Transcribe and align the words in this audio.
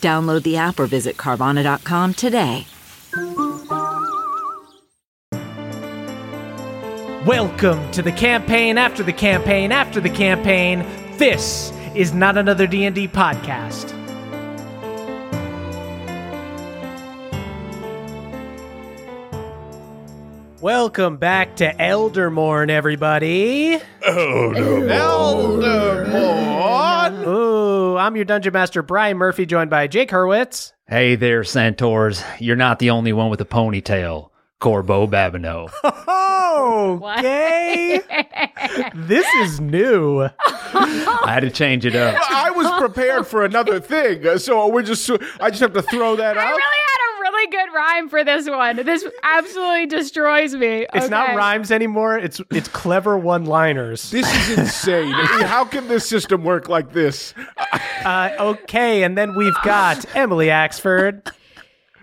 Download 0.00 0.42
the 0.42 0.56
app 0.56 0.80
or 0.80 0.86
visit 0.86 1.16
Carvana.com 1.16 2.14
today. 2.14 2.66
Welcome 7.26 7.90
to 7.92 8.00
the 8.02 8.12
campaign 8.12 8.78
after 8.78 9.02
the 9.02 9.12
campaign 9.12 9.72
after 9.72 10.00
the 10.00 10.08
campaign. 10.08 10.80
This 11.18 11.70
is 11.94 12.14
not 12.14 12.38
another 12.38 12.66
D&D 12.66 13.08
podcast. 13.08 13.99
Welcome 20.60 21.16
back 21.16 21.56
to 21.56 21.80
Eldermourne, 21.80 22.68
everybody. 22.70 23.78
Oh 24.06 24.52
no, 24.54 25.58
Eldermourne. 26.06 27.26
Ooh, 27.26 27.96
I'm 27.96 28.14
your 28.14 28.26
dungeon 28.26 28.52
master, 28.52 28.82
Brian 28.82 29.16
Murphy, 29.16 29.46
joined 29.46 29.70
by 29.70 29.86
Jake 29.86 30.10
Hurwitz. 30.10 30.72
Hey 30.86 31.14
there, 31.16 31.44
Centaurs. 31.44 32.22
You're 32.38 32.56
not 32.56 32.78
the 32.78 32.90
only 32.90 33.14
one 33.14 33.30
with 33.30 33.40
a 33.40 33.46
ponytail. 33.46 34.28
Corbeau 34.60 35.06
Babineau. 35.08 35.70
Okay. 36.60 38.00
this 38.94 39.26
is 39.36 39.60
new. 39.60 40.20
I 40.22 41.24
had 41.26 41.40
to 41.40 41.50
change 41.50 41.86
it 41.86 41.94
up. 41.96 42.16
I 42.30 42.50
was 42.50 42.70
prepared 42.78 43.26
for 43.26 43.44
another 43.46 43.80
thing, 43.80 44.36
so 44.38 44.66
we're 44.68 44.82
just. 44.82 45.08
I 45.40 45.48
just 45.50 45.60
have 45.60 45.72
to 45.72 45.80
throw 45.82 46.16
that 46.16 46.36
I 46.36 46.42
out. 46.42 46.50
really 46.50 46.60
had 46.60 47.00
a 47.06 47.09
really 47.40 47.50
good 47.50 47.74
rhyme 47.74 48.08
for 48.08 48.24
this 48.24 48.48
one. 48.48 48.76
This 48.76 49.04
absolutely 49.22 49.86
destroys 49.86 50.54
me. 50.54 50.86
It's 50.92 51.10
not 51.10 51.34
rhymes 51.34 51.70
anymore. 51.70 52.18
It's 52.18 52.40
it's 52.50 52.68
clever 52.68 53.16
one-liners. 53.16 54.10
This 54.10 54.32
is 54.48 54.58
insane. 54.58 55.12
How 55.12 55.64
can 55.64 55.88
this 55.88 56.08
system 56.08 56.44
work 56.44 56.68
like 56.68 56.92
this? 56.92 57.34
Uh, 58.04 58.30
okay, 58.38 59.02
and 59.02 59.16
then 59.16 59.34
we've 59.36 59.54
got 59.64 60.04
Emily 60.16 60.46
Axford. 60.46 61.32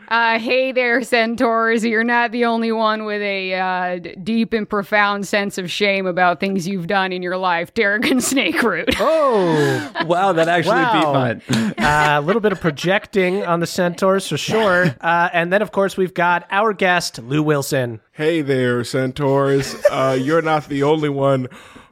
Uh, 0.10 0.40
hey 0.40 0.72
there, 0.72 1.02
centaurs. 1.04 1.84
You're 1.84 2.04
not 2.06 2.32
the 2.32 2.46
only 2.46 2.72
one 2.72 3.04
with 3.04 3.22
a 3.22 3.54
uh, 3.56 4.00
d- 4.00 4.16
deep 4.24 4.54
and 4.54 4.68
profound 4.70 5.28
sense 5.28 5.58
of 5.58 5.70
shame 5.70 6.06
about 6.08 6.40
things 6.40 6.66
you've 6.66 6.88
done 6.88 7.12
in 7.12 7.22
your 7.22 7.36
life, 7.36 7.74
Tarragon 7.74 8.18
Snakeroot. 8.20 8.96
Oh, 9.00 9.92
Wow, 10.06 10.32
that 10.32 10.48
actually 10.48 10.76
Wow. 10.76 11.42
beat 11.42 11.52
mine. 11.52 11.74
uh, 11.78 12.20
a 12.20 12.22
little 12.22 12.40
bit 12.42 12.54
of 12.54 12.62
projecting 12.62 13.44
on 13.44 13.60
the 13.60 13.68
centaurs 13.68 14.26
for 14.30 14.38
sure. 14.38 14.96
Uh, 15.02 15.28
and 15.34 15.52
then, 15.52 15.62
of 15.62 15.74
course, 15.74 15.98
we've 15.98 16.14
got 16.14 16.48
our 16.52 16.72
guest, 16.72 17.20
Lou 17.20 17.44
Wilson. 17.44 18.00
Hey 18.14 18.42
there, 18.42 18.86
centaurs. 18.86 19.76
Uh, 19.92 20.18
you're 20.20 20.42
not 20.42 20.70
the 20.70 20.84
only 20.84 21.10
one 21.10 21.48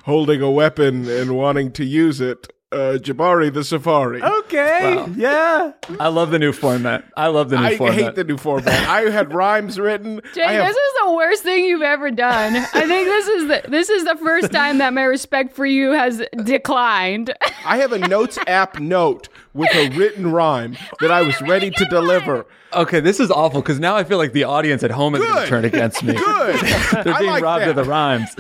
holding 0.06 0.42
a 0.42 0.50
weapon 0.50 1.10
and 1.10 1.36
wanting 1.36 1.74
to 1.74 1.84
use 1.84 2.22
it. 2.22 2.48
Uh, 2.76 2.98
Jabari 2.98 3.54
the 3.54 3.64
Safari. 3.64 4.22
Okay, 4.22 5.06
yeah. 5.16 5.72
I 5.98 6.10
love 6.10 6.32
the 6.32 6.40
new 6.40 6.52
format. 6.52 7.06
I 7.16 7.28
love 7.28 7.50
the 7.50 7.58
new 7.58 7.64
I 7.66 7.78
format. 7.78 7.98
I 7.98 8.02
hate 8.04 8.16
the 8.16 8.26
new 8.26 8.36
format. 8.36 8.68
I 8.90 9.10
had 9.10 9.34
rhymes 9.34 9.80
written. 9.80 10.20
Jay, 10.36 10.42
have 10.44 10.68
this 10.68 10.76
is 10.76 10.94
the 11.06 11.14
worst 11.14 11.44
thing 11.44 11.64
you've 11.64 11.82
ever 11.82 12.12
done. 12.12 12.58
I 12.58 12.64
think 12.66 13.08
this 13.08 13.28
is 13.28 13.48
the 13.48 13.64
this 13.70 13.90
is 13.90 14.04
the 14.04 14.18
first 14.18 14.52
time 14.52 14.80
that 14.80 14.94
my 14.94 15.04
respect 15.04 15.56
for 15.56 15.66
you 15.66 15.92
has 15.94 16.22
declined. 16.44 17.34
I 17.66 17.78
have 17.78 17.94
a 17.94 18.00
notes 18.00 18.38
app 18.46 18.78
note 18.78 19.30
with 19.54 19.74
a 19.74 19.88
written 19.98 20.30
rhyme 20.30 20.76
that 21.00 21.12
I 21.12 21.22
was 21.22 21.42
ready 21.44 21.72
to 21.72 21.86
deliver. 21.86 22.46
okay, 22.74 23.00
this 23.00 23.22
is 23.22 23.32
awful 23.32 23.62
because 23.62 23.80
now 23.80 23.96
I 23.96 24.04
feel 24.04 24.18
like 24.18 24.34
the 24.34 24.44
audience 24.44 24.84
at 24.84 24.92
home 24.92 25.16
is 25.16 25.22
going 25.22 25.44
to 25.44 25.48
turn 25.48 25.64
against 25.64 26.04
me. 26.04 26.14
Good. 26.14 26.60
They're 27.06 27.20
being 27.20 27.30
like 27.30 27.42
robbed 27.42 27.62
that. 27.62 27.70
of 27.70 27.76
the 27.78 27.86
rhymes. 27.86 28.36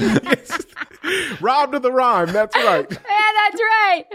Robbed 1.42 1.76
of 1.76 1.82
the 1.82 1.92
rhyme. 1.92 2.32
That's 2.32 2.56
right. 2.56 2.86
Yeah, 3.16 3.50
that's 3.50 3.62
right. 3.62 4.06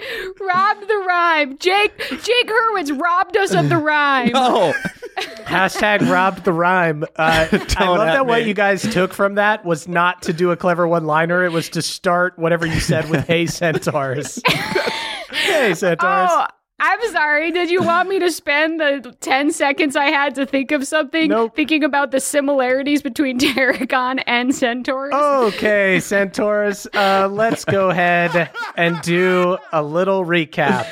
Robbed 0.41 0.89
the 0.89 1.05
rhyme. 1.07 1.59
Jake 1.59 1.97
Jake 2.23 2.49
Hurwitz 2.49 3.01
robbed 3.01 3.37
us 3.37 3.55
of 3.55 3.69
the 3.69 3.77
rhyme. 3.79 4.33
oh, 4.35 4.73
Hashtag 5.45 6.09
robbed 6.11 6.45
the 6.45 6.53
rhyme. 6.53 7.05
Uh, 7.17 7.47
I 7.77 7.89
love 7.89 8.01
at 8.09 8.13
that 8.15 8.27
what 8.27 8.47
you 8.47 8.55
guys 8.55 8.83
took 8.83 9.13
from 9.13 9.35
that 9.37 9.65
was 9.65 9.87
not 9.89 10.23
to 10.23 10.33
do 10.33 10.51
a 10.51 10.57
clever 10.57 10.87
one-liner. 10.89 11.45
It 11.45 11.53
was 11.53 11.69
to 11.71 11.83
start 11.83 12.39
whatever 12.39 12.67
you 12.67 12.81
said 12.81 13.09
with 13.11 13.27
"Hey 13.27 13.47
centaurs." 13.47 14.41
hey 14.47 15.75
centaurs. 15.75 16.29
Oh, 16.31 16.47
I'm 16.83 17.13
sorry. 17.13 17.51
Did 17.51 17.71
you 17.71 17.83
want 17.83 18.09
me 18.09 18.19
to 18.21 18.31
spend 18.31 18.81
the 18.81 19.15
10 19.21 19.51
seconds 19.53 19.97
I 19.97 20.07
had 20.07 20.35
to 20.37 20.47
think 20.47 20.73
of 20.73 20.87
something 20.87 21.29
Nope. 21.29 21.55
thinking 21.55 21.85
about 21.85 22.11
the 22.11 22.21
similarities 22.21 23.03
between 23.03 23.39
Tarragon 23.39 24.21
and 24.21 24.55
Centaurus? 24.55 25.15
Okay, 25.15 26.01
Centaurus, 26.01 26.87
uh, 26.95 27.29
let's 27.31 27.65
go 27.67 27.91
ahead 27.91 28.51
and 28.77 29.01
do 29.03 29.59
a 29.73 29.83
little 29.83 30.25
recap. 30.25 30.87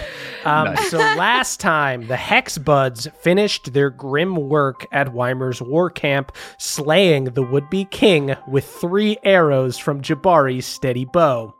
Um, 0.45 0.77
So 0.77 0.99
last 0.99 1.59
time, 1.59 2.07
the 2.07 2.17
Hex 2.17 2.59
Buds 2.59 3.09
finished 3.21 3.73
their 3.73 3.91
grim 3.91 4.37
work 4.37 4.87
at 4.93 5.13
Weimer's 5.13 5.61
war 5.63 5.91
camp, 5.91 6.33
slaying 6.59 7.25
the 7.25 7.43
would-be 7.43 7.87
king 7.87 8.37
with 8.47 8.65
three 8.67 9.17
arrows 9.25 9.79
from 9.79 10.01
Jabari's 10.03 10.67
steady 10.67 11.05
bow. 11.05 11.55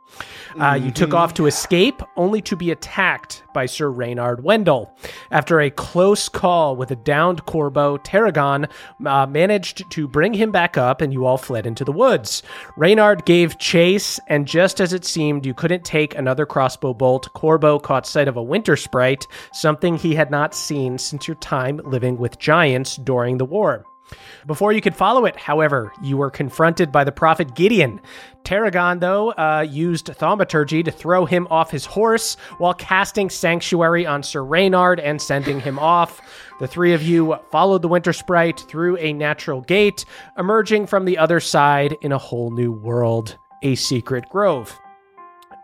Uh, 0.59 0.73
you 0.73 0.91
took 0.91 1.13
off 1.13 1.33
to 1.35 1.45
escape, 1.45 2.01
only 2.17 2.41
to 2.41 2.55
be 2.55 2.71
attacked 2.71 3.43
by 3.53 3.65
Sir 3.65 3.89
Reynard 3.89 4.43
Wendell. 4.43 4.91
After 5.31 5.59
a 5.59 5.69
close 5.69 6.27
call 6.27 6.75
with 6.75 6.91
a 6.91 6.95
downed 6.95 7.45
Corbeau, 7.45 7.97
Tarragon 7.97 8.67
uh, 9.05 9.25
managed 9.27 9.89
to 9.91 10.07
bring 10.07 10.33
him 10.33 10.51
back 10.51 10.77
up, 10.77 11.01
and 11.01 11.13
you 11.13 11.25
all 11.25 11.37
fled 11.37 11.65
into 11.65 11.85
the 11.85 11.91
woods. 11.91 12.41
Reynard 12.77 13.25
gave 13.25 13.59
chase, 13.59 14.19
and 14.27 14.47
just 14.47 14.81
as 14.81 14.93
it 14.93 15.05
seemed 15.05 15.45
you 15.45 15.53
couldn't 15.53 15.85
take 15.85 16.15
another 16.15 16.45
crossbow 16.45 16.93
bolt, 16.93 17.31
Corbeau 17.33 17.81
caught 17.81 18.07
sight 18.07 18.27
of 18.27 18.37
a 18.37 18.43
winter 18.43 18.75
sprite, 18.75 19.27
something 19.53 19.95
he 19.95 20.15
had 20.15 20.31
not 20.31 20.55
seen 20.55 20.97
since 20.97 21.27
your 21.27 21.35
time 21.35 21.79
living 21.83 22.17
with 22.17 22.39
giants 22.39 22.95
during 22.97 23.37
the 23.37 23.45
war. 23.45 23.85
Before 24.47 24.71
you 24.71 24.81
could 24.81 24.95
follow 24.95 25.25
it, 25.25 25.35
however, 25.35 25.91
you 26.01 26.17
were 26.17 26.29
confronted 26.29 26.91
by 26.91 27.03
the 27.03 27.11
prophet 27.11 27.55
Gideon. 27.55 27.99
Tarragon, 28.43 28.99
though, 28.99 29.31
uh, 29.31 29.65
used 29.69 30.07
thaumaturgy 30.07 30.81
to 30.83 30.91
throw 30.91 31.25
him 31.25 31.47
off 31.51 31.71
his 31.71 31.85
horse 31.85 32.35
while 32.57 32.73
casting 32.73 33.29
sanctuary 33.29 34.05
on 34.05 34.23
Sir 34.23 34.43
Reynard 34.43 34.99
and 34.99 35.21
sending 35.21 35.59
him 35.59 35.77
off. 35.77 36.21
The 36.59 36.67
three 36.67 36.93
of 36.93 37.03
you 37.03 37.37
followed 37.51 37.81
the 37.81 37.87
Winter 37.87 38.13
Sprite 38.13 38.59
through 38.61 38.97
a 38.97 39.13
natural 39.13 39.61
gate, 39.61 40.05
emerging 40.37 40.87
from 40.87 41.05
the 41.05 41.17
other 41.17 41.39
side 41.39 41.97
in 42.01 42.11
a 42.11 42.17
whole 42.17 42.51
new 42.51 42.71
world, 42.71 43.37
a 43.61 43.75
secret 43.75 44.29
grove. 44.29 44.79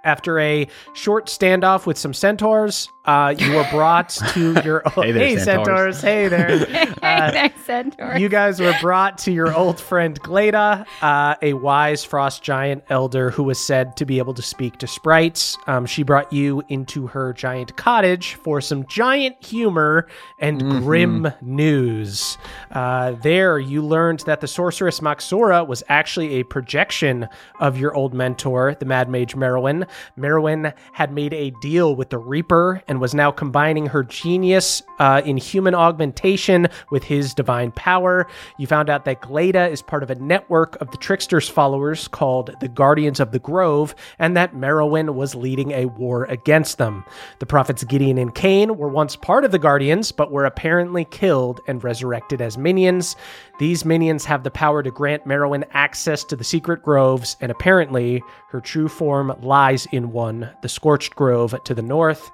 After 0.05 0.39
a 0.39 0.67
short 0.93 1.25
standoff 1.27 1.85
with 1.85 1.97
some 1.97 2.13
centaurs, 2.13 2.89
uh, 3.05 3.35
you 3.37 3.53
were 3.53 3.67
brought 3.71 4.09
to 4.33 4.53
your 4.63 4.81
Hey 4.95 5.11
there, 5.11 5.39
centaurs. 5.39 5.99
centaurs. 5.99 6.01
Hey 6.01 6.27
there. 6.27 6.91
Uh, 7.05 7.31
Thanks, 7.31 7.63
Centaur. 7.65 8.17
you 8.17 8.27
guys 8.27 8.59
were 8.59 8.73
brought 8.81 9.19
to 9.19 9.31
your 9.31 9.55
old 9.55 9.79
friend 9.79 10.19
Glada, 10.23 10.87
uh, 11.03 11.35
a 11.43 11.53
wise 11.53 12.03
frost 12.03 12.41
giant 12.41 12.83
elder 12.89 13.29
who 13.29 13.43
was 13.43 13.59
said 13.59 13.95
to 13.97 14.05
be 14.05 14.17
able 14.17 14.33
to 14.33 14.41
speak 14.41 14.77
to 14.79 14.87
sprites. 14.87 15.55
Um, 15.67 15.85
she 15.85 16.01
brought 16.01 16.33
you 16.33 16.63
into 16.69 17.05
her 17.05 17.31
giant 17.31 17.75
cottage 17.77 18.33
for 18.35 18.59
some 18.59 18.87
giant 18.87 19.35
humor 19.45 20.07
and 20.39 20.59
grim 20.81 21.31
news. 21.41 22.39
Uh, 22.71 23.11
there, 23.21 23.59
you 23.59 23.83
learned 23.85 24.21
that 24.21 24.41
the 24.41 24.47
sorceress 24.47 24.99
Maxora 24.99 25.65
was 25.67 25.83
actually 25.87 26.35
a 26.39 26.43
projection 26.43 27.27
of 27.59 27.77
your 27.77 27.93
old 27.93 28.15
mentor, 28.15 28.75
the 28.79 28.85
Mad 28.85 29.09
Mage 29.09 29.35
Merowyn. 29.35 29.87
Merowyn 30.17 30.73
had 30.93 31.11
made 31.11 31.33
a 31.33 31.51
deal 31.61 31.95
with 31.95 32.09
the 32.09 32.17
Reaper 32.17 32.81
and 32.87 32.99
was 32.99 33.13
now 33.13 33.31
combining 33.31 33.87
her 33.87 34.03
genius 34.03 34.83
uh, 34.99 35.21
in 35.25 35.37
human 35.37 35.75
augmentation 35.75 36.67
with 36.91 37.03
his 37.03 37.33
divine 37.33 37.71
power. 37.71 38.27
You 38.57 38.67
found 38.67 38.89
out 38.89 39.05
that 39.05 39.21
Glada 39.21 39.69
is 39.69 39.81
part 39.81 40.03
of 40.03 40.09
a 40.09 40.15
network 40.15 40.79
of 40.81 40.91
the 40.91 40.97
Trickster's 40.97 41.49
followers 41.49 42.07
called 42.07 42.55
the 42.59 42.67
Guardians 42.67 43.19
of 43.19 43.31
the 43.31 43.39
Grove, 43.39 43.95
and 44.19 44.35
that 44.37 44.53
Merowyn 44.53 45.15
was 45.15 45.35
leading 45.35 45.71
a 45.71 45.85
war 45.85 46.25
against 46.25 46.77
them. 46.77 47.05
The 47.39 47.45
prophets 47.45 47.83
Gideon 47.83 48.17
and 48.17 48.33
Cain 48.33 48.77
were 48.77 48.89
once 48.89 49.15
part 49.15 49.45
of 49.45 49.51
the 49.51 49.59
Guardians, 49.59 50.11
but 50.11 50.31
were 50.31 50.45
apparently 50.45 51.05
killed 51.05 51.61
and 51.67 51.83
resurrected 51.83 52.41
as 52.41 52.57
minions. 52.57 53.15
These 53.59 53.85
minions 53.85 54.25
have 54.25 54.43
the 54.43 54.51
power 54.51 54.83
to 54.83 54.91
grant 54.91 55.25
Merowyn 55.25 55.65
access 55.71 56.23
to 56.25 56.35
the 56.35 56.43
secret 56.43 56.83
groves, 56.83 57.37
and 57.41 57.51
apparently 57.51 58.23
her 58.49 58.59
true 58.59 58.87
form 58.87 59.33
lies 59.41 59.84
in 59.87 60.11
one, 60.11 60.49
the 60.61 60.69
Scorched 60.69 61.15
Grove 61.15 61.55
to 61.63 61.73
the 61.73 61.81
north. 61.81 62.31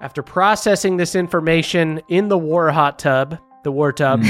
After 0.00 0.22
processing 0.22 0.96
this 0.96 1.14
information 1.14 2.00
in 2.08 2.28
the 2.28 2.38
war 2.38 2.70
hot 2.70 2.98
tub, 2.98 3.38
the 3.62 3.72
war 3.72 3.92
tub. 3.92 4.22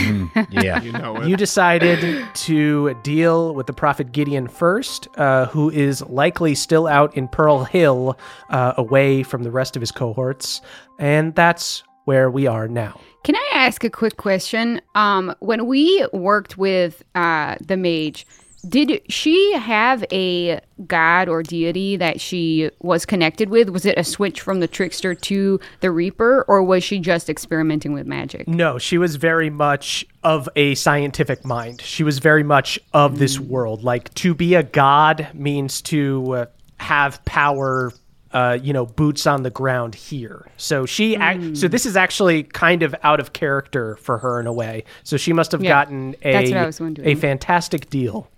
Yeah. 0.50 0.82
You 0.82 0.92
know 0.92 1.16
it. 1.16 1.28
You 1.28 1.36
decided 1.36 2.26
to 2.34 2.94
deal 3.02 3.54
with 3.54 3.66
the 3.66 3.72
prophet 3.72 4.12
Gideon 4.12 4.48
first, 4.48 5.06
uh, 5.16 5.46
who 5.46 5.70
is 5.70 6.02
likely 6.02 6.54
still 6.54 6.86
out 6.86 7.16
in 7.16 7.28
Pearl 7.28 7.64
Hill, 7.64 8.18
uh, 8.50 8.74
away 8.76 9.22
from 9.22 9.42
the 9.42 9.50
rest 9.50 9.76
of 9.76 9.80
his 9.80 9.92
cohorts, 9.92 10.60
and 10.98 11.34
that's 11.34 11.84
where 12.04 12.30
we 12.30 12.46
are 12.46 12.66
now. 12.68 12.98
Can 13.22 13.36
I 13.36 13.50
ask 13.52 13.84
a 13.84 13.90
quick 13.90 14.16
question? 14.16 14.80
Um, 14.94 15.34
when 15.38 15.66
we 15.66 16.04
worked 16.12 16.58
with 16.58 17.02
uh, 17.14 17.56
the 17.60 17.76
mage, 17.76 18.26
did 18.68 19.02
she 19.08 19.52
have 19.54 20.04
a 20.12 20.60
god 20.86 21.28
or 21.28 21.42
deity 21.42 21.96
that 21.96 22.20
she 22.20 22.70
was 22.80 23.04
connected 23.04 23.48
with? 23.48 23.68
Was 23.70 23.84
it 23.84 23.98
a 23.98 24.04
switch 24.04 24.40
from 24.40 24.60
the 24.60 24.68
trickster 24.68 25.14
to 25.14 25.58
the 25.80 25.90
reaper, 25.90 26.44
or 26.48 26.62
was 26.62 26.84
she 26.84 26.98
just 26.98 27.28
experimenting 27.28 27.92
with 27.92 28.06
magic? 28.06 28.46
No, 28.46 28.78
she 28.78 28.98
was 28.98 29.16
very 29.16 29.50
much 29.50 30.06
of 30.22 30.48
a 30.56 30.74
scientific 30.76 31.44
mind. 31.44 31.80
She 31.80 32.04
was 32.04 32.18
very 32.20 32.42
much 32.44 32.78
of 32.92 33.18
this 33.18 33.38
world. 33.40 33.82
Like 33.82 34.12
to 34.14 34.34
be 34.34 34.54
a 34.54 34.62
god 34.62 35.28
means 35.34 35.82
to 35.82 36.32
uh, 36.34 36.46
have 36.78 37.24
power. 37.24 37.92
Uh, 38.34 38.58
you 38.62 38.72
know, 38.72 38.86
boots 38.86 39.26
on 39.26 39.42
the 39.42 39.50
ground 39.50 39.94
here. 39.94 40.48
So 40.56 40.86
she, 40.86 41.16
ac- 41.16 41.54
so 41.54 41.68
this 41.68 41.84
is 41.84 41.98
actually 41.98 42.44
kind 42.44 42.82
of 42.82 42.94
out 43.02 43.20
of 43.20 43.34
character 43.34 43.96
for 43.96 44.16
her 44.16 44.40
in 44.40 44.46
a 44.46 44.52
way. 44.54 44.84
So 45.04 45.18
she 45.18 45.34
must 45.34 45.52
have 45.52 45.62
Yeah, 45.62 45.68
gotten 45.68 46.14
a 46.22 46.32
that's 46.32 46.50
what 46.50 46.56
I 46.58 46.64
was 46.64 46.80
wondering. 46.80 47.06
a 47.06 47.14
fantastic 47.14 47.90
deal. 47.90 48.30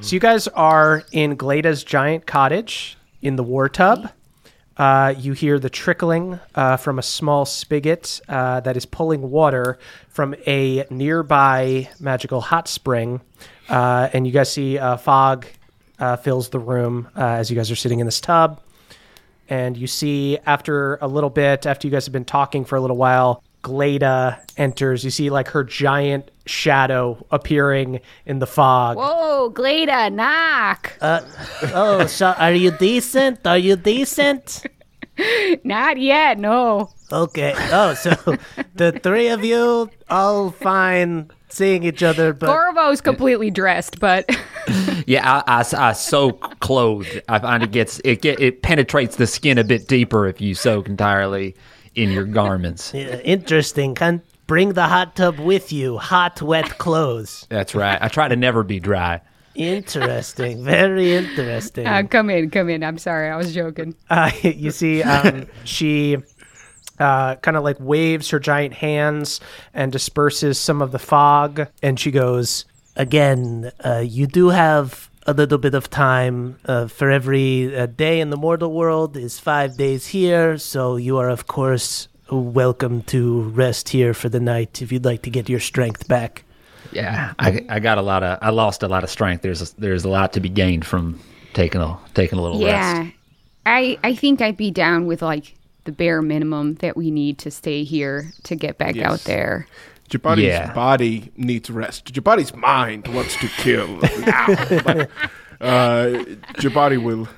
So 0.00 0.14
you 0.14 0.20
guys 0.20 0.48
are 0.48 1.04
in 1.12 1.36
Glada's 1.36 1.84
giant 1.84 2.26
cottage 2.26 2.96
in 3.20 3.36
the 3.36 3.42
war 3.42 3.68
tub. 3.68 4.10
Uh, 4.76 5.14
you 5.18 5.34
hear 5.34 5.58
the 5.58 5.68
trickling 5.68 6.40
uh, 6.54 6.76
from 6.76 6.98
a 6.98 7.02
small 7.02 7.44
spigot 7.44 8.20
uh, 8.28 8.60
that 8.60 8.76
is 8.76 8.86
pulling 8.86 9.30
water 9.30 9.78
from 10.08 10.34
a 10.46 10.84
nearby 10.90 11.88
magical 12.00 12.40
hot 12.40 12.66
spring. 12.66 13.20
Uh, 13.68 14.08
and 14.12 14.26
you 14.26 14.32
guys 14.32 14.50
see 14.50 14.78
fog 14.98 15.46
uh, 16.02 16.16
fills 16.16 16.48
the 16.48 16.58
room 16.58 17.08
uh, 17.16 17.20
as 17.20 17.50
you 17.50 17.56
guys 17.56 17.70
are 17.70 17.76
sitting 17.76 18.00
in 18.00 18.06
this 18.06 18.20
tub. 18.20 18.60
And 19.48 19.76
you 19.76 19.86
see, 19.86 20.38
after 20.46 20.96
a 20.96 21.06
little 21.06 21.30
bit, 21.30 21.64
after 21.64 21.86
you 21.86 21.92
guys 21.92 22.06
have 22.06 22.12
been 22.12 22.24
talking 22.24 22.64
for 22.64 22.76
a 22.76 22.80
little 22.80 22.96
while, 22.96 23.42
Glada 23.62 24.40
enters. 24.56 25.04
You 25.04 25.10
see, 25.10 25.30
like, 25.30 25.48
her 25.48 25.64
giant 25.64 26.30
shadow 26.46 27.24
appearing 27.30 28.00
in 28.26 28.38
the 28.38 28.46
fog. 28.46 28.96
Whoa, 28.96 29.50
Glada, 29.50 30.12
knock! 30.12 30.92
Uh, 31.00 31.20
oh, 31.74 32.06
so 32.06 32.28
are 32.38 32.52
you 32.52 32.70
decent? 32.72 33.46
Are 33.46 33.58
you 33.58 33.76
decent? 33.76 34.66
Not 35.64 35.98
yet, 35.98 36.38
no. 36.38 36.90
Okay. 37.10 37.54
Oh, 37.70 37.94
so 37.94 38.10
the 38.74 38.92
three 38.92 39.28
of 39.28 39.44
you 39.44 39.90
all 40.08 40.50
fine 40.50 41.30
seeing 41.48 41.84
each 41.84 42.02
other, 42.02 42.32
but 42.32 42.48
Corbeau's 42.48 43.02
completely 43.02 43.50
dressed, 43.50 44.00
but 44.00 44.28
Yeah, 45.06 45.42
I, 45.46 45.60
I, 45.60 45.88
I 45.88 45.92
soak 45.92 46.60
clothed. 46.60 47.20
I 47.28 47.38
find 47.38 47.62
it 47.62 47.70
gets 47.72 48.00
it 48.04 48.22
get 48.22 48.40
it 48.40 48.62
penetrates 48.62 49.16
the 49.16 49.26
skin 49.26 49.58
a 49.58 49.64
bit 49.64 49.88
deeper 49.88 50.26
if 50.26 50.40
you 50.40 50.54
soak 50.54 50.88
entirely 50.88 51.54
in 51.94 52.10
your 52.10 52.24
garments. 52.24 52.92
Yeah, 53.02 53.18
interesting. 53.20 53.94
Can 53.94 54.22
bring 54.46 54.74
the 54.74 54.86
hot 54.86 55.16
tub 55.16 55.38
with 55.38 55.72
you. 55.72 55.98
Hot, 55.98 56.40
wet 56.42 56.78
clothes. 56.78 57.46
That's 57.48 57.74
right. 57.74 57.98
I 58.00 58.08
try 58.08 58.28
to 58.28 58.36
never 58.36 58.62
be 58.62 58.80
dry. 58.80 59.20
Interesting. 59.54 60.64
Very 60.64 61.12
interesting. 61.14 61.86
uh, 61.86 62.02
come 62.08 62.30
in, 62.30 62.50
come 62.50 62.68
in. 62.70 62.82
I'm 62.82 62.98
sorry, 62.98 63.28
I 63.28 63.36
was 63.36 63.54
joking. 63.54 63.94
Uh, 64.08 64.30
you 64.42 64.70
see, 64.70 65.02
um, 65.02 65.46
she 65.64 66.16
uh, 66.98 67.36
kind 67.36 67.56
of 67.56 67.62
like 67.64 67.76
waves 67.80 68.30
her 68.30 68.38
giant 68.38 68.74
hands 68.74 69.40
and 69.74 69.92
disperses 69.92 70.58
some 70.58 70.80
of 70.80 70.92
the 70.92 70.98
fog, 70.98 71.66
and 71.82 71.98
she 72.00 72.10
goes, 72.10 72.64
"Again, 72.96 73.72
uh, 73.84 73.98
you 74.06 74.26
do 74.26 74.48
have." 74.50 75.10
A 75.24 75.32
little 75.32 75.58
bit 75.58 75.74
of 75.74 75.88
time 75.88 76.58
uh, 76.66 76.88
for 76.88 77.08
every 77.08 77.76
uh, 77.76 77.86
day 77.86 78.20
in 78.20 78.30
the 78.30 78.36
mortal 78.36 78.72
world 78.72 79.16
is 79.16 79.38
five 79.38 79.76
days 79.76 80.08
here, 80.08 80.58
so 80.58 80.96
you 80.96 81.16
are, 81.18 81.30
of 81.30 81.46
course, 81.46 82.08
welcome 82.28 83.02
to 83.02 83.42
rest 83.42 83.90
here 83.90 84.14
for 84.14 84.28
the 84.28 84.40
night 84.40 84.82
if 84.82 84.90
you'd 84.90 85.04
like 85.04 85.22
to 85.22 85.30
get 85.30 85.48
your 85.48 85.60
strength 85.60 86.08
back. 86.08 86.42
Yeah, 86.90 87.34
I, 87.38 87.64
I 87.68 87.78
got 87.78 87.98
a 87.98 88.02
lot 88.02 88.24
of 88.24 88.38
I 88.42 88.50
lost 88.50 88.82
a 88.82 88.88
lot 88.88 89.04
of 89.04 89.10
strength. 89.10 89.42
There's 89.42 89.62
a, 89.62 89.80
there's 89.80 90.04
a 90.04 90.08
lot 90.08 90.32
to 90.32 90.40
be 90.40 90.48
gained 90.48 90.84
from 90.84 91.20
taking 91.54 91.80
a 91.80 91.96
taking 92.14 92.40
a 92.40 92.42
little 92.42 92.60
Yeah, 92.60 92.98
rest. 93.04 93.14
I 93.64 93.98
I 94.02 94.16
think 94.16 94.40
I'd 94.40 94.56
be 94.56 94.72
down 94.72 95.06
with 95.06 95.22
like 95.22 95.54
the 95.84 95.92
bare 95.92 96.20
minimum 96.20 96.74
that 96.76 96.96
we 96.96 97.12
need 97.12 97.38
to 97.38 97.50
stay 97.50 97.84
here 97.84 98.32
to 98.42 98.56
get 98.56 98.76
back 98.76 98.98
out 98.98 99.20
there. 99.20 99.66
Jabari's 100.12 100.44
Yeah. 100.44 100.72
body 100.74 101.32
needs 101.36 101.70
rest. 101.70 102.12
Jabari's 102.12 102.54
mind 102.54 103.08
wants 103.08 103.34
to 103.40 103.48
kill 103.48 103.88
now. 104.26 104.46
but, 104.84 105.10
uh, 105.60 106.24
Jabari 106.62 107.02
will 107.02 107.28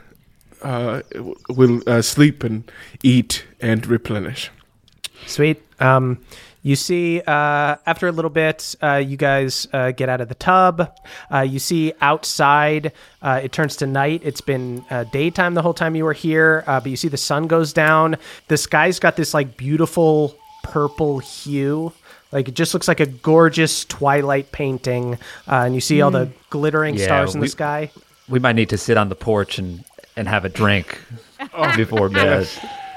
uh, 0.63 1.03
will 1.51 1.83
uh, 1.87 2.03
sleep 2.03 2.43
and 2.43 2.71
eat 3.03 3.45
and 3.61 3.87
replenish. 3.87 4.51
Sweet. 5.27 5.63
Um, 5.81 6.19
you 6.63 6.77
see, 6.77 7.21
uh, 7.27 7.77
after 7.85 8.09
a 8.09 8.13
little 8.13 8.31
bit, 8.31 8.75
uh, 8.83 8.95
you 8.97 9.19
guys 9.19 9.69
uh, 9.75 9.91
get 9.93 10.09
out 10.09 10.23
of 10.23 10.29
the 10.31 10.35
tub. 10.35 10.91
Uh, 11.31 11.41
you 11.41 11.59
see 11.59 11.93
outside, 12.01 12.93
uh, 13.21 13.41
it 13.45 13.53
turns 13.53 13.77
to 13.77 13.87
night. 13.87 14.23
It's 14.25 14.41
been 14.41 14.83
uh, 14.91 15.05
daytime 15.05 15.53
the 15.53 15.61
whole 15.63 15.75
time 15.75 15.95
you 15.95 16.05
were 16.05 16.15
here, 16.15 16.65
uh, 16.67 16.81
but 16.81 16.89
you 16.91 16.97
see 16.97 17.09
the 17.09 17.19
sun 17.19 17.47
goes 17.49 17.75
down. 17.75 18.17
The 18.49 18.57
sky's 18.57 18.99
got 18.99 19.17
this 19.17 19.35
like 19.35 19.59
beautiful 19.59 20.35
purple 20.63 21.19
hue. 21.19 21.93
Like 22.35 22.49
it 22.49 22.55
just 22.55 22.75
looks 22.75 22.89
like 22.89 22.99
a 23.01 23.07
gorgeous 23.07 23.85
twilight 23.85 24.51
painting, 24.53 25.15
uh, 25.49 25.63
and 25.65 25.75
you 25.75 25.81
see 25.81 26.03
all 26.03 26.11
the 26.11 26.29
glittering 26.51 26.97
Yeah, 26.97 27.05
stars 27.07 27.35
in 27.35 27.41
we- 27.41 27.47
the 27.47 27.51
sky. 27.53 27.91
We 28.29 28.39
might 28.41 28.57
need 28.57 28.71
to 28.71 28.79
sit 28.79 28.97
on 28.97 29.09
the 29.09 29.15
porch 29.15 29.59
and 29.59 29.85
and 30.17 30.27
have 30.29 30.45
a 30.45 30.49
drink 30.49 30.99
before 31.77 32.09
bed. 32.09 32.49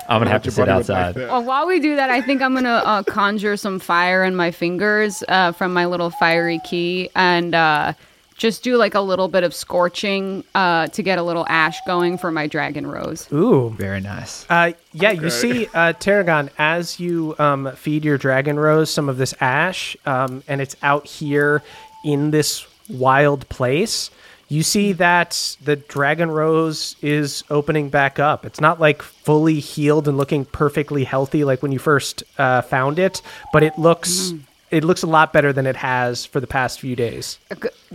I'm 0.09 0.19
gonna 0.21 0.29
have 0.31 0.43
to 0.43 0.51
sit 0.51 0.69
outside. 0.69 1.15
Well, 1.15 1.43
while 1.43 1.67
we 1.67 1.79
do 1.79 1.95
that, 1.97 2.09
I 2.09 2.21
think 2.21 2.41
I'm 2.41 2.53
gonna 2.55 2.81
uh, 2.85 3.03
conjure 3.03 3.57
some 3.57 3.77
fire 3.79 4.23
in 4.23 4.35
my 4.35 4.51
fingers 4.51 5.23
uh, 5.27 5.51
from 5.51 5.73
my 5.73 5.85
little 5.85 6.09
fiery 6.11 6.59
key 6.63 7.09
and 7.15 7.53
uh, 7.53 7.93
just 8.37 8.63
do 8.63 8.77
like 8.77 8.93
a 8.93 9.01
little 9.01 9.27
bit 9.27 9.43
of 9.43 9.53
scorching 9.53 10.43
uh, 10.55 10.87
to 10.87 11.03
get 11.03 11.17
a 11.17 11.23
little 11.23 11.45
ash 11.49 11.79
going 11.85 12.17
for 12.17 12.31
my 12.31 12.47
dragon 12.47 12.85
rose. 12.85 13.27
Ooh, 13.33 13.71
Very 13.71 13.99
nice. 13.99 14.45
Uh, 14.49 14.73
yeah, 14.93 15.11
you 15.11 15.29
see, 15.29 15.67
uh, 15.73 15.93
Tarragon, 15.93 16.49
as 16.57 16.99
you 16.99 17.35
um, 17.39 17.71
feed 17.75 18.05
your 18.05 18.17
dragon 18.17 18.59
rose 18.59 18.91
some 18.91 19.09
of 19.09 19.17
this 19.17 19.33
ash, 19.41 19.97
um, 20.05 20.43
and 20.47 20.61
it's 20.61 20.75
out 20.83 21.07
here 21.07 21.63
in 22.05 22.31
this 22.31 22.65
wild 22.89 23.49
place, 23.49 24.11
you 24.49 24.63
see 24.63 24.93
that 24.93 25.57
the 25.61 25.75
dragon 25.75 26.31
rose 26.31 26.95
is 27.01 27.43
opening 27.49 27.89
back 27.89 28.17
up. 28.17 28.45
It's 28.45 28.61
not 28.61 28.79
like 28.79 29.01
fully 29.01 29.59
healed 29.59 30.07
and 30.07 30.17
looking 30.17 30.45
perfectly 30.45 31.03
healthy 31.03 31.43
like 31.43 31.61
when 31.61 31.73
you 31.73 31.79
first 31.79 32.23
uh, 32.37 32.61
found 32.61 32.97
it, 32.97 33.21
but 33.51 33.61
it 33.63 33.77
looks 33.77 34.31
it 34.71 34.83
looks 34.83 35.03
a 35.03 35.07
lot 35.07 35.33
better 35.33 35.53
than 35.53 35.65
it 35.65 35.75
has 35.77 36.25
for 36.25 36.39
the 36.39 36.47
past 36.47 36.79
few 36.79 36.95
days. 36.95 37.39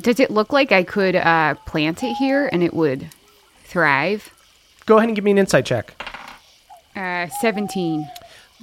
Does 0.01 0.21
it 0.21 0.31
look 0.31 0.53
like 0.53 0.73
I 0.73 0.83
could 0.83 1.17
uh, 1.17 1.55
plant 1.67 2.03
it 2.03 2.15
here 2.15 2.49
and 2.53 2.63
it 2.63 2.73
would 2.75 3.09
thrive? 3.65 4.31
Go 4.87 4.97
ahead 4.99 5.09
and 5.09 5.17
give 5.17 5.25
me 5.25 5.31
an 5.33 5.39
insight 5.39 5.67
check. 5.67 5.95
Uh, 6.95 7.27
17. 7.41 8.07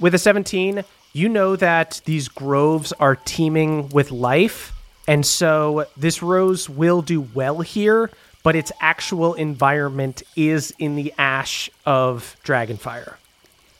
with 0.00 0.14
a 0.14 0.18
17 0.18 0.84
you 1.12 1.28
know 1.28 1.56
that 1.56 2.00
these 2.04 2.28
groves 2.28 2.92
are 3.00 3.16
teeming 3.16 3.88
with 3.88 4.12
life 4.12 4.72
and 5.08 5.26
so 5.26 5.84
this 5.96 6.22
rose 6.22 6.68
will 6.68 7.02
do 7.02 7.20
well 7.34 7.60
here 7.60 8.08
but 8.44 8.54
its 8.54 8.70
actual 8.80 9.34
environment 9.34 10.22
is 10.36 10.72
in 10.78 10.94
the 10.94 11.12
ash 11.18 11.68
of 11.84 12.36
dragonfire 12.44 13.14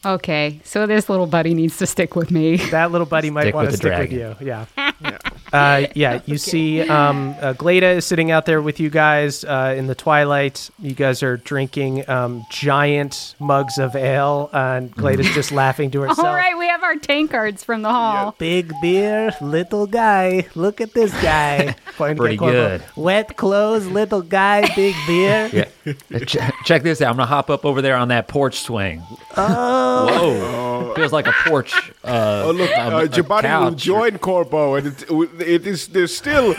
Okay, 0.05 0.61
so 0.65 0.87
this 0.87 1.09
little 1.11 1.27
buddy 1.27 1.53
needs 1.53 1.77
to 1.79 1.87
stick 1.87 2.17
with 2.17 2.31
me. 2.31 2.57
that 2.71 2.91
little 2.91 3.07
buddy 3.07 3.31
might 3.31 3.55
want 3.55 3.67
to 3.69 3.73
with 3.73 3.83
the 3.83 3.89
stick 3.89 4.11
with 4.11 4.13
you 4.13 4.35
yeah 4.41 4.90
Uh, 5.53 5.89
yeah, 5.97 6.21
you 6.27 6.39
see 6.39 6.81
um, 6.83 7.35
uh, 7.41 7.53
Glada 7.55 7.97
is 7.97 8.05
sitting 8.05 8.31
out 8.31 8.47
there 8.47 8.63
with 8.63 8.79
you 8.79 8.89
guys 8.89 9.43
uh, 9.43 9.75
in 9.77 9.89
the 9.89 9.97
twilight. 9.97 10.71
You 10.79 10.95
guys 10.95 11.25
are 11.25 11.39
drinking 11.39 12.09
um, 12.09 12.47
giant 12.53 13.35
mugs 13.41 13.77
of 13.77 13.97
ale, 13.97 14.49
and 14.53 14.95
Glada's 14.95 15.29
just 15.35 15.51
laughing 15.51 15.91
to 15.91 16.01
herself. 16.03 16.21
All 16.21 16.35
right, 16.37 16.57
we 16.57 16.69
have 16.69 16.85
our 16.85 16.95
tankards 16.95 17.65
from 17.65 17.83
the 17.83 17.91
hall. 17.91 18.37
Big 18.39 18.73
beer, 18.81 19.33
little 19.41 19.89
guy. 19.89 20.47
Look 20.55 20.81
at 20.81 20.95
this 20.95 21.11
guy. 21.21 21.75
Pretty 21.97 22.37
good. 22.37 22.85
Wet 22.95 23.37
clothes, 23.37 23.89
little 23.89 24.23
guy, 24.23 24.73
big 24.77 24.95
beer. 25.09 25.51
Yeah. 25.53 25.93
Ch- 26.27 26.37
check 26.65 26.85
this 26.85 27.03
out. 27.03 27.11
I'm 27.11 27.17
gonna 27.17 27.27
hop 27.27 27.51
up 27.51 27.65
over 27.65 27.83
there 27.83 27.97
on 27.97 28.07
that 28.09 28.29
porch 28.29 28.61
swing. 28.61 29.01
Whoa! 29.01 30.70
Feels 30.97 31.13
like 31.13 31.27
a 31.27 31.33
porch. 31.47 31.93
Uh, 32.05 32.43
Oh 32.47 32.51
look, 32.53 32.71
a- 32.71 32.81
uh, 32.81 33.07
Jabari 33.07 33.61
will 33.65 33.71
join 33.73 34.19
Corbeau, 34.19 34.77
and 34.79 34.87
it, 34.89 35.41
it 35.49 35.67
is. 35.67 35.89
There's 35.89 36.17
still. 36.17 36.55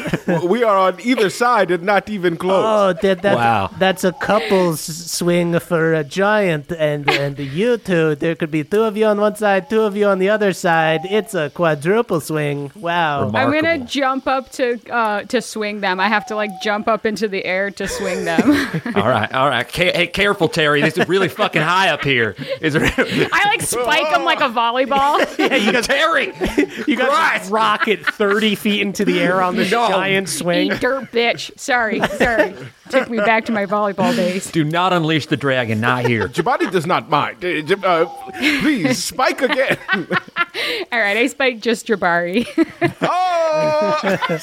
we 0.47 0.63
are 0.63 0.77
on 0.77 0.99
either 1.01 1.29
side 1.29 1.71
and 1.71 1.83
not 1.83 2.09
even 2.09 2.37
close. 2.37 2.63
Oh, 2.65 2.93
that, 3.01 3.21
that, 3.23 3.35
Wow. 3.35 3.69
that's 3.79 4.03
a 4.03 4.11
couple's 4.13 4.79
swing 4.81 5.59
for 5.59 5.93
a 5.93 6.03
giant, 6.03 6.71
and 6.71 7.09
and 7.09 7.37
you 7.39 7.77
two. 7.77 8.15
There 8.15 8.35
could 8.35 8.51
be 8.51 8.63
two 8.63 8.83
of 8.83 8.95
you 8.97 9.05
on 9.05 9.19
one 9.19 9.35
side, 9.35 9.69
two 9.69 9.81
of 9.81 9.95
you 9.95 10.05
on 10.07 10.19
the 10.19 10.29
other 10.29 10.53
side. 10.53 11.01
It's 11.05 11.33
a 11.33 11.49
quadruple 11.49 12.19
swing. 12.21 12.71
Wow. 12.75 13.29
Remar- 13.29 13.35
I'm 13.35 13.51
gonna 13.51 13.79
jump 13.85 14.27
up 14.27 14.51
to 14.53 14.79
uh, 14.91 15.23
to 15.23 15.41
swing 15.41 15.81
them. 15.81 15.99
I 15.99 16.07
have 16.07 16.25
to 16.27 16.35
like 16.35 16.51
jump 16.63 16.87
up 16.87 17.05
into 17.05 17.27
the 17.27 17.43
air 17.45 17.71
to 17.71 17.87
swing 17.87 18.25
them. 18.25 18.41
all 18.95 19.07
right, 19.07 19.31
all 19.33 19.49
right. 19.49 19.67
Ca- 19.67 19.91
hey, 19.93 20.07
careful, 20.07 20.47
Terry. 20.47 20.81
This 20.81 20.97
is 20.97 21.07
really 21.09 21.29
fucking 21.29 21.61
high 21.61 21.89
up 21.89 22.03
here. 22.03 22.35
Is 22.61 22.73
there? 22.73 22.83
I 22.97 23.43
like 23.47 23.61
spike 23.61 24.10
them 24.11 24.23
like 24.23 24.39
a 24.41 24.49
volleyball. 24.49 25.19
Yeah, 25.41 25.55
you 25.55 25.71
guys, 25.71 25.87
Terry, 25.87 26.27
you 26.87 26.95
guys 26.95 27.07
Christ. 27.09 27.51
rocket 27.51 28.05
30 28.05 28.55
feet 28.55 28.81
into 28.81 29.03
the 29.05 29.19
air 29.19 29.41
on 29.41 29.55
this 29.55 29.71
No. 29.71 29.87
giant 29.89 30.29
swing. 30.29 30.71
Eat 30.71 30.79
dirt, 30.81 31.11
bitch. 31.11 31.57
Sorry, 31.59 31.99
sorry. 32.17 32.53
Took 32.89 33.09
me 33.09 33.17
back 33.17 33.45
to 33.45 33.51
my 33.51 33.65
volleyball 33.65 34.15
days. 34.15 34.51
do 34.51 34.63
not 34.63 34.93
unleash 34.93 35.25
the 35.27 35.37
dragon. 35.37 35.79
Not 35.81 36.05
here. 36.05 36.27
Jabari 36.29 36.69
does 36.71 36.85
not 36.85 37.09
mind. 37.09 37.43
Uh, 37.43 37.61
Jab- 37.61 37.83
uh, 37.85 38.05
please 38.37 39.03
spike 39.03 39.41
again. 39.41 39.77
All 39.93 40.99
right, 40.99 41.17
I 41.17 41.27
spiked 41.27 41.61
just 41.61 41.87
Jabari. 41.87 42.45
oh, 43.01 44.39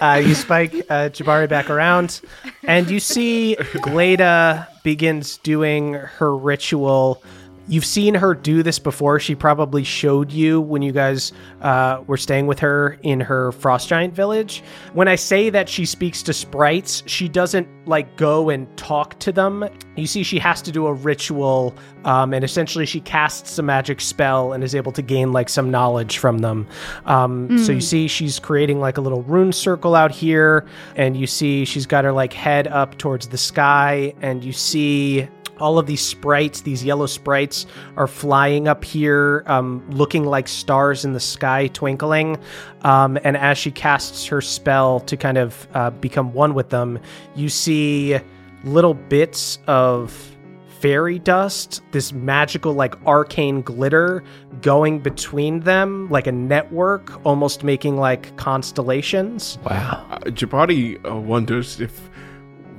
Uh, 0.00 0.22
you 0.24 0.34
spike 0.36 0.72
uh, 0.88 1.08
Jabari 1.10 1.48
back 1.48 1.68
around, 1.68 2.20
and 2.62 2.88
you 2.88 3.00
see 3.00 3.56
Glada 3.58 4.68
begins 4.84 5.38
doing 5.38 5.94
her 5.94 6.36
ritual. 6.36 7.22
You've 7.68 7.84
seen 7.84 8.14
her 8.14 8.34
do 8.34 8.62
this 8.62 8.78
before. 8.78 9.20
She 9.20 9.34
probably 9.34 9.84
showed 9.84 10.32
you 10.32 10.60
when 10.60 10.80
you 10.80 10.90
guys 10.92 11.32
uh, 11.60 12.02
were 12.06 12.16
staying 12.16 12.46
with 12.46 12.58
her 12.60 12.98
in 13.02 13.20
her 13.20 13.52
frost 13.52 13.88
giant 13.88 14.14
village. 14.14 14.62
When 14.94 15.06
I 15.06 15.16
say 15.16 15.50
that 15.50 15.68
she 15.68 15.84
speaks 15.84 16.22
to 16.24 16.32
sprites, 16.32 17.02
she 17.06 17.28
doesn't 17.28 17.68
like 17.86 18.16
go 18.16 18.48
and 18.50 18.74
talk 18.76 19.18
to 19.20 19.32
them. 19.32 19.68
You 19.96 20.06
see, 20.06 20.22
she 20.22 20.38
has 20.38 20.62
to 20.62 20.72
do 20.72 20.86
a 20.86 20.92
ritual, 20.94 21.74
um, 22.04 22.32
and 22.32 22.44
essentially 22.44 22.86
she 22.86 23.00
casts 23.00 23.58
a 23.58 23.62
magic 23.62 24.00
spell 24.00 24.52
and 24.52 24.64
is 24.64 24.74
able 24.74 24.92
to 24.92 25.02
gain 25.02 25.32
like 25.32 25.48
some 25.48 25.70
knowledge 25.70 26.18
from 26.18 26.38
them. 26.38 26.66
Um, 27.06 27.58
So 27.58 27.72
you 27.72 27.80
see, 27.80 28.08
she's 28.08 28.38
creating 28.38 28.80
like 28.80 28.96
a 28.96 29.00
little 29.00 29.22
rune 29.22 29.52
circle 29.52 29.94
out 29.94 30.10
here, 30.10 30.66
and 30.96 31.16
you 31.16 31.26
see 31.26 31.64
she's 31.64 31.86
got 31.86 32.04
her 32.04 32.12
like 32.12 32.32
head 32.32 32.66
up 32.68 32.96
towards 32.98 33.28
the 33.28 33.38
sky, 33.38 34.14
and 34.22 34.42
you 34.42 34.52
see 34.52 35.28
all 35.60 35.78
of 35.78 35.86
these 35.86 36.00
sprites, 36.00 36.62
these 36.62 36.84
yellow 36.84 37.06
sprites, 37.06 37.66
are 37.96 38.06
flying 38.06 38.68
up 38.68 38.84
here, 38.84 39.42
um, 39.46 39.84
looking 39.90 40.24
like 40.24 40.48
stars 40.48 41.04
in 41.04 41.12
the 41.12 41.20
sky, 41.20 41.68
twinkling. 41.68 42.38
Um, 42.82 43.18
and 43.24 43.36
as 43.36 43.58
she 43.58 43.70
casts 43.70 44.26
her 44.26 44.40
spell 44.40 45.00
to 45.00 45.16
kind 45.16 45.38
of 45.38 45.68
uh, 45.74 45.90
become 45.90 46.32
one 46.32 46.54
with 46.54 46.70
them, 46.70 46.98
you 47.34 47.48
see 47.48 48.18
little 48.64 48.94
bits 48.94 49.58
of 49.66 50.34
fairy 50.80 51.18
dust, 51.18 51.82
this 51.90 52.12
magical, 52.12 52.72
like 52.72 52.94
arcane 53.06 53.62
glitter 53.62 54.22
going 54.62 55.00
between 55.00 55.60
them, 55.60 56.08
like 56.08 56.26
a 56.26 56.32
network, 56.32 57.24
almost 57.26 57.64
making 57.64 57.96
like 57.96 58.36
constellations. 58.36 59.58
Wow. 59.64 60.06
Uh, 60.10 60.18
Jabari 60.26 61.04
uh, 61.08 61.16
wonders 61.16 61.80
if 61.80 62.08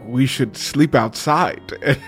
we 0.10 0.26
should 0.26 0.58
sleep 0.58 0.96
outside 0.96 1.74
and, 1.82 2.00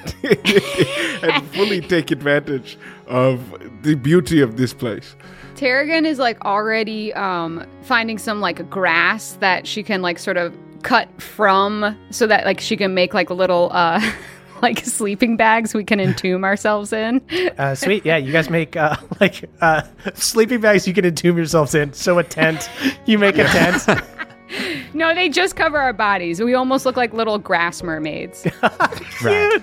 and 1.23 1.47
fully 1.51 1.81
take 1.81 2.11
advantage 2.11 2.77
of 3.07 3.41
the 3.83 3.95
beauty 3.95 4.41
of 4.41 4.57
this 4.57 4.73
place. 4.73 5.15
Tarragon 5.55 6.05
is 6.05 6.17
like 6.17 6.43
already 6.43 7.13
um, 7.13 7.65
finding 7.83 8.17
some 8.17 8.41
like 8.41 8.67
grass 8.69 9.33
that 9.41 9.67
she 9.67 9.83
can 9.83 10.01
like 10.01 10.17
sort 10.17 10.37
of 10.37 10.55
cut 10.81 11.21
from 11.21 11.95
so 12.09 12.25
that 12.25 12.45
like 12.45 12.59
she 12.59 12.75
can 12.75 12.95
make 12.95 13.13
like 13.13 13.29
little 13.29 13.69
uh 13.71 14.01
like 14.63 14.79
sleeping 14.79 15.37
bags 15.37 15.73
we 15.73 15.83
can 15.83 15.99
entomb 15.99 16.43
ourselves 16.43 16.93
in. 16.93 17.21
Uh, 17.57 17.75
sweet, 17.75 18.05
yeah. 18.05 18.17
You 18.17 18.31
guys 18.31 18.49
make 18.49 18.75
uh, 18.75 18.95
like 19.19 19.49
uh, 19.61 19.83
sleeping 20.13 20.61
bags 20.61 20.87
you 20.87 20.93
can 20.93 21.05
entomb 21.05 21.37
yourselves 21.37 21.75
in. 21.75 21.93
So 21.93 22.19
a 22.19 22.23
tent, 22.23 22.69
you 23.05 23.17
make 23.17 23.37
a 23.37 23.45
tent. 23.45 23.87
No, 24.93 25.15
they 25.15 25.29
just 25.29 25.55
cover 25.55 25.77
our 25.77 25.93
bodies. 25.93 26.41
We 26.41 26.53
almost 26.53 26.85
look 26.85 26.97
like 26.97 27.13
little 27.13 27.37
grass 27.37 27.81
mermaids. 27.83 28.45
Right. 29.23 29.61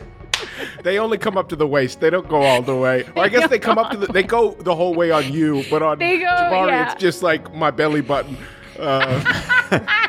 They 0.84 0.98
only 1.00 1.18
come 1.18 1.36
up 1.36 1.48
to 1.48 1.56
the 1.56 1.66
waist. 1.66 2.00
They 2.00 2.10
don't 2.10 2.28
go 2.28 2.42
all 2.42 2.62
the 2.62 2.76
way. 2.76 3.04
Or 3.16 3.24
I 3.24 3.28
guess 3.28 3.50
they 3.50 3.58
come 3.58 3.76
up 3.76 3.90
to 3.90 3.96
the. 3.96 4.06
They 4.06 4.22
go 4.22 4.52
the 4.52 4.74
whole 4.74 4.94
way 4.94 5.10
on 5.10 5.32
you, 5.32 5.64
but 5.68 5.82
on 5.82 5.98
They 5.98 6.18
go- 6.18 6.26
Jabari, 6.26 6.68
yeah. 6.68 6.92
it's 6.92 7.00
just 7.00 7.22
like 7.24 7.52
my 7.54 7.72
belly 7.72 8.00
button. 8.02 8.36
Uh, 8.78 10.08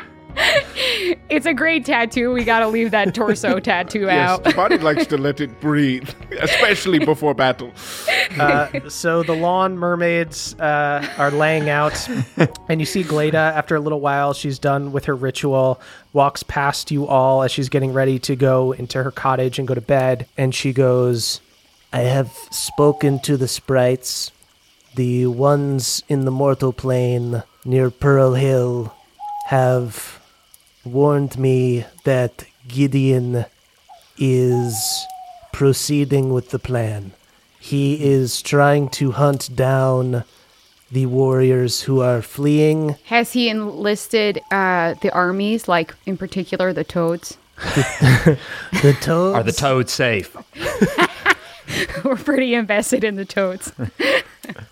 it's 1.28 1.46
a 1.46 1.54
great 1.54 1.84
tattoo. 1.84 2.32
We 2.32 2.44
got 2.44 2.60
to 2.60 2.68
leave 2.68 2.90
that 2.90 3.14
torso 3.14 3.60
tattoo 3.60 4.02
yes, 4.02 4.28
out. 4.30 4.56
body 4.56 4.78
likes 4.78 5.06
to 5.06 5.18
let 5.18 5.40
it 5.40 5.60
breathe, 5.60 6.08
especially 6.40 6.98
before 6.98 7.34
battle. 7.34 7.72
Uh, 8.38 8.88
so 8.88 9.22
the 9.22 9.34
lawn 9.34 9.76
mermaids 9.76 10.54
uh, 10.54 11.06
are 11.18 11.30
laying 11.30 11.68
out, 11.68 12.08
and 12.68 12.80
you 12.80 12.86
see 12.86 13.02
Glada. 13.02 13.34
After 13.34 13.76
a 13.76 13.80
little 13.80 14.00
while, 14.00 14.32
she's 14.32 14.58
done 14.58 14.92
with 14.92 15.04
her 15.06 15.14
ritual. 15.14 15.80
Walks 16.12 16.42
past 16.42 16.90
you 16.90 17.06
all 17.06 17.42
as 17.42 17.52
she's 17.52 17.68
getting 17.68 17.92
ready 17.92 18.18
to 18.20 18.36
go 18.36 18.72
into 18.72 19.02
her 19.02 19.10
cottage 19.10 19.58
and 19.58 19.66
go 19.68 19.74
to 19.74 19.80
bed, 19.80 20.26
and 20.36 20.54
she 20.54 20.72
goes, 20.72 21.40
I 21.92 22.00
have 22.00 22.32
spoken 22.50 23.18
to 23.20 23.36
the 23.36 23.48
sprites, 23.48 24.30
the 24.94 25.26
ones 25.26 26.02
in 26.08 26.24
the 26.24 26.30
mortal 26.30 26.72
plane 26.72 27.42
near 27.64 27.90
Pearl 27.90 28.34
Hill 28.34 28.94
have 29.46 30.19
warned 30.84 31.38
me 31.38 31.84
that 32.04 32.44
Gideon 32.68 33.44
is 34.18 35.06
proceeding 35.52 36.32
with 36.32 36.50
the 36.50 36.58
plan. 36.58 37.12
He 37.58 38.04
is 38.04 38.40
trying 38.40 38.88
to 38.90 39.12
hunt 39.12 39.54
down 39.54 40.24
the 40.90 41.06
warriors 41.06 41.82
who 41.82 42.00
are 42.00 42.22
fleeing. 42.22 42.96
Has 43.04 43.32
he 43.32 43.48
enlisted 43.48 44.40
uh, 44.50 44.94
the 45.02 45.12
armies, 45.12 45.68
like 45.68 45.94
in 46.06 46.16
particular 46.16 46.72
the 46.72 46.84
toads? 46.84 47.36
The 48.82 48.96
toads 49.00 49.36
Are 49.36 49.42
the 49.42 49.52
toads 49.52 49.92
safe? 49.92 50.34
We're 52.04 52.16
pretty 52.16 52.54
invested 52.54 53.04
in 53.04 53.16
the 53.16 53.24
toads. 53.24 53.72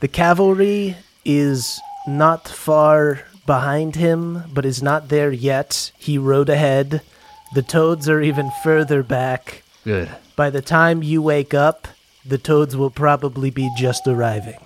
The 0.00 0.08
cavalry 0.08 0.96
is 1.24 1.80
not 2.08 2.48
far 2.48 3.22
behind 3.48 3.96
him, 3.96 4.44
but 4.52 4.66
is 4.66 4.82
not 4.82 5.08
there 5.08 5.32
yet. 5.32 5.90
He 5.96 6.18
rode 6.18 6.50
ahead. 6.50 7.00
The 7.54 7.62
toads 7.62 8.06
are 8.06 8.20
even 8.20 8.50
further 8.62 9.02
back. 9.02 9.62
Good. 9.84 10.10
By 10.36 10.50
the 10.50 10.60
time 10.60 11.02
you 11.02 11.22
wake 11.22 11.54
up, 11.54 11.88
the 12.26 12.36
toads 12.36 12.76
will 12.76 12.90
probably 12.90 13.50
be 13.50 13.70
just 13.78 14.06
arriving. 14.06 14.60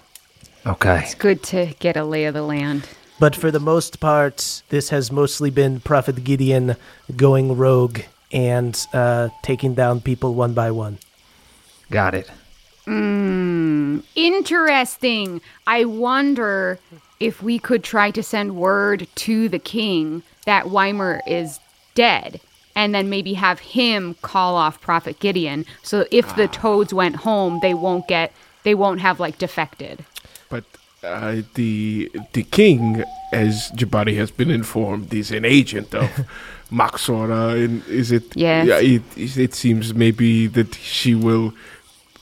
Okay. 0.66 0.98
It's 1.04 1.14
good 1.14 1.44
to 1.44 1.74
get 1.78 1.96
a 1.96 2.02
lay 2.04 2.24
of 2.24 2.34
the 2.34 2.42
land. 2.42 2.88
But 3.20 3.36
for 3.36 3.52
the 3.52 3.60
most 3.60 4.00
part, 4.00 4.62
this 4.70 4.88
has 4.88 5.12
mostly 5.12 5.50
been 5.50 5.78
Prophet 5.78 6.24
Gideon 6.24 6.74
going 7.14 7.56
rogue 7.56 8.00
and 8.32 8.76
uh, 8.92 9.28
taking 9.42 9.74
down 9.74 10.00
people 10.00 10.34
one 10.34 10.54
by 10.54 10.72
one. 10.72 10.98
Got 11.88 12.16
it. 12.16 12.28
Mm, 12.88 14.02
Interesting. 14.16 15.40
I 15.68 15.84
wonder 15.84 16.80
if 17.22 17.42
we 17.42 17.58
could 17.58 17.84
try 17.84 18.10
to 18.10 18.22
send 18.22 18.56
word 18.56 19.06
to 19.14 19.48
the 19.48 19.58
king 19.58 20.22
that 20.44 20.68
Weimer 20.68 21.20
is 21.26 21.60
dead 21.94 22.40
and 22.74 22.94
then 22.94 23.10
maybe 23.10 23.34
have 23.34 23.60
him 23.60 24.14
call 24.22 24.56
off 24.56 24.80
Prophet 24.80 25.18
Gideon 25.20 25.64
so 25.82 26.06
if 26.10 26.34
the 26.36 26.48
toads 26.48 26.92
went 26.92 27.16
home 27.16 27.60
they 27.62 27.74
won't 27.74 28.08
get 28.08 28.32
they 28.62 28.74
won't 28.74 29.00
have 29.00 29.20
like 29.20 29.38
defected. 29.38 30.04
But 30.48 30.64
uh, 31.02 31.42
the 31.54 32.10
the 32.32 32.44
king, 32.44 33.04
as 33.32 33.70
Jabari 33.72 34.16
has 34.16 34.30
been 34.30 34.50
informed, 34.50 35.12
is 35.12 35.30
an 35.30 35.44
agent 35.44 35.94
of 35.94 36.08
Maxora. 36.72 37.62
And 37.64 37.86
is 37.86 38.12
it? 38.12 38.36
Yes. 38.36 38.66
Yeah. 38.66 38.78
It, 38.78 39.02
it 39.16 39.54
seems 39.54 39.94
maybe 39.94 40.46
that 40.48 40.74
she 40.74 41.14
will 41.14 41.54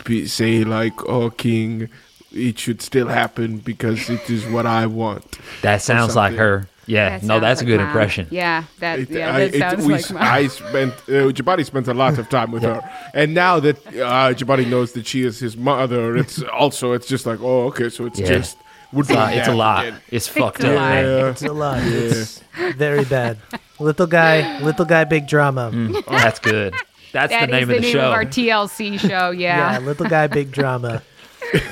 be, 0.04 0.26
say 0.26 0.64
like, 0.64 1.04
"Oh, 1.04 1.30
king, 1.30 1.88
it 2.32 2.58
should 2.58 2.80
still 2.82 3.08
happen 3.08 3.58
because 3.58 4.08
it 4.10 4.28
is 4.30 4.46
what 4.46 4.66
I 4.66 4.86
want." 4.86 5.38
That 5.62 5.82
sounds 5.82 6.16
like 6.16 6.34
her. 6.34 6.66
Yeah. 6.86 7.10
That 7.18 7.22
no, 7.22 7.34
sounds 7.34 7.40
that's 7.42 7.60
a 7.60 7.64
good 7.66 7.78
Mom. 7.78 7.86
impression. 7.86 8.26
Yeah, 8.30 8.64
that 8.80 8.98
It- 9.00 9.10
yeah, 9.10 9.34
I, 9.34 9.38
that 9.46 9.54
it- 9.54 9.58
sounds 9.60 9.86
we, 9.86 9.92
like 9.94 10.10
Mom. 10.12 10.22
I 10.22 10.46
spent 10.48 10.92
uh, 11.08 11.30
Jabari 11.30 11.64
spent 11.64 11.86
a 11.88 11.94
lot 11.94 12.18
of 12.18 12.28
time 12.28 12.50
with 12.50 12.62
her, 12.64 12.80
and 13.14 13.32
now 13.34 13.60
that 13.60 13.76
uh, 13.86 14.34
Jabari 14.34 14.66
knows 14.68 14.92
that 14.92 15.06
she 15.06 15.22
is 15.22 15.38
his 15.38 15.56
mother, 15.56 16.16
it's 16.16 16.42
also 16.42 16.92
it's 16.92 17.06
just 17.06 17.26
like, 17.26 17.38
oh, 17.40 17.66
okay, 17.68 17.90
so 17.90 18.06
it's 18.06 18.18
Yeah. 18.18 18.26
just 18.38 18.56
we're 18.92 19.02
It's, 19.02 19.10
a, 19.10 19.14
doing 19.14 19.28
it's 19.38 19.46
a 19.48 19.50
that 19.52 19.56
lot. 19.56 19.86
again. 19.86 20.00
It's 20.10 20.26
fucked 20.26 20.64
a 20.64 20.70
up, 20.70 20.74
lot. 20.76 20.88
man. 20.90 21.04
Yeah. 21.04 21.30
It's 21.30 21.42
a 21.42 21.52
lot. 21.52 21.78
It's 21.84 22.42
very 22.76 23.04
bad. 23.04 23.38
Little 23.78 24.08
guy, 24.08 24.58
little 24.60 24.84
guy, 24.84 25.04
big 25.04 25.28
drama. 25.28 25.70
Oh, 25.72 26.02
that's 26.08 26.40
good. 26.40 26.74
That's 27.12 27.30
That 27.32 27.50
the 27.50 27.56
is 27.56 27.60
name 27.60 27.62
of 27.70 27.76
the 27.76 27.80
name 27.82 27.92
show. 27.92 28.06
of 28.08 28.12
our 28.12 28.24
TLC 28.24 28.98
show, 28.98 29.30
Yeah, 29.46 29.72
yeah. 29.72 29.78
little 29.78 30.06
guy, 30.06 30.26
big 30.26 30.50
drama. 30.52 31.02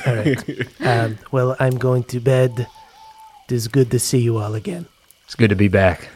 All 0.06 0.14
right. 0.16 0.66
Um, 0.80 1.18
well, 1.32 1.56
I'm 1.60 1.76
going 1.78 2.04
to 2.04 2.20
bed. 2.20 2.66
It 3.48 3.54
is 3.54 3.68
good 3.68 3.90
to 3.92 3.98
see 3.98 4.18
you 4.18 4.38
all 4.38 4.54
again. 4.54 4.86
It's 5.24 5.34
good 5.34 5.50
to 5.50 5.56
be 5.56 5.68
back. 5.68 6.08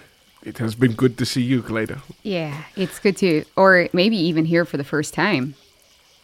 It 0.42 0.58
has 0.58 0.74
been 0.74 0.92
good 0.92 1.18
to 1.18 1.24
see 1.26 1.42
you, 1.42 1.62
Glada. 1.62 2.00
Yeah, 2.22 2.64
it's 2.76 2.98
good 2.98 3.16
to, 3.18 3.44
or 3.56 3.88
maybe 3.92 4.16
even 4.16 4.44
here 4.44 4.64
for 4.64 4.76
the 4.76 4.84
first 4.84 5.14
time, 5.14 5.54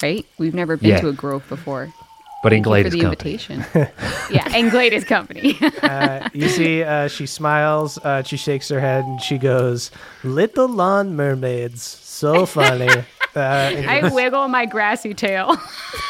right? 0.03 0.27
We've 0.39 0.55
never 0.55 0.77
been 0.77 0.91
Yeah. 0.91 1.01
to 1.03 1.09
a 1.09 1.13
grove 1.13 1.45
before. 1.49 1.93
But 2.43 2.53
in 2.53 2.63
Thank 2.63 2.77
you 2.79 2.85
for 2.85 2.91
the 2.91 3.01
company. 3.01 3.33
invitation. 3.33 3.65
yeah, 4.31 4.49
and 4.57 4.71
Glade 4.71 5.07
company. 5.07 5.59
Uh, 5.83 6.29
you 6.33 6.49
see, 6.49 6.83
uh, 6.85 7.09
she 7.09 7.27
smiles, 7.27 7.99
uh, 7.99 8.23
she 8.23 8.37
shakes 8.37 8.69
her 8.69 8.79
head, 8.81 9.05
and 9.05 9.21
she 9.21 9.39
goes, 9.39 9.91
Little 10.23 10.69
lawn 10.69 11.17
mermaids. 11.17 11.81
So 12.19 12.47
funny. 12.47 12.89
Uh, 12.89 13.39
I 13.39 14.11
wiggle 14.13 14.49
my 14.49 14.67
grassy 14.67 15.15
tail. 15.15 15.57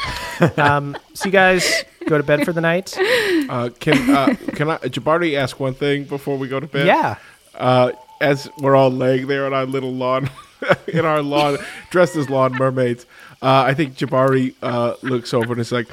um, 0.57 0.97
so 1.13 1.27
you 1.27 1.31
guys 1.31 1.85
go 2.07 2.17
to 2.17 2.25
bed 2.25 2.47
for 2.47 2.53
the 2.55 2.63
night? 2.63 2.97
Uh, 2.97 3.69
can 3.79 4.09
uh, 4.09 4.35
can 4.55 4.71
I, 4.71 4.79
Jabari, 4.79 5.37
ask 5.37 5.61
one 5.61 5.75
thing 5.75 6.05
before 6.05 6.39
we 6.39 6.49
go 6.49 6.61
to 6.61 6.67
bed? 6.67 6.87
Yeah. 6.87 7.17
Uh, 7.55 7.93
as 8.23 8.49
we're 8.57 8.75
all 8.75 8.91
laying 8.91 9.27
there 9.27 9.45
on 9.45 9.53
our 9.53 9.67
little 9.67 9.93
lawn, 9.93 10.31
in 10.89 11.05
our 11.05 11.21
lawn, 11.21 11.59
dressed 11.91 12.17
as 12.17 12.31
lawn 12.31 12.55
mermaids, 12.55 13.05
uh, 13.43 13.65
I 13.67 13.75
think 13.75 13.95
Jabari 13.95 14.55
uh, 14.63 14.95
looks 15.03 15.35
over 15.35 15.53
and 15.53 15.61
is 15.61 15.73
like, 15.73 15.89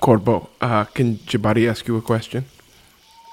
Corbeau, 0.00 0.46
uh, 0.60 0.84
can 0.84 1.16
Jabari 1.16 1.70
ask 1.70 1.88
you 1.88 1.96
a 1.96 2.02
question? 2.02 2.44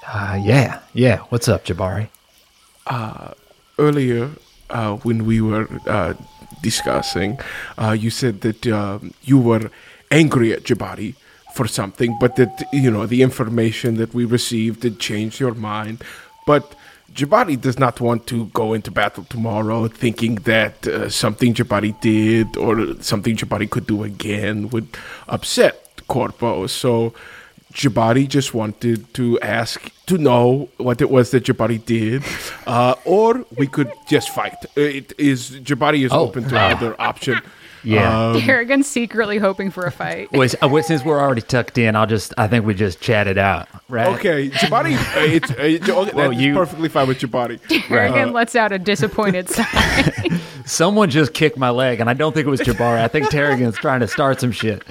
Uh, 0.08 0.40
yeah, 0.42 0.80
yeah. 0.94 1.18
What's 1.28 1.46
up, 1.46 1.66
Jabari? 1.66 2.08
earlier 3.78 4.30
uh, 4.72 4.96
when 4.96 5.24
we 5.24 5.40
were 5.40 5.68
uh, 5.86 6.14
discussing, 6.62 7.38
uh, 7.78 7.92
you 7.92 8.10
said 8.10 8.40
that 8.42 8.66
um, 8.66 9.14
you 9.22 9.38
were 9.38 9.70
angry 10.10 10.52
at 10.52 10.64
Jabari 10.64 11.14
for 11.54 11.66
something, 11.68 12.16
but 12.20 12.36
that 12.36 12.64
you 12.72 12.90
know 12.90 13.06
the 13.06 13.22
information 13.22 13.96
that 13.96 14.14
we 14.14 14.24
received 14.24 14.82
had 14.82 14.98
changed 14.98 15.38
your 15.40 15.54
mind. 15.54 16.02
But 16.46 16.74
Jabari 17.14 17.60
does 17.60 17.78
not 17.78 18.00
want 18.00 18.26
to 18.28 18.46
go 18.46 18.72
into 18.72 18.90
battle 18.90 19.24
tomorrow 19.24 19.86
thinking 19.88 20.36
that 20.36 20.86
uh, 20.86 21.10
something 21.10 21.52
Jabari 21.52 21.98
did 22.00 22.56
or 22.56 23.00
something 23.02 23.36
Jabari 23.36 23.68
could 23.68 23.86
do 23.86 24.02
again 24.02 24.70
would 24.70 24.88
upset 25.28 26.00
Corbeau. 26.08 26.68
So 26.68 27.12
Jabari 27.72 28.28
just 28.28 28.54
wanted 28.54 29.12
to 29.14 29.40
ask 29.40 29.90
to 30.06 30.18
know 30.18 30.68
what 30.76 31.00
it 31.00 31.10
was 31.10 31.30
that 31.30 31.44
Jabari 31.44 31.84
did, 31.84 32.22
uh, 32.66 32.94
or 33.04 33.44
we 33.56 33.66
could 33.66 33.90
just 34.08 34.30
fight. 34.30 34.54
It 34.76 35.12
is 35.18 35.50
Jabari 35.50 36.04
is 36.04 36.12
Oh, 36.12 36.20
open 36.20 36.44
to 36.48 36.56
uh, 36.60 36.68
either 36.68 37.00
option. 37.00 37.40
Yeah. 37.84 38.28
Um, 38.30 38.40
Tarragon's 38.40 38.86
secretly 38.86 39.38
hoping 39.38 39.72
for 39.72 39.84
a 39.86 39.90
fight. 39.90 40.30
Wait, 40.30 40.54
uh, 40.62 40.68
wait, 40.68 40.84
since 40.84 41.04
we're 41.04 41.18
already 41.20 41.40
tucked 41.40 41.78
in, 41.78 41.96
I'll 41.96 42.06
just, 42.06 42.32
I 42.38 42.46
think 42.46 42.64
we 42.64 42.74
just 42.74 43.00
chat 43.00 43.26
it 43.26 43.38
out, 43.38 43.66
right? 43.88 44.06
okay, 44.18 44.50
Jabari, 44.50 44.94
uh, 44.94 45.20
it's 45.20 45.50
uh, 45.50 45.54
it's- 45.62 45.88
okay, 45.90 46.10
Well, 46.14 46.30
that's 46.30 46.40
you- 46.40 46.54
perfectly 46.54 46.88
fine 46.88 47.08
with 47.08 47.18
Jabari. 47.18 47.58
Tarragon 47.88 48.32
lets 48.32 48.54
out 48.54 48.70
a 48.70 48.78
disappointed 48.78 49.48
sigh. 49.50 50.12
Someone 50.64 51.10
just 51.10 51.34
kicked 51.34 51.58
my 51.58 51.70
leg, 51.70 51.98
and 51.98 52.08
I 52.08 52.14
don't 52.14 52.32
think 52.32 52.46
it 52.46 52.50
was 52.50 52.60
Jabari. 52.60 53.02
I 53.02 53.08
think 53.08 53.30
Tarragon's 53.30 53.76
trying 53.76 53.98
to 53.98 54.06
start 54.06 54.38
some 54.40 54.52
shit. 54.52 54.84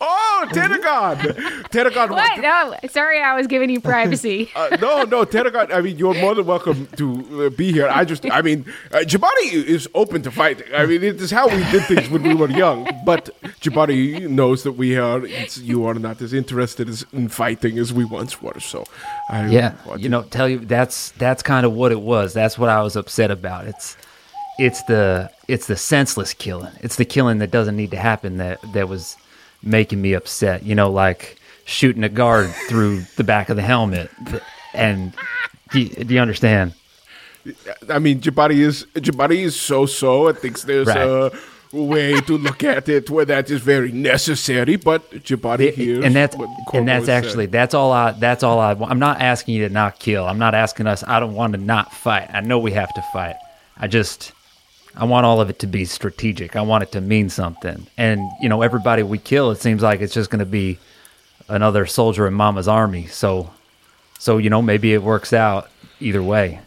Oh, 0.00 0.11
Tarragon! 0.50 1.18
Tarragon, 1.70 2.10
what? 2.10 2.40
No, 2.40 2.74
sorry, 2.88 3.20
I 3.22 3.34
was 3.34 3.46
giving 3.46 3.70
you 3.70 3.80
privacy. 3.80 4.50
Uh, 4.62 4.76
no, 4.80 5.04
no, 5.04 5.24
Tarragon. 5.24 5.72
I 5.72 5.80
mean, 5.80 5.96
you're 5.98 6.14
more 6.14 6.34
than 6.34 6.46
welcome 6.46 6.86
to 6.96 7.46
uh, 7.46 7.50
be 7.50 7.72
here. 7.72 7.88
I 7.88 8.04
just, 8.04 8.24
I 8.30 8.42
mean, 8.42 8.64
uh, 8.92 8.98
Jabari 8.98 9.52
is 9.52 9.88
open 9.94 10.22
to 10.22 10.30
fighting. 10.30 10.66
I 10.74 10.86
mean, 10.86 11.02
it 11.02 11.20
is 11.20 11.30
how 11.30 11.48
we 11.48 11.58
did 11.70 11.84
things 11.84 12.08
when 12.10 12.22
we 12.22 12.34
were 12.34 12.50
young. 12.50 12.88
But 13.04 13.30
Jabari 13.60 14.28
knows 14.28 14.62
that 14.64 14.72
we 14.72 14.96
are, 14.96 15.24
it's, 15.24 15.58
you 15.58 15.86
are 15.86 15.94
not 15.94 16.20
as 16.22 16.32
interested 16.32 16.88
as, 16.88 17.04
in 17.12 17.28
fighting 17.28 17.78
as 17.78 17.92
we 17.92 18.04
once 18.04 18.40
were. 18.42 18.58
So, 18.60 18.84
I 19.30 19.46
Yeah, 19.48 19.74
wanted- 19.86 20.02
you 20.02 20.08
know, 20.10 20.22
tell 20.22 20.48
you 20.48 20.58
that's 20.58 21.10
that's 21.12 21.42
kind 21.42 21.64
of 21.66 21.72
what 21.72 21.92
it 21.92 22.00
was. 22.00 22.32
That's 22.34 22.58
what 22.58 22.68
I 22.68 22.82
was 22.82 22.94
upset 22.96 23.30
about. 23.30 23.66
It's 23.66 23.96
it's 24.58 24.82
the 24.84 25.30
it's 25.48 25.66
the 25.66 25.76
senseless 25.76 26.34
killing. 26.34 26.72
It's 26.82 26.96
the 26.96 27.04
killing 27.06 27.38
that 27.38 27.50
doesn't 27.50 27.76
need 27.76 27.90
to 27.92 27.96
happen 27.98 28.36
that 28.36 28.58
that 28.74 28.88
was 28.88 29.16
making 29.62 30.00
me 30.02 30.12
upset. 30.14 30.62
You 30.64 30.74
know, 30.74 30.90
like 30.90 31.36
shooting 31.64 32.04
a 32.04 32.08
guard 32.08 32.50
through 32.68 33.02
the 33.16 33.24
back 33.24 33.48
of 33.48 33.56
the 33.56 33.62
helmet. 33.62 34.10
And 34.74 35.12
do 35.70 35.80
you, 35.80 35.88
do 36.04 36.14
you 36.14 36.20
understand? 36.20 36.74
I 37.88 37.98
mean, 37.98 38.20
Jabari 38.20 38.56
is 38.58 38.86
Jabari 38.94 39.38
is 39.38 39.58
so 39.58 39.86
so. 39.86 40.28
I 40.28 40.32
think 40.32 40.60
there's 40.62 40.86
Right. 40.86 40.98
a 40.98 41.32
way 41.72 42.20
to 42.20 42.36
look 42.38 42.62
at 42.62 42.88
it 42.88 43.08
where 43.10 43.24
that 43.24 43.50
is 43.50 43.60
very 43.62 43.90
necessary. 43.90 44.76
But 44.76 45.10
Jabari 45.10 45.72
hears, 45.72 46.04
and 46.04 46.14
that's 46.14 46.36
what 46.36 46.48
and 46.72 46.86
that's 46.86 47.04
Corbeau 47.04 47.06
said. 47.06 47.24
actually 47.24 47.46
that's 47.46 47.74
all 47.74 47.90
I 47.90 48.12
that's 48.12 48.44
all 48.44 48.60
I. 48.60 48.72
I'm 48.74 49.00
not 49.00 49.20
asking 49.20 49.56
you 49.56 49.66
to 49.68 49.74
not 49.74 49.98
kill. 49.98 50.24
I'm 50.26 50.38
not 50.38 50.54
asking 50.54 50.86
us. 50.86 51.02
I 51.06 51.18
don't 51.18 51.34
want 51.34 51.54
to 51.54 51.58
not 51.58 51.92
fight. 51.92 52.30
I 52.32 52.40
know 52.42 52.58
we 52.60 52.70
have 52.72 52.92
to 52.94 53.02
fight. 53.12 53.34
I 53.76 53.88
just 53.88 54.32
I 54.96 55.04
want 55.04 55.24
all 55.26 55.40
of 55.40 55.48
it 55.50 55.58
to 55.60 55.66
be 55.66 55.84
strategic. 55.84 56.54
I 56.56 56.60
want 56.62 56.82
it 56.82 56.92
to 56.92 57.00
mean 57.00 57.28
something. 57.30 57.86
And 57.96 58.20
you 58.40 58.48
know, 58.48 58.62
everybody 58.62 59.02
we 59.02 59.18
kill, 59.18 59.50
it 59.50 59.58
seems 59.60 59.82
like 59.82 60.00
it's 60.00 60.12
just 60.14 60.30
going 60.30 60.40
to 60.40 60.46
be 60.46 60.78
another 61.48 61.86
soldier 61.86 62.26
in 62.26 62.34
Mama's 62.34 62.68
army. 62.68 63.06
So 63.06 63.50
so 64.18 64.38
you 64.38 64.50
know, 64.50 64.62
maybe 64.62 64.92
it 64.92 65.02
works 65.02 65.32
out 65.32 65.70
either 66.00 66.22
way. 66.22 66.60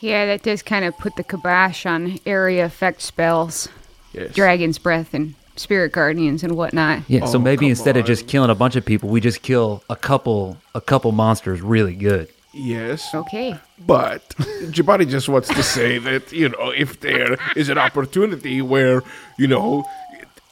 yeah, 0.00 0.26
that 0.26 0.42
does 0.42 0.62
kind 0.62 0.84
of 0.84 0.96
put 0.98 1.16
the 1.16 1.24
kibosh 1.24 1.86
on 1.86 2.18
area 2.26 2.64
effect 2.64 3.02
spells, 3.02 3.68
Yes. 4.12 4.32
Dragon's 4.34 4.78
Breath, 4.78 5.12
and 5.12 5.34
Spirit 5.56 5.92
Guardians 5.92 6.42
and 6.42 6.56
whatnot. 6.56 7.02
Yeah. 7.08 7.26
so 7.26 7.38
Oh, 7.38 7.40
maybe 7.42 7.66
come 7.66 7.70
instead 7.70 7.96
of 7.96 8.06
just 8.06 8.26
killing 8.28 8.50
a 8.50 8.54
bunch 8.54 8.76
of 8.76 8.84
people, 8.84 9.08
we 9.10 9.20
just 9.20 9.42
kill 9.42 9.82
a 9.90 9.96
couple 9.96 10.56
a 10.74 10.80
couple 10.80 11.12
monsters 11.12 11.60
really 11.60 11.94
good. 11.94 12.28
Yes. 12.58 13.14
Okay. 13.14 13.54
But 13.78 14.26
Jabari 14.72 15.08
just 15.08 15.28
wants 15.28 15.48
to 15.48 15.62
say 15.62 15.98
that, 15.98 16.32
you 16.32 16.48
know, 16.48 16.70
if 16.70 17.00
there 17.00 17.36
is 17.54 17.68
an 17.68 17.78
opportunity 17.78 18.62
where, 18.62 19.02
you 19.38 19.46
know, 19.46 19.84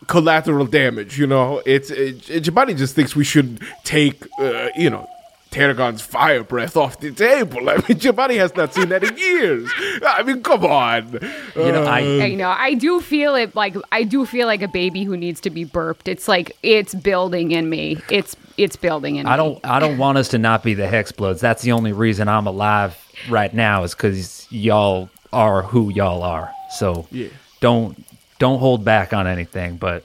collateral 0.06 0.66
damage, 0.66 1.18
you 1.18 1.26
know, 1.26 1.62
it's 1.64 1.90
it, 1.90 2.18
Jabari 2.42 2.76
just 2.76 2.94
thinks 2.94 3.16
we 3.16 3.24
should 3.24 3.60
take, 3.84 4.22
uh, 4.38 4.68
you 4.76 4.90
know, 4.90 5.08
Tarragon's 5.54 6.02
fire 6.02 6.42
breath 6.42 6.76
off 6.76 6.98
the 6.98 7.12
table. 7.12 7.70
I 7.70 7.74
mean, 7.76 7.98
Jabari 7.98 8.36
has 8.38 8.54
not 8.56 8.74
seen 8.74 8.88
that 8.88 9.04
in 9.04 9.16
years. 9.16 9.70
I 10.04 10.22
mean, 10.24 10.42
come 10.42 10.64
on. 10.64 11.12
You 11.54 11.70
know, 11.72 11.84
I 11.84 12.02
um, 12.02 12.22
I 12.22 12.34
know. 12.34 12.48
I 12.50 12.74
do 12.74 13.00
feel 13.00 13.36
it 13.36 13.54
like 13.54 13.76
I 13.92 14.02
do 14.02 14.26
feel 14.26 14.46
like 14.48 14.62
a 14.62 14.68
baby 14.68 15.04
who 15.04 15.16
needs 15.16 15.40
to 15.42 15.50
be 15.50 15.64
burped. 15.64 16.08
It's 16.08 16.26
like 16.26 16.56
it's 16.64 16.94
building 16.94 17.52
in 17.52 17.70
me. 17.70 17.98
It's 18.10 18.36
it's 18.56 18.74
building 18.74 19.16
in 19.16 19.26
I 19.26 19.32
me. 19.32 19.36
don't 19.36 19.60
I 19.64 19.78
don't 19.78 19.96
want 19.96 20.18
us 20.18 20.28
to 20.30 20.38
not 20.38 20.62
be 20.64 20.74
the 20.74 20.86
Hexbloods. 20.86 21.38
That's 21.40 21.62
the 21.62 21.70
only 21.72 21.92
reason 21.92 22.28
I'm 22.28 22.46
alive 22.48 22.98
right 23.28 23.54
now 23.54 23.84
is 23.84 23.94
because 23.94 24.46
y'all 24.50 25.08
are 25.32 25.62
who 25.62 25.90
y'all 25.92 26.22
are. 26.24 26.50
So 26.72 27.06
Yeah. 27.12 27.28
don't 27.60 28.04
don't 28.40 28.58
hold 28.58 28.84
back 28.84 29.12
on 29.12 29.28
anything. 29.28 29.76
But 29.76 30.02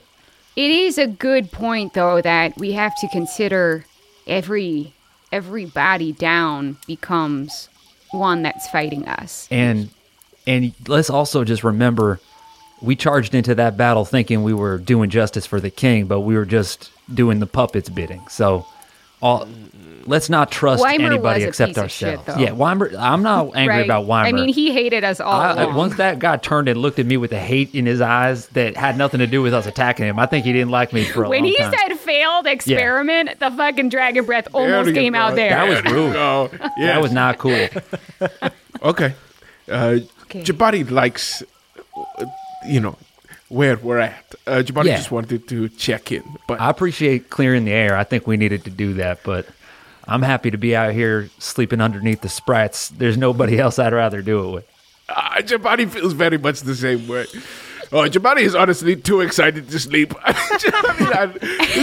It 0.56 0.70
is 0.70 1.00
a 1.00 1.08
good 1.08 1.52
point 1.52 1.94
though 1.96 2.22
that 2.22 2.56
we 2.58 2.74
have 2.74 2.96
to 3.02 3.08
consider 3.08 3.86
every 4.28 4.94
every 5.32 5.66
body 5.66 6.12
down 6.12 6.78
becomes 6.88 7.70
one 8.12 8.42
that's 8.42 8.68
fighting 8.70 9.08
us. 9.08 9.48
and 9.52 9.90
and 10.48 10.74
let's 10.88 11.10
also 11.10 11.44
just 11.44 11.64
remember 11.64 12.20
we 12.82 12.96
charged 12.96 13.36
into 13.36 13.54
that 13.56 13.78
battle 13.78 14.06
thinking 14.06 14.42
we 14.44 14.54
were 14.54 14.78
doing 14.78 15.10
justice 15.10 15.46
for 15.46 15.60
the 15.60 15.70
king, 15.70 16.06
but 16.06 16.22
we 16.22 16.36
were 16.36 16.46
just 16.46 16.92
doing 17.14 17.40
the 17.40 17.46
puppets 17.46 17.90
bidding. 17.90 18.28
So 18.30 18.66
all 19.22 19.48
let's 20.10 20.30
not 20.30 20.52
trust 20.52 20.82
Weimer 20.84 21.06
anybody 21.08 21.44
except 21.44 21.70
piece 21.76 21.78
of 21.84 21.92
shit, 21.92 22.18
ourselves. 22.20 22.42
yeah, 22.42 22.52
Weimer. 22.52 22.92
I'm 22.98 23.24
not 23.24 23.52
angry 23.56 23.76
Right. 23.78 23.86
about 23.86 24.06
Weimer. 24.06 24.28
I 24.28 24.32
mean, 24.32 24.50
he 24.50 24.72
hated 24.74 25.04
us 25.04 25.20
all 25.20 25.40
I, 25.40 25.52
along. 25.64 25.76
once 25.76 25.96
that 25.98 26.20
guy 26.20 26.36
turned 26.38 26.68
and 26.68 26.82
looked 26.82 27.00
at 27.00 27.06
me 27.06 27.16
with 27.18 27.30
the 27.30 27.40
hate 27.40 27.74
in 27.74 27.86
his 27.86 28.02
eyes 28.02 28.48
that 28.50 28.76
had 28.76 28.98
nothing 28.98 29.20
to 29.20 29.28
do 29.28 29.42
with 29.42 29.54
us 29.54 29.66
attacking 29.68 30.06
him, 30.06 30.20
I 30.20 30.26
think 30.26 30.44
he 30.46 30.52
didn't 30.52 30.72
like 30.72 30.92
me 30.92 31.06
for 31.06 31.24
a 31.24 31.30
when 31.30 31.44
long 31.44 31.52
he 31.52 31.58
said 31.58 31.98
failed 32.00 32.48
experiment, 32.48 33.40
the 33.40 33.52
fucking 33.52 33.90
dragon 33.90 34.26
breath 34.26 34.48
almost 34.54 34.88
you 34.90 34.94
came 34.94 35.14
go. 35.14 35.20
out 35.20 35.36
there. 35.36 35.52
That 35.52 35.68
was 35.68 35.82
There 35.84 35.96
you 35.98 36.04
rude. 36.06 36.14
go. 36.14 36.50
that 36.80 37.02
was 37.02 37.12
not 37.12 37.38
cool. 37.38 37.68
Okay. 38.82 39.14
Uh, 39.70 40.00
Okay. 40.26 40.44
Jabari 40.44 40.90
likes, 40.92 41.42
you 42.68 42.80
know, 42.80 42.96
where 43.48 43.78
we're 43.78 43.98
at. 43.98 44.36
Uh, 44.46 44.62
Jabari 44.64 44.86
Yeah. 44.86 44.98
just 44.98 45.10
wanted 45.12 45.48
to 45.48 45.70
check 45.70 46.12
in. 46.12 46.24
But 46.48 46.62
I 46.62 46.70
appreciate 46.70 47.32
clearing 47.32 47.66
the 47.66 47.72
air. 47.72 47.98
I 47.98 48.04
think 48.04 48.28
we 48.28 48.38
needed 48.38 48.64
to 48.66 48.70
do 48.70 48.94
that, 48.96 49.22
but 49.24 49.48
I'm 50.10 50.24
happy 50.24 50.50
to 50.50 50.58
be 50.58 50.76
out 50.76 50.94
here 50.94 51.30
sleeping 51.38 51.82
underneath 51.82 52.22
the 52.22 52.30
sprites. 52.30 52.90
There's 52.90 53.18
nobody 53.18 53.60
else 53.64 53.78
I'd 53.78 53.94
rather 53.94 54.22
do 54.22 54.48
it 54.48 54.52
with. 54.52 54.68
Uh, 55.08 55.58
body 55.60 55.86
feels 55.86 56.14
very 56.14 56.38
much 56.38 56.62
the 56.62 56.76
same 56.76 57.08
way. 57.08 57.26
Oh, 57.92 58.08
Jabari 58.08 58.42
is 58.42 58.54
honestly 58.54 58.96
too 58.96 59.22
excited 59.22 59.68
to 59.70 59.80
sleep. 59.80 60.14
I 60.24 60.32
mean, 61.00 61.12
I, 61.12 61.28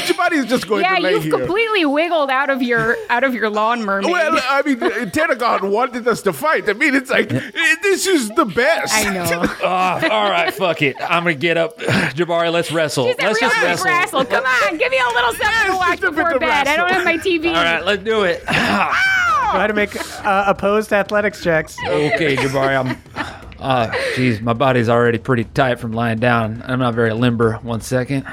Jabari 0.07 0.35
is 0.35 0.47
just 0.47 0.69
going 0.69 0.83
yeah, 0.83 0.97
to 0.97 1.03
lay 1.03 1.13
you've 1.15 1.25
here. 1.25 1.33
completely 1.33 1.85
wiggled 1.85 2.31
out 2.31 2.49
of 2.49 2.63
your 2.63 2.97
out 3.11 3.25
of 3.25 3.35
your 3.35 3.51
lawn 3.51 3.83
mermaid. 3.83 4.13
well, 4.13 4.39
I 4.49 4.63
mean, 4.63 4.81
uh, 4.81 4.89
Tarragon 5.11 5.71
wanted 5.71 6.07
us 6.07 6.23
to 6.23 6.33
fight. 6.33 6.69
I 6.69 6.75
mean, 6.75 6.95
it's 6.95 7.11
like 7.11 7.29
this 7.29 8.07
is 8.07 8.29
the 8.31 8.45
best. 8.45 8.95
I 8.95 9.13
know. 9.13 9.27
Oh, 9.63 10.09
all 10.13 10.31
right, 10.31 10.55
fuck 10.55 10.81
it. 10.83 10.95
I'm 11.01 11.25
gonna 11.25 11.35
get 11.35 11.57
up, 11.57 11.77
Jabari. 11.79 12.53
Let's 12.53 12.71
wrestle. 12.71 13.07
Just 13.07 13.21
let's 13.21 13.41
just 13.41 13.63
wrestle. 13.63 13.87
wrestle. 13.87 14.25
Come 14.27 14.45
on, 14.45 14.79
give 14.79 14.93
me 14.93 14.99
a 14.99 15.09
little 15.09 15.33
something 15.33 15.73
to 15.73 15.77
watch 15.77 16.01
just 16.01 16.05
a 16.05 16.11
bit 16.13 16.17
before 16.17 16.35
of 16.35 16.41
bed. 16.41 16.69
I 16.69 16.77
don't 16.77 16.91
have 16.91 17.05
my 17.05 17.19
TV. 17.19 17.49
All 17.49 17.55
right, 17.55 17.85
let's 17.85 18.05
do 18.05 18.23
it. 18.23 18.43
Ah! 18.79 19.53
Go 19.53 19.59
ahead 19.59 19.71
and 19.71 19.77
make 19.77 19.97
uh, 20.27 20.45
opposed 20.49 20.93
athletics 20.93 21.41
checks. 21.43 21.79
Okay, 21.79 22.35
Jabari, 22.35 22.77
I'm. 22.77 23.36
Uh, 23.59 23.93
geez, 24.15 24.41
my 24.41 24.53
body's 24.53 24.89
already 24.89 25.19
pretty 25.19 25.45
tight 25.45 25.81
from 25.81 25.93
lying 25.93 26.19
down. 26.19 26.63
I'm 26.67 26.79
not 26.79 26.95
very 26.95 27.13
limber. 27.13 27.55
One 27.63 27.81
second. 27.81 28.27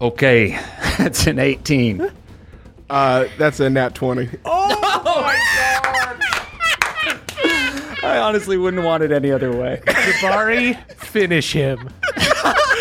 Okay, 0.00 0.50
that's 0.98 1.26
an 1.26 1.38
18. 1.38 2.10
Uh, 2.88 3.26
that's 3.38 3.60
a 3.60 3.68
nat 3.70 3.94
20. 3.94 4.28
Oh 4.44 5.22
my 5.22 5.34
god! 5.82 6.22
I 8.04 8.18
honestly 8.18 8.56
wouldn't 8.56 8.84
want 8.84 9.02
it 9.02 9.10
any 9.10 9.32
other 9.32 9.50
way. 9.56 9.80
Jabari, 9.86 10.76
finish 10.92 11.52
him. 11.52 11.88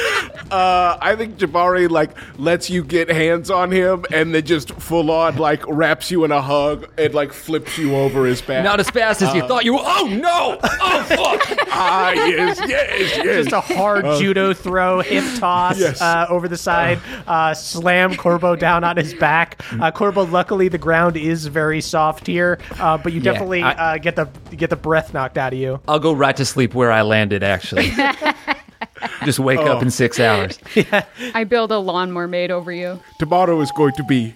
Uh, 0.55 0.97
I 1.01 1.15
think 1.15 1.37
Jabari 1.37 1.89
like 1.89 2.11
lets 2.39 2.69
you 2.69 2.83
get 2.83 3.09
hands 3.09 3.49
on 3.51 3.71
him 3.71 4.05
and 4.13 4.33
then 4.33 4.45
just 4.45 4.71
full 4.73 5.11
on 5.11 5.35
like 5.37 5.61
wraps 5.67 6.09
you 6.11 6.23
in 6.23 6.31
a 6.31 6.41
hug 6.41 6.89
and 6.97 7.13
like 7.13 7.33
flips 7.33 7.77
you 7.77 7.95
over 7.95 8.25
his 8.25 8.41
back. 8.41 8.63
Not 8.63 8.79
as 8.79 8.89
fast 8.89 9.21
as 9.21 9.33
you 9.35 9.41
thought 9.47 9.65
you 9.65 9.73
were. 9.73 9.81
Oh 9.83 10.07
no! 10.09 10.57
Oh 10.63 11.03
fuck! 11.03 11.67
ah, 11.71 12.11
yes, 12.13 12.59
yes, 12.67 13.17
yes. 13.17 13.45
Just 13.45 13.51
a 13.51 13.59
hard 13.59 14.05
judo 14.19 14.53
throw, 14.53 15.01
hip 15.01 15.23
toss 15.39 15.77
Yes. 15.79 16.01
uh, 16.01 16.25
over 16.29 16.47
the 16.47 16.57
side, 16.57 16.99
uh, 17.27 17.53
slam 17.53 18.13
Corbeau 18.15 18.57
down 18.57 18.83
on 18.83 18.95
his 18.97 19.13
back. 19.13 19.61
Uh, 19.73 19.91
Corbeau, 19.91 20.23
luckily 20.31 20.67
the 20.69 20.77
ground 20.77 21.17
is 21.17 21.47
very 21.47 21.81
soft 21.81 22.25
here, 22.27 22.59
uh, 22.79 22.97
but 22.97 23.11
you 23.13 23.19
Yeah, 23.19 23.31
definitely 23.31 23.61
I- 23.63 23.95
uh, 23.95 23.97
get 23.97 24.15
the 24.15 24.25
get 24.55 24.69
the 24.69 24.75
breath 24.77 25.13
knocked 25.13 25.37
out 25.37 25.51
of 25.53 25.59
you. 25.59 25.81
I'll 25.87 25.99
go 25.99 26.13
right 26.13 26.35
to 26.37 26.45
sleep 26.45 26.73
where 26.73 26.91
I 26.91 27.01
landed. 27.01 27.43
Actually, 27.43 27.91
just 29.25 29.39
wake 29.39 29.59
up 29.59 29.81
in 29.81 29.89
six 29.91 30.19
hours. 30.19 30.59
I 31.33 31.43
build 31.43 31.71
a 31.71 31.79
lawn 31.79 32.11
mermaid 32.11 32.51
over 32.51 32.71
you. 32.71 32.99
Tomorrow 33.19 33.59
is 33.61 33.71
going 33.71 33.93
to 33.93 34.03
be 34.03 34.35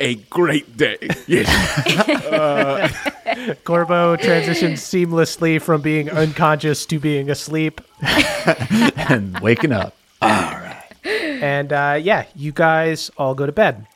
a 0.00 0.16
great 0.16 0.76
day. 0.76 0.98
Yes. 1.26 1.48
Corbeau 3.64 4.20
transitions 4.20 4.80
seamlessly 4.80 5.60
from 5.62 5.80
being 5.80 6.10
unconscious 6.10 6.84
to 6.86 6.98
being 6.98 7.30
asleep. 7.30 7.80
and 8.02 9.38
waking 9.40 9.72
up. 9.72 9.94
All 10.20 10.28
right. 10.30 10.82
And 11.04 11.72
uh, 11.72 11.98
yeah, 12.00 12.26
you 12.34 12.52
guys 12.52 13.10
all 13.16 13.34
go 13.34 13.46
to 13.46 13.52
bed. 13.52 13.86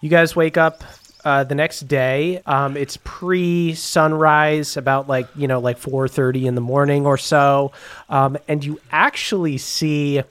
You 0.00 0.08
guys 0.08 0.34
wake 0.36 0.56
up 0.56 0.82
uh, 1.26 1.42
the 1.42 1.56
next 1.56 1.88
day. 1.88 2.40
Um, 2.46 2.76
it's 2.76 2.96
pre-sunrise, 3.02 4.76
about 4.76 5.08
like 5.08 5.26
you 5.34 5.48
know 5.48 5.58
like 5.58 5.76
four 5.76 6.06
thirty 6.06 6.46
in 6.46 6.54
the 6.54 6.60
morning 6.60 7.04
or 7.04 7.18
so, 7.18 7.72
um, 8.08 8.38
and 8.46 8.64
you 8.64 8.80
actually 8.92 9.58
see 9.58 10.22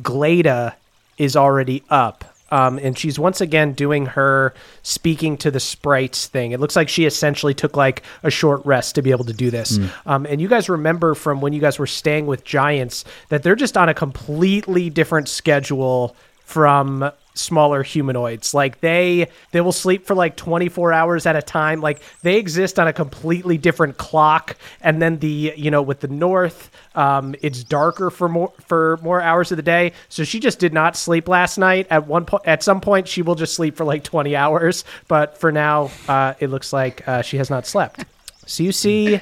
Glada 0.00 0.74
is 1.18 1.36
already 1.36 1.84
up. 1.88 2.24
Um, 2.50 2.78
and 2.78 2.98
she's 2.98 3.18
once 3.18 3.40
again 3.42 3.74
doing 3.74 4.06
her 4.06 4.54
speaking 4.82 5.36
to 5.38 5.50
the 5.50 5.60
sprites 5.60 6.26
thing. 6.26 6.52
It 6.52 6.60
looks 6.60 6.76
like 6.76 6.88
she 6.88 7.04
essentially 7.04 7.52
took 7.52 7.76
like 7.76 8.02
a 8.22 8.30
short 8.30 8.64
rest 8.64 8.94
to 8.94 9.02
be 9.02 9.10
able 9.10 9.26
to 9.26 9.34
do 9.34 9.50
this. 9.50 9.78
Um, 10.06 10.24
and 10.24 10.40
you 10.40 10.48
guys 10.48 10.70
remember 10.70 11.14
from 11.14 11.42
when 11.42 11.52
you 11.52 11.60
guys 11.60 11.78
were 11.78 11.86
staying 11.86 12.26
with 12.26 12.44
giants 12.44 13.04
that 13.28 13.42
they're 13.42 13.54
just 13.54 13.76
on 13.76 13.90
a 13.90 13.94
completely 13.94 14.88
different 14.88 15.28
schedule 15.28 16.16
from 16.46 17.12
smaller 17.38 17.82
humanoids. 17.82 18.52
Like 18.52 18.80
they 18.80 19.28
they 19.52 19.60
will 19.60 19.72
sleep 19.72 20.06
for 20.06 20.14
like 20.14 20.36
24 20.36 20.92
hours 20.92 21.26
at 21.26 21.36
a 21.36 21.42
time. 21.42 21.80
Like 21.80 22.00
they 22.22 22.36
exist 22.36 22.78
on 22.78 22.88
a 22.88 22.92
completely 22.92 23.58
different 23.58 23.96
clock. 23.96 24.56
And 24.80 25.00
then 25.00 25.18
the 25.18 25.52
you 25.56 25.70
know 25.70 25.82
with 25.82 26.00
the 26.00 26.08
north 26.08 26.70
um 26.94 27.34
it's 27.42 27.62
darker 27.64 28.10
for 28.10 28.28
more 28.28 28.52
for 28.66 28.98
more 29.02 29.20
hours 29.20 29.50
of 29.52 29.56
the 29.56 29.62
day. 29.62 29.92
So 30.08 30.24
she 30.24 30.40
just 30.40 30.58
did 30.58 30.72
not 30.72 30.96
sleep 30.96 31.28
last 31.28 31.58
night. 31.58 31.86
At 31.90 32.06
one 32.06 32.24
point 32.24 32.42
at 32.46 32.62
some 32.62 32.80
point 32.80 33.08
she 33.08 33.22
will 33.22 33.36
just 33.36 33.54
sleep 33.54 33.76
for 33.76 33.84
like 33.84 34.04
20 34.04 34.34
hours. 34.36 34.84
But 35.06 35.38
for 35.38 35.52
now 35.52 35.90
uh 36.08 36.34
it 36.40 36.48
looks 36.48 36.72
like 36.72 37.06
uh, 37.06 37.22
she 37.22 37.36
has 37.38 37.50
not 37.50 37.66
slept. 37.66 38.04
So 38.46 38.62
you 38.62 38.72
see 38.72 39.20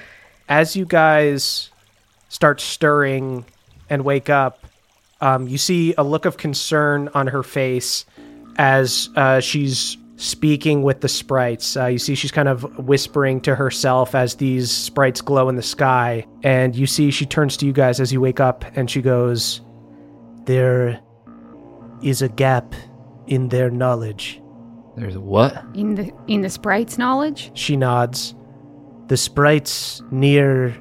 as 0.48 0.76
you 0.76 0.84
guys 0.84 1.70
start 2.28 2.60
stirring 2.60 3.44
and 3.88 4.04
wake 4.04 4.30
up 4.30 4.65
um, 5.20 5.48
you 5.48 5.58
see 5.58 5.94
a 5.96 6.04
look 6.04 6.24
of 6.24 6.36
concern 6.36 7.08
on 7.14 7.26
her 7.26 7.42
face 7.42 8.04
as 8.56 9.08
uh, 9.16 9.40
she's 9.40 9.96
speaking 10.16 10.82
with 10.82 11.00
the 11.00 11.08
sprites. 11.08 11.76
Uh, 11.76 11.86
you 11.86 11.98
see 11.98 12.14
she's 12.14 12.32
kind 12.32 12.48
of 12.48 12.62
whispering 12.78 13.40
to 13.42 13.54
herself 13.54 14.14
as 14.14 14.36
these 14.36 14.70
sprites 14.70 15.20
glow 15.20 15.48
in 15.48 15.56
the 15.56 15.62
sky. 15.62 16.26
And 16.42 16.74
you 16.74 16.86
see 16.86 17.10
she 17.10 17.26
turns 17.26 17.56
to 17.58 17.66
you 17.66 17.72
guys 17.72 18.00
as 18.00 18.12
you 18.12 18.20
wake 18.20 18.40
up 18.40 18.64
and 18.76 18.90
she 18.90 19.02
goes, 19.02 19.60
There 20.44 21.00
is 22.02 22.22
a 22.22 22.28
gap 22.28 22.74
in 23.26 23.48
their 23.48 23.70
knowledge. 23.70 24.40
There's 24.96 25.16
a 25.16 25.20
what? 25.20 25.62
In 25.74 25.94
the 25.94 26.10
in 26.26 26.40
the 26.40 26.48
sprite's 26.50 26.96
knowledge? 26.96 27.50
She 27.54 27.76
nods. 27.76 28.34
The 29.08 29.16
sprites 29.16 30.02
near 30.10 30.76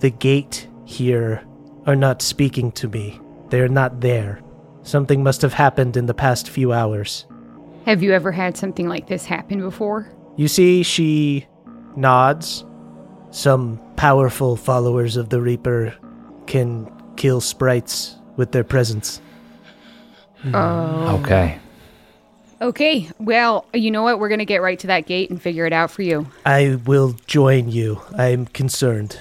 the 0.00 0.10
gate 0.10 0.68
here 0.84 1.46
are 1.86 1.96
not 1.96 2.20
speaking 2.20 2.72
to 2.72 2.88
me. 2.88 3.20
They're 3.54 3.68
not 3.68 4.00
there. 4.00 4.40
Something 4.82 5.22
must 5.22 5.40
have 5.42 5.52
happened 5.52 5.96
in 5.96 6.06
the 6.06 6.12
past 6.12 6.50
few 6.50 6.72
hours. 6.72 7.24
Have 7.86 8.02
you 8.02 8.12
ever 8.12 8.32
had 8.32 8.56
something 8.56 8.88
like 8.88 9.06
this 9.06 9.26
happen 9.26 9.60
before? 9.60 10.08
You 10.34 10.48
see 10.48 10.82
she 10.82 11.46
nods. 11.94 12.64
Some 13.30 13.80
powerful 13.94 14.56
followers 14.56 15.16
of 15.16 15.28
the 15.28 15.40
Reaper 15.40 15.94
can 16.48 16.90
kill 17.14 17.40
sprites 17.40 18.16
with 18.34 18.50
their 18.50 18.64
presence. 18.64 19.20
Hmm. 20.38 20.56
Oh. 20.56 21.20
Okay. 21.20 21.60
Okay, 22.60 23.08
well, 23.20 23.66
you 23.72 23.92
know 23.92 24.02
what? 24.02 24.18
We're 24.18 24.30
gonna 24.30 24.44
get 24.44 24.62
right 24.62 24.80
to 24.80 24.88
that 24.88 25.06
gate 25.06 25.30
and 25.30 25.40
figure 25.40 25.64
it 25.64 25.72
out 25.72 25.92
for 25.92 26.02
you. 26.02 26.26
I 26.44 26.80
will 26.86 27.14
join 27.28 27.68
you. 27.68 28.00
I'm 28.18 28.46
concerned. 28.46 29.20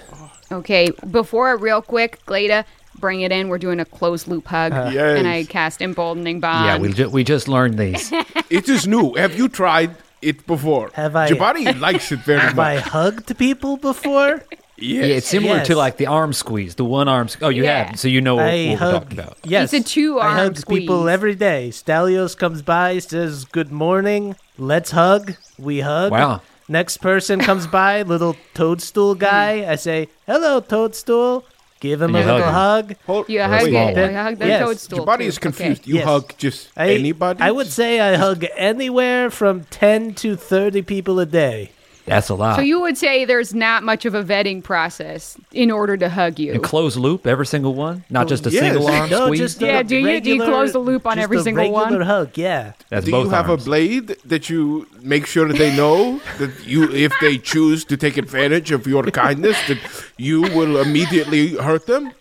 Okay, 0.52 0.89
before 1.12 1.50
I 1.50 1.52
real 1.52 1.84
quick, 1.84 2.26
Glada, 2.26 2.65
bring 2.99 3.21
it 3.21 3.32
in. 3.32 3.49
We're 3.49 3.58
doing 3.58 3.79
a 3.79 3.86
closed 3.86 4.27
loop 4.27 4.47
hug, 4.47 4.71
Yes. 4.93 5.17
and 5.19 5.27
I 5.27 5.43
cast 5.45 5.82
emboldening 5.82 6.39
bond. 6.39 6.65
Yeah, 6.65 6.77
we, 6.77 6.93
ju- 6.93 7.10
we 7.10 7.23
just 7.23 7.47
learned 7.47 7.77
these. 7.77 8.12
it 8.49 8.67
is 8.69 8.88
new. 8.88 9.13
Have 9.15 9.36
you 9.38 9.49
tried 9.49 9.95
it 10.21 10.45
before? 10.47 10.89
Have 10.93 11.15
I- 11.15 11.29
Jabari 11.29 11.79
likes 11.79 12.12
it 12.12 12.19
very 12.19 12.39
Have 12.39 12.60
I 12.60 12.77
hugged 12.77 13.38
people 13.38 13.77
before? 13.77 14.43
Yes. 14.75 15.08
Yeah, 15.08 15.15
it's 15.15 15.27
similar 15.27 15.58
Yes. 15.58 15.67
to 15.67 15.75
like 15.75 15.97
the 15.97 16.08
arm 16.08 16.34
squeeze, 16.34 16.75
the 16.75 16.84
one 16.84 17.08
arm. 17.08 17.27
Squeeze. 17.29 17.43
Oh, 17.45 17.49
you 17.49 17.63
Yeah. 17.63 17.84
have, 17.84 17.99
so 17.99 18.08
you 18.08 18.21
know 18.21 18.36
what, 18.36 18.45
I 18.47 18.69
what 18.71 18.82
we're 18.82 18.91
talking 18.91 19.19
about. 19.19 19.38
Yes, 19.43 19.71
It's 19.71 19.86
a 19.86 19.89
two-arm 19.93 20.32
squeeze. 20.32 20.39
I 20.39 20.43
hug 20.43 20.65
people 20.67 21.08
every 21.08 21.36
day. 21.36 21.69
Stallios 21.69 22.36
comes 22.36 22.63
by, 22.63 22.97
says 22.97 23.45
good 23.45 23.71
morning. 23.71 24.36
Let's 24.58 24.89
hug. 24.91 25.36
We 25.60 25.82
hug. 25.82 26.12
Wow. 26.12 26.41
Next 26.67 26.97
person 26.97 27.39
comes 27.39 27.67
by, 27.67 28.01
little 28.01 28.36
toadstool 28.56 29.13
guy. 29.13 29.63
I 29.71 29.75
say 29.75 30.10
hello, 30.25 30.60
toadstool. 30.60 31.45
Give 31.84 32.02
him 32.02 32.15
And 32.15 32.17
a 32.17 32.19
you 32.19 32.26
hug 32.26 32.38
little 32.38 32.52
hug. 32.54 32.96
You 33.30 33.41
hug 33.41 33.67
small 33.67 33.88
it. 33.89 34.12
You 34.12 34.17
hug 34.17 34.38
the 34.39 34.48
Yes. 34.48 34.62
toadstool. 34.63 35.06
Jabari 35.06 35.17
too. 35.17 35.24
is 35.26 35.38
Okay. 35.38 35.41
confused. 35.41 35.86
You 35.86 35.96
Yes. 35.96 36.06
hug 36.06 36.34
just 36.38 36.69
I, 36.78 36.89
anybody? 36.91 37.41
I 37.41 37.52
would 37.52 37.67
say 37.67 38.00
I 38.00 38.15
hug 38.15 38.46
anywhere 38.56 39.30
from 39.30 39.65
ten 39.69 40.13
to 40.24 40.38
thirty 40.38 40.82
people 40.82 41.19
a 41.19 41.26
day. 41.26 41.72
That's 42.05 42.27
a 42.29 42.35
lot. 42.35 42.57
So 42.57 42.61
you 42.61 42.81
would 42.81 42.97
say 42.97 43.23
there's 43.23 43.53
not 43.53 43.83
much 43.83 44.03
of 44.05 44.13
a 44.13 44.23
vetting 44.23 44.61
process 44.61 45.37
in 45.53 45.71
order 45.71 45.95
to 45.97 46.09
hug 46.09 46.37
you. 46.37 46.51
and 46.53 46.61
close 46.61 46.97
loop, 46.97 47.25
every 47.25 47.45
single 47.45 47.73
one, 47.73 48.03
not 48.09 48.27
just 48.27 48.45
a 48.45 48.49
Yes. 48.49 48.61
single 48.61 48.87
arm 48.87 49.09
No, 49.09 49.25
squeeze. 49.27 49.39
just 49.39 49.61
a 49.61 49.65
Yeah, 49.65 49.83
do 49.83 49.95
you- 49.95 50.19
do 50.19 50.29
you 50.31 50.41
close 50.43 50.73
the 50.73 50.79
loop 50.79 51.07
on 51.07 51.15
just 51.15 51.23
every 51.23 51.37
a 51.37 51.43
single 51.43 51.71
one? 51.71 51.83
regular 51.85 52.03
hug. 52.05 52.31
Yeah. 52.35 52.73
That's 52.89 53.05
Do 53.05 53.11
both 53.11 53.25
you 53.27 53.31
have 53.31 53.49
arms. 53.49 53.63
a 53.63 53.65
blade 53.65 54.17
that 54.25 54.49
you 54.49 54.87
make 55.01 55.25
sure 55.25 55.47
that 55.47 55.57
they 55.57 55.73
know 55.75 56.19
that 56.39 56.51
you, 56.65 56.91
if 56.91 57.13
they 57.21 57.37
choose 57.37 57.85
to 57.85 57.95
take 57.95 58.17
advantage 58.17 58.71
of 58.71 58.85
your 58.85 59.03
kindness, 59.03 59.57
that 59.69 59.77
you 60.17 60.41
will 60.41 60.77
immediately 60.81 61.55
hurt 61.55 61.85
them? 61.87 62.11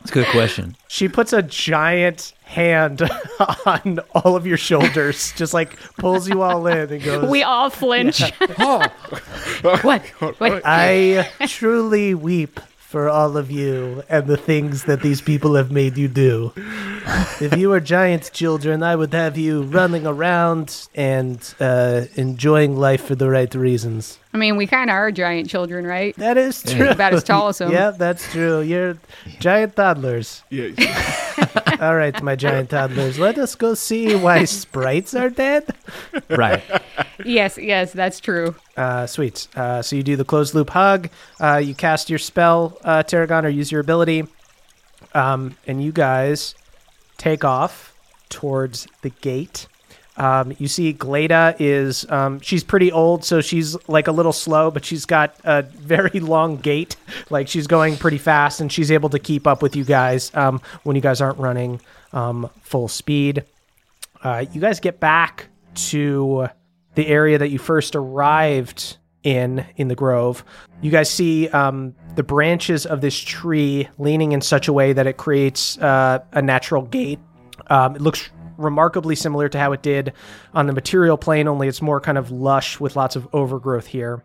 That's 0.00 0.10
a 0.10 0.14
good 0.14 0.26
question. 0.26 0.76
She 0.86 1.08
puts 1.08 1.32
a 1.32 1.42
giant 1.42 2.33
hand 2.44 3.02
on 3.66 4.00
all 4.14 4.36
of 4.36 4.46
your 4.46 4.56
shoulders, 4.56 5.32
just 5.32 5.52
like 5.54 5.76
pulls 5.96 6.28
you 6.28 6.42
all 6.42 6.66
in 6.66 6.92
and 6.92 7.02
goes, 7.02 7.28
we 7.28 7.42
all 7.42 7.70
flinch. 7.70 8.20
what? 8.56 8.92
What? 9.82 10.62
I 10.64 11.28
truly 11.46 12.14
weep 12.14 12.60
for 12.94 13.08
all 13.08 13.36
of 13.36 13.50
you 13.50 14.04
and 14.08 14.28
the 14.28 14.36
things 14.36 14.84
that 14.84 15.02
these 15.02 15.20
people 15.20 15.56
have 15.56 15.72
made 15.72 15.96
you 15.96 16.06
do. 16.06 16.52
If 17.40 17.56
you 17.56 17.70
were 17.70 17.80
giant 17.80 18.30
children, 18.32 18.84
I 18.84 18.94
would 18.94 19.12
have 19.12 19.36
you 19.36 19.62
running 19.62 20.06
around 20.06 20.86
and 20.94 21.54
uh, 21.58 22.02
enjoying 22.14 22.76
life 22.76 23.04
for 23.04 23.16
the 23.16 23.28
right 23.28 23.52
reasons. 23.52 24.20
I 24.34 24.36
mean, 24.36 24.56
we 24.56 24.66
kind 24.66 24.90
of 24.90 24.94
are 24.94 25.12
giant 25.12 25.48
children, 25.48 25.86
right? 25.86 26.14
That 26.16 26.36
is 26.36 26.60
true. 26.60 26.88
About 26.90 27.14
as 27.14 27.22
tall 27.22 27.48
as 27.48 27.58
them. 27.58 27.70
Yeah, 27.70 27.92
that's 27.92 28.30
true. 28.32 28.60
You're 28.62 28.98
giant 29.38 29.76
toddlers. 29.76 30.42
Yes. 30.50 30.74
All 31.80 31.94
right, 31.94 32.20
my 32.20 32.34
giant 32.34 32.70
toddlers, 32.70 33.16
let 33.16 33.38
us 33.38 33.54
go 33.54 33.74
see 33.74 34.16
why 34.16 34.44
sprites 34.44 35.14
are 35.14 35.30
dead. 35.30 35.64
Right. 36.30 36.62
Yes, 37.24 37.58
yes, 37.58 37.92
that's 37.92 38.18
true. 38.18 38.54
Uh, 38.76 39.06
sweet. 39.06 39.46
Uh, 39.54 39.82
so 39.82 39.94
you 39.94 40.02
do 40.02 40.16
the 40.16 40.24
closed 40.24 40.54
loop 40.54 40.70
hug. 40.70 41.10
Uh, 41.40 41.56
you 41.56 41.74
cast 41.74 42.08
your 42.10 42.18
spell, 42.18 42.78
uh, 42.82 43.02
Tarragon, 43.02 43.44
or 43.44 43.48
use 43.48 43.70
your 43.70 43.80
ability. 43.80 44.26
Um, 45.12 45.56
and 45.66 45.82
you 45.82 45.92
guys 45.92 46.54
take 47.18 47.44
off 47.44 47.94
towards 48.30 48.88
the 49.02 49.10
gate. 49.10 49.66
Um, 50.16 50.54
you 50.58 50.68
see, 50.68 50.94
Glada 50.94 51.56
is 51.58 52.08
um, 52.10 52.40
she's 52.40 52.62
pretty 52.62 52.92
old, 52.92 53.24
so 53.24 53.40
she's 53.40 53.76
like 53.88 54.06
a 54.06 54.12
little 54.12 54.32
slow, 54.32 54.70
but 54.70 54.84
she's 54.84 55.06
got 55.06 55.36
a 55.44 55.62
very 55.62 56.10
long 56.20 56.56
gait. 56.56 56.96
Like 57.30 57.48
she's 57.48 57.66
going 57.66 57.96
pretty 57.96 58.18
fast, 58.18 58.60
and 58.60 58.70
she's 58.70 58.90
able 58.90 59.08
to 59.10 59.18
keep 59.18 59.46
up 59.46 59.62
with 59.62 59.74
you 59.74 59.84
guys 59.84 60.30
um, 60.34 60.60
when 60.84 60.94
you 60.96 61.02
guys 61.02 61.20
aren't 61.20 61.38
running 61.38 61.80
um, 62.12 62.48
full 62.62 62.88
speed. 62.88 63.44
Uh, 64.22 64.44
you 64.52 64.60
guys 64.60 64.80
get 64.80 65.00
back 65.00 65.48
to 65.74 66.48
the 66.94 67.06
area 67.08 67.38
that 67.38 67.50
you 67.50 67.58
first 67.58 67.96
arrived 67.96 68.96
in 69.24 69.66
in 69.76 69.88
the 69.88 69.94
grove. 69.94 70.44
You 70.80 70.90
guys 70.90 71.10
see 71.10 71.48
um, 71.48 71.94
the 72.14 72.22
branches 72.22 72.86
of 72.86 73.00
this 73.00 73.18
tree 73.18 73.88
leaning 73.98 74.32
in 74.32 74.40
such 74.40 74.68
a 74.68 74.72
way 74.72 74.92
that 74.92 75.06
it 75.06 75.16
creates 75.16 75.76
uh, 75.78 76.20
a 76.32 76.42
natural 76.42 76.82
gate. 76.82 77.18
Um, 77.68 77.96
it 77.96 78.02
looks 78.02 78.28
remarkably 78.56 79.14
similar 79.16 79.48
to 79.48 79.58
how 79.58 79.72
it 79.72 79.82
did 79.82 80.12
on 80.52 80.66
the 80.66 80.72
material 80.72 81.16
plane, 81.16 81.48
only 81.48 81.68
it's 81.68 81.82
more 81.82 82.00
kind 82.00 82.18
of 82.18 82.30
lush 82.30 82.80
with 82.80 82.96
lots 82.96 83.16
of 83.16 83.28
overgrowth 83.32 83.86
here. 83.86 84.24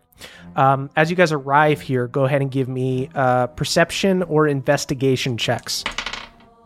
Um, 0.55 0.89
as 0.95 1.09
you 1.09 1.15
guys 1.15 1.31
arrive 1.31 1.79
here, 1.81 2.07
go 2.07 2.25
ahead 2.25 2.41
and 2.41 2.51
give 2.51 2.67
me 2.67 3.09
uh, 3.15 3.47
perception 3.47 4.23
or 4.23 4.47
investigation 4.47 5.37
checks. 5.37 5.83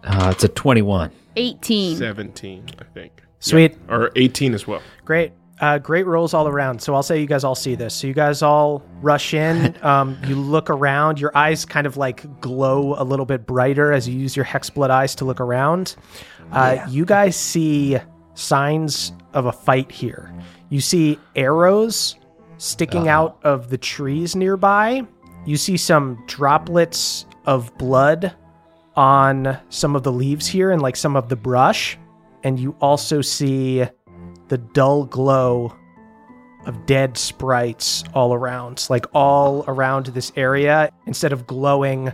Uh, 0.03 0.29
it's 0.33 0.43
a 0.43 0.47
21. 0.49 1.11
18. 1.35 1.97
17, 1.97 2.65
I 2.79 2.83
think. 2.93 3.23
Sweet. 3.39 3.77
Yeah, 3.87 3.95
Or 3.95 4.11
18 4.15 4.53
as 4.53 4.67
well. 4.67 4.81
Great. 5.05 5.33
Uh, 5.59 5.77
great 5.77 6.05
rolls 6.05 6.33
all 6.33 6.47
around. 6.47 6.81
So 6.81 6.93
I'll 6.95 7.03
say 7.03 7.21
you 7.21 7.27
guys 7.27 7.43
all 7.43 7.55
see 7.55 7.75
this. 7.75 7.93
So 7.93 8.07
you 8.07 8.13
guys 8.13 8.41
all 8.41 8.83
rush 9.01 9.33
in. 9.33 9.75
Um, 9.83 10.17
you 10.25 10.35
look 10.35 10.69
around. 10.69 11.19
Your 11.19 11.35
eyes 11.37 11.65
kind 11.65 11.85
of 11.85 11.95
like 11.97 12.39
glow 12.41 12.95
a 12.97 13.03
little 13.03 13.25
bit 13.25 13.45
brighter 13.45 13.91
as 13.91 14.07
you 14.07 14.17
use 14.17 14.35
your 14.35 14.45
hex 14.45 14.69
blood 14.69 14.91
eyes 14.91 15.13
to 15.15 15.25
look 15.25 15.39
around. 15.41 15.95
Uh, 16.51 16.85
You 16.89 17.05
guys 17.05 17.35
see 17.35 17.97
signs 18.35 19.13
of 19.33 19.45
a 19.45 19.51
fight 19.51 19.91
here. 19.91 20.33
You 20.69 20.81
see 20.81 21.19
arrows 21.35 22.15
sticking 22.57 23.07
out 23.07 23.39
of 23.43 23.69
the 23.69 23.77
trees 23.77 24.35
nearby. 24.35 25.05
You 25.45 25.57
see 25.57 25.77
some 25.77 26.23
droplets 26.27 27.25
of 27.45 27.75
blood 27.77 28.33
on 28.95 29.57
some 29.69 29.95
of 29.95 30.03
the 30.03 30.11
leaves 30.11 30.47
here 30.47 30.71
and 30.71 30.81
like 30.81 30.95
some 30.95 31.15
of 31.15 31.29
the 31.29 31.35
brush. 31.35 31.97
And 32.43 32.59
you 32.59 32.75
also 32.79 33.21
see 33.21 33.83
the 34.47 34.57
dull 34.57 35.05
glow 35.05 35.75
of 36.65 36.85
dead 36.85 37.17
sprites 37.17 38.03
all 38.13 38.33
around, 38.33 38.85
like 38.89 39.05
all 39.13 39.65
around 39.67 40.07
this 40.07 40.31
area. 40.35 40.89
Instead 41.05 41.33
of 41.33 41.45
glowing 41.45 42.11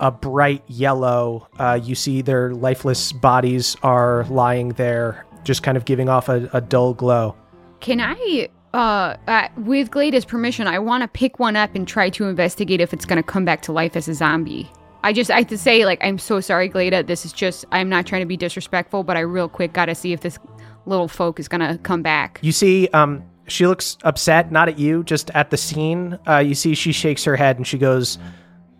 a 0.00 0.10
bright 0.10 0.62
yellow, 0.66 1.48
uh, 1.58 1.78
you 1.82 1.94
see 1.94 2.22
their 2.22 2.54
lifeless 2.54 3.12
bodies 3.12 3.76
are 3.82 4.24
lying 4.24 4.70
there, 4.70 5.26
just 5.44 5.62
kind 5.62 5.76
of 5.76 5.84
giving 5.84 6.08
off 6.08 6.28
a, 6.28 6.48
a 6.52 6.60
dull 6.60 6.94
glow. 6.94 7.36
Can 7.80 8.00
I, 8.00 8.48
uh, 8.74 9.16
uh 9.26 9.48
with 9.56 9.90
Glada's 9.90 10.24
permission, 10.24 10.66
I 10.66 10.78
want 10.78 11.02
to 11.02 11.08
pick 11.08 11.38
one 11.38 11.56
up 11.56 11.74
and 11.74 11.86
try 11.86 12.10
to 12.10 12.24
investigate 12.26 12.80
if 12.80 12.92
it's 12.92 13.04
going 13.04 13.16
to 13.16 13.22
come 13.22 13.44
back 13.44 13.62
to 13.62 13.72
life 13.72 13.96
as 13.96 14.08
a 14.08 14.14
zombie. 14.14 14.70
I 15.04 15.12
just, 15.12 15.30
I 15.30 15.38
have 15.38 15.46
to 15.48 15.58
say, 15.58 15.84
like, 15.84 16.00
I'm 16.02 16.18
so 16.18 16.40
sorry, 16.40 16.68
Glada. 16.68 17.06
This 17.06 17.24
is 17.24 17.32
just, 17.32 17.64
I'm 17.70 17.88
not 17.88 18.04
trying 18.04 18.22
to 18.22 18.26
be 18.26 18.36
disrespectful, 18.36 19.04
but 19.04 19.16
I 19.16 19.20
real 19.20 19.48
quick 19.48 19.72
got 19.72 19.86
to 19.86 19.94
see 19.94 20.12
if 20.12 20.20
this 20.20 20.38
little 20.86 21.08
folk 21.08 21.38
is 21.38 21.46
going 21.46 21.60
to 21.60 21.78
come 21.78 22.02
back. 22.02 22.40
You 22.42 22.50
see, 22.50 22.88
um, 22.88 23.22
she 23.46 23.66
looks 23.66 23.96
upset, 24.02 24.50
not 24.50 24.68
at 24.68 24.78
you, 24.78 25.04
just 25.04 25.30
at 25.30 25.50
the 25.50 25.56
scene. 25.56 26.18
Uh, 26.26 26.38
you 26.38 26.54
see, 26.54 26.74
she 26.74 26.92
shakes 26.92 27.24
her 27.24 27.36
head 27.36 27.56
and 27.56 27.66
she 27.66 27.78
goes, 27.78 28.18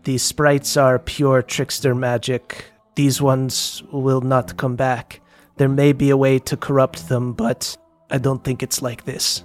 These 0.04 0.22
sprites 0.22 0.76
are 0.76 0.98
pure 0.98 1.42
trickster 1.42 1.94
magic. 1.94 2.64
These 2.94 3.20
ones 3.20 3.82
will 3.92 4.20
not 4.20 4.56
come 4.56 4.76
back. 4.76 5.20
There 5.56 5.68
may 5.68 5.92
be 5.92 6.11
a 6.11 6.16
way 6.16 6.38
to 6.40 6.56
corrupt 6.56 7.08
them, 7.08 7.32
but 7.32 7.76
I 8.11 8.18
don't 8.18 8.42
think 8.42 8.62
it's 8.62 8.80
like 8.80 9.04
this. 9.04 9.44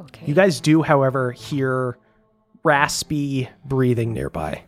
Okay. 0.00 0.26
You 0.26 0.34
guys 0.34 0.60
do, 0.60 0.82
however, 0.82 1.32
hear 1.32 1.98
raspy 2.62 3.48
breathing 3.64 4.12
nearby. 4.12 4.62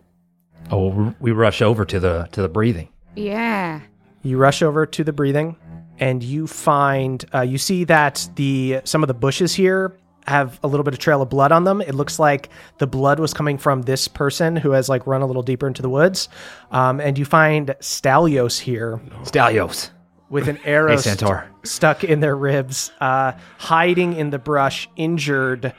Oh, 0.71 1.15
we 1.21 1.33
rush 1.33 1.63
over 1.63 1.85
to 1.85 2.01
the 2.01 2.29
to 2.33 2.43
the 2.43 2.49
breathing. 2.49 2.89
yeah. 3.17 3.81
You 4.23 4.37
rush 4.37 4.61
over 4.61 4.85
to 4.85 5.03
the 5.03 5.15
breathing, 5.15 5.57
and 5.99 6.23
you 6.23 6.47
find 6.47 7.25
uh, 7.35 7.41
you 7.41 7.57
see 7.57 7.85
that 7.85 8.29
the 8.37 8.81
some 8.85 9.03
of 9.03 9.09
the 9.09 9.15
bushes 9.15 9.55
here 9.55 9.97
have 10.31 10.59
a 10.63 10.67
little 10.69 10.85
bit 10.85 10.95
of 10.95 11.01
trail 11.01 11.21
of 11.21 11.29
blood 11.29 11.53
on 11.53 11.65
them. 11.65 11.81
It 11.83 11.95
looks 11.95 12.19
like 12.19 12.49
the 12.79 12.87
blood 12.87 13.19
was 13.21 13.35
coming 13.35 13.59
from 13.59 13.83
this 13.83 14.09
person 14.09 14.57
who 14.57 14.71
has 14.71 14.89
like 14.89 15.07
run 15.07 15.21
a 15.23 15.27
little 15.27 15.43
deeper 15.43 15.67
into 15.67 15.83
the 15.83 15.91
woods. 15.91 16.29
Um, 16.71 17.01
and 17.01 17.19
you 17.19 17.25
find 17.25 17.69
Stallios 17.81 18.59
here 18.61 19.01
Stallios. 19.25 19.91
with 20.31 20.49
an 20.49 20.59
arrow 20.65 20.93
Hey, 20.93 21.03
Centaur. 21.03 21.47
st- 21.63 21.67
stuck 21.67 22.05
in 22.05 22.21
their 22.21 22.37
ribs, 22.37 22.93
uh, 23.01 23.33
hiding 23.59 24.15
in 24.15 24.31
the 24.31 24.39
brush, 24.39 24.89
injured 24.97 25.75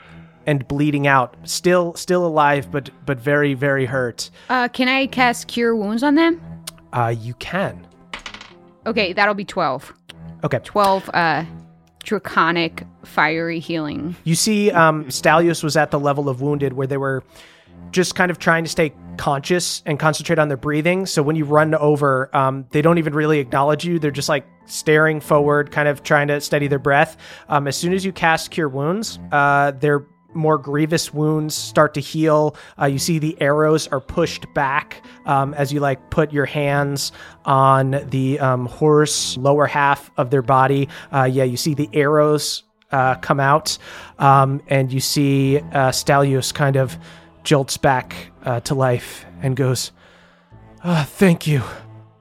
and 0.46 0.66
bleeding 0.68 1.06
out. 1.06 1.36
Still, 1.44 1.94
still 1.94 2.26
alive, 2.26 2.70
but 2.70 2.90
but 3.06 3.18
very 3.18 3.54
very 3.54 3.86
hurt. 3.86 4.30
Uh, 4.48 4.68
can 4.68 4.88
I 4.88 5.06
cast 5.06 5.48
Cure 5.48 5.74
Wounds 5.76 6.02
on 6.02 6.14
them? 6.16 6.40
Uh, 6.92 7.14
you 7.16 7.34
can. 7.34 7.86
Okay, 8.86 9.12
that'll 9.12 9.34
be 9.34 9.44
12. 9.44 9.92
Okay. 10.44 10.58
12, 10.64 11.08
uh, 11.14 11.44
draconic 12.02 12.84
fiery 13.04 13.58
healing. 13.58 14.16
You 14.24 14.34
see, 14.34 14.70
um, 14.70 15.06
Stallios 15.06 15.62
was 15.62 15.76
at 15.76 15.90
the 15.90 16.00
level 16.00 16.28
of 16.28 16.40
wounded 16.40 16.72
where 16.74 16.86
they 16.86 16.96
were 16.96 17.22
just 17.90 18.14
kind 18.14 18.30
of 18.30 18.38
trying 18.38 18.64
to 18.64 18.70
stay 18.70 18.92
conscious 19.16 19.82
and 19.86 19.98
concentrate 19.98 20.38
on 20.38 20.48
their 20.48 20.56
breathing. 20.56 21.06
So 21.06 21.22
when 21.22 21.36
you 21.36 21.44
run 21.44 21.74
over, 21.74 22.34
um, 22.34 22.66
they 22.70 22.82
don't 22.82 22.98
even 22.98 23.14
really 23.14 23.38
acknowledge 23.38 23.84
you. 23.84 23.98
They're 23.98 24.10
just 24.10 24.28
like 24.28 24.46
staring 24.66 25.20
forward, 25.20 25.70
kind 25.70 25.88
of 25.88 26.02
trying 26.02 26.28
to 26.28 26.40
steady 26.40 26.68
their 26.68 26.78
breath. 26.78 27.16
Um, 27.48 27.66
as 27.66 27.76
soon 27.76 27.92
as 27.92 28.04
you 28.04 28.12
cast 28.12 28.50
Cure 28.50 28.68
Wounds, 28.68 29.18
uh, 29.30 29.72
their 29.72 30.06
more 30.34 30.58
grievous 30.58 31.12
wounds 31.12 31.54
start 31.54 31.94
to 31.94 32.00
heal. 32.00 32.56
Uh, 32.80 32.86
you 32.86 32.98
see 32.98 33.18
the 33.18 33.40
arrows 33.40 33.88
are 33.88 34.00
pushed 34.00 34.52
back 34.54 35.02
um, 35.26 35.54
as 35.54 35.72
you 35.72 35.80
like 35.80 36.10
put 36.10 36.32
your 36.32 36.46
hands 36.46 37.12
on 37.44 38.02
the 38.10 38.38
um, 38.40 38.66
horse 38.66 39.36
lower 39.36 39.66
half 39.66 40.10
of 40.16 40.30
their 40.30 40.42
body. 40.42 40.88
Uh, 41.12 41.24
yeah, 41.24 41.44
you 41.44 41.56
see 41.56 41.74
the 41.74 41.88
arrows 41.92 42.62
uh, 42.90 43.14
come 43.16 43.40
out, 43.40 43.78
um, 44.18 44.60
and 44.68 44.92
you 44.92 45.00
see 45.00 45.58
uh, 45.58 45.90
Stallios 45.90 46.52
kind 46.52 46.76
of 46.76 46.96
jolts 47.42 47.76
back 47.76 48.14
uh, 48.44 48.60
to 48.60 48.74
life 48.74 49.24
and 49.40 49.56
goes, 49.56 49.92
"Ah, 50.84 51.06
"Thank 51.08 51.46
you. 51.46 51.62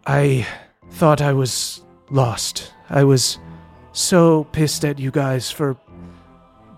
I 0.05 0.47
thought 0.91 1.21
I 1.21 1.33
was 1.33 1.83
lost. 2.09 2.73
I 2.89 3.03
was 3.03 3.37
so 3.93 4.45
pissed 4.45 4.85
at 4.85 4.99
you 4.99 5.11
guys 5.11 5.51
for 5.51 5.77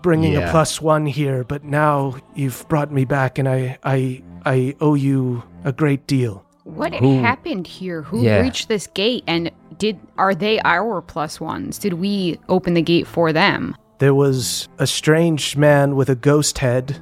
bringing 0.04 0.36
a 0.36 0.48
plus 0.50 0.80
one 0.82 1.06
here, 1.06 1.42
but 1.44 1.64
now 1.64 2.14
you've 2.34 2.64
brought 2.68 2.92
me 2.92 3.04
back, 3.06 3.38
and 3.38 3.48
I 3.48 3.78
I 3.82 4.22
I 4.44 4.76
owe 4.80 4.94
you 4.94 5.42
a 5.64 5.72
great 5.72 6.06
deal." 6.06 6.44
What 6.64 6.94
Who- 6.94 7.20
happened 7.20 7.66
here? 7.66 8.02
Who 8.02 8.22
Yeah. 8.22 8.40
reached 8.40 8.68
this 8.68 8.86
gate 8.86 9.24
and 9.26 9.50
did 9.78 9.98
are 10.16 10.34
they 10.34 10.60
our 10.60 11.00
plus 11.02 11.40
ones? 11.40 11.78
Did 11.78 11.94
we 11.94 12.38
open 12.48 12.74
the 12.74 12.82
gate 12.82 13.06
for 13.06 13.32
them? 13.32 13.74
There 13.98 14.14
was 14.14 14.68
a 14.78 14.86
strange 14.86 15.56
man 15.56 15.96
with 15.96 16.08
a 16.08 16.14
ghost 16.14 16.58
head 16.58 16.98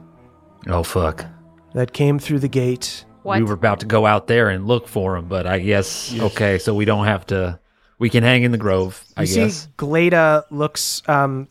Oh 0.69 0.83
fuck. 0.83 1.27
that 1.75 1.93
came 1.93 2.19
through 2.19 2.39
the 2.41 2.49
gate. 2.49 3.05
What? 3.23 3.39
We 3.39 3.45
were 3.45 3.55
about 3.55 3.81
to 3.81 3.87
go 3.87 4.05
out 4.07 4.27
there 4.27 4.49
and 4.49 4.67
look 4.67 4.89
for 4.89 5.17
him, 5.17 5.27
but 5.27 5.47
I 5.47 5.59
guess 5.61 6.15
okay, 6.19 6.59
so 6.59 6.75
we 6.75 6.85
don't 6.85 7.05
have 7.07 7.27
to. 7.27 7.59
We 7.99 8.11
can 8.11 8.25
hang 8.25 8.43
in 8.43 8.51
the 8.53 8.59
grove. 8.59 9.05
I 9.17 9.23
You 9.23 9.27
see, 9.29 9.41
guess. 9.41 9.69
Glada 9.79 10.43
looks 10.51 11.03
um, 11.09 11.47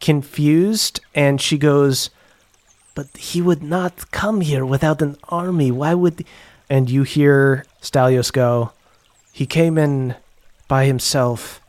confused, 0.00 1.00
and 1.14 1.40
she 1.40 1.58
goes, 1.58 2.10
"But 2.94 3.08
he 3.16 3.40
would 3.42 3.62
not 3.62 4.10
come 4.10 4.40
here 4.40 4.64
without 4.64 5.02
an 5.02 5.16
army. 5.28 5.70
Why 5.70 5.94
would?" 5.94 6.24
And 6.70 6.90
you 6.90 7.02
hear 7.02 7.64
Stallios 7.80 8.30
go, 8.32 8.72
"He 9.32 9.46
came 9.46 9.78
in 9.78 10.14
by 10.68 10.84
himself. 10.84 11.60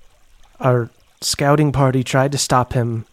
Our 0.60 0.90
scouting 1.22 1.72
party 1.72 2.04
tried 2.04 2.32
to 2.34 2.38
stop 2.38 2.74
him, 2.74 3.06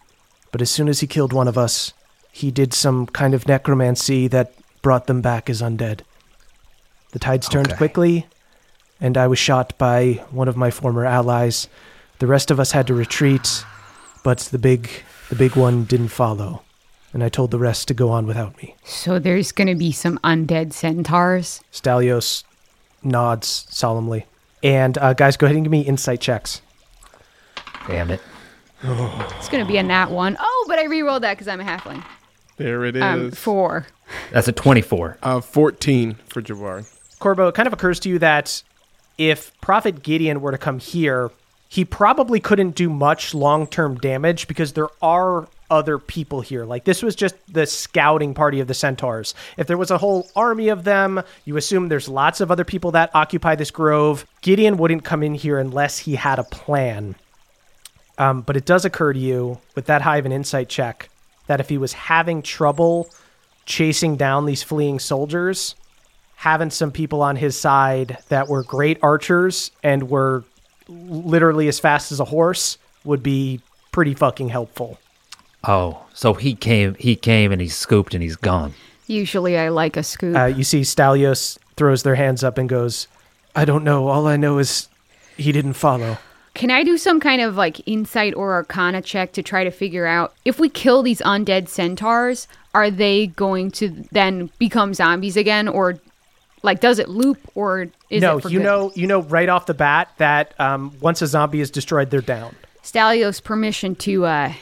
but 0.51 0.61
as 0.61 0.69
soon 0.69 0.89
as 0.89 0.99
he 0.99 1.07
killed 1.07 1.33
one 1.33 1.47
of 1.47 1.57
us, 1.57 1.93
he 2.31 2.51
did 2.51 2.73
some 2.73 3.05
kind 3.07 3.33
of 3.33 3.47
necromancy 3.47 4.27
that 4.27 4.53
brought 4.81 5.07
them 5.07 5.21
back 5.21 5.49
as 5.49 5.61
undead. 5.61 6.01
The 7.11 7.19
tides 7.19 7.47
turned 7.47 7.67
Okay. 7.69 7.77
quickly, 7.77 8.27
and 8.99 9.17
I 9.17 9.27
was 9.27 9.39
shot 9.39 9.77
by 9.77 10.21
one 10.31 10.47
of 10.47 10.57
my 10.57 10.71
former 10.71 11.05
allies. 11.05 11.67
The 12.19 12.27
rest 12.27 12.51
of 12.51 12.59
us 12.59 12.71
had 12.71 12.87
to 12.87 12.93
retreat, 12.93 13.63
but 14.27 14.39
the 14.39 14.57
big 14.59 14.89
the 15.29 15.37
big 15.37 15.55
one 15.55 15.85
didn't 15.85 16.09
follow, 16.09 16.61
and 17.13 17.23
I 17.23 17.29
told 17.29 17.49
the 17.49 17.57
rest 17.57 17.87
to 17.87 17.93
go 17.93 18.09
on 18.09 18.27
without 18.27 18.57
me. 18.61 18.75
So 18.83 19.19
there's 19.19 19.53
gonna 19.53 19.73
be 19.73 19.93
some 19.93 20.17
undead 20.21 20.73
centaurs. 20.73 21.61
Stallios 21.71 22.43
nods 23.01 23.65
solemnly. 23.69 24.25
And 24.61 24.97
uh, 24.97 25.13
guys, 25.13 25.37
go 25.37 25.45
ahead 25.45 25.55
and 25.55 25.63
give 25.63 25.71
me 25.71 25.79
insight 25.79 26.19
checks. 26.19 26.61
Damn 27.87 28.11
it. 28.11 28.19
It's 28.83 29.47
gonna 29.47 29.63
be 29.65 29.77
a 29.77 29.83
nat 29.83 30.11
one. 30.11 30.35
Oh, 30.41 30.65
but 30.67 30.77
I 30.77 30.87
re-rolled 30.87 31.23
that 31.23 31.35
because 31.35 31.47
I'm 31.47 31.61
a 31.61 31.63
halfling. 31.63 32.03
There 32.57 32.83
it 32.83 32.97
is. 32.97 33.01
Um, 33.01 33.31
four. 33.31 33.87
That's 34.33 34.49
a 34.49 34.51
twenty-four. 34.51 35.19
uh, 35.23 35.39
14 35.39 36.15
for 36.27 36.41
Jabari. 36.41 36.85
Corbeau, 37.19 37.47
it 37.47 37.55
kind 37.55 37.65
of 37.67 37.71
occurs 37.71 37.97
to 38.01 38.09
you 38.09 38.19
that 38.19 38.61
if 39.17 39.57
Prophet 39.61 40.03
Gideon 40.03 40.41
were 40.41 40.51
to 40.51 40.57
come 40.57 40.79
here, 40.79 41.31
he 41.69 41.83
probably 41.85 42.39
couldn't 42.39 42.75
do 42.75 42.89
much 42.89 43.33
long 43.33 43.67
term 43.67 43.95
damage 43.95 44.47
because 44.47 44.73
there 44.73 44.89
are 45.01 45.47
other 45.69 45.97
people 45.97 46.41
here. 46.41 46.65
Like 46.65 46.85
this 46.85 47.03
was 47.03 47.15
just 47.15 47.35
the 47.51 47.65
scouting 47.65 48.33
party 48.33 48.59
of 48.59 48.67
the 48.67 48.73
centaurs. 48.73 49.33
If 49.57 49.67
there 49.67 49.77
was 49.77 49.91
a 49.91 49.97
whole 49.97 50.29
army 50.35 50.69
of 50.69 50.83
them, 50.83 51.21
you 51.45 51.57
assume 51.57 51.89
there's 51.89 52.07
lots 52.07 52.39
of 52.39 52.51
other 52.51 52.63
people 52.63 52.91
that 52.91 53.11
occupy 53.13 53.55
this 53.55 53.71
grove. 53.71 54.25
Gideon 54.41 54.77
wouldn't 54.77 55.03
come 55.03 55.23
in 55.23 55.33
here 55.33 55.59
unless 55.59 55.99
he 55.99 56.15
had 56.15 56.39
a 56.39 56.43
plan. 56.43 57.15
Um, 58.17 58.41
but 58.41 58.57
it 58.57 58.65
does 58.65 58.85
occur 58.85 59.13
to 59.13 59.19
you 59.19 59.59
with 59.75 59.85
that 59.87 60.01
high 60.01 60.17
of 60.17 60.25
an 60.25 60.31
insight 60.31 60.69
check 60.69 61.09
that 61.47 61.59
if 61.59 61.69
he 61.69 61.77
was 61.77 61.93
having 61.93 62.41
trouble 62.41 63.09
chasing 63.65 64.15
down 64.15 64.45
these 64.45 64.63
fleeing 64.63 64.99
soldiers, 64.99 65.75
having 66.35 66.69
some 66.69 66.91
people 66.91 67.21
on 67.21 67.35
his 67.35 67.59
side 67.59 68.17
that 68.29 68.47
were 68.47 68.63
great 68.63 68.97
archers 69.03 69.71
and 69.83 70.09
were 70.09 70.43
literally 70.87 71.67
as 71.67 71.79
fast 71.79 72.11
as 72.11 72.19
a 72.19 72.25
horse 72.25 72.77
would 73.03 73.23
be 73.23 73.61
pretty 73.91 74.13
fucking 74.13 74.49
helpful. 74.49 74.99
Oh, 75.63 76.05
so 76.13 76.33
he 76.33 76.55
came. 76.55 76.95
He 76.95 77.15
came 77.15 77.51
and 77.51 77.61
he 77.61 77.67
scooped 77.67 78.13
and 78.13 78.23
he's 78.23 78.35
gone. 78.35 78.73
Usually 79.07 79.57
I 79.57 79.69
like 79.69 79.97
a 79.97 80.03
scoop. 80.03 80.35
Uh, 80.35 80.45
you 80.45 80.63
see 80.63 80.81
Stallios 80.81 81.57
throws 81.75 82.03
their 82.03 82.15
hands 82.15 82.43
up 82.43 82.57
and 82.57 82.67
goes, 82.67 83.07
I 83.55 83.65
don't 83.65 83.83
know. 83.83 84.07
All 84.07 84.27
I 84.27 84.37
know 84.37 84.59
is 84.59 84.89
he 85.37 85.51
didn't 85.51 85.73
follow. 85.73 86.17
Can 86.53 86.71
I 86.71 86.83
do 86.83 86.97
some 86.97 87.19
kind 87.19 87.41
of 87.41 87.55
like 87.55 87.87
insight 87.87 88.33
or 88.33 88.53
arcana 88.53 89.01
check 89.01 89.31
to 89.33 89.43
try 89.43 89.63
to 89.63 89.71
figure 89.71 90.07
out 90.07 90.33
if 90.43 90.59
we 90.59 90.69
kill 90.69 91.03
these 91.03 91.21
undead 91.21 91.67
centaurs, 91.67 92.47
are 92.73 92.89
they 92.89 93.27
going 93.27 93.71
to 93.71 93.89
then 94.11 94.49
become 94.57 94.93
zombies 94.93 95.37
again 95.37 95.67
or 95.67 95.99
like 96.67 96.79
does 96.81 96.99
it 96.99 97.09
loop 97.09 97.39
or 97.55 97.87
is 98.11 98.21
no, 98.21 98.37
it 98.37 98.41
for 98.41 98.49
you 98.49 98.59
good? 98.59 98.63
know, 98.65 98.91
you 98.93 99.07
know 99.07 99.21
right 99.23 99.49
off 99.49 99.65
the 99.65 99.73
bat 99.73 100.11
that 100.17 100.53
um, 100.59 100.93
once 101.01 101.21
a 101.23 101.27
zombie 101.27 101.61
is 101.61 101.71
destroyed, 101.71 102.11
they're 102.11 102.21
down. 102.21 102.55
Stallios 102.83 103.43
permission 103.43 103.95
to 103.95 104.25
uh, 104.25 104.53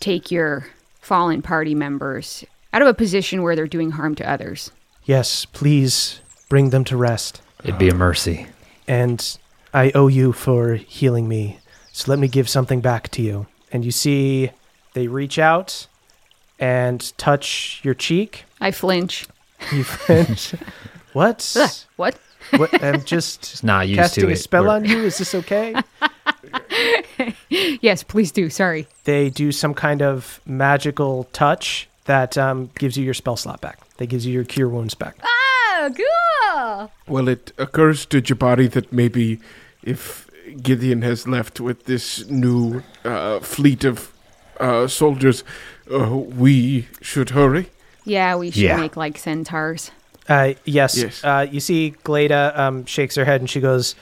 take 0.00 0.30
your 0.30 0.66
fallen 1.00 1.40
party 1.40 1.74
members 1.74 2.44
out 2.72 2.82
of 2.82 2.88
a 2.88 2.94
position 2.94 3.42
where 3.42 3.56
they're 3.56 3.66
doing 3.66 3.92
harm 3.92 4.14
to 4.16 4.30
others. 4.30 4.70
Yes, 5.04 5.44
please 5.46 6.20
bring 6.48 6.70
them 6.70 6.84
to 6.84 6.96
rest. 6.96 7.40
It'd 7.62 7.78
be 7.78 7.88
a 7.88 7.94
mercy. 7.94 8.46
and 8.86 9.38
I 9.72 9.90
owe 9.94 10.08
you 10.08 10.32
for 10.32 10.74
healing 10.74 11.26
me. 11.28 11.58
So 11.92 12.10
let 12.10 12.18
me 12.20 12.28
give 12.28 12.48
something 12.48 12.80
back 12.80 13.08
to 13.10 13.22
you. 13.22 13.46
And 13.72 13.84
you 13.84 13.90
see 13.90 14.50
they 14.92 15.08
reach 15.08 15.38
out 15.38 15.86
and 16.60 17.16
touch 17.18 17.80
your 17.82 17.94
cheek. 17.94 18.44
I 18.60 18.70
flinch. 18.70 19.26
You 19.72 19.82
flinch. 19.84 20.54
What? 21.14 21.56
Ugh, 21.58 21.70
what? 21.96 22.18
what? 22.56 22.82
I'm 22.84 23.02
just 23.04 23.64
not 23.64 23.88
used 23.88 23.98
casting 24.00 24.24
to 24.24 24.28
a 24.28 24.32
it. 24.34 24.36
spell 24.36 24.64
We're- 24.64 24.74
on 24.74 24.84
you. 24.84 24.98
Is 25.04 25.16
this 25.18 25.34
okay? 25.34 25.74
Yes, 27.80 28.02
please 28.02 28.32
do. 28.32 28.50
Sorry. 28.50 28.86
they 29.04 29.30
do 29.30 29.52
some 29.52 29.74
kind 29.74 30.02
of 30.02 30.40
magical 30.46 31.24
touch 31.32 31.88
that 32.04 32.36
um, 32.36 32.70
gives 32.78 32.96
you 32.96 33.04
your 33.04 33.14
spell 33.14 33.36
slot 33.36 33.60
back. 33.60 33.78
That 33.98 34.06
gives 34.06 34.26
you 34.26 34.32
your 34.32 34.44
cure 34.44 34.68
wounds 34.68 34.94
back. 34.94 35.16
Oh, 35.22 35.90
cool. 35.96 36.90
Well, 37.06 37.28
it 37.28 37.52
occurs 37.58 38.06
to 38.06 38.20
Jabari 38.20 38.70
that 38.72 38.92
maybe 38.92 39.38
if 39.82 40.28
Gideon 40.62 41.02
has 41.02 41.26
left 41.28 41.60
with 41.60 41.84
this 41.84 42.26
new 42.28 42.82
uh, 43.04 43.40
fleet 43.40 43.84
of 43.84 44.12
uh, 44.60 44.86
soldiers, 44.88 45.44
uh, 45.92 46.16
we 46.16 46.88
should 47.00 47.30
hurry. 47.30 47.70
Yeah, 48.04 48.36
we 48.36 48.50
should 48.50 48.62
Yeah. 48.62 48.76
make 48.76 48.96
like 48.96 49.16
centaurs. 49.18 49.90
Uh, 50.28 50.54
yes. 50.64 50.96
Yes. 50.96 51.22
Uh, 51.24 51.46
you 51.50 51.60
see, 51.60 51.94
Glada 52.04 52.56
um, 52.58 52.84
shakes 52.86 53.14
her 53.16 53.24
head 53.24 53.40
and 53.40 53.48
she 53.50 53.60
goes, 53.60 53.94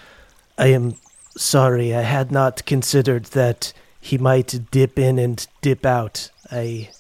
I 0.59 0.69
am 0.69 0.97
sorry. 1.37 1.95
I 1.95 2.03
had 2.03 2.31
not 2.31 2.65
considered 2.67 3.25
that 3.27 3.73
he 4.01 4.19
might 4.19 4.71
dip 4.71 4.99
in 4.99 5.19
and 5.19 5.47
dip 5.61 5.85
out. 5.87 6.31
I 6.51 6.91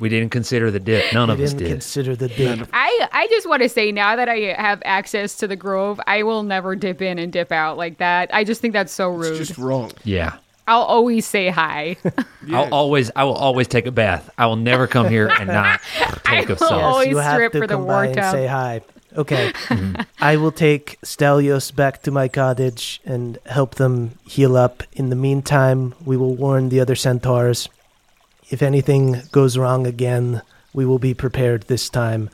We 0.00 0.08
didn't 0.08 0.30
consider 0.30 0.70
the 0.70 0.80
dip. 0.80 1.12
None 1.12 1.28
of 1.28 1.38
us 1.40 1.50
didn't 1.50 1.64
did. 1.64 1.72
consider 1.72 2.16
the 2.16 2.28
dip. 2.28 2.68
I, 2.72 3.08
I 3.12 3.26
just 3.28 3.46
want 3.48 3.62
to 3.62 3.68
say 3.68 3.92
now 3.92 4.16
that 4.16 4.30
I 4.30 4.54
have 4.56 4.80
access 4.84 5.36
to 5.36 5.46
the 5.46 5.56
grove, 5.56 6.00
I 6.06 6.22
will 6.22 6.42
never 6.42 6.74
dip 6.74 7.02
in 7.02 7.18
and 7.18 7.30
dip 7.30 7.52
out 7.52 7.76
like 7.76 7.98
that. 7.98 8.30
I 8.32 8.44
just 8.44 8.62
think 8.62 8.72
that's 8.72 8.92
so 8.92 9.08
rude. 9.10 9.36
It's 9.38 9.48
just 9.48 9.58
wrong. 9.58 9.92
yeah. 10.04 10.38
I'll 10.70 10.82
always 10.82 11.26
say 11.26 11.48
hi. 11.48 11.96
I'll 12.52 12.72
always. 12.72 13.10
I 13.16 13.24
will 13.24 13.34
always 13.34 13.66
take 13.66 13.86
a 13.86 13.90
bath. 13.90 14.30
I 14.38 14.46
will 14.46 14.54
never 14.54 14.86
come 14.86 15.08
here 15.08 15.26
and 15.26 15.48
not 15.60 15.80
take 16.24 16.48
a 16.48 16.52
will 16.52 16.58
salt. 16.58 16.72
always 16.72 17.08
you 17.08 17.16
have 17.16 17.34
strip 17.34 17.52
to 17.52 17.58
for 17.58 17.66
the 17.66 17.74
come 17.74 17.86
war 17.86 17.94
by 17.94 18.06
and 18.06 18.14
tub. 18.14 18.32
say 18.32 18.46
hi. 18.46 18.80
Okay. 19.16 19.52
I 20.20 20.36
will 20.36 20.52
take 20.52 21.00
Stallios 21.02 21.74
back 21.74 22.02
to 22.02 22.12
my 22.12 22.28
cottage 22.28 23.00
and 23.04 23.36
help 23.46 23.74
them 23.74 24.12
heal 24.24 24.56
up. 24.56 24.84
In 24.92 25.10
the 25.10 25.16
meantime, 25.16 25.96
we 26.04 26.16
will 26.16 26.36
warn 26.36 26.68
the 26.68 26.78
other 26.78 26.94
centaurs. 26.94 27.68
If 28.48 28.62
anything 28.62 29.22
goes 29.32 29.58
wrong 29.58 29.88
again, 29.88 30.42
we 30.72 30.86
will 30.86 31.00
be 31.00 31.14
prepared 31.14 31.62
this 31.64 31.90
time. 31.90 32.30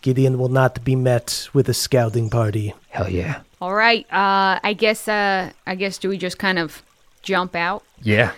Gideon 0.00 0.38
will 0.38 0.48
not 0.48 0.84
be 0.84 0.94
met 0.94 1.48
with 1.52 1.68
a 1.68 1.74
scouting 1.74 2.30
party. 2.30 2.72
Hell 2.90 3.08
yeah. 3.10 3.40
All 3.60 3.74
right. 3.74 4.06
Uh, 4.12 4.60
I 4.62 4.74
guess. 4.78 5.08
Uh, 5.08 5.50
I 5.66 5.74
guess. 5.74 5.98
Do 5.98 6.08
we 6.08 6.18
just 6.18 6.38
kind 6.38 6.60
of 6.60 6.84
jump 7.24 7.54
out? 7.56 7.82
Yeah. 8.02 8.32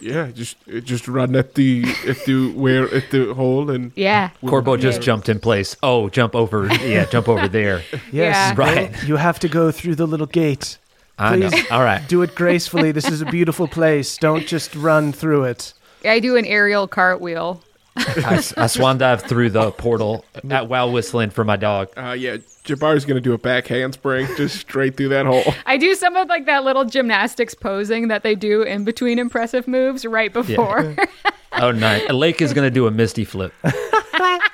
Yeah, 0.00 0.32
just 0.32 0.56
just 0.82 1.06
run 1.06 1.36
at 1.36 1.54
the 1.54 1.84
at 2.08 2.24
the 2.24 2.50
where 2.56 2.92
at 2.92 3.10
the 3.12 3.34
hole 3.34 3.70
and 3.70 3.92
Yeah. 3.94 4.30
Corbeau 4.42 4.76
just 4.76 4.98
Yeah. 4.98 5.04
jumped 5.04 5.28
in 5.28 5.38
place. 5.38 5.76
Oh, 5.80 6.08
jump 6.08 6.34
over. 6.34 6.66
Yeah, 6.84 7.04
jump 7.04 7.28
over 7.28 7.46
there. 7.46 7.82
Yes, 8.10 8.34
Yeah. 8.36 8.54
Right. 8.56 9.04
you 9.04 9.16
have 9.16 9.38
to 9.40 9.48
go 9.48 9.70
through 9.70 9.94
the 9.94 10.06
little 10.06 10.26
gate. 10.26 10.78
I 11.18 11.36
know. 11.36 11.50
All 11.70 11.84
right. 11.84 12.02
Do 12.08 12.22
it 12.22 12.34
gracefully. 12.34 12.90
This 12.90 13.08
is 13.08 13.20
a 13.22 13.26
beautiful 13.26 13.68
place. 13.68 14.16
Don't 14.18 14.44
just 14.44 14.74
run 14.74 15.12
through 15.12 15.44
it. 15.44 15.72
I 16.04 16.18
do 16.18 16.36
an 16.36 16.46
aerial 16.46 16.88
cartwheel. 16.88 17.62
I, 17.96 18.36
s- 18.36 18.56
I 18.56 18.66
swan 18.68 18.98
dive 18.98 19.22
through 19.22 19.50
the 19.50 19.70
portal 19.72 20.24
at 20.50 20.68
while 20.68 20.90
whistling 20.90 21.30
for 21.30 21.44
my 21.44 21.56
dog. 21.56 21.90
uh, 21.96 22.12
yeah, 22.18 22.38
Jabari's 22.64 23.04
gonna 23.04 23.20
do 23.20 23.32
a 23.34 23.38
back 23.38 23.66
handspring 23.66 24.26
just 24.36 24.56
straight 24.58 24.96
through 24.96 25.08
that 25.10 25.26
hole. 25.26 25.42
I 25.66 25.76
do 25.76 25.94
some 25.94 26.16
of 26.16 26.28
like 26.28 26.46
that 26.46 26.64
little 26.64 26.84
gymnastics 26.84 27.54
posing 27.54 28.08
that 28.08 28.22
they 28.22 28.34
do 28.34 28.62
in 28.62 28.84
between 28.84 29.18
impressive 29.18 29.68
moves 29.68 30.04
right 30.04 30.32
before. 30.32 30.96
Oh, 31.54 31.70
nice. 31.70 32.08
Lake 32.08 32.40
is 32.40 32.54
going 32.54 32.66
to 32.66 32.70
do 32.70 32.86
a 32.86 32.90
misty 32.90 33.26
flip. 33.26 33.52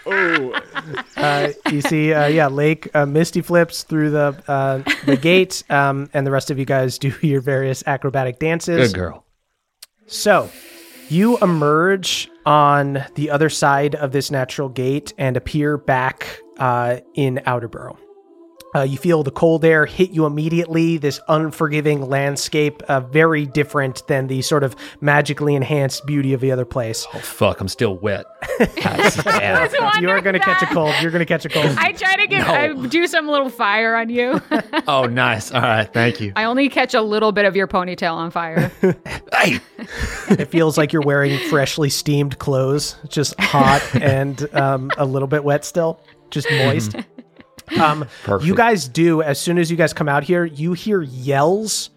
Oh, 0.05 0.61
uh, 1.17 1.51
you 1.71 1.81
see, 1.81 2.13
uh, 2.13 2.27
yeah, 2.27 2.49
Lake 2.49 2.89
uh, 2.93 3.07
Misty 3.07 3.41
flips 3.41 3.85
through 3.85 4.11
the 4.11 4.43
uh, 4.49 4.83
the 5.07 5.17
gate, 5.17 5.63
um, 5.71 6.11
and 6.13 6.27
the 6.27 6.33
rest 6.33 6.51
of 6.51 6.59
you 6.59 6.65
guys 6.65 6.99
do 6.99 7.15
your 7.23 7.41
various 7.41 7.85
acrobatic 7.87 8.41
dances. 8.41 8.91
Good 8.91 8.99
girl. 8.99 9.25
So, 10.09 10.51
you 11.11 11.39
emerge 11.39 12.31
on 12.47 13.05
the 13.15 13.31
other 13.31 13.49
side 13.49 13.95
of 13.95 14.13
this 14.13 14.31
natural 14.31 14.69
gate 14.69 15.13
and 15.19 15.37
appear 15.37 15.77
back 15.77 16.41
uh, 16.59 16.99
in 17.15 17.41
Outerborough. 17.47 17.97
Uh, 18.79 18.83
you 18.83 18.97
feel 18.97 19.25
the 19.25 19.31
cold 19.33 19.65
air 19.65 19.87
hit 19.87 20.11
you 20.11 20.25
immediately. 20.25 20.99
This 20.99 21.19
unforgiving 21.27 22.09
landscape, 22.09 22.81
uh, 22.85 23.01
very 23.01 23.45
different 23.45 24.07
than 24.07 24.29
the 24.29 24.41
sort 24.43 24.63
of 24.63 24.77
magically 25.01 25.57
enhanced 25.57 26.07
beauty 26.07 26.33
of 26.33 26.41
the 26.41 26.53
other 26.53 26.65
place. 26.65 27.05
Oh, 27.13 27.19
fuck. 27.19 27.61
I'm 27.61 27.67
still 27.69 27.97
wet. 27.97 28.27
You 30.01 30.11
are 30.11 30.21
going 30.21 30.35
to 30.35 30.39
catch 30.41 30.63
a 30.63 30.67
cold. 30.67 30.95
You're 31.01 31.11
going 31.11 31.21
to 31.21 31.27
catch 31.27 31.45
a 31.45 31.49
cold. 31.49 31.75
I 31.77 31.93
try 31.93 32.15
to 32.17 32.27
get 32.27 32.47
I 32.47 32.73
do 32.87 33.07
some 33.07 33.27
little 33.27 33.49
fire 33.49 33.97
on 33.97 34.11
you. 34.11 34.41
Oh, 34.87 35.05
nice. 35.05 35.51
All 35.53 35.61
right. 35.61 35.93
Thank 35.93 36.21
you. 36.21 36.33
I 36.37 36.45
only 36.45 36.69
catch 36.69 36.95
a 36.95 37.03
little 37.03 37.33
bit 37.33 37.45
of 37.45 37.57
your 37.57 37.67
ponytail 37.67 38.15
on 38.15 38.31
fire. 38.31 38.71
Hey. 39.33 39.61
It 40.31 40.47
feels 40.47 40.77
like 40.79 40.93
you're 40.93 41.03
wearing 41.03 41.39
freshly 41.49 41.91
steamed 41.91 42.39
clothes, 42.39 42.97
just 43.09 43.39
hot 43.39 43.83
and 43.95 44.53
um, 44.55 44.91
a 44.97 45.05
little 45.05 45.29
bit 45.29 45.45
wet 45.45 45.65
still, 45.65 46.01
just 46.31 46.51
moist. 46.51 46.97
Um, 47.81 48.07
Perfect. 48.25 48.47
you 48.47 48.55
guys 48.55 48.89
do, 48.89 49.23
as 49.23 49.41
soon 49.41 49.59
as 49.59 49.71
you 49.71 49.77
guys 49.77 49.93
come 49.93 50.09
out 50.09 50.25
here, 50.25 50.45
you 50.45 50.73
hear 50.73 51.03
yells 51.03 51.91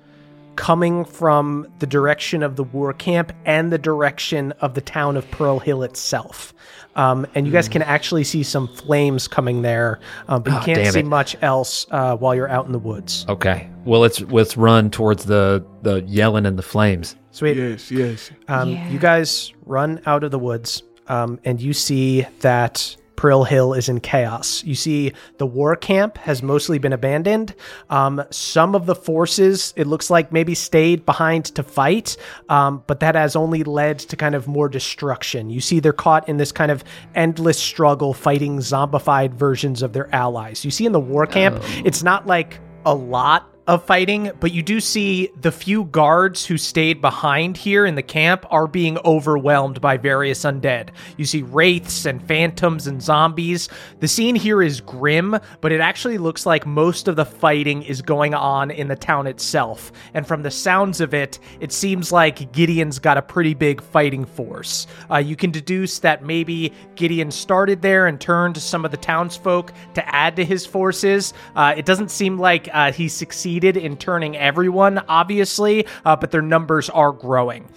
coming 0.58 1.06
from 1.06 1.66
the 1.80 1.88
direction 1.88 2.44
of 2.44 2.56
the 2.56 2.64
war 2.64 2.94
camp 2.94 3.32
and 3.46 3.72
the 3.72 3.78
direction 3.78 4.52
of 4.60 4.74
the 4.74 4.82
town 4.82 5.16
of 5.18 5.30
Pearl 5.32 5.60
Hill 5.60 5.82
itself. 5.84 6.54
Um, 6.98 7.26
and 7.36 7.48
you 7.48 7.54
guys 7.54 7.70
can 7.70 7.82
actually 7.82 8.26
see 8.26 8.44
some 8.44 8.68
flames 8.68 9.28
coming 9.30 9.62
there, 9.62 10.02
um, 10.28 10.44
but 10.44 10.52
you 10.52 10.58
Oh, 10.58 10.62
can't 10.62 10.94
see 10.94 11.00
it. 11.00 11.06
much 11.06 11.38
else 11.42 11.88
uh, 11.90 12.18
while 12.18 12.36
you're 12.36 12.50
out 12.50 12.66
in 12.66 12.74
the 12.74 12.80
woods. 12.80 13.26
Okay. 13.30 13.70
Well, 13.86 14.02
let's 14.02 14.20
let's 14.24 14.58
run 14.58 14.91
towards 14.91 15.24
the 15.26 15.66
the 15.84 16.02
yelling 16.04 16.45
and 16.45 16.60
the 16.60 16.64
flames. 16.64 17.16
Sweet. 17.32 17.56
yes, 17.56 17.89
yes. 17.89 18.30
Um, 18.50 18.70
Yeah. 18.72 18.89
You 18.89 19.00
guys 19.00 19.54
run 19.66 20.02
out 20.06 20.26
of 20.26 20.32
the 20.32 20.39
woods, 20.39 20.84
um, 21.08 21.39
and 21.45 21.62
you 21.62 21.72
see 21.72 22.28
that 22.41 22.98
Prill 23.22 23.43
Hill 23.43 23.76
is 23.76 23.88
in 23.88 23.99
chaos. 23.99 24.63
You 24.63 24.74
see 24.74 25.13
the 25.38 25.45
war 25.45 25.76
camp 25.76 26.17
has 26.17 26.41
mostly 26.41 26.80
been 26.80 26.91
abandoned. 26.91 27.53
Um, 27.91 28.24
some 28.32 28.74
of 28.74 28.88
the 28.88 28.95
forces, 28.95 29.76
it 29.78 29.86
looks 29.86 30.09
like, 30.09 30.32
maybe 30.32 30.55
stayed 30.55 31.05
behind 31.05 31.45
to 31.53 31.61
fight, 31.61 32.17
um, 32.49 32.84
but 32.88 32.99
that 33.01 33.13
has 33.13 33.36
only 33.36 33.63
led 33.63 33.99
to 33.99 34.15
kind 34.15 34.34
of 34.34 34.47
more 34.47 34.67
destruction. 34.67 35.51
You 35.51 35.61
see 35.61 35.80
they're 35.80 35.93
caught 35.93 36.28
in 36.28 36.38
this 36.38 36.51
kind 36.51 36.72
of 36.72 36.84
endless 37.13 37.59
struggle 37.59 38.15
fighting 38.15 38.57
zombified 38.57 39.34
versions 39.34 39.84
of 39.84 39.93
their 39.93 40.11
allies. 40.15 40.65
You 40.65 40.72
see 40.72 40.88
in 40.88 40.91
the 40.91 40.99
war 40.99 41.28
camp, 41.28 41.61
it's 41.86 42.01
not 42.01 42.26
like 42.26 42.59
a 42.88 42.95
lot 42.95 43.47
of 43.72 43.86
fighting, 43.86 44.30
but 44.41 44.51
you 44.51 44.61
do 44.61 44.82
see 44.82 45.30
the 45.39 45.49
few 45.49 45.86
guards 45.86 46.45
who 46.45 46.57
stayed 46.57 46.99
behind 46.99 47.55
here 47.55 47.86
in 47.86 47.95
the 47.95 48.03
camp 48.03 48.45
are 48.51 48.67
being 48.67 48.97
overwhelmed 49.05 49.80
by 49.80 49.95
various 49.95 50.41
undead. 50.43 50.89
You 51.15 51.24
see 51.24 51.43
wraiths 51.43 52.05
and 52.05 52.22
phantoms 52.22 52.86
and 52.86 53.01
zombies. 53.01 53.69
The 54.01 54.09
scene 54.09 54.36
here 54.36 54.61
is 54.61 54.82
grim, 54.82 55.39
but 55.61 55.72
it 55.72 55.80
actually 55.80 56.17
looks 56.17 56.45
like 56.45 56.65
most 56.65 57.07
of 57.07 57.15
the 57.15 57.24
fighting 57.24 57.82
is 57.84 58.01
going 58.01 58.34
on 58.34 58.72
in 58.72 58.89
the 58.89 58.95
town 58.97 59.26
itself. 59.26 59.93
And 60.13 60.28
from 60.28 60.43
the 60.43 60.51
sounds 60.51 60.99
of 60.99 61.13
it, 61.13 61.39
it 61.61 61.72
seems 61.72 62.11
like 62.11 62.51
Gideon's 62.51 62.99
got 62.99 63.17
a 63.17 63.22
pretty 63.22 63.53
big 63.53 63.82
fighting 63.82 64.26
force. 64.26 64.86
Uh, 65.09 65.19
you 65.19 65.38
can 65.38 65.49
deduce 65.49 65.99
that 65.99 66.26
maybe 66.26 66.74
Gideon 66.95 67.32
started 67.32 67.82
there 67.82 68.07
and 68.07 68.19
turned 68.19 68.57
some 68.57 68.84
of 68.84 68.91
the 68.91 68.97
townsfolk 68.97 69.72
to 69.93 70.13
add 70.13 70.36
to 70.36 70.43
his 70.43 70.65
forces. 70.65 71.34
Uh, 71.55 71.74
it 71.78 71.86
doesn't 71.86 72.11
seem 72.11 72.38
like 72.38 72.67
uh, 72.74 72.91
he 72.91 73.07
succeeded 73.07 73.61
in 73.64 73.97
turning 73.97 74.36
everyone, 74.38 74.99
obviously, 75.07 75.86
uh, 76.05 76.16
but 76.16 76.32
their 76.32 76.41
numbers 76.41 76.89
are 76.89 77.12
growing. 77.12 77.68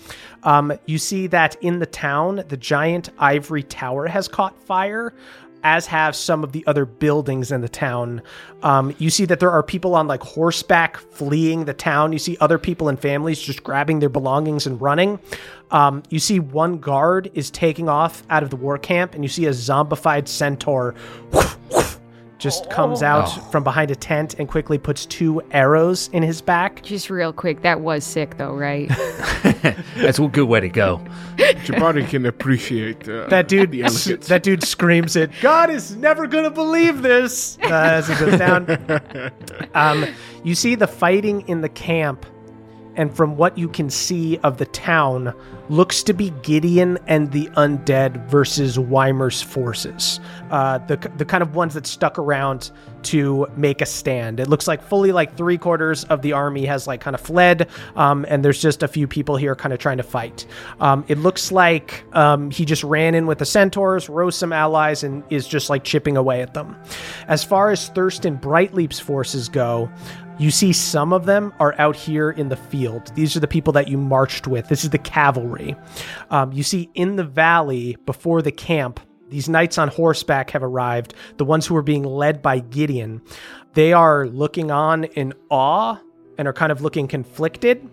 Um, 0.42 0.72
you 0.86 0.98
see 0.98 1.26
that 1.28 1.56
in 1.62 1.78
the 1.78 1.86
town, 1.86 2.44
the 2.48 2.56
giant 2.56 3.10
ivory 3.18 3.62
tower 3.62 4.06
has 4.06 4.28
caught 4.28 4.58
fire 4.64 5.14
as 5.64 5.86
have 5.86 6.14
some 6.14 6.44
of 6.44 6.52
the 6.52 6.64
other 6.66 6.84
buildings 6.84 7.50
in 7.50 7.62
the 7.62 7.68
town. 7.68 8.20
Um, 8.62 8.94
you 8.98 9.08
see 9.08 9.24
that 9.24 9.40
there 9.40 9.50
are 9.50 9.62
people 9.62 9.94
on 9.94 10.06
like 10.06 10.22
horseback 10.22 10.98
fleeing 10.98 11.64
the 11.64 11.72
town. 11.72 12.12
You 12.12 12.18
see 12.18 12.36
other 12.38 12.58
people 12.58 12.90
and 12.90 13.00
families 13.00 13.40
just 13.40 13.64
grabbing 13.64 13.98
their 13.98 14.10
belongings 14.10 14.66
and 14.66 14.78
running. 14.80 15.18
Um, 15.70 16.02
you 16.10 16.18
see 16.18 16.38
one 16.38 16.78
guard 16.78 17.30
is 17.32 17.50
taking 17.50 17.88
off 17.88 18.22
out 18.28 18.42
of 18.42 18.50
the 18.50 18.56
war 18.56 18.76
camp, 18.76 19.14
and 19.14 19.24
you 19.24 19.28
see 19.28 19.46
a 19.46 19.50
zombified 19.50 20.28
centaur 20.28 20.94
just 22.44 22.68
comes 22.68 23.02
out 23.02 23.24
from 23.50 23.64
behind 23.64 23.90
a 23.90 23.96
tent 23.96 24.34
and 24.38 24.46
quickly 24.46 24.76
puts 24.76 25.06
two 25.06 25.40
arrows 25.50 26.08
in 26.12 26.22
his 26.22 26.42
back. 26.42 26.82
Just 26.82 27.08
real 27.08 27.32
quick, 27.32 27.62
that 27.62 27.80
was 27.80 28.04
sick 28.04 28.36
though, 28.36 28.52
right? 28.52 28.86
That's 29.96 30.18
a 30.18 30.28
good 30.28 30.44
way 30.46 30.60
to 30.60 30.68
go. 30.68 31.02
Jabari 31.38 32.06
can 32.06 32.26
appreciate 32.26 33.08
uh, 33.08 33.28
That 33.28 33.48
dude, 33.48 33.70
the 33.70 33.84
elegance. 33.84 34.28
that 34.28 34.42
dude 34.42 34.62
screams 34.62 35.16
it. 35.16 35.30
God 35.40 35.70
is 35.70 35.96
never 35.96 36.26
gonna 36.26 36.50
believe 36.50 37.00
this 37.00 37.56
uh, 37.62 37.68
as 37.70 38.08
he 38.08 38.14
goes 38.16 38.38
down. 38.38 38.66
Um, 39.74 40.06
you 40.44 40.54
see 40.54 40.74
the 40.74 40.86
fighting 40.86 41.40
in 41.48 41.60
the 41.60 41.68
camp, 41.68 42.26
and 42.96 43.14
from 43.14 43.36
what 43.36 43.56
you 43.58 43.68
can 43.68 43.90
see 43.90 44.38
of 44.38 44.58
the 44.58 44.66
town, 44.66 45.34
looks 45.68 46.02
to 46.02 46.12
be 46.12 46.30
Gideon 46.42 46.98
and 47.06 47.30
the 47.32 47.46
undead 47.56 48.26
versus 48.28 48.78
Weimer's 48.78 49.40
forces. 49.40 50.20
Uh, 50.50 50.78
the 50.78 50.96
the 51.16 51.24
kind 51.24 51.42
of 51.42 51.54
ones 51.54 51.74
that 51.74 51.86
stuck 51.86 52.18
around 52.18 52.70
to 53.04 53.46
make 53.56 53.80
a 53.80 53.86
stand. 53.86 54.40
It 54.40 54.48
looks 54.48 54.66
like 54.66 54.82
fully 54.82 55.12
like 55.12 55.36
three 55.36 55.58
quarters 55.58 56.04
of 56.04 56.22
the 56.22 56.32
army 56.32 56.64
has 56.66 56.86
like 56.86 57.00
kind 57.00 57.14
of 57.14 57.20
fled, 57.20 57.68
um, 57.96 58.24
and 58.28 58.44
there's 58.44 58.60
just 58.60 58.82
a 58.82 58.88
few 58.88 59.06
people 59.06 59.36
here 59.36 59.54
kind 59.54 59.72
of 59.72 59.78
trying 59.78 59.98
to 59.98 60.02
fight. 60.02 60.46
Um, 60.80 61.04
it 61.08 61.18
looks 61.18 61.52
like 61.52 62.04
um, 62.14 62.50
he 62.50 62.64
just 62.64 62.84
ran 62.84 63.14
in 63.14 63.26
with 63.26 63.38
the 63.38 63.46
centaurs, 63.46 64.08
rose 64.08 64.36
some 64.36 64.52
allies, 64.52 65.02
and 65.02 65.22
is 65.30 65.46
just 65.46 65.70
like 65.70 65.84
chipping 65.84 66.16
away 66.16 66.42
at 66.42 66.54
them. 66.54 66.76
As 67.28 67.44
far 67.44 67.70
as 67.70 67.88
Thurston 67.88 68.36
Brightleap's 68.36 69.00
forces 69.00 69.48
go, 69.48 69.90
you 70.38 70.50
see 70.50 70.72
some 70.72 71.12
of 71.12 71.26
them 71.26 71.52
are 71.60 71.74
out 71.78 71.96
here 71.96 72.30
in 72.30 72.48
the 72.48 72.56
field. 72.56 73.12
These 73.14 73.36
are 73.36 73.40
the 73.40 73.48
people 73.48 73.72
that 73.74 73.88
you 73.88 73.96
marched 73.96 74.46
with. 74.46 74.68
This 74.68 74.84
is 74.84 74.90
the 74.90 74.98
cavalry. 74.98 75.76
Um, 76.30 76.52
you 76.52 76.62
see 76.62 76.90
in 76.94 77.16
the 77.16 77.24
valley 77.24 77.96
before 78.04 78.42
the 78.42 78.52
camp, 78.52 79.00
these 79.28 79.48
knights 79.48 79.78
on 79.78 79.88
horseback 79.88 80.50
have 80.50 80.62
arrived, 80.62 81.14
the 81.36 81.44
ones 81.44 81.66
who 81.66 81.76
are 81.76 81.82
being 81.82 82.04
led 82.04 82.42
by 82.42 82.58
Gideon. 82.58 83.22
They 83.74 83.92
are 83.92 84.26
looking 84.26 84.70
on 84.70 85.04
in 85.04 85.34
awe 85.50 85.98
and 86.38 86.48
are 86.48 86.52
kind 86.52 86.72
of 86.72 86.82
looking 86.82 87.08
conflicted. 87.08 87.88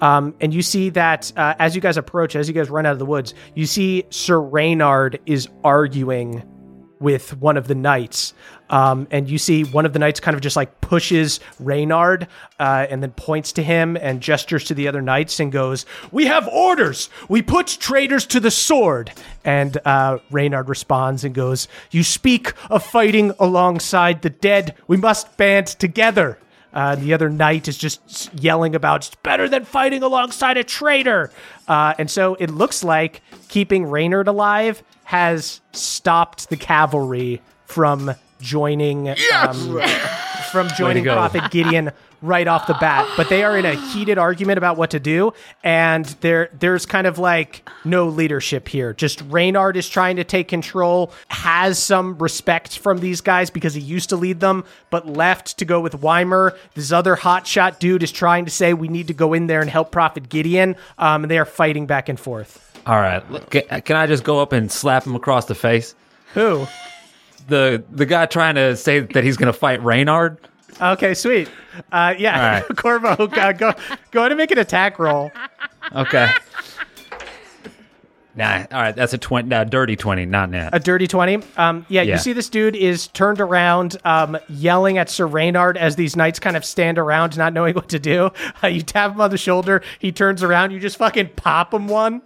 Um, 0.00 0.34
and 0.40 0.54
you 0.54 0.62
see 0.62 0.90
that 0.90 1.32
uh, 1.36 1.54
as 1.58 1.74
you 1.74 1.80
guys 1.80 1.96
approach, 1.96 2.34
as 2.34 2.48
you 2.48 2.54
guys 2.54 2.70
run 2.70 2.86
out 2.86 2.92
of 2.92 2.98
the 2.98 3.06
woods, 3.06 3.34
you 3.54 3.66
see 3.66 4.04
Sir 4.10 4.40
Reynard 4.40 5.20
is 5.26 5.48
arguing 5.62 6.42
with 7.00 7.36
one 7.38 7.56
of 7.56 7.66
the 7.66 7.74
knights. 7.74 8.34
Um, 8.70 9.08
and 9.10 9.28
you 9.28 9.36
see 9.36 9.64
one 9.64 9.84
of 9.84 9.92
the 9.92 9.98
knights 9.98 10.20
kind 10.20 10.34
of 10.34 10.40
just 10.40 10.56
like 10.56 10.80
pushes 10.80 11.40
Reynard 11.58 12.28
uh, 12.58 12.86
and 12.88 13.02
then 13.02 13.10
points 13.10 13.52
to 13.52 13.62
him 13.62 13.96
and 13.96 14.20
gestures 14.20 14.64
to 14.64 14.74
the 14.74 14.88
other 14.88 15.02
knights 15.02 15.40
and 15.40 15.52
goes, 15.52 15.84
We 16.12 16.26
have 16.26 16.48
orders! 16.48 17.10
We 17.28 17.42
put 17.42 17.66
traitors 17.66 18.24
to 18.26 18.40
the 18.40 18.50
sword! 18.50 19.12
And 19.44 19.76
uh, 19.84 20.18
Reynard 20.30 20.68
responds 20.68 21.24
and 21.24 21.34
goes, 21.34 21.66
You 21.90 22.04
speak 22.04 22.54
of 22.70 22.84
fighting 22.84 23.32
alongside 23.40 24.22
the 24.22 24.30
dead. 24.30 24.76
We 24.86 24.96
must 24.96 25.36
band 25.36 25.66
together. 25.66 26.38
Uh, 26.72 26.94
the 26.94 27.12
other 27.12 27.28
knight 27.28 27.66
is 27.66 27.76
just 27.76 28.32
yelling 28.32 28.76
about 28.76 29.06
it's 29.06 29.16
better 29.16 29.48
than 29.48 29.64
fighting 29.64 30.04
alongside 30.04 30.56
a 30.56 30.62
traitor. 30.62 31.32
Uh, 31.66 31.94
and 31.98 32.08
so 32.08 32.36
it 32.36 32.50
looks 32.50 32.84
like 32.84 33.22
keeping 33.48 33.86
Reynard 33.86 34.28
alive 34.28 34.82
has 35.02 35.60
stopped 35.72 36.48
the 36.48 36.56
cavalry 36.56 37.42
from 37.66 38.14
joining 38.40 39.08
um, 39.08 39.16
from 40.50 40.68
joining. 40.76 41.04
Prophet 41.04 41.50
Gideon 41.50 41.92
right 42.22 42.46
off 42.46 42.66
the 42.66 42.74
bat. 42.74 43.08
But 43.16 43.28
they 43.28 43.42
are 43.42 43.56
in 43.56 43.64
a 43.64 43.74
heated 43.74 44.18
argument 44.18 44.58
about 44.58 44.76
what 44.76 44.90
to 44.90 45.00
do, 45.00 45.32
and 45.62 46.04
there 46.20 46.50
there's 46.58 46.86
kind 46.86 47.06
of 47.06 47.18
like 47.18 47.68
no 47.84 48.08
leadership 48.08 48.68
here. 48.68 48.92
Just 48.92 49.22
Reynard 49.22 49.76
is 49.76 49.88
trying 49.88 50.16
to 50.16 50.24
take 50.24 50.48
control, 50.48 51.12
has 51.28 51.78
some 51.78 52.18
respect 52.18 52.78
from 52.78 52.98
these 52.98 53.20
guys 53.20 53.50
because 53.50 53.74
he 53.74 53.80
used 53.80 54.08
to 54.10 54.16
lead 54.16 54.40
them, 54.40 54.64
but 54.90 55.06
left 55.06 55.58
to 55.58 55.64
go 55.64 55.80
with 55.80 55.94
Weimer. 55.94 56.56
This 56.74 56.92
other 56.92 57.16
hotshot 57.16 57.78
dude 57.78 58.02
is 58.02 58.12
trying 58.12 58.44
to 58.44 58.50
say 58.50 58.74
we 58.74 58.88
need 58.88 59.08
to 59.08 59.14
go 59.14 59.32
in 59.32 59.46
there 59.46 59.60
and 59.60 59.70
help 59.70 59.90
Prophet 59.90 60.28
Gideon, 60.28 60.76
um, 60.98 61.24
and 61.24 61.30
they 61.30 61.38
are 61.38 61.44
fighting 61.44 61.86
back 61.86 62.08
and 62.08 62.18
forth. 62.18 62.66
All 62.86 62.96
right, 62.96 63.22
can, 63.50 63.82
can 63.82 63.96
I 63.96 64.06
just 64.06 64.24
go 64.24 64.40
up 64.40 64.52
and 64.52 64.70
slap 64.70 65.06
him 65.06 65.14
across 65.14 65.46
the 65.46 65.54
face? 65.54 65.94
Who? 66.34 66.66
The 67.50 67.84
the 67.90 68.06
guy 68.06 68.26
trying 68.26 68.54
to 68.54 68.76
say 68.76 69.00
that 69.00 69.24
he's 69.24 69.36
going 69.36 69.52
to 69.52 69.58
fight 69.58 69.82
Reynard. 69.82 70.38
Okay, 70.80 71.12
sweet. 71.14 71.48
Uh, 71.92 72.14
yeah, 72.18 72.36
All 72.36 72.60
right. 72.60 72.64
Corbeau, 72.76 73.36
uh, 73.36 73.52
go 73.52 73.72
go 74.10 74.20
ahead 74.20 74.32
and 74.32 74.38
make 74.38 74.50
an 74.50 74.58
attack 74.58 74.98
roll. 74.98 75.30
Okay. 75.94 76.30
Nah, 78.36 78.64
all 78.70 78.80
right, 78.80 78.94
that's 78.94 79.12
a 79.12 79.18
twenty, 79.18 79.52
uh, 79.54 79.64
dirty 79.64 79.96
twenty, 79.96 80.24
not 80.24 80.50
net. 80.50 80.70
A 80.72 80.78
dirty 80.78 81.08
20. 81.08 81.42
Um, 81.56 81.84
yeah, 81.88 82.02
Yeah. 82.02 82.12
you 82.14 82.18
see 82.20 82.32
this 82.32 82.48
dude 82.48 82.76
is 82.76 83.08
turned 83.08 83.40
around, 83.40 83.96
um, 84.04 84.38
yelling 84.48 84.98
at 84.98 85.10
Sir 85.10 85.26
Reynard 85.26 85.76
as 85.76 85.96
these 85.96 86.14
knights 86.16 86.38
kind 86.38 86.56
of 86.56 86.64
stand 86.64 86.96
around, 86.96 87.36
not 87.36 87.52
knowing 87.52 87.74
what 87.80 87.88
to 87.88 87.98
do. 87.98 88.30
Uh, 88.62 88.68
you 88.68 88.82
tap 88.82 89.12
him 89.12 89.20
on 89.20 89.30
the 89.30 89.36
shoulder, 89.36 89.82
he 89.98 90.12
turns 90.12 90.44
around, 90.44 90.70
you 90.70 90.78
just 90.78 90.96
fucking 90.96 91.30
pop 91.36 91.74
him 91.74 91.88
one. 91.88 92.22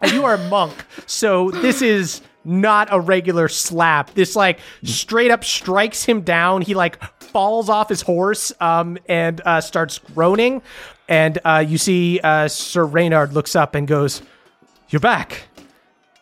And 0.00 0.12
you 0.12 0.24
are 0.24 0.34
a 0.34 0.48
monk, 0.48 0.84
so 1.06 1.50
this 1.50 1.82
is 1.82 2.20
not 2.44 2.88
a 2.90 3.00
regular 3.00 3.48
slap. 3.48 4.14
This 4.14 4.34
like 4.36 4.58
straight 4.84 5.30
up 5.30 5.44
strikes 5.44 6.04
him 6.04 6.22
down. 6.22 6.62
He 6.62 6.74
like 6.74 7.02
falls 7.22 7.68
off 7.68 7.88
his 7.88 8.00
horse 8.02 8.52
um, 8.60 8.98
and 9.08 9.40
uh, 9.44 9.60
starts 9.60 9.98
groaning. 9.98 10.62
And 11.08 11.38
uh, 11.44 11.64
you 11.66 11.78
see 11.78 12.20
uh, 12.22 12.48
Sir 12.48 12.84
Reynard 12.84 13.32
looks 13.32 13.56
up 13.56 13.74
and 13.74 13.88
goes, 13.88 14.20
"You're 14.90 15.00
back." 15.00 15.42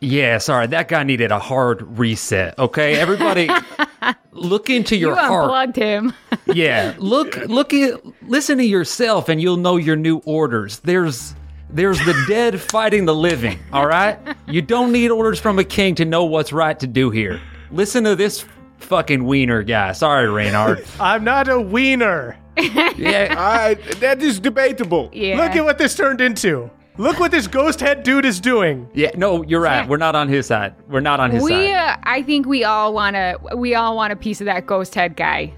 Yeah, 0.00 0.38
sorry, 0.38 0.66
that 0.68 0.88
guy 0.88 1.04
needed 1.04 1.32
a 1.32 1.38
hard 1.38 1.98
reset. 1.98 2.58
Okay, 2.58 2.96
everybody, 2.96 3.48
look 4.32 4.68
into 4.68 4.94
You 4.94 5.06
your 5.06 5.16
heart. 5.16 5.44
unplugged 5.44 5.76
him. 5.76 6.12
Yeah, 6.52 6.94
look, 6.98 7.34
look 7.46 7.72
at, 7.72 7.98
listen 8.28 8.58
to 8.58 8.64
yourself, 8.64 9.30
and 9.30 9.40
you'll 9.40 9.56
know 9.56 9.78
your 9.78 9.96
new 9.96 10.18
orders. 10.26 10.80
There's, 10.80 11.34
there's 11.70 11.98
the 12.04 12.14
dead 12.28 12.60
fighting 12.60 13.04
the 13.04 13.14
living. 13.14 13.58
All 13.72 13.86
right, 13.86 14.18
you 14.48 14.62
don't 14.62 14.92
need 14.92 15.10
orders 15.10 15.40
from 15.40 15.58
a 15.58 15.64
king 15.64 15.94
to 15.96 16.04
know 16.04 16.24
what's 16.24 16.52
right 16.52 16.78
to 16.80 16.86
do 16.86 17.10
here. 17.10 17.40
Listen 17.70 18.04
to 18.04 18.14
this 18.16 18.44
fucking 18.78 19.24
wiener 19.24 19.62
guy. 19.62 19.92
Sorry, 19.92 20.28
Reynard. 20.28 20.84
I'm 21.00 21.24
not 21.24 21.48
a 21.48 21.60
wiener. 21.60 22.38
Yeah, 22.58 23.34
I, 23.36 23.74
that 24.00 24.22
is 24.22 24.40
debatable. 24.40 25.10
Yeah. 25.12 25.36
Look 25.36 25.56
at 25.56 25.64
what 25.64 25.76
this 25.78 25.94
turned 25.94 26.20
into. 26.20 26.70
Look 26.98 27.20
what 27.20 27.30
this 27.30 27.46
ghost 27.46 27.80
head 27.80 28.02
dude 28.02 28.24
is 28.24 28.40
doing. 28.40 28.88
yeah. 28.94 29.10
No, 29.16 29.42
you're 29.42 29.60
right. 29.60 29.86
We're 29.86 29.98
not 29.98 30.14
on 30.14 30.28
his 30.28 30.46
side. 30.46 30.74
We're 30.88 31.00
not 31.00 31.20
on 31.20 31.30
his 31.30 31.42
we, 31.42 31.50
side. 31.50 31.70
uh, 31.72 31.96
I 32.04 32.22
think 32.22 32.46
we 32.46 32.64
all 32.64 32.94
want 32.94 33.16
to. 33.16 33.38
We 33.54 33.74
all 33.74 33.96
want 33.96 34.14
a 34.14 34.16
piece 34.16 34.40
of 34.40 34.46
that 34.46 34.64
ghost 34.64 34.94
head 34.94 35.14
guy. 35.16 35.52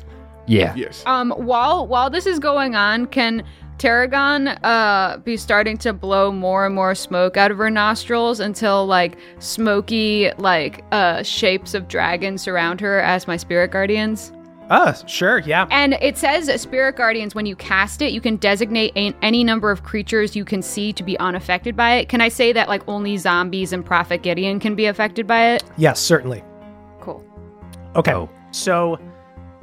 Yeah. 0.48 0.74
Yes. 0.74 1.04
Um, 1.06 1.30
while 1.30 1.86
while 1.86 2.10
this 2.10 2.26
is 2.26 2.40
going 2.40 2.74
on, 2.74 3.06
can 3.06 3.44
Tarragon 3.78 4.48
uh 4.64 5.18
be 5.18 5.36
starting 5.36 5.78
to 5.78 5.92
blow 5.92 6.32
more 6.32 6.66
and 6.66 6.74
more 6.74 6.94
smoke 6.94 7.36
out 7.36 7.50
of 7.50 7.58
her 7.58 7.70
nostrils 7.70 8.40
until 8.40 8.86
like 8.86 9.16
smoky 9.38 10.30
like 10.38 10.84
uh 10.92 11.22
shapes 11.22 11.74
of 11.74 11.88
dragons 11.88 12.42
surround 12.42 12.80
her 12.80 13.00
as 13.00 13.26
my 13.26 13.36
spirit 13.36 13.70
guardians? 13.70 14.32
Oh, 14.70 14.94
sure, 15.06 15.38
yeah. 15.38 15.66
And 15.70 15.94
it 15.94 16.18
says 16.18 16.50
spirit 16.60 16.96
guardians 16.96 17.34
when 17.34 17.46
you 17.46 17.56
cast 17.56 18.02
it, 18.02 18.12
you 18.12 18.20
can 18.20 18.36
designate 18.36 18.92
a- 18.96 19.14
any 19.22 19.42
number 19.42 19.70
of 19.70 19.82
creatures 19.82 20.36
you 20.36 20.44
can 20.44 20.60
see 20.60 20.92
to 20.92 21.02
be 21.02 21.18
unaffected 21.18 21.74
by 21.74 21.94
it. 21.94 22.10
Can 22.10 22.20
I 22.20 22.28
say 22.28 22.52
that 22.52 22.68
like 22.68 22.86
only 22.86 23.16
zombies 23.16 23.72
and 23.72 23.84
Prophet 23.84 24.22
Gideon 24.22 24.60
can 24.60 24.74
be 24.74 24.84
affected 24.84 25.26
by 25.26 25.52
it? 25.52 25.64
Yes, 25.78 26.00
certainly. 26.00 26.44
Cool. 27.00 27.24
Okay. 27.96 28.12
Oh. 28.12 28.28
So, 28.50 28.98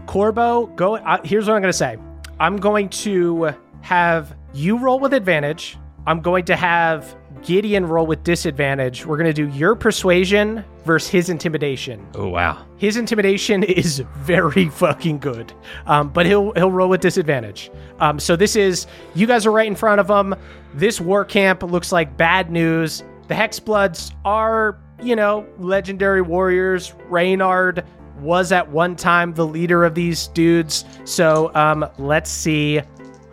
Corbeau, 0.07 0.75
go. 0.75 0.95
Uh, 0.95 1.19
here's 1.23 1.47
what 1.47 1.55
I'm 1.55 1.61
going 1.61 1.71
to 1.71 1.77
say. 1.77 1.97
I'm 2.39 2.57
going 2.57 2.89
to 2.89 3.53
have 3.85 4.35
you 4.51 4.79
roll 4.79 4.99
with 4.99 5.13
advantage. 5.13 5.77
I'm 6.07 6.19
going 6.19 6.43
to 6.45 6.55
have 6.55 7.15
Gideon 7.43 7.85
roll 7.85 8.07
with 8.07 8.23
disadvantage. 8.23 9.05
We're 9.05 9.17
going 9.17 9.31
to 9.31 9.33
do 9.33 9.47
your 9.55 9.75
persuasion 9.75 10.65
versus 10.85 11.07
his 11.07 11.29
intimidation. 11.29 12.03
Oh 12.15 12.29
wow. 12.29 12.65
His 12.77 12.97
intimidation 12.97 13.61
is 13.63 13.99
very 14.17 14.69
fucking 14.69 15.19
good, 15.19 15.53
um, 15.85 16.09
but 16.09 16.25
he'll 16.25 16.51
he'll 16.53 16.71
roll 16.71 16.89
with 16.89 17.01
disadvantage. 17.01 17.69
Um, 17.99 18.19
so 18.19 18.35
this 18.35 18.55
is 18.55 18.87
you 19.13 19.27
guys 19.27 19.45
are 19.45 19.51
right 19.51 19.67
in 19.67 19.75
front 19.75 20.01
of 20.01 20.09
him. 20.09 20.33
This 20.73 20.99
war 20.99 21.23
camp 21.23 21.61
looks 21.61 21.91
like 21.91 22.17
bad 22.17 22.49
news. 22.49 23.03
The 23.27 23.35
Hexbloods 23.35 24.13
are 24.25 24.79
you 24.99 25.15
know 25.15 25.45
legendary 25.59 26.23
warriors. 26.23 26.95
Reynard 27.07 27.85
was 28.19 28.51
at 28.51 28.67
one 28.71 28.95
time 28.95 29.35
the 29.35 29.45
leader 29.45 29.83
of 29.83 29.93
these 29.93 30.27
dudes. 30.29 30.85
So 31.03 31.51
um, 31.53 31.87
let's 31.99 32.31
see 32.31 32.81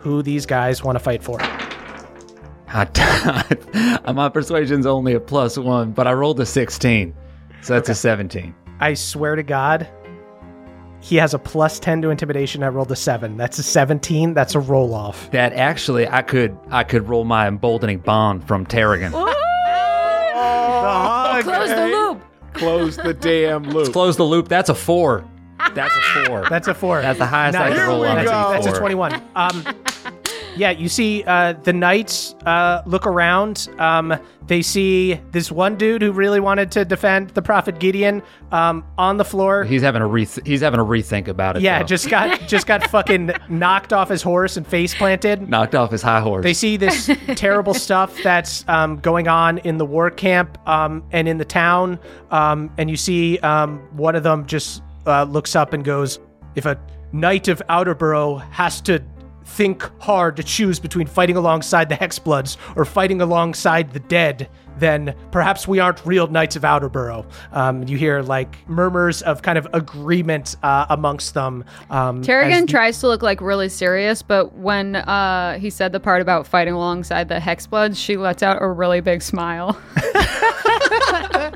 who 0.03 0.21
these 0.21 0.45
guys 0.45 0.83
want 0.83 0.97
to 0.97 0.99
fight 0.99 1.23
for. 1.23 1.39
I, 2.67 4.11
my 4.13 4.27
persuasion's 4.27 4.85
only 4.85 5.13
a 5.13 5.19
plus 5.19 5.57
one, 5.57 5.93
but 5.93 6.07
I 6.07 6.13
rolled 6.13 6.41
a 6.41 6.45
16. 6.45 7.15
So 7.61 7.73
that's 7.73 7.87
a 7.87 7.95
17. 7.95 8.53
I 8.81 8.95
swear 8.95 9.37
to 9.37 9.43
God, 9.43 9.87
he 10.99 11.15
has 11.15 11.33
a 11.33 11.39
plus 11.39 11.79
10 11.79 12.01
to 12.01 12.09
intimidation. 12.09 12.63
I 12.63 12.67
rolled 12.67 12.91
a 12.91 12.97
7. 12.97 13.37
That's 13.37 13.59
a 13.59 13.63
17. 13.63 14.33
That's 14.33 14.55
a 14.55 14.59
roll 14.59 14.93
off. 14.93 15.31
That 15.31 15.53
actually 15.53 16.05
I 16.07 16.21
could 16.21 16.57
I 16.69 16.83
could 16.83 17.07
roll 17.07 17.23
my 17.23 17.47
emboldening 17.47 17.99
bond 17.99 18.45
from 18.45 18.65
Tarragon. 18.65 19.11
Close 21.43 21.69
the 21.69 21.87
loop. 21.87 22.21
Close 22.53 22.97
the 22.97 23.13
damn 23.13 23.63
loop. 23.63 23.93
Close 23.93 24.17
the 24.17 24.25
loop. 24.25 24.49
That's 24.49 24.69
a 24.69 24.75
four. 24.75 25.25
That's 25.73 25.95
a 25.95 26.25
four. 26.25 26.45
That's 26.49 26.67
a 26.67 26.73
4. 26.73 27.01
That's 27.01 27.19
the 27.19 27.25
highest 27.25 27.57
I 27.57 27.69
Nice. 27.69 27.77
could 27.79 27.87
roll 27.87 28.01
we 28.01 28.07
on 28.07 28.15
that's, 28.17 28.29
a 28.29 28.31
go. 28.31 28.51
that's 28.63 28.67
a 28.67 28.79
21. 28.79 29.21
Um, 29.35 29.65
yeah, 30.55 30.69
you 30.71 30.87
see 30.87 31.23
uh, 31.25 31.53
the 31.53 31.73
knights 31.73 32.35
uh, 32.45 32.83
look 32.85 33.07
around. 33.07 33.69
Um, 33.79 34.13
they 34.45 34.61
see 34.61 35.15
this 35.31 35.51
one 35.51 35.77
dude 35.77 36.01
who 36.01 36.11
really 36.11 36.39
wanted 36.39 36.69
to 36.73 36.85
defend 36.85 37.29
the 37.31 37.41
prophet 37.41 37.79
Gideon 37.79 38.21
um, 38.51 38.85
on 38.97 39.17
the 39.17 39.25
floor. 39.25 39.63
He's 39.63 39.81
having 39.81 40.01
a 40.01 40.07
re- 40.07 40.27
he's 40.45 40.61
having 40.61 40.79
a 40.79 40.85
rethink 40.85 41.27
about 41.27 41.55
it. 41.55 41.61
yeah, 41.63 41.79
though. 41.79 41.85
just 41.85 42.09
got 42.09 42.41
just 42.41 42.67
got 42.67 42.87
fucking 42.89 43.31
knocked 43.49 43.93
off 43.93 44.09
his 44.09 44.21
horse 44.21 44.57
and 44.57 44.67
face 44.67 44.93
planted. 44.93 45.49
knocked 45.49 45.73
off 45.75 45.89
his 45.91 46.01
high 46.03 46.19
horse. 46.19 46.43
They 46.43 46.53
see 46.53 46.77
this 46.77 47.09
terrible 47.35 47.73
stuff 47.73 48.21
that's 48.21 48.63
um, 48.67 48.97
going 48.99 49.27
on 49.27 49.57
in 49.59 49.77
the 49.77 49.85
war 49.85 50.11
camp 50.11 50.57
um, 50.67 51.03
and 51.11 51.27
in 51.27 51.37
the 51.37 51.45
town, 51.45 51.97
um, 52.29 52.69
and 52.77 52.89
you 52.91 52.97
see 52.97 53.39
um, 53.39 53.79
one 53.95 54.15
of 54.15 54.23
them 54.23 54.45
just 54.45 54.83
uh, 55.05 55.23
looks 55.23 55.55
up 55.55 55.73
and 55.73 55.83
goes, 55.83 56.19
"If 56.55 56.65
a 56.65 56.79
knight 57.11 57.47
of 57.47 57.61
Outerborough 57.69 58.37
has 58.51 58.81
to 58.81 59.03
think 59.45 59.83
hard 60.01 60.37
to 60.37 60.43
choose 60.43 60.79
between 60.79 61.05
fighting 61.05 61.35
alongside 61.35 61.89
the 61.89 61.95
Hexbloods 61.95 62.57
or 62.75 62.85
fighting 62.85 63.21
alongside 63.21 63.91
the 63.91 63.99
dead." 63.99 64.49
Then 64.79 65.13
perhaps 65.31 65.67
we 65.67 65.79
aren't 65.79 66.03
real 66.05 66.25
knights 66.27 66.55
of 66.55 66.63
Outerborough. 66.63 67.25
Um, 67.51 67.83
you 67.83 67.95
hear 67.95 68.21
like 68.21 68.67
murmurs 68.67 69.21
of 69.21 69.41
kind 69.43 69.57
of 69.57 69.67
agreement 69.73 70.55
uh, 70.63 70.87
amongst 70.89 71.35
them. 71.35 71.63
Um, 71.91 72.23
as 72.23 72.25
the- 72.61 72.67
tries 72.67 72.99
to 73.01 73.07
look 73.07 73.21
like 73.21 73.39
really 73.39 73.69
serious, 73.69 74.23
but 74.23 74.53
when 74.57 74.95
uh, 74.95 75.59
he 75.59 75.69
said 75.69 75.91
the 75.91 75.99
part 75.99 76.21
about 76.21 76.47
fighting 76.47 76.73
alongside 76.73 77.29
the 77.29 77.35
Hexbloods, 77.35 77.97
she 77.97 78.17
lets 78.17 78.41
out 78.41 78.61
a 78.61 78.67
really 78.67 78.99
big 78.99 79.21
smile. 79.21 79.79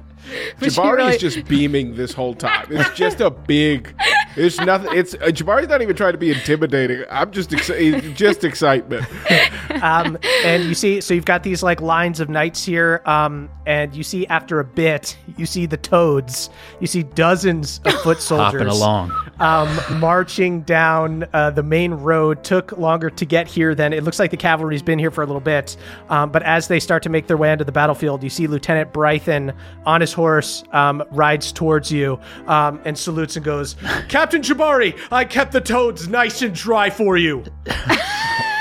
But 0.59 0.71
she 0.71 0.79
Jabari 0.79 0.95
really- 0.97 1.15
is 1.15 1.21
just 1.21 1.47
beaming 1.47 1.95
this 1.95 2.13
whole 2.13 2.33
time. 2.33 2.67
It's 2.69 2.89
just 2.97 3.21
a 3.21 3.29
big. 3.29 3.93
It's 4.35 4.59
nothing. 4.59 4.91
It's 4.95 5.15
uh, 5.15 5.27
Jabari's 5.27 5.67
not 5.67 5.81
even 5.81 5.95
trying 5.95 6.11
to 6.11 6.17
be 6.17 6.31
intimidating. 6.31 7.03
I'm 7.09 7.31
just 7.31 7.49
exci- 7.49 8.15
just 8.15 8.43
excitement. 8.43 9.05
um, 9.81 10.17
and 10.45 10.63
you 10.65 10.75
see, 10.75 11.01
so 11.01 11.13
you've 11.13 11.25
got 11.25 11.43
these 11.43 11.63
like 11.63 11.81
lines 11.81 12.19
of 12.19 12.29
knights 12.29 12.63
here, 12.63 13.01
um, 13.05 13.49
and 13.65 13.95
you 13.95 14.03
see 14.03 14.27
after 14.27 14.59
a 14.59 14.63
bit, 14.63 15.17
you 15.37 15.45
see 15.45 15.65
the 15.65 15.77
toads. 15.77 16.49
You 16.79 16.87
see 16.87 17.03
dozens 17.03 17.79
of 17.85 17.93
foot 18.01 18.21
soldiers 18.21 18.61
hopping 18.61 18.67
along. 18.67 19.11
Um, 19.39 19.99
marching 19.99 20.61
down 20.61 21.27
uh, 21.33 21.51
the 21.51 21.63
main 21.63 21.93
road. 21.93 22.43
Took 22.43 22.71
longer 22.77 23.09
to 23.09 23.25
get 23.25 23.47
here 23.47 23.75
than 23.75 23.93
it 23.93 24.03
looks 24.03 24.19
like 24.19 24.31
the 24.31 24.37
cavalry's 24.37 24.81
been 24.81 24.99
here 24.99 25.11
for 25.11 25.21
a 25.23 25.25
little 25.25 25.41
bit. 25.41 25.77
Um, 26.09 26.31
but 26.31 26.43
as 26.43 26.67
they 26.67 26.79
start 26.79 27.03
to 27.03 27.09
make 27.09 27.27
their 27.27 27.37
way 27.37 27.51
onto 27.51 27.63
the 27.63 27.71
battlefield, 27.71 28.23
you 28.23 28.29
see 28.29 28.47
Lieutenant 28.47 28.93
Brython 28.93 29.55
on 29.85 30.01
his 30.01 30.13
horse 30.13 30.63
um, 30.71 31.03
rides 31.11 31.51
towards 31.51 31.91
you 31.91 32.19
um, 32.47 32.79
and 32.85 32.97
salutes 32.97 33.35
and 33.35 33.45
goes, 33.45 33.75
"Captain 34.09 34.41
Jabari, 34.41 34.97
I 35.11 35.25
kept 35.25 35.51
the 35.51 35.61
toads 35.61 36.07
nice 36.07 36.41
and 36.41 36.53
dry 36.53 36.89
for 36.89 37.17
you." 37.17 37.43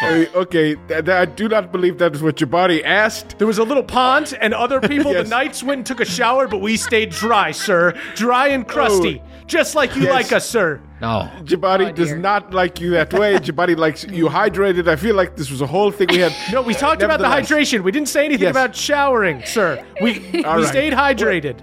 Uh, 0.03 0.27
okay, 0.35 0.75
th- 0.75 1.07
th- 1.07 1.09
I 1.09 1.25
do 1.25 1.49
not 1.49 1.73
believe 1.73 1.97
that 1.99 2.15
is 2.15 2.23
what 2.23 2.37
Jabari 2.37 2.85
asked. 2.85 3.39
There 3.39 3.47
was 3.47 3.57
a 3.57 3.65
little 3.65 3.83
pond, 3.83 4.37
and 4.43 4.53
other 4.53 4.79
people, 4.79 5.11
Yes. 5.15 5.25
the 5.25 5.31
knights, 5.31 5.63
went 5.63 5.79
and 5.79 5.87
took 5.87 6.01
a 6.01 6.05
shower, 6.05 6.47
but 6.47 6.59
we 6.59 6.77
stayed 6.77 7.09
dry, 7.11 7.51
sir. 7.51 7.99
Dry 8.15 8.49
and 8.49 8.69
crusty. 8.69 9.23
Just 9.47 9.75
like 9.75 9.95
you 9.95 10.03
Yes. 10.03 10.13
like 10.13 10.33
us, 10.33 10.49
sir. 10.49 10.81
No. 11.01 11.31
Jabari 11.45 11.91
oh, 11.91 11.93
does 11.93 12.13
not 12.15 12.53
like 12.53 12.81
you 12.81 12.91
that 12.91 13.13
way. 13.13 13.35
Jabari 13.47 13.77
likes 13.77 14.05
you 14.05 14.27
hydrated. 14.27 14.89
I 14.89 14.97
feel 14.97 15.15
like 15.15 15.37
this 15.37 15.51
was 15.51 15.61
a 15.61 15.67
whole 15.67 15.91
thing 15.93 16.09
we 16.11 16.19
had. 16.19 16.33
No, 16.53 16.63
we 16.63 16.75
talked 16.75 17.03
about 17.03 17.21
the 17.21 17.27
hydration. 17.27 17.83
We 17.85 17.93
didn't 17.93 18.09
say 18.09 18.25
anything 18.25 18.45
Yes. 18.45 18.51
about 18.53 18.75
showering, 18.75 19.43
sir. 19.45 19.85
We, 20.01 20.19
we 20.33 20.45
right. 20.45 20.67
stayed 20.67 20.93
hydrated. 20.93 21.61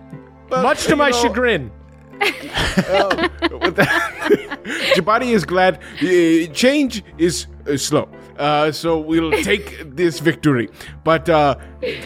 Well, 0.50 0.64
much 0.64 0.86
to 0.86 0.96
my 0.96 1.10
know- 1.10 1.22
chagrin. 1.22 1.72
With 2.20 3.76
that- 3.76 4.60
Jabari 4.96 5.34
is 5.34 5.44
glad. 5.46 5.80
Uh, 6.02 6.52
change 6.54 7.04
is 7.18 7.48
uh, 7.68 7.76
slow. 7.78 8.08
Uh, 8.38 8.72
so 8.72 8.98
we'll 8.98 9.32
take 9.44 9.96
this 9.96 10.20
victory. 10.20 10.70
But 11.04 11.30
uh, 11.30 11.56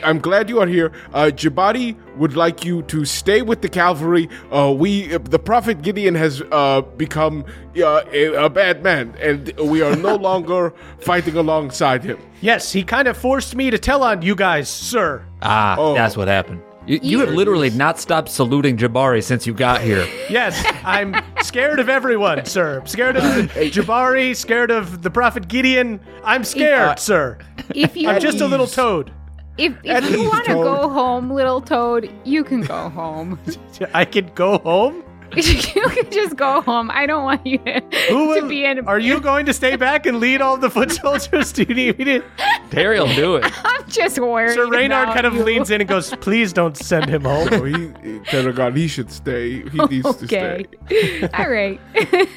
I'm 0.03 0.19
glad 0.19 0.49
you 0.49 0.59
are 0.59 0.67
here. 0.67 0.91
Uh, 1.13 1.25
Jabari 1.33 1.95
would 2.17 2.35
like 2.35 2.65
you 2.65 2.81
to 2.83 3.05
stay 3.05 3.41
with 3.41 3.61
the 3.61 3.69
cavalry. 3.69 4.27
Uh, 4.51 4.73
we, 4.75 5.13
uh, 5.13 5.19
the 5.19 5.39
Prophet 5.39 5.81
Gideon 5.81 6.15
has 6.15 6.41
uh, 6.51 6.81
become 6.81 7.45
uh, 7.77 8.01
a, 8.11 8.33
a 8.45 8.49
bad 8.49 8.83
man, 8.83 9.15
and 9.21 9.53
we 9.59 9.81
are 9.81 9.95
no 9.95 10.15
longer 10.29 10.73
fighting 10.99 11.37
alongside 11.37 12.03
him. 12.03 12.17
Yes, 12.41 12.71
he 12.73 12.83
kind 12.83 13.07
of 13.07 13.15
forced 13.17 13.55
me 13.55 13.69
to 13.71 13.77
tell 13.79 14.03
on 14.03 14.21
you 14.21 14.35
guys, 14.35 14.69
sir. 14.69 15.23
Ah, 15.41 15.75
Oh. 15.77 15.93
that's 15.93 16.17
what 16.17 16.27
happened. 16.27 16.61
You, 16.88 16.99
you 17.03 17.19
have 17.19 17.29
literally 17.31 17.69
not 17.69 17.99
stopped 17.99 18.29
saluting 18.29 18.77
Jabari 18.77 19.21
since 19.23 19.45
you 19.45 19.53
got 19.53 19.81
here. 19.81 20.07
Yes, 20.29 20.61
I'm 20.83 21.15
scared 21.41 21.79
of 21.79 21.88
everyone, 21.89 22.45
sir. 22.45 22.79
I'm 22.81 22.88
scared 22.88 23.15
of 23.17 23.23
Jabari, 23.23 24.35
scared 24.35 24.71
of 24.71 25.01
the 25.01 25.09
Prophet 25.09 25.47
Gideon. 25.47 25.99
I'm 26.23 26.43
scared, 26.43 26.79
uh, 26.89 26.95
sir. 26.97 27.38
if 27.73 27.95
you 27.95 28.09
I'm 28.09 28.19
just 28.21 28.41
a 28.41 28.45
little 28.47 28.67
toad. 28.67 29.11
if, 29.57 29.73
At 29.85 30.03
if 30.03 30.11
you 30.11 30.23
ease, 30.23 30.29
want 30.29 30.45
to 30.45 30.53
Toad. 30.53 30.63
go 30.65 30.89
home, 30.89 31.31
little 31.31 31.61
Toad, 31.61 32.11
you 32.25 32.43
can 32.43 32.61
go 32.61 32.89
home. 32.89 33.39
I 33.93 34.03
can 34.05 34.27
go 34.35 34.57
home. 34.59 35.03
you 35.36 35.89
can 35.89 36.11
just 36.11 36.36
go 36.36 36.61
home. 36.61 36.89
I 36.91 37.05
don't 37.05 37.23
want 37.23 37.45
you 37.45 37.57
to, 37.59 37.82
Who 38.09 38.39
to 38.41 38.47
be 38.47 38.65
in. 38.65 38.88
are 38.88 38.99
you 38.99 39.19
going 39.32 39.45
to 39.47 39.53
stay 39.53 39.75
back 39.75 40.05
and 40.05 40.19
lead 40.19 40.41
all 40.41 40.57
the 40.57 40.69
foot 40.69 40.91
soldiers? 40.91 41.51
Do 41.53 41.63
you 41.63 41.73
need 41.75 41.97
me 41.99 42.05
to? 42.05 42.23
Terry 42.69 42.99
will 42.99 43.13
do 43.15 43.36
it. 43.36 43.45
I'm 43.65 43.88
just 43.89 44.19
worried. 44.19 44.53
Sir 44.55 44.67
Reynard 44.67 45.09
kind 45.09 45.25
of 45.25 45.34
you. 45.36 45.43
leans 45.43 45.71
in 45.71 45.82
and 45.82 45.89
goes, 45.89 46.13
"Please 46.17 46.51
don't 46.53 46.75
send 46.78 47.09
him 47.09 47.23
home." 47.23 47.47
Oh, 47.51 47.63
he, 47.63 48.19
Tarragon, 48.25 48.75
he 48.75 48.88
should 48.88 49.09
stay. 49.11 49.61
He 49.69 49.78
needs 49.86 50.03
to 50.17 50.25
Okay. 50.25 50.65
stay. 50.88 51.30
All 51.34 51.49
right. 51.49 51.80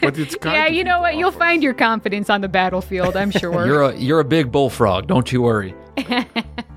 But 0.00 0.18
it's 0.18 0.34
kind 0.36 0.56
yeah, 0.56 0.66
of 0.66 0.72
you 0.72 0.84
know 0.84 1.00
what? 1.00 1.16
You'll 1.16 1.32
find 1.32 1.62
your 1.62 1.74
confidence 1.74 2.30
on 2.30 2.40
the 2.40 2.48
battlefield. 2.48 3.16
I'm 3.16 3.30
sure. 3.30 3.66
You're 3.66 3.82
a 3.82 3.96
you're 3.96 4.20
a 4.20 4.24
big 4.24 4.52
bullfrog. 4.52 5.06
Don't 5.08 5.30
you 5.32 5.42
worry. 5.42 5.74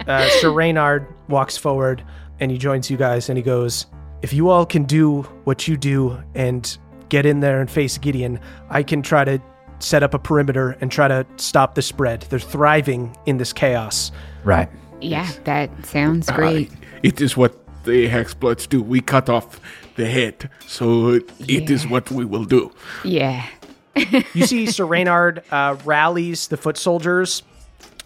uh, 0.08 0.28
Sir 0.40 0.52
Reynard 0.52 1.08
walks 1.30 1.56
forward 1.58 2.04
and 2.40 2.52
he 2.52 2.58
joins 2.58 2.90
you 2.90 2.98
guys 2.98 3.30
and 3.30 3.38
he 3.38 3.44
goes, 3.44 3.86
If 4.24 4.32
you 4.32 4.50
all 4.50 4.66
can 4.66 4.86
do 4.86 5.24
what 5.44 5.68
you 5.68 5.76
do 5.76 6.18
and 6.34 6.78
get 7.10 7.26
in 7.26 7.42
there 7.42 7.60
and 7.60 7.70
face 7.70 7.98
Gideon, 7.98 8.40
I 8.70 8.82
can 8.82 9.02
try 9.02 9.26
to 9.26 9.42
set 9.80 10.02
up 10.02 10.14
a 10.14 10.20
perimeter 10.20 10.78
and 10.80 10.90
try 10.90 11.10
to 11.10 11.26
stop 11.36 11.76
the 11.76 11.82
spread. 11.82 12.22
They're 12.30 12.40
thriving 12.40 13.16
in 13.26 13.38
this 13.38 13.52
chaos. 13.52 14.14
Right. 14.46 14.70
yeah, 15.02 15.30
that 15.44 15.86
sounds 15.86 16.32
great. 16.32 16.72
It 17.04 17.20
is 17.20 17.36
what 17.36 17.60
the 17.84 18.08
Hexbloods 18.08 18.70
do. 18.70 18.82
We 18.82 19.02
cut 19.02 19.28
off 19.30 19.60
the 19.98 20.06
head, 20.06 20.50
so 20.66 21.10
it 21.10 21.70
is 21.70 21.86
what 21.86 22.10
we 22.10 22.24
will 22.24 22.46
do. 22.46 22.72
yeah. 23.04 23.46
You 24.34 24.48
see 24.48 24.66
Sir 24.72 24.86
Reynard 24.86 25.44
uh, 25.52 25.76
rallies 25.84 26.48
the 26.48 26.58
foot 26.58 26.78
soldiers 26.78 27.44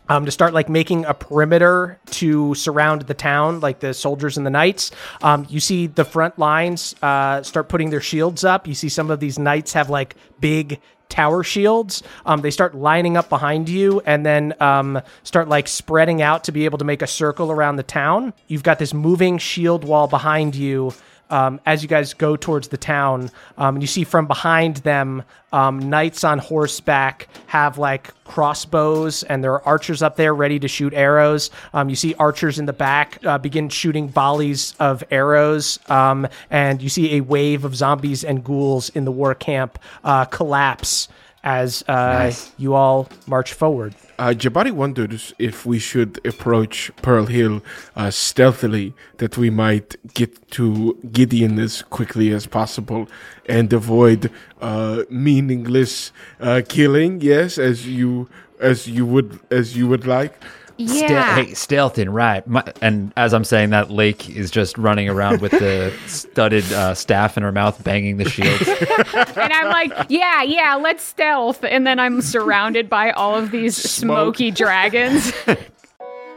um, 0.10 0.26
to 0.26 0.32
start 0.32 0.54
like 0.54 0.70
making 0.70 1.06
a 1.06 1.14
perimeter 1.14 2.00
to 2.12 2.54
surround 2.56 3.04
the 3.04 3.14
town, 3.14 3.60
like 3.60 3.80
the 3.80 3.94
soldiers 3.94 4.38
and 4.38 4.46
the 4.46 4.52
knights. 4.52 4.92
Um, 5.22 5.46
you 5.50 5.60
see 5.60 5.88
the 5.88 6.06
front 6.06 6.40
lines 6.40 6.96
uh, 7.02 7.44
start 7.44 7.70
putting 7.70 7.90
their 7.90 8.02
shields 8.02 8.44
up. 8.44 8.68
You 8.68 8.74
see 8.74 8.90
some 8.90 9.12
of 9.12 9.20
these 9.20 9.38
knights 9.38 9.74
have 9.74 9.90
like 9.90 10.16
big 10.40 10.80
tower 11.10 11.44
shields. 11.44 12.04
Um, 12.26 12.42
they 12.42 12.52
start 12.52 12.76
lining 12.76 13.18
up 13.18 13.30
behind 13.30 13.70
you 13.70 14.02
and 14.06 14.26
then 14.26 14.54
um, 14.60 15.02
start 15.24 15.48
like 15.48 15.68
spreading 15.68 16.22
out 16.22 16.44
to 16.46 16.52
be 16.52 16.66
able 16.66 16.78
to 16.80 16.86
make 16.86 17.02
a 17.02 17.08
circle 17.08 17.52
around 17.52 17.78
the 17.78 17.84
town. 17.84 18.34
You've 18.48 18.64
got 18.64 18.80
this 18.80 18.94
moving 18.94 19.38
shield 19.38 19.84
wall 19.84 20.08
behind 20.08 20.56
you. 20.56 20.94
Um, 21.30 21.60
as 21.66 21.84
you 21.84 21.90
guys 21.90 22.14
go 22.14 22.36
towards 22.36 22.68
the 22.68 22.78
town, 22.78 23.30
um, 23.58 23.76
and 23.76 23.84
you 23.84 23.88
see 23.88 24.04
from 24.04 24.28
behind 24.28 24.78
them, 24.78 25.24
um, 25.54 25.90
knights 25.90 26.24
on 26.24 26.40
horseback 26.40 27.28
have 27.48 27.78
like 27.78 28.14
crossbows, 28.26 29.24
and 29.24 29.44
there 29.44 29.54
are 29.54 29.64
archers 29.64 30.02
up 30.02 30.16
there 30.16 30.34
ready 30.34 30.60
to 30.60 30.68
shoot 30.68 30.94
arrows. 30.94 31.50
Um, 31.74 31.90
you 31.90 31.96
see 31.96 32.14
archers 32.16 32.60
in 32.60 32.66
the 32.66 32.74
back 32.74 33.20
uh, 33.26 33.38
begin 33.38 33.70
shooting 33.70 34.10
volleys 34.10 34.76
of 34.80 35.04
arrows, 35.10 35.80
um, 35.90 36.28
and 36.50 36.82
you 36.82 36.90
see 36.90 37.16
a 37.16 37.22
wave 37.22 37.66
of 37.66 37.76
zombies 37.76 38.24
and 38.24 38.44
ghouls 38.44 38.90
in 38.90 39.06
the 39.06 39.12
war 39.12 39.34
camp 39.36 39.80
uh, 40.04 40.26
collapse 40.26 41.08
as 41.44 41.84
uh, 41.88 42.34
you 42.58 42.74
all 42.74 43.08
march 43.26 43.54
forward. 43.54 43.96
Uh, 44.20 44.30
Jabari 44.30 44.72
wonders 44.72 45.32
if 45.38 45.64
we 45.64 45.78
should 45.78 46.20
approach 46.26 46.92
Pearl 47.04 47.28
Hill 47.28 47.62
uh, 47.96 48.10
stealthily, 48.10 48.94
that 49.18 49.38
we 49.38 49.52
might 49.52 49.96
get 50.16 50.50
to 50.52 50.98
Gideon 51.12 51.60
as 51.60 51.84
quickly 51.84 52.32
as 52.34 52.48
possible 52.48 53.08
and 53.48 53.72
avoid 53.72 54.32
uh, 54.60 55.04
meaningless 55.10 56.12
uh, 56.40 56.62
killing. 56.68 57.22
Yes, 57.22 57.60
as 57.60 57.88
you 57.88 58.28
as 58.60 58.88
you 58.88 59.06
would 59.06 59.40
as 59.52 59.78
you 59.78 59.88
would 59.88 60.08
like. 60.08 60.34
Ste- 60.80 61.10
Yeah. 61.10 61.36
hey, 61.36 61.46
stealthing, 61.52 62.12
right? 62.14 62.46
My, 62.48 62.64
and 62.82 63.12
as 63.18 63.34
I'm 63.34 63.44
saying 63.44 63.72
that, 63.72 63.90
Lake 63.92 64.30
is 64.30 64.52
just 64.52 64.78
running 64.78 65.10
around 65.10 65.42
with 65.42 65.52
the 65.52 65.92
studded 66.08 66.72
uh, 66.74 66.94
staff 66.94 67.36
in 67.38 67.44
her 67.44 67.52
mouth, 67.52 67.84
banging 67.84 68.18
the 68.18 68.30
shields. 68.30 68.68
and 69.14 69.54
I'm 69.54 69.70
like, 69.70 70.08
yeah, 70.10 70.44
yeah, 70.44 70.76
let's 70.76 71.04
stealth. 71.04 71.64
And 71.64 71.86
then 71.88 72.00
I'm 72.00 72.22
surrounded 72.22 72.90
by 72.90 73.12
all 73.12 73.36
of 73.36 73.52
these 73.52 73.76
smoky 73.76 74.52
dragons. 74.52 75.32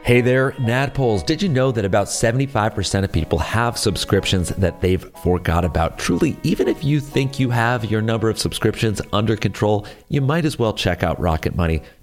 Hey 0.03 0.21
there, 0.21 0.53
Nadpoles. 0.53 1.23
Did 1.23 1.43
you 1.43 1.47
know 1.47 1.71
that 1.71 1.85
about 1.85 2.07
75% 2.07 3.03
of 3.03 3.11
people 3.11 3.37
have 3.37 3.77
subscriptions 3.77 4.49
that 4.49 4.81
they've 4.81 5.03
forgot 5.21 5.63
about? 5.63 5.99
Truly, 5.99 6.35
even 6.41 6.67
if 6.67 6.83
you 6.83 6.99
think 6.99 7.39
you 7.39 7.51
have 7.51 7.85
your 7.85 8.01
number 8.01 8.27
of 8.27 8.39
subscriptions 8.39 8.99
under 9.13 9.35
control, 9.35 9.85
you 10.09 10.19
might 10.19 10.43
as 10.43 10.57
well 10.57 10.73
check 10.73 11.03
out 11.03 11.19
Rocket 11.19 11.55
Money 11.55 11.83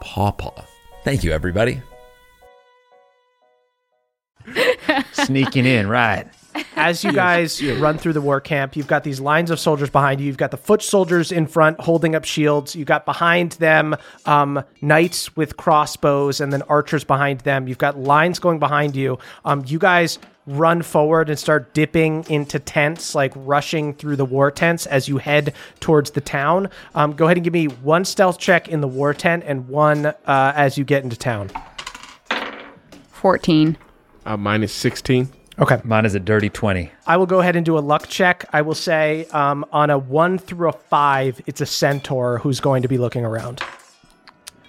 pawpaw. 0.00 0.64
Thank 1.04 1.24
you, 1.24 1.32
everybody. 1.32 1.82
Sneaking 5.12 5.66
in, 5.66 5.88
right? 5.88 6.26
As 6.76 7.04
you 7.04 7.12
guys 7.12 7.62
run 7.62 7.98
through 7.98 8.14
the 8.14 8.20
war 8.20 8.40
camp, 8.40 8.76
you've 8.76 8.86
got 8.86 9.04
these 9.04 9.20
lines 9.20 9.50
of 9.50 9.60
soldiers 9.60 9.90
behind 9.90 10.20
you. 10.20 10.26
You've 10.26 10.36
got 10.36 10.50
the 10.50 10.56
foot 10.56 10.82
soldiers 10.82 11.30
in 11.30 11.46
front 11.46 11.80
holding 11.80 12.14
up 12.14 12.24
shields. 12.24 12.74
You've 12.74 12.88
got 12.88 13.04
behind 13.04 13.52
them 13.52 13.96
um, 14.26 14.64
knights 14.80 15.36
with 15.36 15.56
crossbows 15.56 16.40
and 16.40 16.52
then 16.52 16.62
archers 16.62 17.04
behind 17.04 17.40
them. 17.40 17.68
You've 17.68 17.78
got 17.78 17.98
lines 17.98 18.38
going 18.38 18.58
behind 18.58 18.96
you. 18.96 19.18
Um, 19.44 19.64
you 19.66 19.78
guys 19.78 20.18
run 20.48 20.82
forward 20.82 21.28
and 21.28 21.38
start 21.38 21.74
dipping 21.74 22.24
into 22.28 22.58
tents, 22.58 23.14
like 23.14 23.32
rushing 23.36 23.94
through 23.94 24.16
the 24.16 24.24
war 24.24 24.50
tents 24.50 24.86
as 24.86 25.08
you 25.08 25.18
head 25.18 25.54
towards 25.80 26.12
the 26.12 26.20
town. 26.20 26.70
Um, 26.94 27.12
go 27.12 27.26
ahead 27.26 27.36
and 27.36 27.44
give 27.44 27.52
me 27.52 27.66
one 27.66 28.04
stealth 28.04 28.38
check 28.38 28.68
in 28.68 28.80
the 28.80 28.88
war 28.88 29.14
tent 29.14 29.44
and 29.46 29.68
one 29.68 30.06
uh, 30.06 30.14
as 30.26 30.78
you 30.78 30.84
get 30.84 31.04
into 31.04 31.16
town. 31.16 31.50
14. 33.10 33.76
Uh, 34.24 34.36
mine 34.36 34.62
is 34.62 34.72
16. 34.72 35.28
Okay. 35.58 35.80
Mine 35.82 36.06
is 36.06 36.14
a 36.14 36.20
dirty 36.20 36.48
20. 36.48 36.90
I 37.06 37.16
will 37.16 37.26
go 37.26 37.40
ahead 37.40 37.56
and 37.56 37.66
do 37.66 37.76
a 37.76 37.80
luck 37.80 38.08
check. 38.08 38.44
I 38.52 38.62
will 38.62 38.74
say 38.74 39.26
um, 39.32 39.64
on 39.72 39.90
a 39.90 39.98
one 39.98 40.38
through 40.38 40.68
a 40.68 40.72
five, 40.72 41.40
it's 41.46 41.60
a 41.60 41.66
centaur 41.66 42.38
who's 42.38 42.60
going 42.60 42.82
to 42.82 42.88
be 42.88 42.96
looking 42.96 43.24
around. 43.24 43.60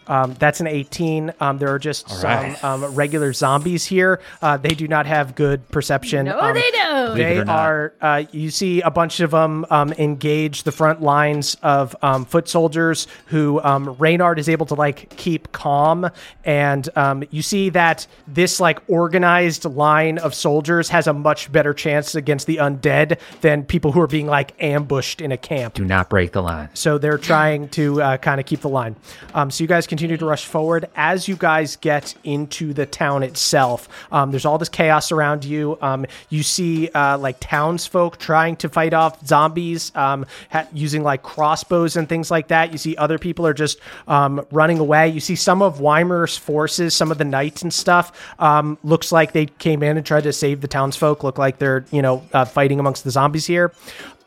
Um, 0.10 0.34
that's 0.34 0.60
an 0.60 0.68
18. 0.68 1.34
Um, 1.40 1.60
there 1.60 1.74
are 1.74 1.80
just 1.80 2.10
some 2.10 2.24
right. 2.24 2.64
um, 2.64 2.84
regular 2.96 3.32
zombies 3.32 3.86
here. 3.86 4.20
Uh, 4.42 4.58
they 4.58 4.74
do 4.76 4.88
not 4.88 5.06
have 5.06 5.36
good 5.36 5.70
perception. 5.70 6.26
No, 6.26 6.40
Um, 6.40 6.54
they 6.56 6.72
don't. 6.72 6.79
Believe 6.90 7.16
They 7.16 7.40
are. 7.40 7.94
Uh, 8.02 8.24
you 8.32 8.50
see 8.50 8.82
a 8.82 8.90
bunch 8.90 9.20
of 9.20 9.32
them 9.32 9.66
um, 9.70 9.94
engage 9.94 10.64
the 10.64 10.72
front 10.72 11.02
lines 11.02 11.56
of 11.62 11.96
um, 12.02 12.26
foot 12.26 12.48
soldiers 12.48 13.08
who 13.28 13.62
um, 13.62 13.96
Reynard 14.00 14.40
is 14.40 14.50
able 14.50 14.66
to 14.68 14.74
like 14.76 15.10
keep 15.16 15.52
calm, 15.52 16.10
and 16.44 16.90
um, 16.96 17.24
you 17.30 17.42
see 17.42 17.70
that 17.70 18.08
this 18.28 18.60
like 18.60 18.80
organized 18.88 19.66
line 19.66 20.18
of 20.18 20.34
soldiers 20.34 20.90
has 20.90 21.08
a 21.08 21.14
much 21.14 21.52
better 21.52 21.74
chance 21.74 22.16
against 22.16 22.48
the 22.48 22.58
undead 22.58 23.20
than 23.42 23.64
people 23.64 23.92
who 23.92 24.02
are 24.02 24.08
being 24.08 24.28
like 24.28 24.54
ambushed 24.62 25.22
in 25.22 25.32
a 25.32 25.38
camp. 25.38 25.76
Do 25.76 25.86
not 25.86 26.10
break 26.10 26.32
the 26.32 26.42
line. 26.42 26.70
So 26.74 26.98
they're 26.98 27.18
trying 27.18 27.70
to 27.70 28.02
uh, 28.02 28.18
kind 28.18 28.40
of 28.40 28.46
keep 28.46 28.62
the 28.62 28.70
line. 28.70 28.96
Um, 29.34 29.52
so 29.52 29.64
you 29.64 29.68
guys 29.68 29.86
continue 29.86 30.18
to 30.18 30.26
rush 30.26 30.46
forward. 30.46 30.90
As 30.96 31.28
you 31.28 31.36
guys 31.36 31.76
get 31.76 32.16
into 32.24 32.74
the 32.74 32.86
town 32.86 33.24
itself, 33.24 33.88
um, 34.12 34.32
there's 34.32 34.46
all 34.46 34.58
this 34.58 34.70
chaos 34.70 35.12
around 35.12 35.46
you. 35.46 35.78
Um, 35.82 36.06
you 36.30 36.44
see 36.44 36.79
uh, 36.88 37.18
like 37.18 37.38
townsfolk 37.42 38.18
trying 38.18 38.56
to 38.58 38.70
fight 38.70 38.94
off 38.94 39.26
zombies 39.26 39.92
um, 39.96 40.26
ha- 40.52 40.68
using 40.74 41.04
like 41.04 41.22
crossbows 41.22 41.98
and 41.98 42.08
things 42.08 42.32
like 42.32 42.48
that. 42.48 42.72
You 42.72 42.78
see 42.78 42.96
other 42.96 43.20
people 43.20 43.46
are 43.46 43.54
just 43.54 43.80
um, 44.08 44.46
running 44.52 44.80
away. 44.80 45.10
You 45.10 45.20
see 45.20 45.36
some 45.36 45.62
of 45.62 45.80
Weimer's 45.80 46.38
forces, 46.38 46.96
some 46.96 47.12
of 47.12 47.18
the 47.18 47.26
knights 47.26 47.62
and 47.62 47.74
stuff. 47.74 48.34
Um, 48.40 48.78
looks 48.84 49.12
like 49.12 49.34
they 49.34 49.48
came 49.48 49.84
in 49.84 49.98
and 49.98 50.06
tried 50.06 50.24
to 50.24 50.34
save 50.34 50.62
the 50.62 50.68
townsfolk. 50.68 51.24
Look 51.24 51.38
like 51.38 51.60
they're 51.60 51.86
you 51.92 52.02
know 52.02 52.24
uh, 52.34 52.46
fighting 52.46 52.80
amongst 52.80 53.04
the 53.04 53.12
zombies 53.12 53.46
here. 53.46 53.74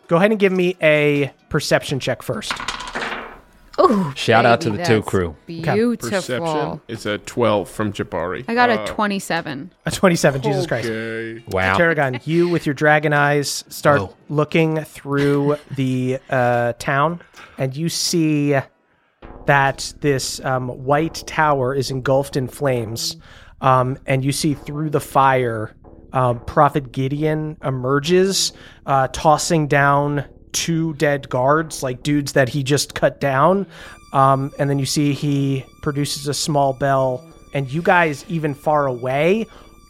Go 0.09 0.17
ahead 0.17 0.31
and 0.31 0.39
give 0.39 0.53
me 0.53 0.77
a 0.83 1.33
perception 1.49 1.99
check 1.99 2.23
first. 2.23 2.53
Oh, 3.79 4.13
Shout 4.15 4.45
out 4.45 4.61
to 4.63 4.71
the 4.71 4.85
two 4.85 5.03
crew. 5.03 5.35
Beautiful. 5.47 5.97
Perception 6.11 6.81
is 6.89 7.07
a 7.07 7.19
12 7.19 7.69
from 7.71 7.93
Jabari. 7.93 8.45
I 8.49 8.55
got 8.55 8.69
Uh, 8.71 8.83
a 8.83 8.87
27. 8.87 9.73
A 9.87 9.91
27, 9.91 10.43
Jesus 10.43 10.67
Christ. 10.67 10.89
Okay. 10.89 11.43
Wow. 11.49 11.77
Tarragon, 11.79 12.21
you 12.25 12.49
with 12.49 12.67
your 12.67 12.75
dragon 12.75 13.13
eyes 13.13 13.65
start 13.69 14.01
Oh. 14.01 14.15
looking 14.29 14.83
through 14.85 15.57
the 15.75 16.19
uh, 16.29 16.75
town, 16.79 17.21
and 17.57 17.75
you 17.77 17.89
see 17.89 18.57
that 19.47 19.93
this 20.01 20.41
um, 20.45 20.69
white 20.69 21.25
tower 21.27 21.75
is 21.75 21.91
engulfed 21.91 22.37
in 22.37 22.49
flames. 22.49 23.17
Um, 23.61 23.97
and 24.07 24.25
you 24.25 24.33
see 24.33 24.55
through 24.55 24.91
the 24.91 25.01
fire, 25.01 25.75
um, 26.13 26.41
Prophet 26.41 26.93
Gideon 26.93 27.57
emerges, 27.65 28.53
uh, 28.87 29.09
tossing 29.13 29.67
down 29.69 30.25
two 30.53 30.95
dead 30.95 31.29
guards, 31.29 31.83
like 31.83 32.03
dudes 32.03 32.33
that 32.33 32.49
he 32.49 32.63
just 32.63 32.95
cut 32.95 33.21
down. 33.21 33.67
Um, 34.13 34.53
and 34.59 34.69
then 34.69 34.79
you 34.79 34.87
see 34.87 35.13
he 35.13 35.65
produces 35.83 36.29
a 36.29 36.35
small 36.35 36.73
bell, 36.75 37.27
and 37.55 37.71
you 37.73 37.83
guys, 37.83 38.25
even 38.29 38.55
far 38.55 38.87
away, 38.87 39.47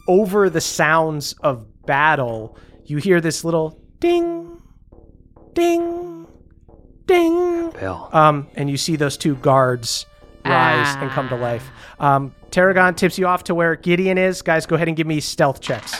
over 0.07 0.49
the 0.49 0.61
sounds 0.61 1.33
of 1.43 1.65
battle, 1.85 2.57
you 2.85 2.97
hear 2.97 3.19
this 3.21 3.43
little 3.43 3.79
ding, 3.99 4.61
ding, 5.53 6.27
ding. 7.05 7.69
Bell. 7.71 8.09
Um, 8.13 8.47
and 8.55 8.69
you 8.69 8.77
see 8.77 8.95
those 8.95 9.17
two 9.17 9.35
guards 9.35 10.05
rise 10.45 10.95
and 10.97 11.09
come 11.11 11.29
to 11.29 11.35
life. 11.35 11.69
Um, 11.99 12.33
Tarragon 12.51 12.95
tips 12.95 13.17
you 13.17 13.27
off 13.27 13.45
to 13.45 13.55
where 13.55 13.75
Gideon 13.75 14.17
is. 14.17 14.41
Guys, 14.41 14.65
go 14.65 14.75
ahead 14.75 14.87
and 14.89 14.95
give 14.97 15.07
me 15.07 15.19
stealth 15.21 15.61
checks. 15.61 15.99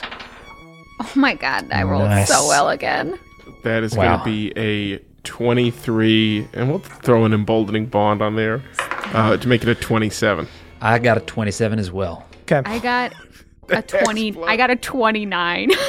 Oh 1.00 1.12
my 1.16 1.34
god, 1.34 1.72
I 1.72 1.84
rolled 1.84 2.06
Nice. 2.10 2.28
so 2.28 2.48
well 2.48 2.70
again. 2.70 3.18
That 3.64 3.84
is 3.84 3.96
Wow. 3.96 4.18
going 4.18 4.20
to 4.20 4.26
be 4.26 4.54
a 4.96 5.00
23, 5.24 6.48
and 6.54 6.70
we'll 6.70 6.80
throw 6.80 7.26
an 7.26 7.34
emboldening 7.34 7.86
bond 7.86 8.22
on 8.22 8.36
there 8.36 8.62
uh, 9.14 9.38
to 9.38 9.48
make 9.48 9.64
it 9.64 9.70
a 9.70 9.76
27. 9.76 10.48
I 10.82 11.00
got 11.00 11.18
a 11.18 11.22
27 11.22 11.80
as 11.80 11.92
well. 11.92 12.26
Okay. 12.44 12.62
I 12.66 12.80
got 12.80 13.14
a 13.70 13.82
20. 13.82 14.44
I 14.44 14.58
got 14.58 14.70
a 14.70 14.76
29. 14.76 15.70
Yeah! 15.70 15.78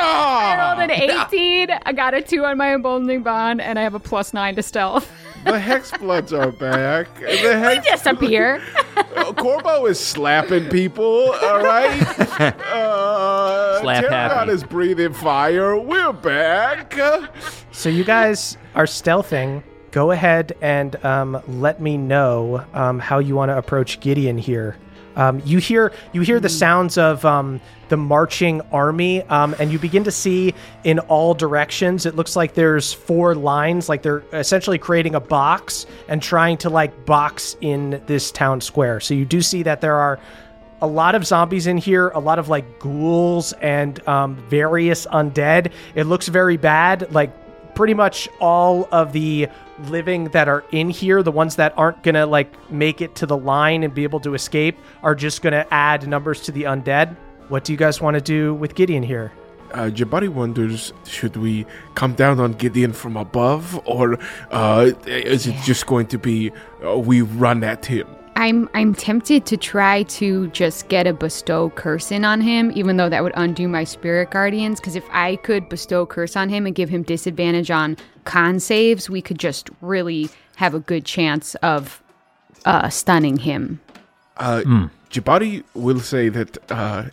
I 0.00 0.76
rolled 0.76 0.90
an 0.90 0.90
18. 0.90 1.70
I 1.84 1.92
got 1.92 2.14
a 2.14 2.22
2 2.22 2.44
on 2.44 2.56
my 2.58 2.74
emboldening 2.74 3.22
bond, 3.22 3.60
and 3.60 3.78
I 3.78 3.82
have 3.82 3.94
a 3.94 4.00
plus 4.00 4.32
9 4.32 4.54
to 4.56 4.62
stealth. 4.62 5.10
The 5.44 5.52
Hexbloods 5.60 6.32
are 6.32 6.50
back. 6.52 7.14
The 7.20 7.58
Hex- 7.58 7.88
Disappear. 7.90 8.62
uh, 8.96 9.32
Corbeau 9.32 9.88
is 9.88 10.00
slapping 10.00 10.68
people, 10.70 11.32
all 11.42 11.62
right? 11.62 12.00
Uh, 12.74 13.80
Slap 13.80 14.04
Tarragon 14.04 14.10
happy. 14.38 14.52
is 14.52 14.64
breathing 14.64 15.12
fire. 15.12 15.76
We're 15.78 16.12
back. 16.12 16.94
So 17.72 17.88
you 17.88 18.04
guys 18.04 18.56
are 18.74 18.84
stealthing. 18.86 19.62
Go 19.90 20.10
ahead 20.10 20.52
and 20.60 21.02
um, 21.04 21.40
let 21.46 21.80
me 21.80 21.96
know 21.96 22.64
um, 22.74 22.98
how 22.98 23.18
you 23.20 23.34
want 23.36 23.50
to 23.50 23.56
approach 23.58 24.00
Gideon 24.00 24.38
here. 24.38 24.76
Um, 25.16 25.42
you 25.44 25.58
hear 25.58 25.92
you 26.12 26.22
hear 26.22 26.40
the 26.40 26.48
sounds 26.48 26.98
of 26.98 27.24
um, 27.24 27.60
the 27.88 27.96
marching 27.96 28.60
army, 28.72 29.22
um, 29.24 29.54
and 29.58 29.70
you 29.70 29.78
begin 29.78 30.04
to 30.04 30.10
see 30.10 30.54
in 30.82 30.98
all 31.00 31.34
directions. 31.34 32.06
It 32.06 32.16
looks 32.16 32.36
like 32.36 32.54
there's 32.54 32.92
four 32.92 33.34
lines, 33.34 33.88
like 33.88 34.02
they're 34.02 34.24
essentially 34.32 34.78
creating 34.78 35.14
a 35.14 35.20
box 35.20 35.86
and 36.08 36.22
trying 36.22 36.56
to 36.58 36.70
like 36.70 37.06
box 37.06 37.56
in 37.60 38.02
this 38.06 38.30
town 38.30 38.60
square. 38.60 39.00
So 39.00 39.14
you 39.14 39.24
do 39.24 39.40
see 39.42 39.62
that 39.62 39.80
there 39.80 39.96
are 39.96 40.18
a 40.80 40.86
lot 40.86 41.14
of 41.14 41.26
zombies 41.26 41.66
in 41.66 41.78
here, 41.78 42.08
a 42.10 42.18
lot 42.18 42.38
of 42.38 42.48
like 42.48 42.78
ghouls 42.78 43.52
and 43.54 44.06
um, 44.08 44.36
various 44.48 45.06
undead. 45.06 45.72
It 45.94 46.04
looks 46.04 46.28
very 46.28 46.56
bad. 46.56 47.12
Like 47.12 47.32
pretty 47.74 47.94
much 47.94 48.28
all 48.40 48.88
of 48.92 49.12
the 49.12 49.48
living 49.88 50.24
that 50.26 50.48
are 50.48 50.64
in 50.72 50.90
here, 50.90 51.22
the 51.22 51.32
ones 51.32 51.56
that 51.56 51.72
aren't 51.76 52.02
gonna 52.02 52.26
like 52.26 52.52
make 52.70 53.00
it 53.00 53.14
to 53.16 53.26
the 53.26 53.36
line 53.36 53.82
and 53.82 53.94
be 53.94 54.04
able 54.04 54.20
to 54.20 54.34
escape, 54.34 54.78
are 55.02 55.14
just 55.14 55.42
gonna 55.42 55.66
add 55.70 56.06
numbers 56.08 56.40
to 56.42 56.52
the 56.52 56.62
undead. 56.62 57.16
What 57.48 57.64
do 57.64 57.72
you 57.72 57.78
guys 57.78 58.00
want 58.00 58.14
to 58.14 58.20
do 58.20 58.54
with 58.54 58.74
Gideon 58.74 59.02
here? 59.02 59.32
Uh, 59.72 59.90
Jabari 59.90 60.28
wonders, 60.28 60.92
should 61.04 61.36
we 61.36 61.66
come 61.94 62.14
down 62.14 62.38
on 62.38 62.52
Gideon 62.52 62.92
from 62.92 63.16
above, 63.16 63.80
or 63.86 64.18
uh, 64.50 64.92
is 65.04 65.46
it 65.48 65.56
just 65.64 65.86
going 65.86 66.06
to 66.06 66.18
be 66.18 66.52
uh, 66.84 66.96
we 66.96 67.22
run 67.22 67.64
at 67.64 67.84
him? 67.84 68.06
I'm 68.36 68.68
I'm 68.74 68.94
tempted 68.94 69.46
to 69.46 69.56
try 69.56 70.02
to 70.04 70.48
just 70.48 70.88
get 70.88 71.06
a 71.06 71.12
bestow 71.12 71.70
curse 71.70 72.10
in 72.10 72.24
on 72.24 72.40
him, 72.40 72.72
even 72.74 72.96
though 72.96 73.08
that 73.08 73.22
would 73.22 73.32
undo 73.36 73.68
my 73.68 73.84
spirit 73.84 74.30
guardians. 74.30 74.80
Because 74.80 74.96
if 74.96 75.04
I 75.10 75.36
could 75.36 75.68
bestow 75.68 76.04
curse 76.04 76.36
on 76.36 76.48
him 76.48 76.66
and 76.66 76.74
give 76.74 76.88
him 76.88 77.02
disadvantage 77.02 77.70
on 77.70 77.96
con 78.24 78.60
saves, 78.60 79.08
we 79.08 79.22
could 79.22 79.38
just 79.38 79.70
really 79.80 80.30
have 80.56 80.74
a 80.74 80.80
good 80.80 81.04
chance 81.04 81.54
of 81.56 82.02
uh, 82.64 82.88
stunning 82.88 83.36
him. 83.36 83.80
Uh, 84.36 84.88
Jabari 85.10 85.62
will 85.74 86.00
say 86.00 86.28
that 86.28 86.58
uh, 86.70 87.04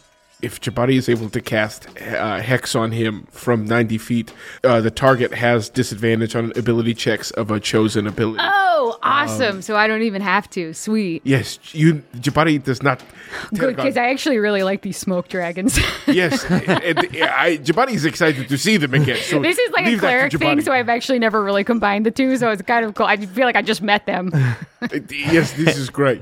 if 0.41 0.59
Jabari 0.61 0.95
is 0.95 1.07
able 1.09 1.29
to 1.29 1.41
cast 1.41 1.87
uh, 1.99 2.39
Hex 2.39 2.75
on 2.75 2.91
him 2.91 3.27
from 3.31 3.65
90 3.65 3.97
feet, 3.97 4.33
uh, 4.63 4.81
the 4.81 4.91
target 4.91 5.33
has 5.33 5.69
disadvantage 5.69 6.35
on 6.35 6.51
ability 6.55 6.93
checks 6.93 7.31
of 7.31 7.51
a 7.51 7.59
chosen 7.59 8.07
ability. 8.07 8.39
Oh, 8.41 8.97
awesome! 9.03 9.61
so 9.61 9.75
I 9.75 9.87
don't 9.87 10.01
even 10.01 10.21
have 10.21 10.49
to. 10.51 10.73
Sweet. 10.73 11.21
Yes, 11.23 11.59
you 11.73 12.03
Jabari 12.15 12.63
does 12.63 12.81
not. 12.81 13.03
Good, 13.55 13.75
because 13.75 13.97
I 13.97 14.09
actually 14.09 14.37
really 14.39 14.63
like 14.63 14.81
these 14.81 14.97
smoke 14.97 15.27
dragons. 15.27 15.79
yes, 16.07 16.43
and, 16.45 16.83
and 16.83 16.99
I, 16.99 17.57
Jabari 17.57 17.93
is 17.93 18.05
excited 18.05 18.49
to 18.49 18.57
see 18.57 18.77
them 18.77 18.93
again. 18.93 19.17
So 19.17 19.39
this 19.39 19.57
is 19.57 19.71
like 19.71 19.85
a 19.85 19.97
cleric 19.97 20.33
thing, 20.33 20.61
so 20.61 20.71
I've 20.71 20.89
actually 20.89 21.19
never 21.19 21.43
really 21.43 21.63
combined 21.63 22.05
the 22.05 22.11
two. 22.11 22.37
So 22.37 22.49
it's 22.49 22.61
kind 22.63 22.85
of 22.85 22.95
cool. 22.95 23.05
I 23.05 23.17
feel 23.17 23.45
like 23.45 23.55
I 23.55 23.61
just 23.61 23.81
met 23.81 24.05
them. 24.05 24.31
yes, 25.09 25.53
this 25.53 25.77
is 25.77 25.89
great. 25.89 26.21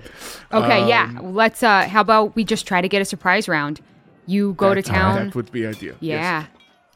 Okay, 0.51 0.87
yeah. 0.87 1.13
Um, 1.17 1.33
Let's. 1.33 1.63
uh 1.63 1.87
How 1.87 2.01
about 2.01 2.35
we 2.35 2.43
just 2.43 2.67
try 2.67 2.81
to 2.81 2.89
get 2.89 3.01
a 3.01 3.05
surprise 3.05 3.47
round? 3.47 3.81
You 4.29 4.53
go 4.53 4.75
to 4.75 4.81
town. 4.83 5.25
That 5.25 5.35
would 5.35 5.51
be 5.51 5.65
ideal. 5.65 5.95
yeah. 5.99 6.45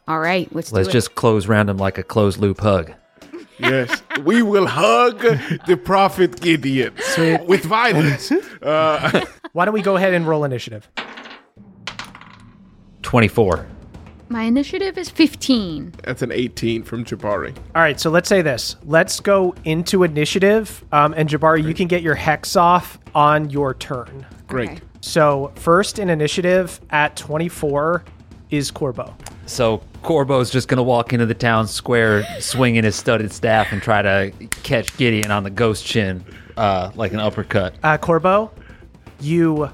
All 0.08 0.20
right. 0.20 0.54
Let's, 0.54 0.72
Let's 0.72 0.88
do 0.88 0.90
it. 0.90 0.94
just 0.94 1.16
close 1.16 1.48
random 1.48 1.78
like 1.78 1.98
a 1.98 2.04
closed 2.04 2.38
loop 2.38 2.60
hug. 2.60 2.92
Yes, 3.58 4.02
yes. 4.10 4.20
we 4.20 4.42
will 4.44 4.68
hug 4.68 5.20
the 5.66 5.78
prophet 5.78 6.42
Gideon 6.42 6.94
with 7.48 7.64
violence. 7.64 8.32
Uh, 8.62 9.26
Why 9.54 9.66
don't 9.66 9.74
we 9.74 9.82
go 9.82 9.96
ahead 9.98 10.14
and 10.14 10.26
roll 10.28 10.44
initiative? 10.46 10.90
24. 13.02 13.66
My 14.30 14.44
initiative 14.44 14.98
is 14.98 15.10
15. 15.10 15.94
that's 16.04 16.22
an 16.22 16.32
18 16.32 16.84
from 16.84 17.04
Jabari. 17.04 17.56
All 17.76 17.82
right, 17.82 18.00
so 18.00 18.10
let's 18.10 18.30
say 18.30 18.42
this. 18.42 18.78
Let's 18.86 19.20
go 19.20 19.54
into 19.66 20.04
initiative, 20.04 20.84
um, 20.92 21.14
and 21.18 21.28
Jabari, 21.30 21.64
you 21.68 21.74
can 21.74 21.88
get 21.88 22.02
your 22.02 22.16
hex 22.16 22.56
off 22.56 22.98
on 23.14 23.50
your 23.50 23.74
turn. 23.74 24.26
Great. 24.48 24.70
Okay. 24.70 24.80
So 25.04 25.52
first 25.56 26.00
in 26.00 26.10
initiative 26.10 26.80
at 26.90 27.18
24 27.18 28.06
is 28.52 28.72
Corbeau. 28.72 29.14
So 29.46 29.82
Corbeau's 30.02 30.50
just 30.50 30.70
going 30.70 30.78
to 30.78 30.84
walk 30.84 31.12
into 31.12 31.26
the 31.26 31.34
town 31.34 31.68
square 31.68 32.24
swinging 32.40 32.86
his 32.86 32.96
studded 32.96 33.34
staff 33.34 33.74
and 33.74 33.82
try 33.82 34.02
to 34.02 34.32
catch 34.64 34.96
Gideon 34.96 35.30
on 35.30 35.44
the 35.44 35.50
ghost 35.50 35.86
chin 35.86 36.24
uh, 36.56 36.92
like 36.96 37.12
an 37.12 37.20
uppercut. 37.20 37.76
Uh, 37.84 37.98
Corbeau, 37.98 38.50
you 39.20 39.70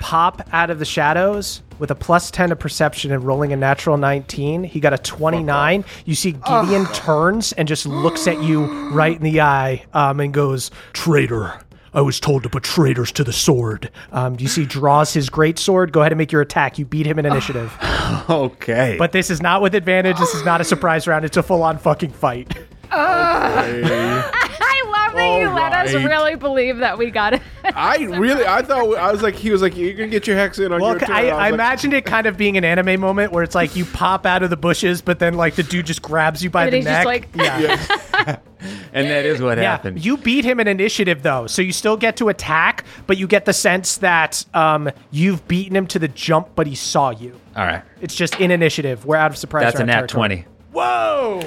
pop 0.00 0.48
out 0.50 0.70
of 0.70 0.78
the 0.78 0.86
shadows 0.86 1.60
with 1.78 1.90
a 1.90 1.94
plus 1.94 2.30
10 2.30 2.48
to 2.48 2.56
perception 2.56 3.12
and 3.12 3.22
rolling 3.22 3.52
a 3.52 3.56
natural 3.56 3.98
19. 3.98 4.64
He 4.64 4.80
got 4.80 4.94
a 4.94 4.98
29. 4.98 5.84
You 6.06 6.14
see 6.14 6.32
Gideon 6.32 6.86
turns 6.94 7.52
and 7.52 7.68
just 7.68 7.84
looks 7.84 8.26
at 8.26 8.42
you 8.42 8.64
right 8.88 9.14
in 9.14 9.22
the 9.22 9.42
eye 9.42 9.84
um, 9.92 10.20
and 10.20 10.32
goes, 10.32 10.70
Traitor. 10.94 11.60
I 11.92 12.00
was 12.00 12.20
told 12.20 12.42
to 12.44 12.48
put 12.48 12.62
traitors 12.62 13.10
to 13.12 13.24
the 13.24 13.32
sword. 13.32 13.90
Um, 14.12 14.36
do 14.36 14.44
you 14.44 14.48
see, 14.48 14.64
draws 14.64 15.12
his 15.12 15.28
great 15.28 15.58
sword. 15.58 15.92
Go 15.92 16.00
ahead 16.00 16.12
and 16.12 16.18
make 16.18 16.30
your 16.32 16.40
attack. 16.40 16.78
You 16.78 16.84
beat 16.84 17.06
him 17.06 17.18
in 17.18 17.26
initiative. 17.26 17.76
Okay. 18.28 18.96
but 18.98 19.12
this 19.12 19.30
is 19.30 19.40
not 19.40 19.62
with 19.62 19.74
advantage. 19.74 20.18
This 20.18 20.34
is 20.34 20.44
not 20.44 20.60
a 20.60 20.64
surprise 20.64 21.06
round. 21.06 21.24
It's 21.24 21.36
a 21.36 21.42
full 21.42 21.62
on 21.62 21.78
fucking 21.78 22.10
fight. 22.10 22.56
I 24.60 24.82
love 24.86 25.16
that 25.16 25.38
you 25.40 25.48
All 25.48 25.54
let 25.54 25.72
us 25.72 25.94
right. 25.94 26.04
really 26.04 26.34
believe 26.36 26.78
that 26.78 26.98
we 26.98 27.10
got 27.10 27.32
it. 27.34 27.42
I 27.64 27.96
really, 28.04 28.44
I 28.46 28.62
thought, 28.62 28.94
I 28.96 29.10
was 29.10 29.22
like, 29.22 29.34
he 29.34 29.50
was 29.50 29.62
like, 29.62 29.76
you're 29.76 29.94
going 29.94 30.10
to 30.10 30.14
get 30.14 30.26
your 30.26 30.36
hex 30.36 30.58
in 30.58 30.72
on 30.72 30.80
Well, 30.80 30.90
your 30.92 31.00
turn. 31.00 31.10
I, 31.10 31.22
was 31.24 31.32
I 31.32 31.36
like, 31.36 31.54
imagined 31.54 31.94
it 31.94 32.04
kind 32.04 32.26
of 32.26 32.36
being 32.36 32.56
an 32.56 32.64
anime 32.64 33.00
moment 33.00 33.32
where 33.32 33.42
it's 33.42 33.54
like 33.54 33.74
you 33.76 33.84
pop 33.84 34.26
out 34.26 34.42
of 34.42 34.50
the 34.50 34.56
bushes, 34.56 35.00
but 35.02 35.18
then 35.18 35.34
like 35.34 35.54
the 35.54 35.62
dude 35.62 35.86
just 35.86 36.02
grabs 36.02 36.42
you 36.44 36.50
by 36.50 36.64
And 36.64 36.72
the 36.72 36.76
he's 36.78 36.84
just 36.86 36.98
neck. 36.98 37.06
like- 37.06 37.28
yeah. 37.34 37.86
and 38.92 39.08
that 39.08 39.24
is 39.24 39.40
what 39.40 39.56
yeah. 39.56 39.64
happened. 39.64 40.04
You 40.04 40.18
beat 40.18 40.44
him 40.44 40.60
in 40.60 40.68
initiative 40.68 41.22
though, 41.22 41.46
so 41.46 41.62
you 41.62 41.72
still 41.72 41.96
get 41.96 42.16
to 42.18 42.28
attack, 42.28 42.84
but 43.06 43.16
you 43.16 43.26
get 43.26 43.46
the 43.46 43.52
sense 43.54 43.96
that 43.98 44.44
um, 44.52 44.90
you've 45.10 45.46
beaten 45.48 45.74
him 45.74 45.86
to 45.88 45.98
the 45.98 46.08
jump, 46.08 46.48
but 46.54 46.66
he 46.66 46.74
saw 46.74 47.10
you. 47.10 47.40
All 47.56 47.64
right. 47.64 47.82
It's 48.02 48.14
just 48.14 48.38
in 48.38 48.50
initiative. 48.50 49.06
We're 49.06 49.16
out 49.16 49.30
of 49.30 49.38
surprise. 49.38 49.64
That's 49.64 49.80
a 49.80 49.86
nat 49.86 49.94
territory. 50.08 50.28
20. 50.28 50.44
Whoa! 50.72 51.40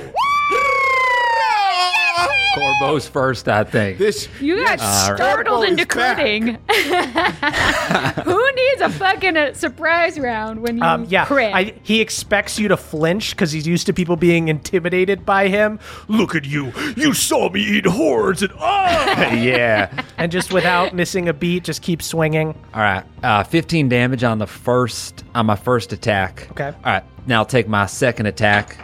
Corbeau's 2.55 3.07
first, 3.07 3.47
I 3.47 3.63
think. 3.63 3.97
This 3.97 4.27
You 4.39 4.57
got 4.63 4.79
All 4.79 5.09
right. 5.09 5.15
startled 5.17 5.63
Corbeau 5.65 5.67
into 5.67 5.81
is 5.81 5.87
back. 5.87 6.17
critting. 6.17 6.59
Who 8.23 8.51
needs 8.55 8.81
a 8.81 8.89
fucking 8.89 9.35
uh, 9.37 9.53
surprise 9.53 10.19
round 10.19 10.61
when 10.61 10.77
you 10.77 10.83
Um, 10.83 11.05
yeah, 11.09 11.25
crit? 11.25 11.53
I, 11.53 11.73
he 11.83 11.99
expects 12.01 12.59
you 12.59 12.67
to 12.67 12.77
flinch 12.77 13.31
because 13.31 13.51
he's 13.51 13.65
used 13.67 13.85
to 13.87 13.93
people 13.93 14.15
being 14.15 14.47
intimidated 14.49 15.25
by 15.25 15.47
him. 15.47 15.79
Look 16.07 16.35
at 16.35 16.45
you! 16.45 16.71
You 16.95 17.13
saw 17.13 17.49
me 17.49 17.61
eat 17.61 17.85
hordes 17.85 18.43
and 18.43 18.53
ah! 18.59 19.31
yeah. 19.33 19.89
and 20.17 20.31
just 20.31 20.53
without 20.53 20.93
missing 20.93 21.27
a 21.29 21.33
beat, 21.33 21.63
just 21.63 21.81
keep 21.81 22.01
swinging. 22.03 22.49
All 22.73 22.81
right. 22.81 23.03
Uh, 23.23 23.43
15 23.43 23.89
damage 23.89 24.23
on 24.23 24.37
the 24.37 24.47
first 24.47 25.23
on 25.33 25.45
my 25.47 25.55
first 25.55 25.91
attack. 25.93 26.47
Okay. 26.51 26.67
All 26.67 26.91
right. 26.93 27.03
Now 27.25 27.39
I'll 27.39 27.45
take 27.45 27.67
my 27.67 27.85
second 27.87 28.27
attack. 28.27 28.77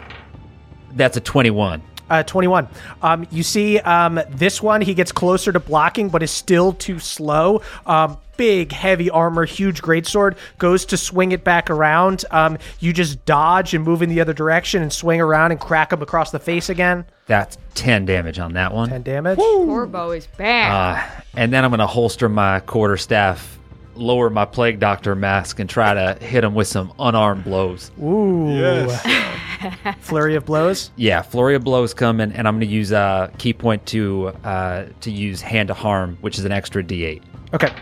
That's 0.94 1.18
a 1.18 1.22
21. 1.22 1.84
Uh, 2.10 2.24
21. 2.24 2.68
Um, 3.02 3.28
you 3.32 3.44
see, 3.44 3.80
um, 3.80 4.20
this 4.30 4.62
one, 4.62 4.82
he 4.82 4.94
gets 4.94 5.12
closer 5.12 5.52
to 5.52 5.60
blocking, 5.60 6.10
but 6.10 6.24
is 6.24 6.32
still 6.32 6.74
too 6.74 7.00
slow. 7.00 7.62
Um, 7.86 8.18
big, 8.40 8.72
heavy 8.72 9.10
armor, 9.10 9.44
huge 9.44 9.82
greatsword, 9.82 10.38
goes 10.58 10.86
to 10.86 10.96
swing 10.96 11.34
it 11.34 11.44
back 11.44 11.70
around. 11.70 12.24
Um, 12.32 12.58
you 12.80 12.94
just 12.94 13.24
dodge 13.26 13.74
and 13.74 13.84
move 13.84 14.02
in 14.02 14.08
the 14.10 14.22
other 14.22 14.32
direction 14.32 14.82
and 14.82 14.94
swing 14.94 15.20
around 15.20 15.52
and 15.52 15.60
crack 15.60 15.92
him 15.92 16.02
across 16.02 16.32
the 16.32 16.40
face 16.40 16.70
again. 16.70 17.06
That's 17.26 17.58
10 17.76 18.06
damage 18.06 18.40
on 18.40 18.54
that 18.54 18.74
one. 18.74 18.88
10 18.90 19.04
damage. 19.04 19.38
Corbeau 19.38 20.16
is 20.16 20.26
back. 20.26 20.72
Uh, 20.72 21.22
and 21.36 21.52
then 21.52 21.66
I'm 21.66 21.70
going 21.70 21.80
to 21.80 21.88
holster 21.88 22.30
my 22.30 22.62
quarterstaff, 22.62 23.59
lower 24.00 24.30
my 24.30 24.46
plague 24.46 24.80
doctor 24.80 25.16
mask, 25.16 25.60
and 25.60 25.70
try 25.70 25.94
to 25.94 26.24
hit 26.26 26.44
him 26.44 26.56
with 26.56 26.68
some 26.68 26.92
unarmed 27.00 27.44
blows. 27.44 27.92
Ooh. 28.02 28.50
yes. 28.50 29.96
Flurry 30.00 30.36
of 30.36 30.46
blows. 30.46 30.92
Yeah, 30.96 31.22
flurry 31.22 31.56
of 31.56 31.64
blows 31.64 31.94
coming, 31.94 32.32
and 32.32 32.48
I'm 32.48 32.56
going 32.56 32.68
to 32.68 32.74
use 32.74 32.92
uh, 32.94 33.30
ki 33.38 33.54
point 33.54 33.86
to 33.88 34.30
uh, 34.44 34.86
to 35.02 35.12
use 35.12 35.42
hand 35.42 35.68
to 35.68 35.74
harm, 35.74 36.18
which 36.22 36.40
is 36.40 36.46
an 36.46 36.52
extra 36.52 36.82
D8. 36.84 37.22
Okay. 37.54 37.74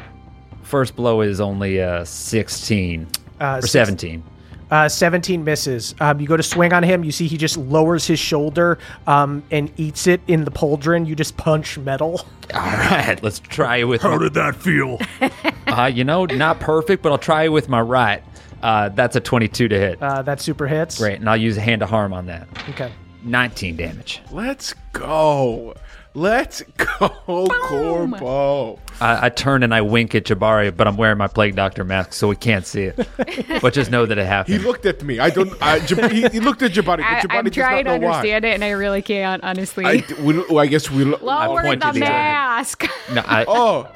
First 0.63 0.95
blow 0.95 1.21
is 1.21 1.39
only 1.39 1.81
uh, 1.81 2.03
16 2.03 3.07
Uh, 3.39 3.45
or 3.57 3.61
six- 3.61 3.71
17. 3.71 4.23
Uh, 4.69 4.89
17 4.89 5.43
misses. 5.43 5.95
Um, 5.99 6.19
you 6.19 6.27
go 6.27 6.35
to 6.37 6.43
swing 6.43 6.73
on 6.73 6.83
him. 6.83 7.03
You 7.03 7.11
see 7.11 7.27
he 7.27 7.37
just 7.37 7.55
lowers 7.57 8.05
his 8.05 8.19
shoulder 8.19 8.77
um, 9.07 9.43
and 9.51 9.71
eats 9.77 10.07
it 10.07 10.19
in 10.27 10.43
the 10.43 10.51
pauldron. 10.51 11.07
You 11.07 11.15
just 11.15 11.37
punch 11.37 11.77
metal. 11.77 12.21
All 12.53 12.61
right, 12.61 13.17
let's 13.23 13.39
try 13.39 13.77
it 13.77 13.83
with. 13.85 14.01
How 14.01 14.11
my- 14.17 14.23
did 14.23 14.33
that 14.35 14.55
feel? 14.55 14.99
Uh, 15.67 15.85
you 15.85 16.05
know, 16.05 16.23
not 16.25 16.61
perfect, 16.61 17.03
but 17.03 17.11
I'll 17.11 17.17
try 17.17 17.43
it 17.43 17.49
with 17.49 17.67
my 17.67 17.81
right. 17.81 18.23
Uh, 18.63 18.87
that's 18.89 19.17
a 19.17 19.19
22 19.19 19.67
to 19.67 19.77
hit. 19.77 20.01
Uh, 20.01 20.21
that 20.21 20.39
super 20.39 20.65
hits. 20.65 20.97
Great, 20.97 21.19
and 21.19 21.29
I'll 21.29 21.35
use 21.37 21.57
a 21.57 21.61
hand 21.61 21.81
to 21.81 21.85
harm 21.85 22.13
on 22.13 22.25
that. 22.27 22.47
Okay. 22.69 22.89
19 23.23 23.75
damage. 23.75 24.21
Let's 24.31 24.73
go. 24.93 25.75
Let's 26.13 26.61
go, 26.77 27.09
Corbeau. 27.49 28.79
I, 28.99 29.27
I 29.27 29.29
turn 29.29 29.63
and 29.63 29.73
I 29.73 29.81
wink 29.81 30.15
at 30.15 30.25
Jabari, 30.25 30.75
but 30.75 30.87
I'm 30.87 30.97
wearing 30.97 31.17
my 31.17 31.27
plague 31.27 31.55
doctor 31.55 31.83
mask, 31.83 32.13
so 32.13 32.27
we 32.27 32.35
can't 32.35 32.65
see 32.65 32.83
it. 32.83 33.07
but 33.61 33.73
just 33.73 33.91
know 33.91 34.05
that 34.05 34.17
it 34.17 34.25
happened. 34.25 34.57
He 34.57 34.63
looked 34.65 34.85
at 34.85 35.03
me. 35.03 35.19
I 35.19 35.29
don't. 35.29 35.53
I, 35.61 35.79
Jab- 35.79 36.11
he, 36.11 36.27
he 36.27 36.39
looked 36.39 36.61
at 36.61 36.71
Jabari. 36.71 37.03
I, 37.03 37.21
but 37.21 37.29
Jabari 37.29 37.37
I'm 37.37 37.45
does 37.45 37.53
trying 37.53 37.85
to 37.85 37.91
not 37.91 38.01
know 38.01 38.07
understand 38.07 38.45
it, 38.45 38.53
and 38.53 38.63
I 38.63 38.71
really 38.71 39.01
can't, 39.01 39.43
honestly. 39.43 39.85
I, 39.85 40.03
we'll, 40.19 40.57
I 40.59 40.67
guess 40.67 40.89
we'll. 40.89 41.17
Lower 41.19 41.61
point 41.61 41.81
the 41.81 41.87
to 41.87 41.93
the 41.93 41.99
mask. 41.99 42.85
No, 43.11 43.23
I 43.25 43.45
Oh, 43.57 43.89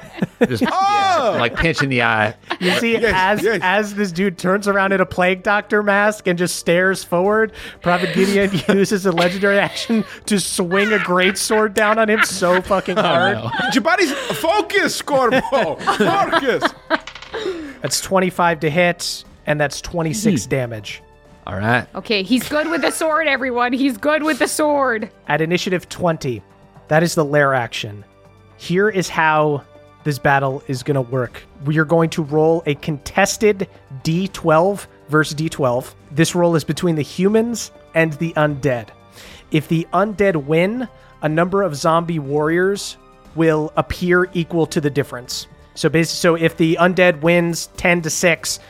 just 0.46 0.62
yeah, 0.62 0.70
oh. 0.72 1.36
like 1.38 1.56
pinching 1.56 1.88
the 1.88 2.02
eye. 2.02 2.34
You 2.60 2.72
see, 2.72 2.92
Yes, 2.92 3.12
as 3.14 3.42
yes. 3.44 3.60
as 3.62 3.94
this 3.94 4.12
dude 4.12 4.38
turns 4.38 4.68
around 4.68 4.92
in 4.92 5.00
a 5.00 5.06
plague 5.06 5.42
doctor 5.42 5.82
mask 5.82 6.26
and 6.26 6.38
just 6.38 6.56
stares 6.56 7.02
forward, 7.02 7.52
Prophet 7.80 8.14
Gideon 8.14 8.50
uses 8.76 9.06
a 9.06 9.12
legendary 9.12 9.58
action 9.58 10.04
to 10.26 10.38
swing 10.38 10.92
a 10.92 10.98
great 10.98 11.38
sword 11.38 11.74
down 11.74 11.98
on 11.98 12.08
him 12.08 12.22
so 12.24 12.60
fucking 12.60 12.98
oh, 12.98 13.02
hard. 13.02 13.36
Jabari's 13.72 14.12
focus, 14.38 14.91
Corbeau. 15.00 15.78
Marcus! 16.00 16.64
That's 17.80 18.00
25 18.00 18.60
to 18.60 18.70
hit, 18.70 19.24
and 19.46 19.60
that's 19.60 19.80
26 19.80 20.46
damage. 20.46 21.02
All 21.46 21.56
right. 21.56 21.86
Okay, 21.94 22.22
he's 22.22 22.48
good 22.48 22.68
with 22.68 22.82
the 22.82 22.90
sword, 22.90 23.26
everyone. 23.26 23.72
He's 23.72 23.96
good 23.96 24.22
with 24.22 24.38
the 24.38 24.46
sword. 24.46 25.10
At 25.26 25.40
initiative 25.40 25.88
20, 25.88 26.42
that 26.88 27.02
is 27.02 27.14
the 27.14 27.24
lair 27.24 27.54
action. 27.54 28.04
Here 28.56 28.88
is 28.88 29.08
how 29.08 29.64
this 30.04 30.18
battle 30.18 30.62
is 30.68 30.82
going 30.82 30.94
to 30.94 31.00
work. 31.10 31.42
We 31.64 31.78
are 31.78 31.84
going 31.84 32.10
to 32.10 32.22
roll 32.22 32.62
a 32.66 32.74
contested 32.76 33.68
d12 34.04 34.86
versus 35.08 35.34
d12. 35.34 35.94
This 36.12 36.34
roll 36.34 36.54
is 36.54 36.64
between 36.64 36.94
the 36.94 37.02
humans 37.02 37.72
and 37.94 38.12
the 38.14 38.32
undead. 38.34 38.88
If 39.50 39.68
the 39.68 39.86
undead 39.92 40.46
win, 40.46 40.88
a 41.22 41.28
number 41.28 41.62
of 41.62 41.74
zombie 41.74 42.18
warriors 42.18 42.96
will 43.34 43.72
appear 43.76 44.28
equal 44.34 44.66
to 44.66 44.80
the 44.80 44.90
difference. 44.90 45.46
So 45.74 45.88
basically, 45.88 46.16
so 46.18 46.34
if 46.34 46.56
the 46.56 46.76
undead 46.80 47.22
wins 47.22 47.68
10 47.76 48.02
to 48.02 48.10
6, 48.10 48.60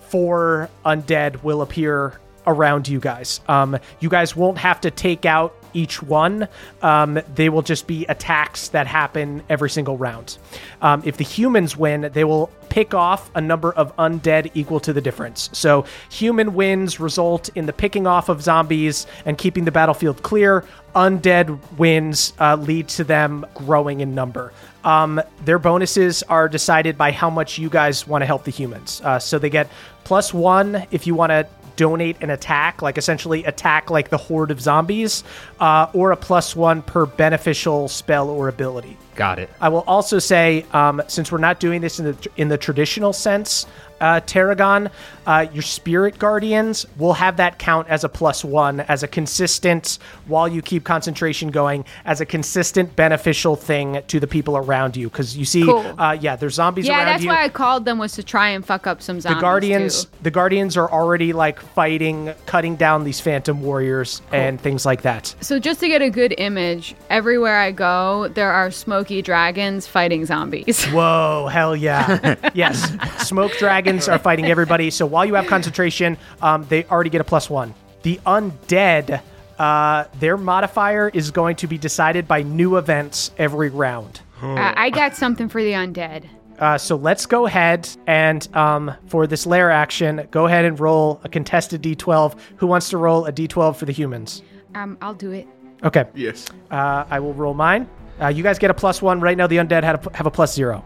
four 0.00 0.68
undead 0.84 1.42
will 1.42 1.62
appear 1.62 2.18
around 2.46 2.88
you 2.88 3.00
guys. 3.00 3.40
Um, 3.48 3.78
you 4.00 4.08
guys 4.08 4.34
won't 4.34 4.58
have 4.58 4.80
to 4.82 4.90
take 4.90 5.24
out 5.24 5.54
each 5.72 6.02
one. 6.02 6.48
Um, 6.82 7.20
they 7.34 7.48
will 7.48 7.62
just 7.62 7.86
be 7.86 8.06
attacks 8.06 8.68
that 8.68 8.86
happen 8.86 9.42
every 9.48 9.70
single 9.70 9.96
round. 9.96 10.38
Um, 10.82 11.02
if 11.04 11.16
the 11.16 11.24
humans 11.24 11.76
win, 11.76 12.10
they 12.12 12.24
will 12.24 12.50
pick 12.68 12.94
off 12.94 13.30
a 13.34 13.40
number 13.40 13.72
of 13.72 13.94
undead 13.96 14.50
equal 14.54 14.80
to 14.80 14.92
the 14.92 15.00
difference. 15.00 15.50
So 15.52 15.84
human 16.08 16.54
wins 16.54 17.00
result 17.00 17.50
in 17.54 17.66
the 17.66 17.72
picking 17.72 18.06
off 18.06 18.28
of 18.28 18.42
zombies 18.42 19.06
and 19.26 19.36
keeping 19.36 19.64
the 19.64 19.72
battlefield 19.72 20.22
clear. 20.22 20.64
Undead 20.94 21.58
wins 21.76 22.32
uh, 22.40 22.56
lead 22.56 22.88
to 22.88 23.04
them 23.04 23.44
growing 23.54 24.00
in 24.00 24.14
number. 24.14 24.52
Um, 24.84 25.20
their 25.44 25.58
bonuses 25.58 26.22
are 26.24 26.48
decided 26.48 26.96
by 26.96 27.12
how 27.12 27.28
much 27.28 27.58
you 27.58 27.68
guys 27.68 28.06
want 28.06 28.22
to 28.22 28.26
help 28.26 28.44
the 28.44 28.50
humans. 28.50 29.02
Uh, 29.04 29.18
so 29.18 29.38
they 29.38 29.50
get 29.50 29.68
plus 30.04 30.32
one 30.32 30.86
if 30.90 31.06
you 31.06 31.14
want 31.14 31.30
to 31.30 31.46
donate 31.80 32.18
an 32.20 32.28
attack, 32.28 32.82
like 32.82 32.98
essentially 32.98 33.42
attack 33.44 33.88
like 33.88 34.10
the 34.10 34.18
horde 34.18 34.50
of 34.50 34.60
zombies, 34.60 35.24
uh, 35.60 35.86
or 35.94 36.12
a 36.12 36.16
plus 36.16 36.54
one 36.54 36.82
per 36.82 37.06
beneficial 37.06 37.88
spell 37.88 38.28
or 38.28 38.48
ability. 38.48 38.98
Got 39.14 39.38
it. 39.38 39.48
I 39.62 39.70
will 39.70 39.84
also 39.86 40.18
say, 40.18 40.66
um, 40.74 41.00
since 41.08 41.32
we're 41.32 41.38
not 41.38 41.58
doing 41.58 41.80
this 41.80 41.98
in 41.98 42.04
the 42.04 42.28
in 42.36 42.48
the 42.48 42.58
traditional 42.58 43.14
sense, 43.14 43.64
uh, 44.00 44.20
Tarragon, 44.20 44.90
uh, 45.26 45.46
your 45.52 45.62
spirit 45.62 46.18
guardians 46.18 46.86
will 46.98 47.12
have 47.12 47.36
that 47.36 47.58
count 47.58 47.88
as 47.88 48.04
a 48.04 48.08
plus 48.08 48.44
one, 48.44 48.80
as 48.80 49.02
a 49.02 49.08
consistent, 49.08 49.98
while 50.26 50.48
you 50.48 50.62
keep 50.62 50.84
concentration 50.84 51.50
going, 51.50 51.84
as 52.04 52.20
a 52.20 52.26
consistent 52.26 52.94
beneficial 52.96 53.56
thing 53.56 54.02
to 54.08 54.18
the 54.20 54.26
people 54.26 54.56
around 54.56 54.96
you. 54.96 55.08
Because 55.08 55.36
you 55.36 55.44
see, 55.44 55.64
Cool. 55.64 55.84
uh, 56.00 56.16
yeah, 56.20 56.36
there's 56.36 56.54
zombies 56.54 56.86
Yeah, 56.86 57.04
that's 57.04 57.22
you. 57.22 57.28
why 57.28 57.44
I 57.44 57.48
called 57.48 57.84
them 57.84 57.98
was 57.98 58.12
to 58.14 58.22
try 58.22 58.48
and 58.50 58.64
fuck 58.64 58.86
up 58.86 59.02
some 59.02 59.20
zombies. 59.20 59.36
the 59.36 59.40
guardians, 59.40 60.04
too. 60.04 60.10
the 60.22 60.30
guardians 60.30 60.76
are 60.76 60.90
already 60.90 61.32
like 61.32 61.60
fighting, 61.60 62.32
cutting 62.46 62.76
down 62.76 63.04
these 63.04 63.20
phantom 63.20 63.62
warriors 63.62 64.22
and 64.32 64.60
things 64.60 64.86
like 64.86 65.02
that. 65.02 65.34
So 65.40 65.58
just 65.58 65.80
to 65.80 65.88
get 65.88 66.02
a 66.02 66.10
good 66.10 66.34
image, 66.38 66.94
everywhere 67.10 67.58
I 67.58 67.70
go, 67.72 68.28
there 68.28 68.50
are 68.52 68.70
smoky 68.70 69.22
dragons 69.22 69.86
fighting 69.86 70.24
zombies. 70.26 70.84
Whoa, 70.86 71.48
hell 71.52 71.76
yeah. 71.76 72.36
yes. 72.54 72.92
Smoke 73.26 73.52
dragons 73.58 73.89
are 73.98 74.18
fighting 74.18 74.46
everybody. 74.46 74.90
So 74.90 75.06
while 75.06 75.24
you 75.24 75.34
have 75.34 75.46
concentration, 75.46 76.16
um, 76.42 76.66
they 76.68 76.84
already 76.84 77.10
get 77.10 77.20
a 77.20 77.24
plus 77.24 77.50
one. 77.50 77.74
The 78.02 78.18
undead, 78.26 79.20
uh, 79.58 80.04
their 80.18 80.36
modifier 80.36 81.08
is 81.08 81.30
going 81.30 81.56
to 81.56 81.66
be 81.66 81.78
decided 81.78 82.26
by 82.26 82.42
new 82.42 82.76
events 82.76 83.30
every 83.38 83.70
round. 83.70 84.20
Uh, 84.42 84.72
I 84.74 84.90
got 84.90 85.16
something 85.16 85.48
for 85.48 85.62
the 85.62 85.72
undead. 85.72 86.26
Uh, 86.58 86.76
so 86.76 86.94
let's 86.96 87.24
go 87.26 87.46
ahead 87.46 87.88
and 88.06 88.46
um, 88.54 88.94
for 89.06 89.26
this 89.26 89.46
lair 89.46 89.70
action, 89.70 90.28
go 90.30 90.46
ahead 90.46 90.64
and 90.64 90.78
roll 90.78 91.20
a 91.24 91.28
contested 91.28 91.82
d12. 91.82 92.38
Who 92.56 92.66
wants 92.66 92.90
to 92.90 92.98
roll 92.98 93.26
a 93.26 93.32
d12 93.32 93.76
for 93.76 93.86
the 93.86 93.92
humans? 93.92 94.42
Um, 94.74 94.98
I'll 95.00 95.14
do 95.14 95.32
it. 95.32 95.48
Okay. 95.82 96.04
Yes. 96.14 96.48
Uh, 96.70 97.04
I 97.10 97.18
will 97.20 97.32
roll 97.32 97.54
mine. 97.54 97.88
Uh, 98.20 98.28
you 98.28 98.42
guys 98.42 98.58
get 98.58 98.70
a 98.70 98.74
plus 98.74 99.00
one. 99.00 99.20
Right 99.20 99.36
now, 99.36 99.46
the 99.46 99.56
undead 99.56 99.82
had 99.82 100.06
a, 100.06 100.16
have 100.16 100.26
a 100.26 100.30
plus 100.30 100.54
zero. 100.54 100.84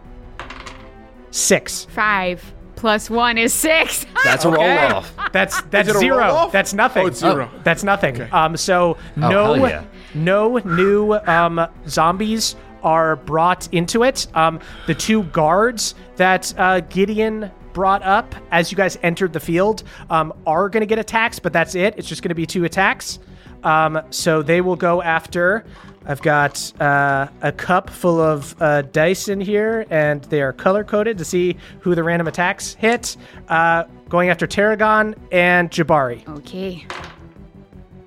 Six. 1.33 1.87
Five 1.87 2.55
plus 2.85 3.09
one 3.09 3.39
is 3.39 3.55
six. 3.55 4.05
That's 4.25 4.45
a 4.45 4.51
roll 4.51 4.63
off. 4.63 5.11
That's 5.33 5.63
that's 5.63 5.89
it 5.89 5.97
a 5.97 5.99
zero. 5.99 6.19
roll-off? 6.19 6.53
That's 6.53 6.75
nothing. 6.75 7.05
Oh, 7.05 7.07
it's 7.07 7.19
zero. 7.19 7.51
That's 7.65 7.83
nothing. 7.83 8.21
Um, 8.31 8.59
so 8.59 8.99
no, 9.17 9.55
hell 9.55 9.59
yeah. 9.59 9.85
no 10.15 10.59
new 10.59 11.15
um, 11.15 11.67
zombies 11.89 12.57
are 12.83 13.17
brought 13.17 13.73
into 13.73 14.03
it. 14.05 14.27
Um, 14.37 14.61
the 14.87 14.95
two 14.95 15.23
guards 15.25 15.95
that 16.17 16.53
uh, 16.59 16.81
Gideon 16.81 17.51
brought 17.73 18.03
up 18.03 18.35
as 18.51 18.71
you 18.71 18.77
guys 18.77 18.99
entered 19.03 19.33
the 19.33 19.41
field 19.41 19.83
um, 20.11 20.35
are 20.47 20.69
going 20.69 20.83
to 20.83 20.87
get 20.87 20.99
attacks, 20.99 21.39
but 21.39 21.55
that's 21.55 21.75
it. 21.75 21.95
It's 21.97 22.07
just 22.07 22.23
going 22.23 22.29
to 22.29 22.35
be 22.35 22.45
two 22.45 22.65
attacks. 22.65 23.19
Um, 23.63 24.03
so 24.11 24.43
they 24.43 24.61
will 24.61 24.77
go 24.77 25.01
after. 25.01 25.65
I've 26.07 26.23
got 26.23 26.73
uh, 26.81 27.29
a 27.43 27.53
cup 27.53 27.89
full 27.91 28.21
of 28.21 28.61
uh, 28.61 28.83
dice 28.83 29.29
in 29.29 29.41
here, 29.41 29.87
and 29.91 30.23
they 30.25 30.43
are 30.43 30.53
color 30.53 30.85
coded 30.85 31.19
to 31.19 31.25
see 31.25 31.57
who 31.81 31.95
the 31.95 32.03
random 32.03 32.29
attacks 32.29 32.75
hit. 32.75 33.17
Uh, 33.49 33.85
going 34.09 34.29
after 34.29 34.47
Tarragon 34.47 35.15
and 35.33 35.71
Jabari. 35.71 36.27
okay. 36.29 36.87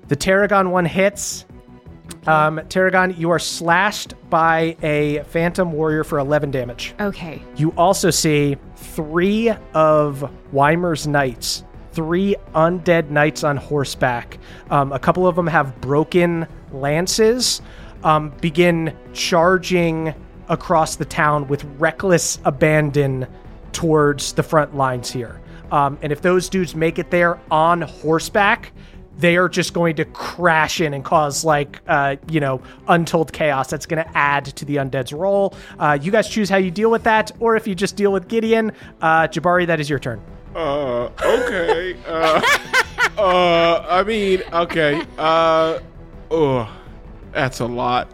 The 0.08 0.16
Tarragon 0.16 0.70
one 0.70 0.86
hits. 0.86 1.44
Um, 2.26 2.60
Tarragon, 2.68 3.16
you 3.18 3.30
are 3.30 3.38
slashed 3.38 4.14
by 4.30 4.76
a 4.82 5.22
phantom 5.24 5.72
warrior 5.72 6.04
for 6.04 6.18
11 6.18 6.50
damage. 6.50 6.94
Okay. 7.00 7.42
You 7.56 7.70
also 7.72 8.10
see 8.10 8.56
three 8.76 9.50
of 9.74 10.30
Weimer's 10.52 11.06
knights, 11.06 11.64
three 11.92 12.36
undead 12.54 13.10
knights 13.10 13.44
on 13.44 13.56
horseback. 13.58 14.38
Um, 14.70 14.92
a 14.92 14.98
couple 14.98 15.26
of 15.26 15.36
them 15.36 15.46
have 15.46 15.78
broken 15.80 16.46
lances, 16.72 17.60
um, 18.04 18.30
begin 18.40 18.96
charging 19.12 20.14
across 20.48 20.96
the 20.96 21.04
town 21.04 21.46
with 21.48 21.64
reckless 21.78 22.38
abandon 22.44 23.26
towards 23.72 24.32
the 24.32 24.42
front 24.42 24.76
lines 24.76 25.10
here. 25.10 25.40
Um, 25.70 25.98
and 26.00 26.12
if 26.12 26.22
those 26.22 26.48
dudes 26.48 26.74
make 26.74 26.98
it 26.98 27.10
there 27.10 27.38
on 27.50 27.82
horseback, 27.82 28.72
they 29.18 29.36
are 29.36 29.48
just 29.48 29.74
going 29.74 29.96
to 29.96 30.04
crash 30.04 30.80
in 30.80 30.94
and 30.94 31.04
cause 31.04 31.44
like 31.44 31.80
uh, 31.88 32.16
you 32.30 32.40
know 32.40 32.62
untold 32.86 33.32
chaos 33.32 33.68
that's 33.68 33.84
going 33.84 34.02
to 34.02 34.16
add 34.16 34.44
to 34.46 34.64
the 34.64 34.76
undead's 34.76 35.12
roll 35.12 35.54
uh, 35.80 35.98
you 36.00 36.12
guys 36.12 36.28
choose 36.28 36.48
how 36.48 36.56
you 36.56 36.70
deal 36.70 36.88
with 36.88 37.02
that 37.02 37.32
or 37.40 37.56
if 37.56 37.66
you 37.66 37.74
just 37.74 37.96
deal 37.96 38.12
with 38.12 38.28
gideon 38.28 38.70
uh, 39.00 39.26
jabari 39.26 39.66
that 39.66 39.80
is 39.80 39.90
your 39.90 39.98
turn 39.98 40.22
Uh, 40.54 41.10
okay. 41.22 41.96
Uh, 42.06 42.40
uh, 43.18 43.84
I 43.88 44.02
mean, 44.02 44.42
okay. 44.52 45.02
Uh, 45.18 45.78
oh, 46.30 46.77
that's 47.38 47.60
a 47.60 47.66
lot 47.66 48.10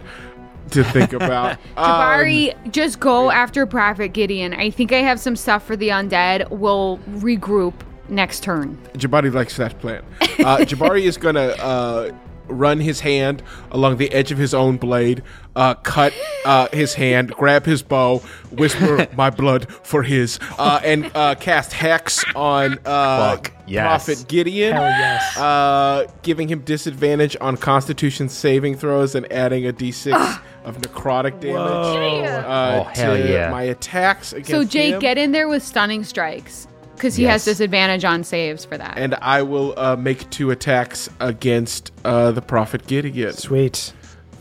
to 0.70 0.84
think 0.84 1.12
about. 1.14 1.52
Um, 1.76 1.86
Jabari, 1.86 2.72
just 2.72 3.00
go 3.00 3.30
after 3.30 3.66
Prophet 3.66 4.08
Gideon. 4.08 4.52
I 4.52 4.70
think 4.70 4.92
I 4.92 4.98
have 4.98 5.18
some 5.18 5.36
stuff 5.36 5.66
for 5.66 5.76
the 5.76 5.88
undead. 5.88 6.50
We'll 6.50 6.98
regroup 7.08 7.74
next 8.08 8.42
turn. 8.42 8.78
Jabari 8.94 9.32
likes 9.32 9.56
that 9.56 9.78
plan. 9.80 10.04
Uh, 10.20 10.26
Jabari 10.58 11.02
is 11.02 11.16
gonna 11.16 11.54
uh, 11.58 12.10
run 12.48 12.80
his 12.80 13.00
hand 13.00 13.42
along 13.70 13.96
the 13.96 14.12
edge 14.12 14.30
of 14.30 14.36
his 14.38 14.52
own 14.52 14.76
blade, 14.76 15.22
uh, 15.56 15.74
cut 15.74 16.12
uh, 16.44 16.68
his 16.72 16.94
hand, 16.94 17.30
grab 17.32 17.64
his 17.64 17.82
bow, 17.82 18.18
whisper 18.50 19.06
"my 19.16 19.30
blood 19.30 19.70
for 19.82 20.02
his," 20.02 20.38
uh, 20.58 20.80
and 20.84 21.10
uh, 21.14 21.34
cast 21.36 21.72
hex 21.72 22.24
on 22.34 22.78
uh, 22.84 23.36
yes. 23.66 23.82
Prophet 24.06 24.28
Gideon. 24.28 24.72
Hell 24.72 24.82
yes. 24.82 25.36
Uh, 25.36 26.06
giving 26.22 26.48
him 26.48 26.60
disadvantage 26.60 27.36
on 27.40 27.56
Constitution 27.56 28.28
saving 28.28 28.76
throws 28.76 29.14
and 29.14 29.30
adding 29.32 29.66
a 29.66 29.72
d6 29.72 30.40
of 30.64 30.78
necrotic 30.78 31.40
damage. 31.40 31.56
Uh, 31.56 32.80
Oh, 32.80 32.84
hell 32.94 33.16
to 33.16 33.30
yeah. 33.32 33.50
My 33.50 33.62
attacks 33.62 34.32
against 34.32 34.50
So 34.50 34.64
Jake, 34.64 34.94
him. 34.94 35.00
get 35.00 35.18
in 35.18 35.32
there 35.32 35.46
with 35.48 35.62
stunning 35.62 36.04
strikes 36.04 36.66
because 36.94 37.14
he 37.16 37.24
has 37.24 37.44
disadvantage 37.44 38.04
on 38.04 38.22
saves 38.24 38.64
for 38.64 38.78
that. 38.78 38.96
and 38.96 39.14
I 39.16 39.42
will 39.42 39.74
uh, 39.76 39.96
make 39.96 40.28
two 40.30 40.50
attacks 40.50 41.08
against 41.20 41.90
uh, 42.04 42.30
the 42.32 42.40
Prophet 42.42 42.86
Gideon. 42.86 43.32
sweet 43.34 43.92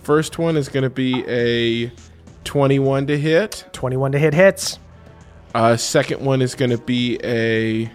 First 0.03 0.37
one 0.37 0.57
is 0.57 0.67
going 0.67 0.83
to 0.83 0.89
be 0.89 1.23
a 1.27 1.91
21 2.43 3.07
to 3.07 3.17
hit. 3.17 3.65
21 3.71 4.11
to 4.11 4.19
hit 4.19 4.33
hits 4.33 4.79
Uh, 5.55 5.77
second 5.77 6.23
one 6.23 6.41
is 6.41 6.55
going 6.55 6.71
to 6.71 6.77
be 6.77 7.19
a 7.23 7.89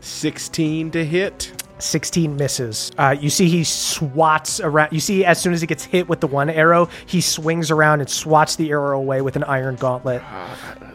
16 0.00 0.90
to 0.92 1.04
hit. 1.04 1.52
16 1.78 2.34
misses 2.36 2.90
uh, 2.96 3.14
you 3.20 3.28
see 3.28 3.50
he 3.50 3.62
swats 3.62 4.60
around 4.60 4.90
you 4.92 4.98
see 4.98 5.26
as 5.26 5.38
soon 5.38 5.52
as 5.52 5.60
he 5.60 5.66
gets 5.66 5.84
hit 5.84 6.08
with 6.08 6.20
the 6.20 6.26
one 6.26 6.48
arrow 6.48 6.88
he 7.04 7.20
swings 7.20 7.70
around 7.70 8.00
and 8.00 8.08
swats 8.08 8.56
the 8.56 8.70
arrow 8.70 8.98
away 8.98 9.20
with 9.20 9.36
an 9.36 9.44
iron 9.44 9.76
gauntlet 9.76 10.22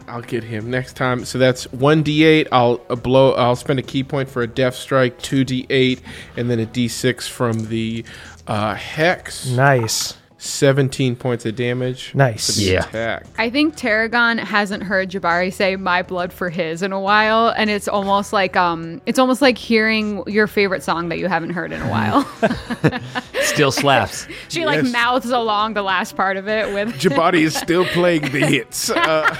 I'll 0.08 0.22
get 0.22 0.42
him 0.42 0.68
next 0.68 0.94
time. 0.94 1.24
So 1.24 1.38
that's 1.38 1.68
1d8. 1.68 2.48
I'll 2.50 2.84
uh, 2.90 2.96
blow 2.96 3.32
I'll 3.34 3.54
spend 3.54 3.78
a 3.78 3.82
ki 3.82 4.02
point 4.02 4.28
for 4.28 4.42
a 4.42 4.46
death 4.48 4.74
strike, 4.74 5.18
2d8 5.20 6.00
and 6.36 6.50
then 6.50 6.58
a 6.58 6.66
d6 6.66 7.28
from 7.28 7.68
the 7.68 8.04
uh, 8.48 8.74
hex. 8.74 9.46
nice 9.46 10.14
17 10.44 11.14
points 11.14 11.46
of 11.46 11.54
damage. 11.54 12.12
Nice. 12.16 12.46
for 12.46 12.52
the 12.60 12.64
Yeah. 12.72 12.88
Attack. 12.88 13.26
I 13.38 13.48
think 13.48 13.76
Tarragon 13.76 14.38
hasn't 14.38 14.82
heard 14.82 15.08
Jabari 15.10 15.52
say 15.52 15.76
"my 15.76 16.02
blood 16.02 16.32
for 16.32 16.50
his" 16.50 16.82
in 16.82 16.92
a 16.92 17.00
while, 17.00 17.48
and 17.56 17.70
it's 17.70 17.86
almost 17.86 18.32
like 18.32 18.56
um, 18.56 19.00
it's 19.06 19.20
almost 19.20 19.40
like 19.40 19.56
hearing 19.56 20.24
your 20.26 20.48
favorite 20.48 20.82
song 20.82 21.10
that 21.10 21.18
you 21.18 21.28
haven't 21.28 21.50
heard 21.50 21.70
in 21.72 21.80
a 21.80 21.88
while. 21.88 22.28
Still 23.42 23.70
slaps. 23.72 24.26
she 24.48 24.64
like 24.66 24.82
Yes. 24.82 24.92
mouths 24.92 25.30
along 25.30 25.74
the 25.74 25.82
last 25.82 26.16
part 26.16 26.36
of 26.36 26.48
it 26.48 26.72
with 26.74 26.88
Jabari 26.94 27.42
is 27.42 27.54
still 27.54 27.84
playing 27.92 28.22
the 28.22 28.40
hits. 28.46 28.90
Uh, 28.90 29.34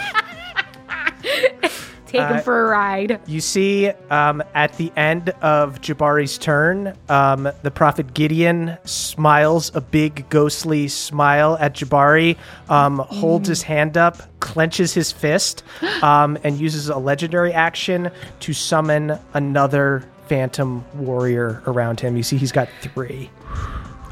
"Take 2.13 2.29
him 2.29 2.41
for 2.43 2.67
a 2.67 2.71
ride." 2.71 3.21
You 3.27 3.41
see, 3.41 3.89
um, 4.11 4.43
at 4.55 4.77
the 4.77 4.93
end 4.97 5.31
of 5.43 5.81
Jabari's 5.81 6.39
turn, 6.39 6.95
um, 7.09 7.49
the 7.63 7.71
prophet 7.71 8.15
Gideon 8.15 8.79
smiles 8.85 9.75
a 9.75 9.81
big 9.81 10.29
ghostly 10.29 10.89
smile 10.89 11.57
at 11.61 11.75
Jabari, 11.75 12.37
um, 12.69 12.99
holds 12.99 13.49
his 13.49 13.63
hand 13.63 13.97
up, 13.97 14.23
clenches 14.41 14.95
his 14.95 15.11
fist, 15.11 15.63
um, 16.03 16.39
and 16.45 16.59
uses 16.59 16.89
a 16.89 16.99
legendary 16.99 17.53
action 17.53 18.11
to 18.41 18.53
summon 18.53 19.19
another 19.35 20.05
phantom 20.27 20.85
warrior 20.95 21.63
around 21.67 22.01
him. 22.01 22.17
You 22.17 22.23
see, 22.23 22.37
he's 22.37 22.53
got 22.53 22.69
three. 22.81 23.31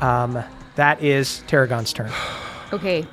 Um, 0.00 0.42
that 0.76 1.02
is 1.02 1.42
Tarragon's 1.46 1.92
turn. 1.92 2.10
Okay, 2.72 3.06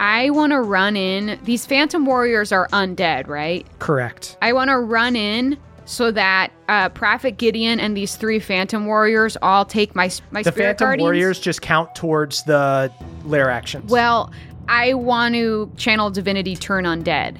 I 0.00 0.30
want 0.30 0.52
to 0.52 0.60
run 0.60 0.96
in. 0.96 1.38
These 1.44 1.66
Phantom 1.66 2.04
Warriors 2.06 2.52
are 2.52 2.66
undead, 2.68 3.28
right? 3.28 3.66
Correct. 3.78 4.36
I 4.42 4.52
want 4.54 4.70
to 4.70 4.78
run 4.78 5.14
in 5.14 5.58
so 5.84 6.10
that 6.12 6.50
uh, 6.68 6.88
Prophet 6.88 7.32
Gideon 7.36 7.78
and 7.78 7.96
these 7.96 8.16
three 8.16 8.38
Phantom 8.38 8.86
Warriors 8.86 9.36
all 9.42 9.64
take 9.64 9.94
my 9.94 10.10
my 10.30 10.42
The 10.42 10.52
spirit 10.52 10.78
phantom 10.78 10.86
guardians. 10.86 11.04
warriors 11.06 11.38
just 11.40 11.60
count 11.62 11.94
towards 11.94 12.42
the 12.44 12.90
lair 13.24 13.50
actions. 13.50 13.90
Well, 13.90 14.32
I 14.68 14.94
want 14.94 15.34
to 15.34 15.70
channel 15.76 16.10
divinity 16.10 16.56
turn 16.56 16.84
undead. 16.84 17.36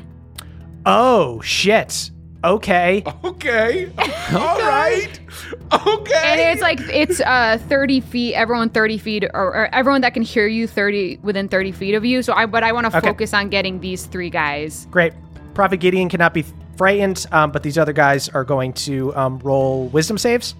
oh 0.84 1.40
shit. 1.40 2.10
Okay. 2.42 3.02
okay. 3.24 3.90
All 4.34 4.58
right. 4.58 5.20
Okay. 5.72 6.22
And 6.24 6.40
it's 6.40 6.62
like 6.62 6.80
it's 6.80 7.20
uh 7.20 7.58
30 7.68 8.00
feet, 8.00 8.34
everyone 8.34 8.70
30 8.70 8.98
feet, 8.98 9.24
or, 9.34 9.54
or 9.54 9.74
everyone 9.74 10.00
that 10.00 10.14
can 10.14 10.22
hear 10.22 10.46
you 10.46 10.66
30 10.66 11.18
within 11.22 11.48
30 11.48 11.72
feet 11.72 11.94
of 11.94 12.04
you. 12.04 12.22
So 12.22 12.32
I, 12.32 12.46
but 12.46 12.62
I 12.62 12.72
want 12.72 12.90
to 12.90 12.96
Okay. 12.96 13.06
focus 13.06 13.34
on 13.34 13.48
getting 13.50 13.80
these 13.80 14.06
three 14.06 14.30
guys. 14.30 14.86
Great. 14.90 15.12
Prophet 15.54 15.78
Gideon 15.78 16.08
cannot 16.08 16.32
be 16.32 16.44
frightened, 16.76 17.26
um, 17.32 17.50
but 17.50 17.62
these 17.62 17.76
other 17.76 17.92
guys 17.92 18.28
are 18.30 18.44
going 18.44 18.72
to 18.72 19.14
um, 19.16 19.38
roll 19.40 19.88
wisdom 19.88 20.16
saves. 20.16 20.54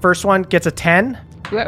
First 0.00 0.24
one 0.24 0.42
gets 0.42 0.66
a 0.66 0.70
10. 0.70 1.18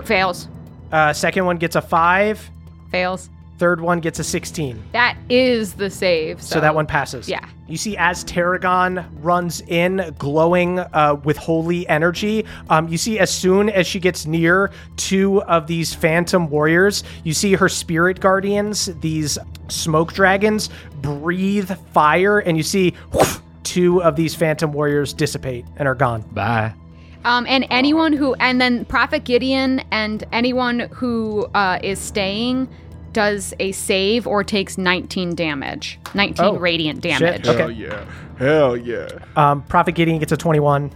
Fails, 0.05 0.49
Uh, 0.91 1.13
second 1.13 1.45
one 1.45 1.57
gets 1.59 1.77
a 1.77 1.83
5. 1.83 2.51
fails. 2.91 3.29
Third 3.59 3.81
one 3.81 4.01
gets 4.01 4.19
a 4.19 4.25
16. 4.25 4.83
That 4.93 5.17
is 5.31 5.75
the 5.75 5.89
save. 5.89 6.43
So, 6.43 6.57
So 6.57 6.61
that 6.61 6.75
one 6.75 6.87
passes. 6.87 7.29
Yeah. 7.29 7.47
You 7.69 7.79
see, 7.79 7.97
as 7.97 8.23
Tarragon 8.25 9.05
runs 9.23 9.63
in, 9.63 10.15
glowing 10.19 10.79
uh, 10.79 11.17
with 11.25 11.37
holy 11.37 11.89
energy, 11.89 12.45
um, 12.69 12.87
you 12.89 12.99
see, 12.99 13.19
as 13.19 13.31
soon 13.31 13.71
as 13.71 13.87
she 13.87 13.99
gets 13.99 14.27
near 14.27 14.71
two 14.97 15.43
of 15.45 15.67
these 15.67 15.95
phantom 15.95 16.49
warriors, 16.49 17.03
you 17.25 17.33
see 17.33 17.55
her 17.55 17.69
spirit 17.69 18.21
guardians, 18.21 18.87
these 19.01 19.39
smoke 19.69 20.13
dragons, 20.13 20.69
breathe 21.01 21.71
fire, 21.93 22.41
and 22.41 22.57
you 22.57 22.63
see 22.63 22.95
whoosh, 23.13 23.39
two 23.65 24.03
of 24.03 24.17
these 24.17 24.35
phantom 24.35 24.73
warriors 24.73 25.13
dissipate 25.13 25.65
and 25.77 25.89
are 25.89 25.95
gone. 25.95 26.23
Bye. 26.33 26.75
Um, 27.25 27.45
and 27.49 27.67
anyone 27.71 28.13
who, 28.13 28.35
and 28.35 28.61
then 28.61 28.85
Prophet 28.85 29.25
Gideon 29.25 29.81
and 29.91 30.23
anyone 30.31 30.81
who 30.93 31.47
uh, 31.55 31.81
is 31.83 31.99
staying 31.99 32.69
does 33.17 33.55
a 33.61 33.73
save 33.73 34.27
or 34.27 34.45
takes 34.45 34.77
19 34.77 35.35
damage, 35.35 35.99
19 36.13 36.45
Oh, 36.45 36.59
radiant 36.59 37.03
shit. 37.03 37.19
damage. 37.19 37.49
Okay. 37.49 37.59
Hell 37.59 37.71
yeah. 37.71 38.05
Hell 38.39 38.77
yeah. 38.77 39.09
Um, 39.37 39.63
Prophet 39.63 39.93
Gideon 39.95 40.19
gets 40.19 40.33
a 40.33 40.37
21. 40.37 40.93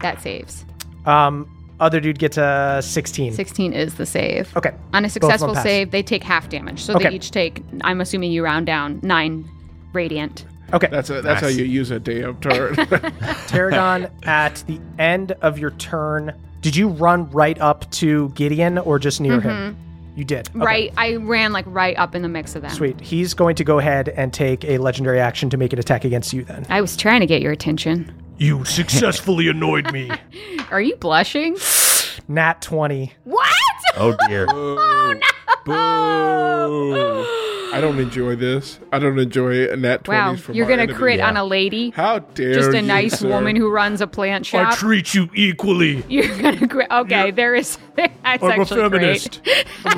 That 0.00 0.18
saves. 0.22 0.64
Um, 1.04 1.46
other 1.78 2.00
dude 2.00 2.18
gets 2.18 2.38
a 2.38 2.80
16. 2.82 3.34
16 3.34 3.74
is 3.74 3.96
the 3.96 4.06
save. 4.06 4.56
Okay. 4.56 4.72
On 4.94 5.04
a 5.04 5.10
successful 5.10 5.54
save, 5.54 5.90
they 5.90 6.02
take 6.02 6.22
half 6.22 6.48
damage. 6.48 6.82
So 6.82 6.94
Okay. 6.94 7.10
they 7.10 7.16
each 7.16 7.32
take, 7.32 7.62
I'm 7.82 8.00
assuming 8.00 8.32
you 8.32 8.42
round 8.42 8.64
down, 8.64 8.98
nine 9.02 9.46
radiant. 9.92 10.46
Okay. 10.72 10.88
That's 10.90 11.10
a, 11.10 11.20
that's 11.20 11.42
how 11.42 11.48
you 11.48 11.64
use 11.64 11.90
a 11.90 12.00
damn 12.00 12.40
turn. 12.40 12.74
Tarragon, 13.46 14.10
at 14.22 14.64
the 14.66 14.80
end 14.98 15.32
of 15.42 15.58
your 15.58 15.72
turn, 15.72 16.32
did 16.62 16.74
you 16.74 16.88
run 16.88 17.28
right 17.30 17.60
up 17.60 17.90
to 17.90 18.30
Gideon 18.30 18.78
or 18.78 18.98
just 18.98 19.20
near 19.20 19.38
him? 19.38 19.76
You 20.18 20.24
did. 20.24 20.48
Okay. 20.48 20.58
Right. 20.58 20.92
I 20.96 21.14
ran 21.14 21.52
like 21.52 21.64
right 21.68 21.96
up 21.96 22.16
in 22.16 22.22
the 22.22 22.28
mix 22.28 22.56
of 22.56 22.62
them. 22.62 22.72
Sweet. 22.72 23.00
He's 23.00 23.34
going 23.34 23.54
to 23.54 23.62
go 23.62 23.78
ahead 23.78 24.08
and 24.08 24.32
take 24.32 24.64
a 24.64 24.78
legendary 24.78 25.20
action 25.20 25.48
to 25.50 25.56
make 25.56 25.72
an 25.72 25.78
attack 25.78 26.04
against 26.04 26.32
you 26.32 26.42
then. 26.42 26.66
I 26.68 26.80
was 26.80 26.96
trying 26.96 27.20
to 27.20 27.26
get 27.26 27.40
your 27.40 27.52
attention. 27.52 28.12
You 28.36 28.64
successfully 28.64 29.46
annoyed 29.46 29.92
me. 29.92 30.10
Are 30.72 30.80
you 30.80 30.96
blushing? 30.96 31.56
Nat 32.28 32.60
20. 32.62 33.12
What? 33.22 33.54
Oh 33.96 34.16
dear. 34.26 34.46
oh 34.50 35.14
no! 35.14 35.24
Boo. 35.64 37.47
I 37.78 37.80
don't 37.80 37.98
enjoy 38.00 38.34
this. 38.36 38.80
I 38.92 38.98
don't 38.98 39.18
enjoy 39.18 39.68
a 39.70 39.76
nat 39.76 40.02
20s 40.04 40.08
Wow, 40.08 40.36
from 40.36 40.54
you're 40.56 40.66
gonna 40.66 40.82
enemy. 40.82 40.98
crit 40.98 41.20
on 41.20 41.36
a 41.36 41.44
lady. 41.44 41.90
How 41.90 42.18
dare 42.18 42.54
Just 42.54 42.70
a 42.70 42.80
you, 42.80 42.82
nice 42.86 43.20
sir. 43.20 43.28
woman 43.28 43.54
who 43.54 43.70
runs 43.70 44.00
a 44.00 44.06
plant 44.06 44.46
shop. 44.46 44.72
I 44.72 44.74
treat 44.74 45.14
you 45.14 45.30
equally. 45.34 46.04
You're 46.08 46.36
gonna 46.40 46.66
crit. 46.66 46.90
Okay, 46.90 47.30
there 47.30 47.54
is. 47.54 47.78
That's 47.96 48.42
actually 48.42 48.88
great. 48.90 49.40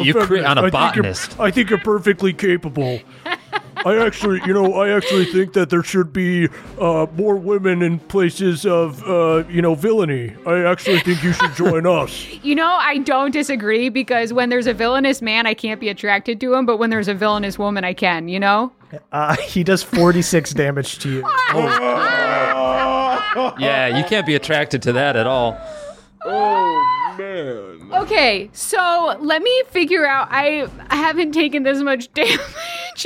You 0.00 0.14
crit 0.14 0.44
on 0.44 0.58
a 0.58 0.70
botanist. 0.70 1.38
I 1.40 1.50
think 1.50 1.70
you're 1.70 1.78
perfectly 1.78 2.32
capable. 2.32 3.00
I 3.84 4.04
actually, 4.04 4.40
you 4.46 4.52
know, 4.52 4.74
I 4.74 4.90
actually 4.90 5.24
think 5.24 5.54
that 5.54 5.70
there 5.70 5.82
should 5.82 6.12
be 6.12 6.48
uh, 6.78 7.06
more 7.16 7.36
women 7.36 7.82
in 7.82 7.98
places 7.98 8.66
of, 8.66 9.02
uh, 9.08 9.44
you 9.48 9.62
know, 9.62 9.74
villainy. 9.74 10.34
I 10.46 10.64
actually 10.64 11.00
think 11.00 11.22
you 11.22 11.32
should 11.32 11.54
join 11.54 11.86
us. 12.00 12.26
You 12.42 12.54
know, 12.54 12.68
I 12.68 12.98
don't 12.98 13.30
disagree 13.30 13.88
because 13.88 14.32
when 14.32 14.50
there's 14.50 14.66
a 14.66 14.74
villainous 14.74 15.22
man, 15.22 15.46
I 15.46 15.54
can't 15.54 15.80
be 15.80 15.88
attracted 15.88 16.40
to 16.40 16.54
him, 16.54 16.66
but 16.66 16.76
when 16.76 16.90
there's 16.90 17.08
a 17.08 17.14
villainous 17.14 17.58
woman, 17.58 17.84
I 17.84 17.94
can. 17.94 18.28
You 18.28 18.40
know. 18.40 18.72
Uh, 19.12 19.36
he 19.42 19.64
does 19.64 19.82
46 19.82 20.52
damage 20.52 20.98
to 21.00 21.10
you. 21.10 21.24
Yeah, 23.60 23.96
you 23.96 24.04
can't 24.04 24.26
be 24.26 24.34
attracted 24.34 24.82
to 24.82 24.92
that 24.92 25.14
at 25.14 25.26
all. 25.26 25.56
Oh, 26.24 27.14
man. 27.16 28.02
Okay, 28.02 28.50
so 28.52 29.16
let 29.20 29.40
me 29.42 29.62
figure 29.68 30.04
out. 30.06 30.28
I 30.30 30.68
I 30.88 30.96
haven't 30.96 31.32
taken 31.32 31.62
this 31.62 31.80
much 31.80 32.12
damage 32.12 32.40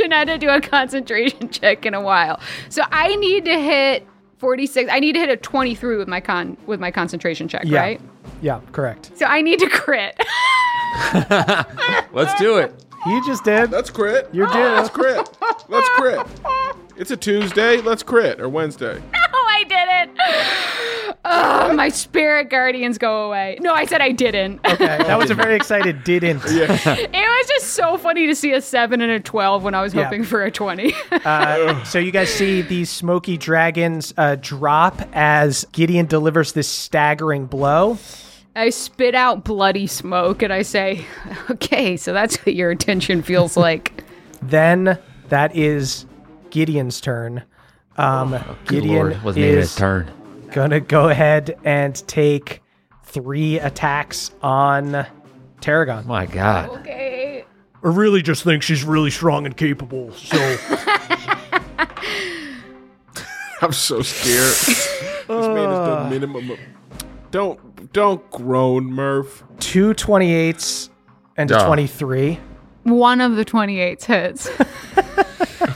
and 0.02 0.14
I 0.14 0.18
had 0.18 0.28
to 0.28 0.38
do 0.38 0.48
a 0.48 0.60
concentration 0.60 1.48
check 1.50 1.86
in 1.86 1.94
a 1.94 2.00
while. 2.00 2.40
So 2.68 2.82
I 2.90 3.14
need 3.16 3.44
to 3.46 3.58
hit 3.58 4.06
46. 4.38 4.90
I 4.92 5.00
need 5.00 5.12
to 5.14 5.20
hit 5.20 5.28
a 5.30 5.36
23 5.36 5.96
with 5.96 6.08
my 6.08 6.20
con 6.20 6.56
with 6.66 6.80
my 6.80 6.90
concentration 6.90 7.48
check, 7.48 7.62
Yeah. 7.64 7.80
right? 7.80 8.00
Yeah, 8.42 8.60
correct. 8.72 9.10
So 9.16 9.26
I 9.26 9.40
need 9.40 9.58
to 9.60 9.68
crit. 9.68 10.16
Let's 12.12 12.38
do 12.40 12.58
it. 12.58 12.84
You 13.06 13.24
just 13.26 13.44
did. 13.44 13.70
Let's 13.70 13.90
crit. 13.90 14.28
You're 14.32 14.46
due. 14.48 14.58
Let's 14.58 14.88
crit. 14.90 15.28
Let's 15.68 15.88
crit. 15.90 16.26
It's 16.96 17.10
a 17.10 17.16
Tuesday. 17.16 17.80
Let's 17.80 18.02
crit. 18.02 18.40
Or 18.40 18.48
Wednesday. 18.48 19.02
oh, 19.34 19.43
I 19.64 20.08
did 20.08 20.10
it. 20.10 21.16
Oh, 21.24 21.72
my 21.72 21.88
spirit 21.88 22.50
guardians 22.50 22.98
go 22.98 23.26
away. 23.26 23.56
No, 23.60 23.72
I 23.72 23.86
said 23.86 24.00
I 24.02 24.12
didn't. 24.12 24.60
Okay, 24.64 24.84
that 24.98 25.18
was 25.18 25.30
a 25.30 25.34
very 25.34 25.54
excited 25.56 26.04
didn't. 26.04 26.42
it 26.44 27.12
was 27.12 27.48
just 27.48 27.68
so 27.74 27.96
funny 27.96 28.26
to 28.26 28.34
see 28.34 28.52
a 28.52 28.60
7 28.60 29.00
and 29.00 29.10
a 29.10 29.20
12 29.20 29.62
when 29.64 29.74
I 29.74 29.80
was 29.82 29.94
Yeah. 29.94 30.04
hoping 30.04 30.24
for 30.24 30.42
a 30.44 30.50
20. 30.50 30.92
Uh, 31.24 31.82
so 31.84 31.98
you 31.98 32.10
guys 32.10 32.28
see 32.28 32.60
these 32.62 32.90
smoky 32.90 33.38
dragons 33.38 34.12
uh, 34.18 34.36
drop 34.40 35.00
as 35.14 35.64
Gideon 35.72 36.06
delivers 36.06 36.52
this 36.52 36.68
staggering 36.68 37.46
blow. 37.46 37.98
I 38.56 38.70
spit 38.70 39.14
out 39.14 39.44
bloody 39.44 39.86
smoke 39.86 40.42
and 40.42 40.52
I 40.52 40.62
say, 40.62 41.06
okay, 41.50 41.96
so 41.96 42.12
that's 42.12 42.36
what 42.44 42.54
your 42.54 42.70
attention 42.70 43.22
feels 43.22 43.56
like. 43.56 44.02
Then 44.42 44.98
that 45.30 45.56
is 45.56 46.04
Gideon's 46.50 47.00
turn. 47.00 47.44
Um, 47.96 48.30
Good 48.30 48.82
Gideon 48.82 48.94
Lord, 48.94 49.22
wasn't 49.22 49.44
even 49.44 49.58
his 49.58 49.70
is 49.70 49.76
turn. 49.76 50.10
gonna 50.52 50.80
go 50.80 51.08
ahead 51.08 51.56
and 51.64 51.94
take 52.08 52.60
three 53.04 53.58
attacks 53.60 54.32
on 54.42 55.06
Tarragon. 55.60 56.04
My 56.06 56.26
God. 56.26 56.70
Okay. 56.80 57.44
I 57.82 57.88
really 57.88 58.22
just 58.22 58.42
think 58.44 58.62
she's 58.62 58.82
really 58.82 59.10
strong 59.10 59.46
and 59.46 59.56
capable. 59.56 60.12
So 60.12 60.36
I'm 63.60 63.72
so 63.72 64.02
scared. 64.02 64.52
this 64.66 65.26
man 65.28 65.68
has 65.70 65.78
done 65.88 66.10
minimum 66.10 66.50
of. 66.50 66.58
Don't 67.30 67.92
don't 67.92 68.28
groan, 68.30 68.84
Murph. 68.86 69.44
two 69.60 69.94
28s 69.94 70.88
and 71.36 71.50
a 71.50 71.54
Duh. 71.54 71.66
23. 71.66 72.38
One 72.84 73.20
of 73.20 73.36
the 73.36 73.44
28s 73.44 74.04
hits. 74.04 74.48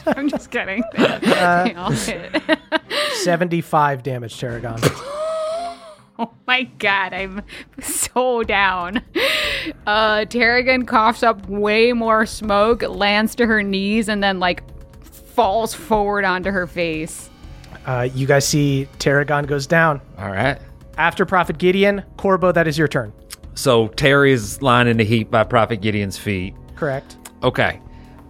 I'm 0.07 0.29
just 0.29 0.51
kidding. 0.51 0.83
They 0.97 1.75
all 1.75 1.91
hit. 1.91 2.43
75 3.15 4.03
damage, 4.03 4.39
Tarragon. 4.39 4.81
Oh 6.21 6.33
my 6.49 6.65
god, 6.81 7.13
I'm 7.13 7.43
so 7.81 8.43
down. 8.43 9.03
Uh 9.87 10.25
Tarragon 10.25 10.85
coughs 10.85 11.23
up 11.23 11.49
way 11.49 11.93
more 11.93 12.27
smoke, 12.27 12.83
lands 12.83 13.37
to 13.37 13.47
her 13.47 13.63
knees, 13.63 14.09
and 14.09 14.21
then 14.21 14.41
like 14.41 14.65
falls 15.05 15.75
forward 15.75 16.25
onto 16.25 16.51
her 16.51 16.67
face. 16.67 17.31
Uh, 17.87 18.09
you 18.13 18.27
guys 18.27 18.45
see 18.45 18.89
Tarragon 18.99 19.47
goes 19.47 19.69
down. 19.69 20.01
All 20.19 20.31
right. 20.33 20.59
After 20.97 21.25
Prophet 21.25 21.57
Gideon, 21.59 22.03
Corbeau, 22.17 22.53
that 22.53 22.67
is 22.67 22.77
your 22.77 22.89
turn. 22.89 23.13
So 23.55 23.87
Terry 23.87 24.33
is 24.33 24.61
lying 24.61 24.89
in 24.89 24.99
a 24.99 25.05
heap 25.05 25.31
by 25.31 25.45
Prophet 25.45 25.77
Gideon's 25.81 26.19
feet. 26.19 26.55
Correct. 26.75 27.17
Okay. 27.45 27.81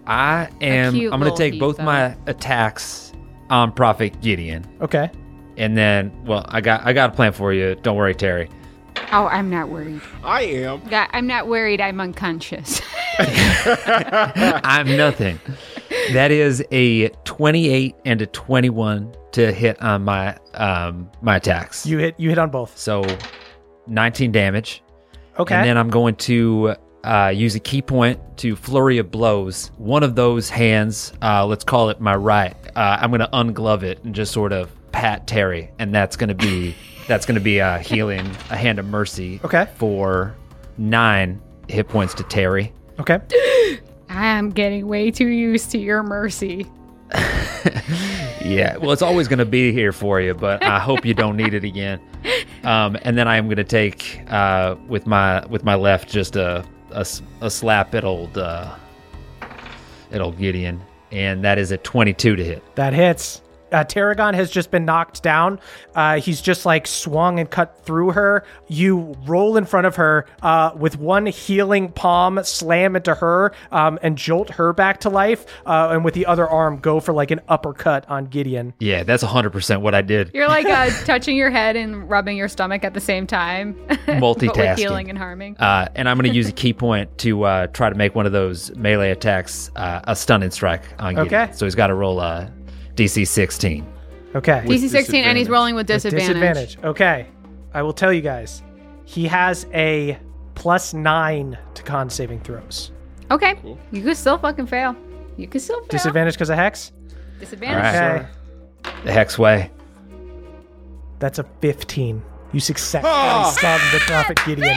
I 0.08 0.48
am. 0.60 0.94
cute 0.94 1.12
I'm 1.12 1.20
going 1.20 1.30
little 1.30 1.36
to 1.36 1.50
take 1.50 1.60
both 1.60 1.76
though. 1.76 1.84
my 1.84 2.16
attacks 2.26 3.12
on 3.50 3.72
Prophet 3.72 4.20
Gideon, 4.20 4.64
Okay. 4.80 5.10
and 5.56 5.76
then, 5.76 6.12
well, 6.24 6.44
I 6.48 6.60
got 6.60 6.84
I 6.84 6.92
got 6.92 7.10
a 7.10 7.12
plan 7.14 7.32
for 7.32 7.52
you. 7.52 7.74
Don't 7.76 7.96
worry, 7.96 8.14
Terry. 8.14 8.48
Oh, 9.12 9.26
I'm 9.26 9.48
not 9.48 9.68
worried. 9.68 10.00
I 10.24 10.42
am. 10.42 10.80
God, 10.88 11.08
I'm 11.12 11.26
not 11.26 11.46
worried. 11.46 11.80
I'm 11.80 12.00
unconscious. 12.00 12.82
I'm 13.18 14.96
nothing. 14.96 15.40
That 16.12 16.30
is 16.30 16.64
a 16.72 17.08
28 17.24 17.94
and 18.04 18.22
a 18.22 18.26
21 18.26 19.14
to 19.32 19.52
hit 19.52 19.80
on 19.82 20.04
my 20.04 20.36
um 20.54 21.10
my 21.22 21.36
attacks. 21.36 21.86
You 21.86 21.98
hit 21.98 22.14
you 22.18 22.28
hit 22.28 22.38
on 22.38 22.50
both. 22.50 22.76
so 22.76 23.04
19 23.86 24.32
damage. 24.32 24.82
Okay. 25.38 25.54
And 25.54 25.64
then 25.66 25.76
I'm 25.78 25.88
going 25.90 26.16
to 26.16 26.74
uh, 27.04 27.32
use 27.34 27.54
a 27.54 27.60
ki 27.60 27.82
point 27.82 28.20
to 28.38 28.56
flurry 28.56 28.98
of 28.98 29.10
blows. 29.10 29.70
One 29.76 30.02
of 30.02 30.14
those 30.14 30.50
hands, 30.50 31.12
uh, 31.22 31.46
let's 31.46 31.64
call 31.64 31.90
it 31.90 32.00
my 32.00 32.14
right. 32.14 32.54
Uh, 32.76 32.98
I'm 33.00 33.10
going 33.10 33.20
to 33.20 33.28
unglove 33.32 33.82
it 33.82 34.02
and 34.04 34.14
just 34.14 34.32
sort 34.32 34.52
of 34.52 34.70
pat 34.92 35.26
Terry, 35.26 35.70
and 35.78 35.94
that's 35.94 36.16
going 36.16 36.28
to 36.28 36.34
be 36.34 36.74
that's 37.08 37.24
going 37.26 37.36
to 37.36 37.40
be 37.40 37.58
a 37.58 37.78
healing, 37.78 38.26
a 38.50 38.56
hand 38.56 38.78
of 38.78 38.86
mercy. 38.86 39.40
Okay. 39.44 39.68
For 39.76 40.34
nine 40.76 41.40
hit 41.68 41.88
points 41.88 42.14
to 42.14 42.22
Terry. 42.24 42.72
okay. 42.98 43.20
I'm 44.10 44.48
getting 44.50 44.88
way 44.88 45.10
too 45.10 45.26
used 45.26 45.70
to 45.72 45.78
your 45.78 46.02
mercy. 46.02 46.66
Yeah, 48.48 48.76
well, 48.78 48.92
it's 48.92 49.02
always 49.02 49.28
going 49.28 49.40
to 49.40 49.44
be 49.44 49.72
here 49.72 49.92
for 49.92 50.20
you, 50.20 50.32
but 50.32 50.62
I 50.62 50.78
hope 50.78 51.04
you 51.04 51.12
don't 51.12 51.36
need 51.36 51.54
it 51.54 51.64
again. 51.64 52.00
Um, 52.64 52.98
and 53.02 53.16
then 53.16 53.28
I 53.28 53.36
am 53.36 53.44
going 53.46 53.56
to 53.58 53.64
take 53.64 54.20
uh, 54.26 54.74
with 54.88 55.06
my 55.06 55.46
with 55.46 55.62
my 55.64 55.76
left 55.76 56.10
just 56.10 56.34
a 56.34 56.64
a, 56.90 57.06
a 57.40 57.50
slap 57.50 57.94
at 57.94 58.04
old 58.04 58.36
uh, 58.38 58.74
at 60.10 60.20
old 60.20 60.38
Gideon, 60.38 60.80
and 61.12 61.44
that 61.44 61.58
is 61.58 61.70
a 61.70 61.78
twenty-two 61.78 62.36
to 62.36 62.44
hit. 62.44 62.74
That 62.76 62.92
hits. 62.92 63.42
Uh, 63.72 63.84
Tarragon 63.84 64.34
has 64.34 64.50
just 64.50 64.70
been 64.70 64.84
knocked 64.84 65.22
down. 65.22 65.60
Uh, 65.94 66.20
he's 66.20 66.40
just 66.40 66.66
like 66.66 66.86
swung 66.86 67.38
and 67.38 67.50
cut 67.50 67.84
through 67.84 68.10
her. 68.12 68.44
You 68.68 69.14
roll 69.26 69.56
in 69.56 69.64
front 69.64 69.86
of 69.86 69.96
her 69.96 70.26
uh, 70.42 70.72
with 70.76 70.98
one 70.98 71.26
healing 71.26 71.92
palm, 71.92 72.40
slam 72.44 72.96
into 72.96 73.14
her, 73.14 73.52
um, 73.70 73.98
and 74.02 74.16
jolt 74.16 74.50
her 74.50 74.72
back 74.72 75.00
to 75.00 75.10
life. 75.10 75.46
Uh, 75.66 75.90
and 75.92 76.04
with 76.04 76.14
the 76.14 76.26
other 76.26 76.48
arm, 76.48 76.78
go 76.78 77.00
for 77.00 77.12
like 77.12 77.30
an 77.30 77.40
uppercut 77.48 78.08
on 78.08 78.26
Gideon. 78.26 78.74
Yeah, 78.78 79.02
that's 79.02 79.22
hundred 79.22 79.50
percent 79.50 79.82
what 79.82 79.94
I 79.94 80.02
did. 80.02 80.30
You're 80.34 80.48
like 80.48 80.66
uh, 80.66 80.90
touching 81.04 81.36
your 81.36 81.50
head 81.50 81.76
and 81.76 82.08
rubbing 82.08 82.36
your 82.36 82.48
stomach 82.48 82.84
at 82.84 82.94
the 82.94 83.00
same 83.00 83.26
time. 83.26 83.76
but 83.88 83.98
with 83.98 84.20
Multitasking. 84.20 84.78
healing 84.78 85.08
and 85.10 85.18
harming. 85.18 85.56
Uh, 85.58 85.88
and 85.94 86.08
I'm 86.08 86.16
going 86.16 86.30
to 86.30 86.36
use 86.36 86.48
a 86.48 86.52
ki 86.52 86.72
point 86.72 87.16
to 87.18 87.44
uh, 87.44 87.66
try 87.68 87.88
to 87.90 87.94
make 87.94 88.14
one 88.14 88.26
of 88.26 88.32
those 88.32 88.74
melee 88.76 89.10
attacks 89.10 89.70
uh, 89.76 90.00
a 90.04 90.16
stunning 90.16 90.50
strike 90.50 90.82
on 90.98 91.14
Gideon. 91.14 91.26
Okay. 91.26 91.52
So 91.54 91.66
he's 91.66 91.74
got 91.74 91.88
to 91.88 91.94
roll 91.94 92.20
a 92.20 92.52
DC 92.98 93.26
16. 93.26 93.86
Okay. 94.34 94.62
DC 94.66 94.88
16 94.88 95.24
and 95.24 95.38
he's 95.38 95.48
rolling 95.48 95.74
with 95.74 95.86
disadvantage. 95.86 96.26
Disadvantage. 96.26 96.78
Okay. 96.84 97.28
I 97.72 97.82
will 97.82 97.92
tell 97.92 98.12
you 98.12 98.20
guys. 98.20 98.62
He 99.04 99.26
has 99.26 99.66
a 99.72 100.18
plus 100.54 100.92
nine 100.92 101.56
to 101.74 101.82
con 101.82 102.10
saving 102.10 102.40
throws. 102.40 102.90
Okay. 103.30 103.58
You 103.92 104.02
could 104.02 104.16
still 104.16 104.36
fucking 104.36 104.66
fail. 104.66 104.96
You 105.36 105.46
could 105.46 105.62
still 105.62 105.78
fail. 105.80 105.88
Disadvantage 105.88 106.34
because 106.34 106.50
of 106.50 106.56
hex. 106.56 106.92
Disadvantage. 107.38 107.76
All 107.76 108.08
right. 108.10 108.26
Okay. 108.84 109.04
The 109.04 109.12
hex 109.12 109.38
way. 109.38 109.70
That's 111.20 111.38
a 111.38 111.44
15. 111.60 112.22
You 112.52 112.60
successfully 112.60 113.12
ah! 113.12 113.54
stunned 113.56 113.82
the 113.92 114.00
Prophet 114.00 114.40
Gideon. 114.44 114.76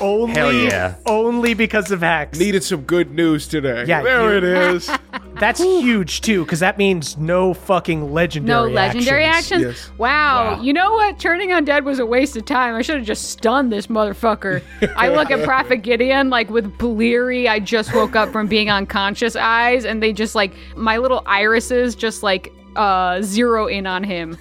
Only, 0.00 0.32
Hell 0.34 0.52
yeah. 0.52 0.94
only 1.06 1.54
because 1.54 1.90
of 1.90 2.00
hex. 2.00 2.38
Needed 2.38 2.64
some 2.64 2.82
good 2.82 3.12
news 3.12 3.46
today. 3.46 3.84
Yeah, 3.86 4.02
there 4.02 4.30
you- 4.32 4.38
it 4.38 4.44
is. 4.44 4.90
That's 5.40 5.60
huge 5.60 6.20
too, 6.20 6.44
because 6.44 6.60
that 6.60 6.78
means 6.78 7.16
no 7.18 7.54
fucking 7.54 8.12
legendary. 8.12 8.68
No 8.68 8.72
legendary 8.72 9.24
actions. 9.24 9.64
actions? 9.64 9.88
Yes. 9.90 9.98
Wow. 9.98 10.60
You 10.62 10.72
know 10.72 10.92
what? 10.92 11.18
Turning 11.18 11.50
undead 11.50 11.82
was 11.84 11.98
a 11.98 12.06
waste 12.06 12.36
of 12.36 12.44
time. 12.44 12.74
I 12.76 12.82
should 12.82 12.96
have 12.98 13.04
just 13.06 13.30
stunned 13.30 13.72
this 13.72 13.88
motherfucker. 13.88 14.62
I 14.96 15.08
look 15.08 15.30
at 15.32 15.44
Prophet 15.44 15.78
Gideon 15.78 16.30
like 16.30 16.50
with 16.50 16.76
bleary, 16.78 17.48
I 17.48 17.58
just 17.58 17.92
woke 17.94 18.14
up 18.14 18.30
from 18.30 18.46
being 18.46 18.70
unconscious 18.70 19.34
eyes, 19.36 19.84
and 19.84 20.00
they 20.02 20.12
just 20.12 20.34
like 20.36 20.52
my 20.76 20.98
little 20.98 21.22
irises 21.26 21.94
just 21.96 22.22
like 22.22 22.52
uh 22.76 23.20
zero 23.22 23.66
in 23.66 23.86
on 23.86 24.04
him. 24.04 24.38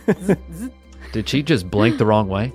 Did 1.11 1.27
she 1.29 1.41
just 1.43 1.69
blink 1.69 1.97
the 1.97 2.05
wrong 2.05 2.27
way? 2.27 2.51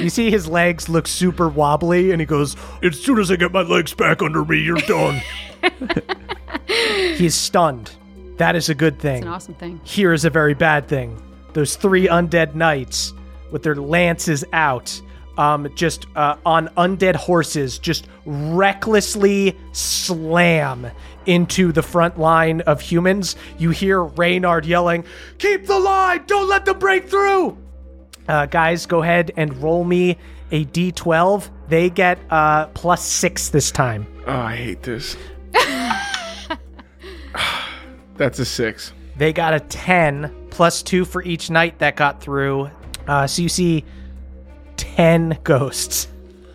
You 0.00 0.10
see 0.10 0.30
his 0.30 0.48
legs 0.48 0.88
look 0.88 1.06
super 1.06 1.48
wobbly, 1.48 2.10
and 2.10 2.20
he 2.20 2.26
goes, 2.26 2.56
As 2.82 3.00
soon 3.00 3.18
as 3.18 3.30
I 3.30 3.36
get 3.36 3.52
my 3.52 3.62
legs 3.62 3.94
back 3.94 4.22
under 4.22 4.44
me, 4.44 4.60
you're 4.60 4.76
done. 4.78 5.20
He's 6.66 7.34
stunned. 7.34 7.92
That 8.38 8.56
is 8.56 8.68
a 8.68 8.74
good 8.74 8.98
thing. 8.98 9.18
It's 9.18 9.26
an 9.26 9.32
awesome 9.32 9.54
thing. 9.54 9.80
Here 9.84 10.12
is 10.12 10.24
a 10.24 10.30
very 10.30 10.54
bad 10.54 10.88
thing. 10.88 11.20
Those 11.54 11.76
three 11.76 12.06
undead 12.06 12.54
knights 12.54 13.14
with 13.50 13.62
their 13.62 13.76
lances 13.76 14.44
out, 14.52 15.00
um, 15.38 15.72
just 15.74 16.06
uh, 16.16 16.36
on 16.44 16.68
undead 16.76 17.14
horses, 17.16 17.78
just 17.78 18.06
recklessly 18.26 19.56
slam 19.72 20.90
into 21.24 21.72
the 21.72 21.82
front 21.82 22.18
line 22.18 22.60
of 22.62 22.80
humans. 22.80 23.36
You 23.58 23.70
hear 23.70 24.02
Reynard 24.02 24.66
yelling, 24.66 25.04
Keep 25.38 25.66
the 25.66 25.78
line! 25.78 26.24
Don't 26.26 26.48
let 26.48 26.64
them 26.64 26.78
break 26.78 27.08
through! 27.08 27.56
Uh, 28.28 28.46
guys, 28.46 28.86
go 28.86 29.02
ahead 29.02 29.32
and 29.36 29.56
roll 29.62 29.84
me 29.84 30.16
a 30.50 30.64
d12. 30.66 31.48
They 31.68 31.90
get 31.90 32.18
uh, 32.30 32.66
plus 32.68 33.04
six 33.04 33.48
this 33.48 33.70
time. 33.70 34.06
Oh, 34.26 34.32
I 34.40 34.56
hate 34.56 34.82
this. 34.82 35.16
That's 38.16 38.38
a 38.38 38.44
six. 38.44 38.92
They 39.16 39.32
got 39.32 39.54
a 39.54 39.60
10 39.60 40.30
plus 40.50 40.82
2 40.82 41.04
for 41.04 41.22
each 41.22 41.50
night 41.50 41.78
that 41.78 41.96
got 41.96 42.20
through. 42.20 42.70
Uh, 43.06 43.26
so 43.26 43.42
you 43.42 43.48
see 43.48 43.84
10 44.76 45.38
ghosts 45.44 46.08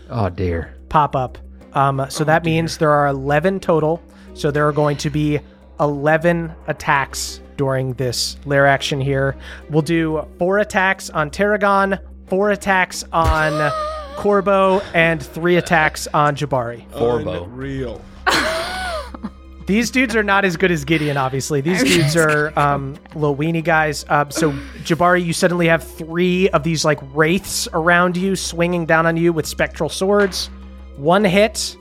Oh 0.09 0.29
dear. 0.29 0.75
pop 0.89 1.15
up. 1.15 1.37
Um, 1.73 2.05
so 2.09 2.23
that 2.23 2.43
means 2.43 2.77
there 2.77 2.91
are 2.91 3.07
11 3.07 3.59
total. 3.61 4.01
So 4.33 4.51
there 4.51 4.67
are 4.67 4.71
going 4.73 4.97
to 4.97 5.09
be 5.09 5.39
11 5.79 6.53
attacks 6.67 7.39
during 7.61 7.93
this 7.93 8.37
lair 8.43 8.65
action 8.65 8.99
here. 8.99 9.35
We'll 9.69 9.83
do 9.83 10.25
four 10.39 10.57
attacks 10.57 11.11
on 11.11 11.29
Tarragon, 11.29 11.99
four 12.25 12.49
attacks 12.49 13.03
on 13.13 13.51
Corbeau, 14.15 14.83
and 14.95 15.21
three 15.21 15.57
attacks 15.57 16.07
on 16.11 16.35
Jabari. 16.35 16.89
Forbo. 16.89 17.47
Real. 17.51 18.01
These 19.67 19.91
dudes 19.91 20.15
are 20.15 20.23
not 20.23 20.43
as 20.43 20.57
good 20.57 20.71
as 20.71 20.83
Gideon, 20.83 21.17
obviously. 21.17 21.61
These 21.61 21.83
dudes 21.83 22.17
are 22.17 22.51
um, 22.57 22.95
little 23.13 23.37
weenie 23.37 23.63
guys. 23.63 24.05
Uh, 24.09 24.27
so, 24.29 24.51
Jabari, 24.79 25.23
you 25.23 25.31
suddenly 25.31 25.67
have 25.67 25.83
three 25.83 26.49
of 26.49 26.63
these 26.63 26.83
like 26.83 26.97
wraiths 27.13 27.67
around 27.73 28.17
you, 28.17 28.35
swinging 28.35 28.87
down 28.87 29.05
on 29.05 29.17
you 29.17 29.31
with 29.31 29.45
spectral 29.45 29.87
swords. 29.87 30.49
One 30.97 31.23
hit, 31.23 31.77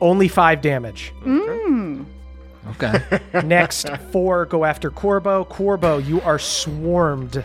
only 0.00 0.28
five 0.28 0.60
damage. 0.60 1.12
Okay. 2.70 3.20
Next, 3.44 3.88
four 4.10 4.46
go 4.46 4.64
after 4.64 4.90
Corbeau. 4.90 5.44
Corbeau, 5.48 5.98
you 5.98 6.20
are 6.22 6.38
swarmed 6.38 7.38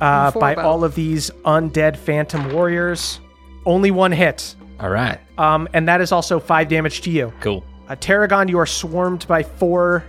uh, 0.00 0.30
by 0.32 0.54
Forbo. 0.54 0.64
all 0.64 0.84
of 0.84 0.94
these 0.94 1.30
undead 1.44 1.96
phantom 1.96 2.52
warriors. 2.52 3.20
Only 3.66 3.90
one 3.90 4.12
hit. 4.12 4.54
All 4.80 4.90
right. 4.90 5.18
Um, 5.38 5.68
and 5.74 5.88
that 5.88 6.00
is 6.00 6.12
also 6.12 6.38
five 6.40 6.68
damage 6.68 7.00
to 7.02 7.10
you. 7.10 7.32
Cool. 7.40 7.64
Uh, 7.88 7.96
Tarragon, 7.96 8.48
you 8.48 8.58
are 8.58 8.66
swarmed 8.66 9.26
by 9.26 9.42
four 9.42 10.04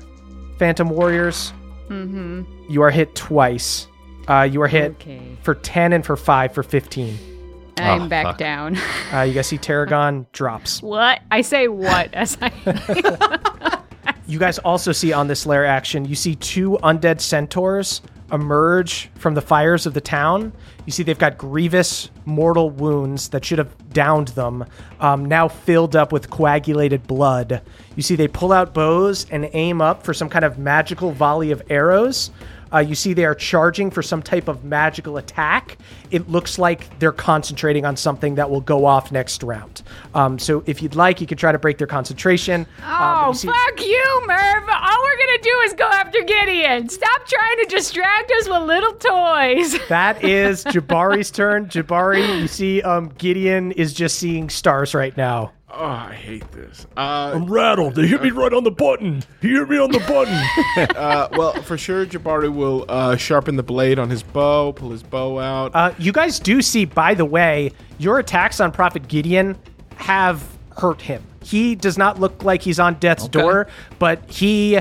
Phantom 0.58 0.90
Warriors. 0.90 1.54
Mm-hmm. 1.88 2.44
You 2.70 2.82
are 2.84 2.92
hit 2.92 3.16
twice. 3.16 3.88
Uh, 4.28 4.44
you 4.44 4.62
are 4.62 4.68
hit 4.68 4.92
Okay. 4.92 5.38
for 5.42 5.56
10 5.56 5.94
and 5.94 6.06
for 6.06 6.16
5 6.16 6.54
for 6.54 6.62
15. 6.62 7.18
I'm 7.78 8.04
Oh, 8.04 8.08
back 8.10 8.26
fuck. 8.26 8.38
down. 8.38 8.78
Uh, 9.14 9.22
you 9.22 9.34
guys 9.34 9.48
see 9.48 9.58
Tarragon 9.58 10.28
drops. 10.34 10.82
what? 10.84 11.22
I 11.32 11.42
say 11.42 11.68
what 11.68 12.14
as 12.14 12.38
I. 12.42 12.50
You 14.30 14.38
guys 14.38 14.60
also 14.60 14.92
see 14.92 15.12
on 15.12 15.28
this 15.28 15.48
lair 15.48 15.66
action, 15.66 16.06
you 16.06 16.14
see 16.14 16.36
two 16.36 16.78
undead 16.84 17.20
centaurs 17.20 18.04
emerge 18.32 19.10
from 19.16 19.34
the 19.34 19.42
fires 19.42 19.88
of 19.88 19.96
the 19.96 20.02
town. 20.02 20.54
You 20.86 20.92
see 20.92 21.02
they've 21.02 21.18
got 21.18 21.36
grievous 21.36 22.12
mortal 22.26 22.70
wounds 22.70 23.30
that 23.30 23.44
should 23.44 23.58
have 23.58 23.76
downed 23.92 24.28
them, 24.30 24.66
um, 25.00 25.26
now 25.26 25.48
filled 25.48 25.96
up 25.96 26.12
with 26.12 26.30
coagulated 26.30 27.08
blood. 27.08 27.64
You 27.96 28.04
see 28.04 28.16
they 28.16 28.28
pull 28.28 28.52
out 28.52 28.72
bows 28.72 29.26
and 29.32 29.50
aim 29.54 29.82
up 29.82 30.04
for 30.04 30.14
some 30.14 30.30
kind 30.30 30.46
of 30.46 30.60
magical 30.60 31.12
volley 31.12 31.50
of 31.50 31.64
arrows. 31.72 32.30
Uh, 32.74 32.80
you 32.80 32.96
see 32.96 33.14
they 33.14 33.26
are 33.26 33.36
charging 33.36 33.90
for 33.92 34.02
some 34.02 34.22
type 34.22 34.48
of 34.48 34.64
magical 34.64 35.18
attack. 35.18 35.78
It 36.12 36.30
looks 36.30 36.60
like 36.60 37.00
they're 37.00 37.12
concentrating 37.12 37.86
on 37.86 37.96
something 37.98 38.36
that 38.36 38.50
will 38.50 38.62
go 38.62 38.86
off 38.86 39.12
next 39.12 39.44
round. 39.44 39.82
Um, 40.14 40.38
so 40.40 40.64
if 40.66 40.82
you'd 40.82 40.96
like, 40.96 41.22
you 41.22 41.28
could 41.28 41.38
try 41.38 41.52
to 41.52 41.60
break 41.60 41.78
their 41.78 41.88
concentration. 41.88 42.66
Um, 42.84 43.10
Oh, 43.20 43.28
you 43.30 43.34
see- 43.36 43.48
fuck 43.48 43.86
you, 43.86 44.24
Merv. 44.28 44.64
All 44.70 44.98
we're 45.04 45.18
going 45.18 45.38
to 45.38 45.42
do 45.44 45.60
is 45.66 45.74
go 45.74 45.88
after 45.90 46.24
Gideon. 46.24 46.90
Stop 46.90 47.26
trying 47.28 47.58
to 47.58 47.76
distract 47.76 48.32
us 48.40 48.48
with 48.50 48.62
little 48.64 48.94
toys. 48.94 49.80
That 49.90 50.24
is 50.24 50.64
Jabari's 50.66 51.32
turn. 51.32 51.66
Jabari, 51.68 52.42
you 52.42 52.48
see, 52.48 52.82
um, 52.84 53.10
Gideon 53.18 53.72
is 53.72 53.94
just 53.94 54.18
seeing 54.20 54.50
stars 54.50 54.94
right 54.94 55.16
now. 55.18 55.52
Oh, 55.72 55.86
I 55.86 56.14
hate 56.14 56.52
this. 56.52 56.88
Uh, 56.98 57.32
I'm 57.36 57.46
rattled. 57.46 57.96
They 57.96 58.08
hit 58.08 58.24
me 58.24 58.32
right 58.32 58.52
on 58.54 58.64
the 58.64 58.72
button. 58.72 59.24
He 59.42 59.50
hit 59.50 59.70
me 59.70 59.78
on 59.78 59.92
the 59.92 60.00
button. 60.00 60.96
uh, 60.96 61.28
well, 61.34 61.54
for 61.62 61.78
sure, 61.78 62.06
Jabari 62.06 62.54
will 62.54 62.86
uh, 62.90 63.16
sharpen 63.18 63.56
the 63.56 63.64
blade 63.64 64.00
on 64.00 64.10
his 64.10 64.24
bow, 64.24 64.72
pull 64.72 64.90
his 64.90 65.04
bow 65.04 65.38
out. 65.40 65.72
uh, 65.76 65.94
you 66.00 66.12
guys 66.12 66.40
do 66.40 66.62
see, 66.62 66.86
by 66.86 67.14
the 67.14 67.26
way, 67.26 67.72
your 68.00 68.18
attacks 68.18 68.60
on 68.60 68.72
Prophet 68.72 69.08
Gideon 69.08 69.58
have 69.98 70.44
hurt 70.76 71.02
him. 71.02 71.24
He 71.44 71.76
does 71.76 71.98
not 71.98 72.20
look 72.20 72.44
like 72.44 72.62
he's 72.62 72.80
on 72.80 72.96
death's 72.96 73.28
door, 73.28 73.68
but 74.00 74.30
he 74.30 74.80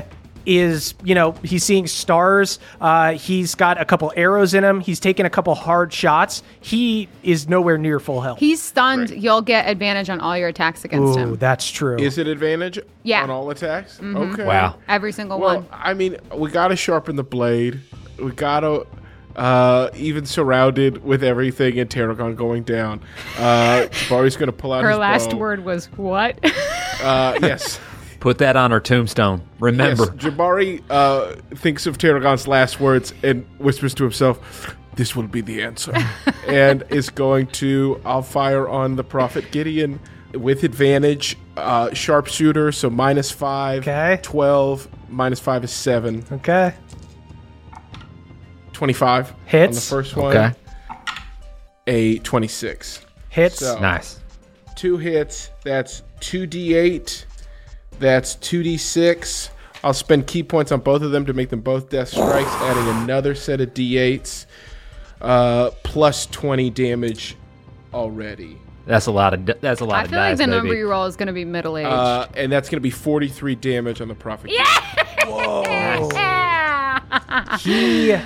is, 0.57 0.95
you 1.03 1.13
know, 1.13 1.33
he's 1.43 1.63
seeing 1.63 1.85
stars. 1.85 2.57
Uh, 2.81 3.11
he's 3.13 3.53
got 3.53 3.79
a 3.79 3.85
couple 3.85 4.11
arrows 4.15 4.53
in 4.55 4.63
him. 4.63 4.79
He's 4.79 4.99
taken 4.99 5.25
a 5.25 5.29
couple 5.29 5.53
hard 5.53 5.93
shots. 5.93 6.41
He 6.59 7.07
is 7.21 7.47
nowhere 7.47 7.77
near 7.77 7.99
full 7.99 8.21
health. 8.21 8.39
He's 8.39 8.61
stunned. 8.61 9.11
You'll 9.11 9.43
get 9.43 9.69
advantage 9.69 10.09
on 10.09 10.19
all 10.19 10.35
your 10.35 10.47
attacks 10.47 10.83
against 10.85 11.17
Ooh, 11.17 11.21
him. 11.21 11.35
that's 11.35 11.69
true. 11.69 11.97
Is 11.99 12.17
it 12.17 12.25
advantage 12.27 12.79
Yeah. 13.03 13.21
on 13.23 13.29
all 13.29 13.49
attacks? 13.51 13.97
Mm-hmm. 13.97 14.17
Okay. 14.33 14.45
Wow. 14.45 14.75
Every 14.87 15.11
single 15.11 15.39
Well, 15.39 15.57
one. 15.61 15.67
I 15.71 15.93
mean, 15.93 16.17
we 16.35 16.49
got 16.49 16.69
to 16.69 16.75
sharpen 16.75 17.15
the 17.15 17.23
blade. 17.23 17.79
We 18.17 18.31
got 18.31 18.61
to, 18.61 18.87
uh, 19.35 19.89
even 19.95 20.25
surrounded 20.25 21.03
with 21.03 21.23
everything 21.23 21.79
and 21.79 21.89
Tarragon 21.89 22.35
going 22.35 22.63
down. 22.63 23.01
Uh, 23.37 23.85
Jabari's 23.91 24.35
going 24.35 24.47
to 24.47 24.51
pull 24.53 24.73
out 24.73 24.83
Her 24.83 24.89
his 24.89 24.97
last 24.99 25.29
bow. 25.29 25.37
word 25.37 25.63
was 25.63 25.85
what? 25.95 26.39
Uh, 27.01 27.37
yes. 27.41 27.79
Put 28.19 28.37
that 28.39 28.55
on 28.55 28.71
her 28.71 28.79
tombstone. 28.79 29.41
Remember. 29.59 30.03
Yes, 30.03 30.15
Jabari 30.15 30.81
uh, 30.89 31.35
thinks 31.55 31.85
of 31.87 31.97
Tarragon's 31.97 32.47
last 32.47 32.79
words 32.79 33.13
and 33.23 33.45
whispers 33.59 33.93
to 33.95 34.03
himself, 34.03 34.75
"This 34.95 35.15
will 35.15 35.27
be 35.27 35.39
the 35.41 35.63
answer," 35.63 35.93
and 36.47 36.83
is 36.89 37.09
going 37.09 37.47
to. 37.47 38.01
I'll 38.05 38.21
fire 38.21 38.67
on 38.67 38.95
the 38.97 39.03
Prophet 39.05 39.51
Gideon 39.51 39.99
with 40.33 40.63
advantage. 40.63 41.37
Uh, 41.55 41.93
sharpshooter, 41.93 42.71
so 42.73 42.89
minus 42.89 43.31
five. 43.31 43.83
Okay. 43.83 44.19
Twelve 44.21 44.87
minus 45.09 45.39
five 45.39 45.63
is 45.63 45.71
seven. 45.71 46.25
okay. 46.31 46.73
25 48.73 49.33
Hits. 49.45 49.67
on 49.69 49.75
the 49.75 49.81
first 49.81 50.15
one. 50.15 50.37
Okay. 50.37 50.55
A 51.87 52.19
26. 52.19 53.05
Hits. 53.29 53.59
So- 53.59 53.77
Nice. 53.79 54.21
Two 54.75 54.95
hits. 54.97 55.49
That's 55.65 56.03
2d8. 56.21 57.25
That's 57.99 58.35
2d6. 58.37 59.49
I'll 59.83 59.93
spend 59.93 60.27
ki 60.27 60.43
points 60.43 60.71
on 60.71 60.81
both 60.81 61.01
of 61.01 61.11
them 61.11 61.25
to 61.25 61.33
make 61.33 61.49
them 61.49 61.61
both 61.61 61.89
death 61.89 62.09
strikes, 62.09 62.49
adding 62.51 62.87
another 63.03 63.33
set 63.35 63.61
of 63.61 63.73
d8s. 63.73 64.45
Uh, 65.21 65.69
plus 65.83 66.25
20 66.27 66.69
damage 66.69 67.35
already. 67.93 68.57
That's 68.85 69.05
a 69.05 69.11
lot 69.11 69.33
of. 69.33 69.45
That's 69.61 69.81
a 69.81 69.85
lot 69.85 69.99
I 69.99 70.03
of 70.03 70.09
feel 70.09 70.19
like 70.19 70.29
dice, 70.31 70.37
the 70.39 70.45
baby. 70.45 70.57
number 70.57 70.73
you 70.73 70.89
roll 70.89 71.05
is 71.05 71.15
going 71.15 71.27
to 71.27 71.33
be 71.33 71.45
middle 71.45 71.77
aged. 71.77 71.87
Uh, 71.87 72.27
and 72.35 72.51
that's 72.51 72.69
going 72.69 72.77
to 72.77 72.81
be 72.81 72.89
43 72.89 73.55
damage 73.55 74.01
on 74.01 74.07
the 74.07 74.15
Prophet. 74.15 74.51
Yeah! 74.51 74.65
Whoa! 75.27 75.63
he 77.59 78.17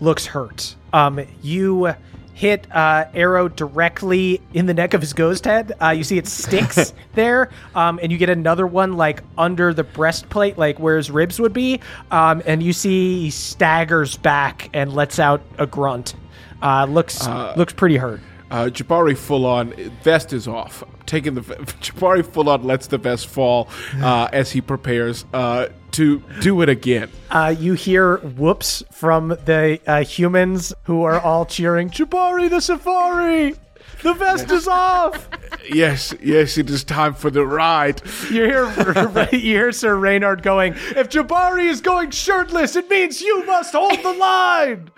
looks 0.00 0.26
hurt. 0.26 0.74
Um, 0.92 1.20
you 1.42 1.94
hit 2.40 2.66
uh, 2.74 3.04
arrow 3.12 3.48
directly 3.50 4.40
in 4.54 4.64
the 4.64 4.72
neck 4.72 4.94
of 4.94 5.02
his 5.02 5.12
ghost 5.12 5.44
head. 5.44 5.72
Uh, 5.78 5.90
you 5.90 6.02
see 6.02 6.16
it 6.16 6.26
sticks 6.26 6.94
there, 7.12 7.50
um, 7.74 8.00
and 8.02 8.10
you 8.10 8.16
get 8.16 8.30
another 8.30 8.66
one 8.66 8.96
like 8.96 9.22
under 9.36 9.74
the 9.74 9.84
breastplate, 9.84 10.56
like 10.56 10.80
where 10.80 10.96
his 10.96 11.10
ribs 11.10 11.38
would 11.38 11.52
be. 11.52 11.80
Um, 12.10 12.42
and 12.46 12.62
you 12.62 12.72
see 12.72 13.24
he 13.24 13.30
staggers 13.30 14.16
back 14.16 14.70
and 14.72 14.94
lets 14.94 15.18
out 15.18 15.42
a 15.58 15.66
grunt. 15.66 16.14
Uh, 16.62 16.86
looks 16.86 17.26
looks 17.58 17.74
pretty 17.74 17.98
hurt. 17.98 18.22
Uh, 18.50 18.66
Jabari 18.66 19.16
full 19.16 19.46
on 19.46 19.72
vest 20.02 20.32
is 20.32 20.48
off. 20.48 20.82
Taking 21.06 21.34
the 21.34 21.40
Jabari 21.80 22.24
full 22.24 22.48
on 22.48 22.64
lets 22.64 22.88
the 22.88 22.98
vest 22.98 23.28
fall 23.28 23.68
uh, 24.02 24.28
as 24.32 24.50
he 24.50 24.60
prepares 24.60 25.24
uh, 25.32 25.68
to 25.92 26.22
do 26.40 26.60
it 26.62 26.68
again. 26.68 27.10
Uh, 27.30 27.54
you 27.56 27.74
hear 27.74 28.18
whoops 28.18 28.82
from 28.90 29.28
the 29.28 29.80
uh, 29.86 30.04
humans 30.04 30.72
who 30.84 31.02
are 31.02 31.20
all 31.20 31.46
cheering, 31.46 31.90
Jabari 31.90 32.50
the 32.50 32.60
Safari! 32.60 33.54
The 34.02 34.14
vest 34.14 34.50
is 34.50 34.68
off. 34.68 35.28
Yes, 35.68 36.14
yes, 36.22 36.58
it 36.58 36.68
is 36.70 36.84
time 36.84 37.14
for 37.14 37.30
the 37.30 37.44
ride. 37.44 38.02
You 38.30 38.44
hear, 38.44 39.28
you 39.32 39.38
hear 39.38 39.72
Sir 39.72 39.94
Reynard 39.94 40.42
going, 40.42 40.72
if 40.72 41.10
Jabari 41.10 41.66
is 41.66 41.80
going 41.80 42.10
shirtless, 42.10 42.76
it 42.76 42.88
means 42.88 43.20
you 43.20 43.44
must 43.44 43.74
hold 43.74 44.02
the 44.02 44.12
line. 44.12 44.90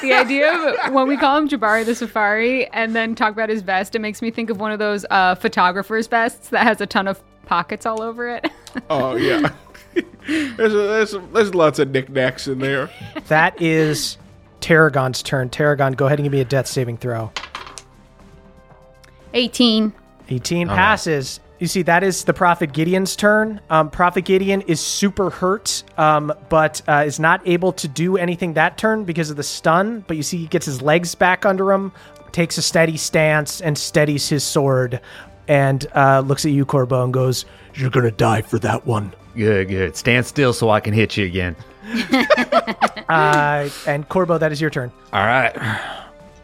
the 0.00 0.12
idea 0.14 0.54
of 0.54 0.92
when 0.92 1.08
we 1.08 1.16
call 1.16 1.36
him 1.36 1.48
Jabari 1.48 1.84
the 1.84 1.94
Safari 1.94 2.68
and 2.68 2.94
then 2.94 3.14
talk 3.16 3.32
about 3.32 3.48
his 3.48 3.60
vest, 3.60 3.96
it 3.96 3.98
makes 3.98 4.22
me 4.22 4.30
think 4.30 4.50
of 4.50 4.60
one 4.60 4.72
of 4.72 4.78
those 4.78 5.04
uh, 5.10 5.34
photographer's 5.34 6.06
vests 6.06 6.48
that 6.50 6.62
has 6.62 6.80
a 6.80 6.86
ton 6.86 7.08
of 7.08 7.20
pockets 7.44 7.84
all 7.84 8.00
over 8.00 8.28
it. 8.28 8.48
Oh 8.88 9.16
yeah. 9.16 9.52
there's, 10.26 10.74
a, 10.74 10.76
there's 10.76 11.16
there's 11.32 11.54
lots 11.54 11.78
of 11.80 11.90
knickknacks 11.90 12.46
in 12.46 12.60
there. 12.60 12.88
That 13.26 13.60
is 13.60 14.16
Tarragon's 14.60 15.22
turn. 15.22 15.50
Tarragon, 15.50 15.94
go 15.96 16.06
ahead 16.06 16.18
and 16.18 16.24
give 16.24 16.32
me 16.32 16.40
a 16.40 16.44
death 16.44 16.66
saving 16.66 16.98
throw. 16.98 17.32
18. 19.34 19.92
18 20.28 20.68
passes. 20.68 21.40
You 21.58 21.66
see, 21.66 21.82
that 21.82 22.04
is 22.04 22.24
the 22.24 22.34
Prophet 22.34 22.72
Gideon's 22.72 23.16
turn. 23.16 23.60
Um, 23.68 23.90
Prophet 23.90 24.22
Gideon 24.22 24.60
is 24.62 24.80
super 24.80 25.30
hurt, 25.30 25.82
um, 25.96 26.32
but 26.48 26.82
uh, 26.86 27.02
is 27.04 27.18
not 27.18 27.40
able 27.46 27.72
to 27.72 27.88
do 27.88 28.16
anything 28.16 28.52
that 28.54 28.78
turn 28.78 29.04
because 29.04 29.30
of 29.30 29.36
the 29.36 29.42
stun. 29.42 30.04
But 30.06 30.16
you 30.16 30.22
see, 30.22 30.36
he 30.36 30.46
gets 30.46 30.66
his 30.66 30.80
legs 30.80 31.16
back 31.16 31.44
under 31.44 31.72
him, 31.72 31.92
takes 32.30 32.58
a 32.58 32.62
steady 32.62 32.96
stance, 32.96 33.60
and 33.60 33.76
steadies 33.76 34.28
his 34.28 34.44
sword, 34.44 35.00
and 35.48 35.84
uh, 35.96 36.20
looks 36.20 36.44
at 36.44 36.52
you, 36.52 36.64
Corbeau, 36.64 37.02
and 37.02 37.12
goes, 37.12 37.44
You're 37.74 37.90
going 37.90 38.06
to 38.06 38.12
die 38.12 38.42
for 38.42 38.60
that 38.60 38.86
one. 38.86 39.12
Good, 39.34 39.68
good. 39.68 39.96
Stand 39.96 40.26
still 40.26 40.52
so 40.52 40.70
I 40.70 40.78
can 40.78 40.94
hit 40.94 41.16
you 41.16 41.26
again. 41.26 41.56
Uh, 43.08 43.70
and 43.86 44.06
Corbeau, 44.10 44.38
that 44.38 44.52
is 44.52 44.60
your 44.60 44.68
turn. 44.68 44.92
All 45.14 45.24
right. 45.24 45.56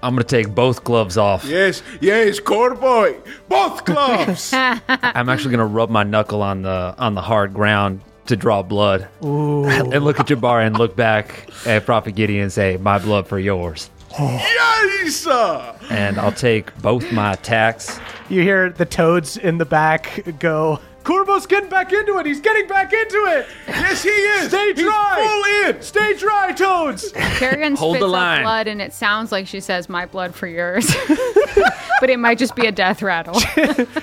I'm 0.05 0.15
gonna 0.15 0.25
take 0.25 0.55
both 0.55 0.85
gloves 0.85 1.17
off. 1.17 1.47
Yes, 1.47 1.83
yes, 1.99 2.39
Corboy, 2.39 3.17
both 3.49 3.87
gloves. 3.87 4.53
I'm 4.53 5.31
actually 5.31 5.53
gonna 5.53 5.65
rub 5.65 5.89
my 5.89 6.03
knuckle 6.03 6.43
on 6.43 6.61
the 6.61 6.95
on 6.99 7.15
the 7.15 7.23
hard 7.23 7.55
ground 7.55 8.03
to 8.27 8.37
draw 8.37 8.63
blood. 8.63 9.09
and 9.23 10.05
look 10.05 10.21
at 10.21 10.27
Jabari 10.27 10.67
and 10.67 10.79
look 10.79 10.95
back 10.95 11.49
at 11.65 11.87
Prophet 11.87 12.13
Gideon 12.13 12.43
and 12.43 12.53
say, 12.53 12.77
"My 12.77 12.99
blood 12.99 13.27
for 13.27 13.39
yours." 13.39 13.89
yes, 14.19 15.15
sir. 15.17 15.75
And 15.89 16.19
I'll 16.19 16.33
take 16.33 16.77
both 16.83 17.11
my 17.11 17.33
attacks. 17.33 17.99
You 18.29 18.43
hear 18.43 18.71
the 18.71 18.85
toads 18.85 19.39
in 19.39 19.57
the 19.57 19.65
back 19.65 20.23
go, 20.39 20.81
Corbeau's 21.05 21.47
getting 21.47 21.69
back 21.69 21.93
into 21.93 22.17
it. 22.19 22.25
He's 22.27 22.41
getting 22.41 22.67
back 22.67 22.93
into 22.93 23.17
it. 23.27 23.47
Yes, 23.69 24.03
he 24.03 24.09
is. 24.09 24.49
Stay 24.49 24.73
He's 24.73 24.83
dry. 24.83 25.17
full 25.23 25.71
in. 25.75 25.83
Stay 25.83 26.15
dry, 26.17 26.53
toads. 26.53 27.13
Kerrigan 27.13 27.77
Hold 27.77 27.97
spits 27.97 28.03
the 28.03 28.09
line. 28.09 28.39
up 28.39 28.45
blood 28.45 28.67
and 28.69 28.81
it 28.81 28.93
sounds 28.95 29.31
like 29.31 29.47
she 29.47 29.61
says, 29.61 29.89
My 29.91 30.07
blood 30.07 30.35
for 30.35 30.47
yours. 30.47 30.87
but 32.01 32.09
it 32.09 32.19
might 32.19 32.39
just 32.39 32.57
be 32.57 32.67
a 32.67 32.73
death 32.73 33.03
rattle. 33.03 33.35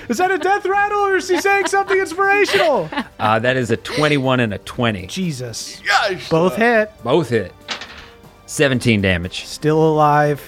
Is 0.08 0.18
that 0.18 0.30
a 0.30 0.38
death 0.38 0.64
rattle 0.64 1.00
or 1.00 1.16
is 1.16 1.26
she 1.26 1.40
saying 1.40 1.66
something 1.66 1.98
inspirational? 1.98 2.88
Uh, 3.18 3.38
that 3.40 3.56
is 3.56 3.70
a 3.70 3.76
21 3.76 4.40
and 4.40 4.54
a 4.54 4.58
20. 4.58 5.06
Jesus. 5.08 5.80
Yes. 5.84 6.28
Both 6.28 6.56
hit. 6.56 6.90
Both 7.02 7.30
hit. 7.30 7.52
17 8.46 9.00
damage. 9.02 9.44
Still 9.46 9.82
alive. 9.82 10.42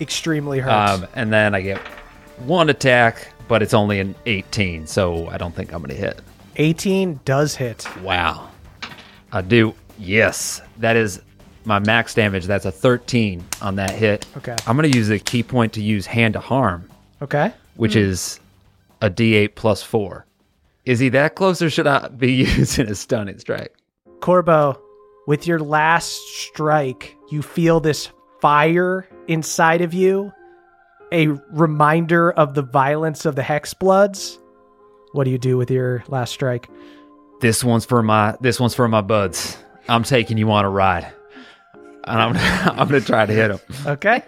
Extremely 0.00 0.60
hurt. 0.60 0.70
Um, 0.70 1.06
and 1.14 1.32
then 1.32 1.54
I 1.54 1.60
get 1.60 1.78
one 2.38 2.70
attack, 2.70 3.32
but 3.48 3.62
it's 3.62 3.74
only 3.74 3.98
an 4.00 4.14
18, 4.26 4.86
so 4.86 5.28
I 5.28 5.38
don't 5.38 5.54
think 5.54 5.72
I'm 5.72 5.80
gonna 5.80 5.94
hit. 5.94 6.20
18 6.56 7.20
does 7.24 7.54
hit. 7.54 7.86
Wow. 8.02 8.50
I 9.32 9.42
do. 9.42 9.74
Yes. 9.98 10.60
That 10.78 10.96
is 10.96 11.22
my 11.64 11.78
max 11.78 12.14
damage. 12.14 12.46
That's 12.46 12.64
a 12.64 12.72
13 12.72 13.44
on 13.62 13.76
that 13.76 13.90
hit. 13.90 14.26
Okay. 14.36 14.56
I'm 14.66 14.76
going 14.76 14.90
to 14.90 14.96
use 14.96 15.08
the 15.08 15.18
ki 15.18 15.42
point 15.42 15.72
to 15.74 15.82
use 15.82 16.06
hand 16.06 16.34
to 16.34 16.40
harm, 16.40 16.88
Okay. 17.22 17.52
which 17.76 17.92
hmm. 17.92 18.00
is 18.00 18.40
a 19.00 19.10
d8 19.10 19.54
plus 19.54 19.82
4. 19.82 20.26
Is 20.84 20.98
he 20.98 21.10
that 21.10 21.34
close 21.36 21.60
or 21.62 21.70
should 21.70 21.86
I 21.86 22.08
be 22.16 22.32
using 22.32 22.88
a 22.88 22.94
stunning 22.94 23.38
strike? 23.38 23.74
Corbeau, 24.20 24.80
with 25.26 25.46
your 25.46 25.60
last 25.60 26.16
strike, 26.28 27.14
you 27.30 27.42
feel 27.42 27.78
this 27.78 28.08
fire 28.40 29.06
inside 29.28 29.82
of 29.82 29.92
you, 29.92 30.32
a 31.12 31.28
reminder 31.50 32.30
of 32.32 32.54
the 32.54 32.62
violence 32.62 33.24
of 33.24 33.36
the 33.36 33.42
Hex 33.42 33.74
Bloods. 33.74 34.38
What 35.12 35.24
do 35.24 35.30
you 35.30 35.38
do 35.38 35.56
with 35.56 35.70
your 35.70 36.04
last 36.08 36.32
strike? 36.32 36.68
This 37.40 37.62
one's 37.62 37.84
for 37.84 38.02
my 38.02 38.36
this 38.40 38.58
one's 38.58 38.74
for 38.74 38.88
my 38.88 39.00
buds. 39.00 39.56
I'm 39.88 40.02
taking 40.02 40.38
you 40.38 40.50
on 40.50 40.64
a 40.64 40.70
ride. 40.70 41.12
And 42.04 42.20
I'm 42.20 42.36
I'm 42.78 42.88
going 42.88 43.00
to 43.00 43.06
try 43.06 43.26
to 43.26 43.32
hit 43.32 43.50
him. 43.50 43.60
Okay. 43.86 44.22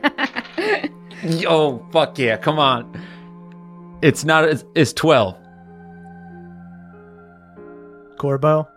Yo, 1.22 1.48
oh, 1.50 1.86
fuck 1.92 2.18
yeah. 2.18 2.36
Come 2.36 2.58
on. 2.58 3.00
It's 4.02 4.24
not 4.24 4.44
it's, 4.44 4.64
it's 4.74 4.92
12. 4.92 5.36
Corbeau, 8.16 8.68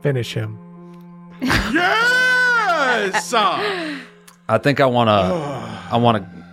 finish 0.00 0.32
him. 0.32 0.58
Yes, 1.42 3.26
sir. 3.26 3.99
I 4.50 4.58
think 4.58 4.80
I 4.80 4.86
want 4.86 5.08
to 5.08 5.12
I 5.92 5.96
want 5.96 6.18
to 6.18 6.44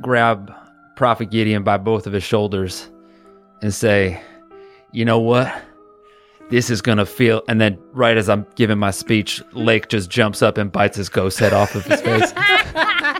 grab 0.00 0.52
Prophet 0.96 1.30
Gideon 1.30 1.62
by 1.62 1.76
both 1.76 2.06
of 2.06 2.12
his 2.12 2.24
shoulders 2.24 2.90
and 3.60 3.72
say, 3.72 4.20
"You 4.90 5.04
know 5.04 5.20
what? 5.20 5.54
This 6.48 6.70
is 6.70 6.80
going 6.80 6.98
to 6.98 7.06
feel." 7.06 7.42
And 7.48 7.60
then 7.60 7.78
right 7.92 8.16
as 8.16 8.28
I'm 8.28 8.46
giving 8.54 8.78
my 8.78 8.90
speech, 8.90 9.42
Lake 9.52 9.88
just 9.88 10.08
jumps 10.08 10.40
up 10.40 10.56
and 10.56 10.72
bites 10.72 10.96
his 10.96 11.10
ghost 11.10 11.38
head 11.38 11.52
off 11.52 11.74
of 11.74 11.84
his 11.84 12.00
face. 12.08 12.32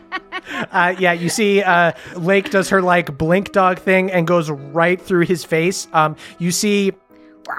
Uh, 0.70 0.94
yeah, 0.98 1.12
you 1.12 1.28
see, 1.28 1.62
uh, 1.62 1.92
Lake 2.16 2.50
does 2.50 2.70
her 2.70 2.80
like 2.80 3.18
blink 3.18 3.52
dog 3.52 3.78
thing 3.78 4.10
and 4.10 4.26
goes 4.26 4.50
right 4.50 5.00
through 5.00 5.24
his 5.26 5.44
face. 5.44 5.86
Um, 5.92 6.16
you 6.38 6.50
see, 6.50 6.92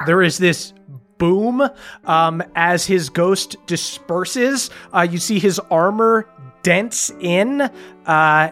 there 0.06 0.22
is 0.24 0.38
this 0.40 0.74
boom 1.18 1.68
um, 2.06 2.44
as 2.56 2.86
his 2.86 3.10
ghost 3.10 3.56
disperses. 3.66 4.70
Uh, 4.94 5.08
you 5.10 5.20
see 5.20 5.40
his 5.40 5.60
armor 5.72 6.28
dents 6.64 7.12
in, 7.20 7.62
uh, 7.62 7.72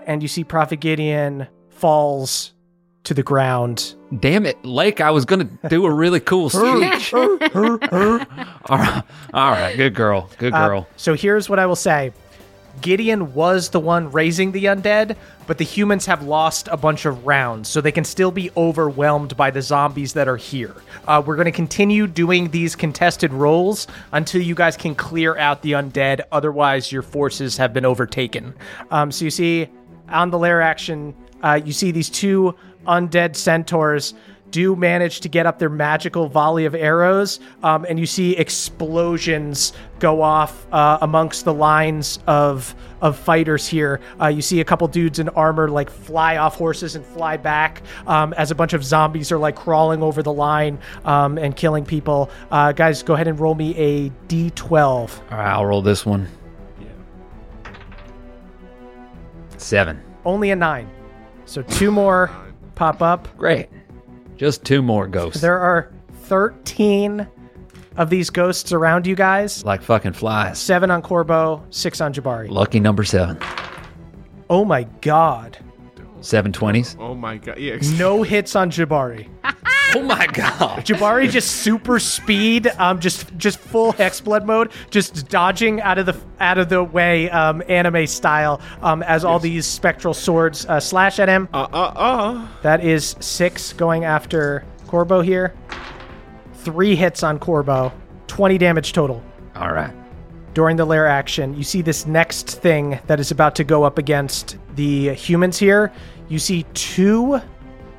and 0.05 0.21
you 0.21 0.27
see 0.27 0.43
Prophet 0.43 0.79
Gideon 0.79 1.47
falls 1.69 2.53
to 3.03 3.13
the 3.15 3.23
ground. 3.23 3.95
Damn 4.19 4.45
it, 4.45 4.63
Lake, 4.63 5.01
I 5.01 5.09
was 5.11 5.25
going 5.25 5.47
to 5.59 5.69
do 5.69 5.85
a 5.85 5.91
really 5.91 6.19
cool 6.19 6.49
speech. 6.51 7.13
all, 7.15 7.37
right, 7.39 9.03
all 9.33 9.51
right, 9.51 9.75
good 9.75 9.95
girl. 9.95 10.29
Good 10.37 10.53
Uh, 10.53 10.67
girl. 10.67 10.87
so 10.97 11.15
here's 11.15 11.49
what 11.49 11.57
I 11.57 11.65
will 11.65 11.75
say. 11.75 12.11
Gideon 12.79 13.33
was 13.33 13.69
the 13.69 13.79
one 13.79 14.11
raising 14.11 14.51
the 14.51 14.65
undead, 14.65 15.17
but 15.47 15.57
the 15.57 15.63
humans 15.63 16.05
have 16.05 16.23
lost 16.23 16.69
a 16.71 16.77
bunch 16.77 17.05
of 17.05 17.25
rounds, 17.25 17.67
so 17.67 17.81
they 17.81 17.91
can 17.91 18.05
still 18.05 18.31
be 18.31 18.49
overwhelmed 18.55 19.35
by 19.35 19.51
the 19.51 19.61
zombies 19.61 20.13
that 20.13 20.27
are 20.27 20.37
here. 20.37 20.75
Uh, 21.07 21.21
we're 21.25 21.35
going 21.35 21.45
to 21.45 21.51
continue 21.51 22.07
doing 22.07 22.49
these 22.51 22.75
contested 22.75 23.33
rolls 23.33 23.87
until 24.13 24.41
you 24.41 24.55
guys 24.55 24.77
can 24.77 24.95
clear 24.95 25.37
out 25.37 25.61
the 25.61 25.73
undead. 25.73 26.21
Otherwise, 26.31 26.91
your 26.91 27.01
forces 27.01 27.57
have 27.57 27.73
been 27.73 27.85
overtaken. 27.85 28.53
Um, 28.89 29.11
so 29.11 29.25
you 29.25 29.31
see 29.31 29.67
on 30.07 30.29
the 30.29 30.37
lair 30.37 30.61
action, 30.61 31.15
uh, 31.43 31.59
you 31.63 31.73
see 31.73 31.91
these 31.91 32.09
two 32.09 32.55
undead 32.87 33.35
centaurs 33.35 34.13
do 34.51 34.75
manage 34.75 35.21
to 35.21 35.29
get 35.29 35.45
up 35.45 35.59
their 35.59 35.69
magical 35.69 36.27
volley 36.27 36.65
of 36.65 36.75
arrows, 36.75 37.39
um, 37.63 37.85
and 37.89 37.99
you 37.99 38.05
see 38.05 38.35
explosions 38.37 39.73
go 39.99 40.21
off 40.21 40.67
uh, 40.73 40.97
amongst 41.01 41.45
the 41.45 41.53
lines 41.53 42.19
of 42.27 42.75
of 43.01 43.17
fighters 43.17 43.67
here. 43.67 43.99
Uh, 44.21 44.27
you 44.27 44.41
see 44.41 44.59
a 44.61 44.63
couple 44.63 44.87
dudes 44.87 45.19
in 45.19 45.29
armor 45.29 45.67
like 45.69 45.89
fly 45.89 46.37
off 46.37 46.55
horses 46.55 46.95
and 46.95 47.05
fly 47.05 47.35
back 47.37 47.81
um, 48.07 48.33
as 48.33 48.51
a 48.51 48.55
bunch 48.55 48.73
of 48.73 48.83
zombies 48.83 49.31
are 49.31 49.37
like 49.37 49.55
crawling 49.55 50.03
over 50.03 50.21
the 50.21 50.31
line 50.33 50.77
um, 51.05 51.37
and 51.37 51.55
killing 51.55 51.83
people. 51.83 52.29
Uh, 52.51 52.71
guys, 52.71 53.01
go 53.01 53.13
ahead 53.15 53.27
and 53.27 53.39
roll 53.39 53.55
me 53.55 53.75
a 53.77 54.09
d12. 54.27 54.71
All 54.79 55.37
right, 55.37 55.51
I'll 55.51 55.65
roll 55.65 55.81
this 55.81 56.05
one. 56.05 56.27
Seven. 59.57 60.01
Only 60.25 60.51
a 60.51 60.55
nine, 60.55 60.89
so 61.45 61.61
two 61.63 61.91
more 61.91 62.31
pop 62.75 63.01
up. 63.01 63.27
Great. 63.37 63.69
Just 64.41 64.65
two 64.65 64.81
more 64.81 65.05
ghosts. 65.05 65.39
There 65.39 65.59
are 65.59 65.91
13 66.23 67.27
of 67.97 68.09
these 68.09 68.31
ghosts 68.31 68.71
around 68.71 69.05
you 69.05 69.13
guys. 69.13 69.63
like 69.63 69.83
fucking 69.83 70.13
flies. 70.13 70.57
Seven 70.57 70.89
on 70.89 71.03
Corbeau, 71.03 71.61
six 71.69 72.01
on 72.01 72.11
Jabari. 72.11 72.49
Lucky 72.49 72.79
number 72.79 73.03
seven. 73.03 73.37
Oh 74.49 74.65
my 74.65 74.85
god. 75.01 75.59
Seven 76.21 76.51
twenties. 76.53 76.95
Oh 76.99 77.15
my 77.15 77.37
god. 77.37 77.57
Yes. 77.57 77.91
No 77.99 78.23
hits 78.23 78.55
on 78.55 78.71
Jabari. 78.71 79.27
Oh 79.93 80.01
my 80.03 80.25
god. 80.27 80.85
Jabari 80.85 81.29
just 81.29 81.51
super 81.51 81.99
speed, 81.99 82.67
um, 82.77 83.01
just 83.01 83.35
just 83.35 83.59
full 83.59 83.91
hexblood 83.91 84.45
mode, 84.45 84.71
just 84.89 85.27
dodging 85.27 85.81
out 85.81 85.97
of 85.97 86.05
the 86.05 86.17
out 86.39 86.57
of 86.57 86.69
the 86.69 86.81
way, 86.81 87.29
um, 87.29 87.61
anime 87.67 88.07
style, 88.07 88.61
um, 88.81 89.03
as 89.03 89.25
all 89.25 89.37
these 89.37 89.65
spectral 89.67 90.13
swords 90.13 90.65
uh, 90.67 90.79
slash 90.79 91.19
at 91.19 91.27
him. 91.27 91.49
Uh 91.53 91.67
uh 91.73 91.91
uh. 91.93 92.47
That 92.61 92.85
is 92.85 93.17
six 93.19 93.73
going 93.73 94.05
after 94.05 94.63
Corbeau 94.87 95.19
here. 95.21 95.53
Three 96.53 96.95
hits 96.95 97.21
on 97.21 97.37
Corbeau, 97.37 97.91
twenty 98.27 98.57
damage 98.57 98.93
total. 98.93 99.21
All 99.57 99.73
right. 99.73 99.93
During 100.53 100.75
the 100.75 100.85
lair 100.85 101.07
action, 101.07 101.55
you 101.55 101.63
see 101.63 101.81
this 101.81 102.05
next 102.05 102.49
thing 102.49 102.99
that 103.07 103.19
is 103.19 103.31
about 103.31 103.55
to 103.55 103.63
go 103.63 103.83
up 103.83 103.97
against 103.97 104.57
the 104.75 105.13
humans 105.13 105.57
here. 105.57 105.91
You 106.27 106.39
see 106.39 106.63
two, 106.73 107.39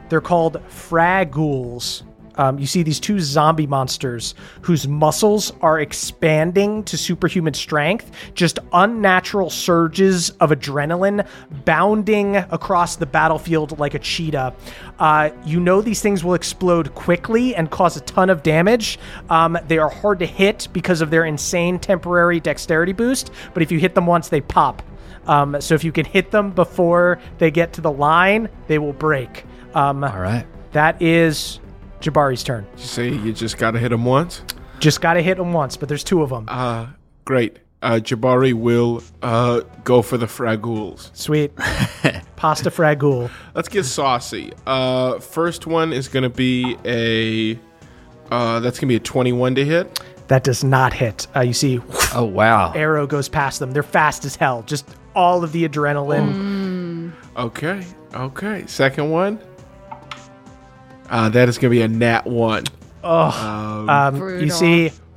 they're 0.08 0.20
called 0.20 0.60
fragools. 0.68 2.02
Um, 2.36 2.58
you 2.58 2.66
see 2.66 2.82
these 2.82 3.00
two 3.00 3.20
zombie 3.20 3.66
monsters 3.66 4.34
whose 4.62 4.88
muscles 4.88 5.52
are 5.60 5.80
expanding 5.80 6.84
to 6.84 6.96
superhuman 6.96 7.54
strength, 7.54 8.10
just 8.34 8.58
unnatural 8.72 9.50
surges 9.50 10.30
of 10.40 10.50
adrenaline 10.50 11.26
bounding 11.64 12.36
across 12.36 12.96
the 12.96 13.06
battlefield 13.06 13.78
like 13.78 13.94
a 13.94 13.98
cheetah. 13.98 14.54
Uh, 14.98 15.30
you 15.44 15.60
know 15.60 15.80
these 15.80 16.00
things 16.00 16.24
will 16.24 16.34
explode 16.34 16.94
quickly 16.94 17.54
and 17.54 17.70
cause 17.70 17.96
a 17.96 18.00
ton 18.00 18.30
of 18.30 18.42
damage. 18.42 18.98
Um, 19.30 19.58
they 19.68 19.78
are 19.78 19.90
hard 19.90 20.18
to 20.20 20.26
hit 20.26 20.68
because 20.72 21.00
of 21.00 21.10
their 21.10 21.24
insane 21.24 21.78
temporary 21.78 22.40
dexterity 22.40 22.92
boost, 22.92 23.30
but 23.54 23.62
if 23.62 23.70
you 23.72 23.78
hit 23.78 23.94
them 23.94 24.06
once, 24.06 24.28
they 24.28 24.40
pop. 24.40 24.82
Um, 25.26 25.60
so 25.60 25.74
if 25.74 25.84
you 25.84 25.92
can 25.92 26.04
hit 26.04 26.30
them 26.30 26.50
before 26.50 27.20
they 27.38 27.50
get 27.50 27.74
to 27.74 27.80
the 27.80 27.92
line, 27.92 28.48
they 28.66 28.78
will 28.78 28.92
break. 28.92 29.44
Um, 29.74 30.02
All 30.04 30.18
right. 30.18 30.44
that 30.72 31.00
is 31.00 31.60
Jabari's 32.02 32.42
turn. 32.42 32.66
You 32.76 32.82
say 32.84 33.08
you 33.10 33.32
just 33.32 33.56
gotta 33.58 33.78
hit 33.78 33.92
him 33.92 34.04
once. 34.04 34.42
Just 34.80 35.00
got 35.00 35.14
to 35.14 35.22
hit 35.22 35.36
them 35.38 35.52
once, 35.52 35.76
but 35.76 35.88
there's 35.88 36.02
two 36.02 36.22
of 36.22 36.30
them. 36.30 36.44
Uh, 36.48 36.88
great. 37.24 37.60
Uh, 37.82 38.00
Jabari 38.02 38.52
will 38.52 39.00
uh, 39.22 39.60
go 39.84 40.02
for 40.02 40.16
the 40.18 40.26
fragools. 40.26 41.14
Sweet. 41.16 41.54
Pasta 42.36 42.68
fragool. 42.70 43.30
Let's 43.54 43.68
get 43.68 43.84
saucy. 43.84 44.52
Uh, 44.66 45.20
first 45.20 45.68
one 45.68 45.92
is 45.92 46.08
gonna 46.08 46.28
be 46.30 46.76
a. 46.84 47.56
Uh, 48.34 48.58
that's 48.60 48.78
gonna 48.80 48.88
be 48.88 48.96
a 48.96 49.00
twenty-one 49.00 49.54
to 49.54 49.64
hit. 49.64 50.00
That 50.28 50.42
does 50.42 50.64
not 50.64 50.92
hit. 50.92 51.26
Uh, 51.36 51.40
you 51.40 51.52
see, 51.52 51.80
Oh 52.14 52.24
wow. 52.24 52.72
arrow 52.72 53.06
goes 53.06 53.28
past 53.28 53.58
them. 53.60 53.70
They're 53.72 53.82
fast 53.84 54.24
as 54.24 54.34
hell. 54.34 54.62
Just 54.62 54.88
all 55.14 55.44
of 55.44 55.52
the 55.52 55.68
adrenaline. 55.68 57.12
Okay. 57.36 57.84
Okay. 58.14 58.64
Second 58.66 59.10
one. 59.10 59.38
Uh, 61.12 61.28
that 61.28 61.48
is 61.48 61.58
gonna 61.58 61.70
be 61.70 61.82
a 61.82 61.88
nat 61.88 62.26
one. 62.26 62.64
Um, 63.04 64.14
you 64.14 64.20
Brutal. 64.20 64.50
see, 64.50 64.90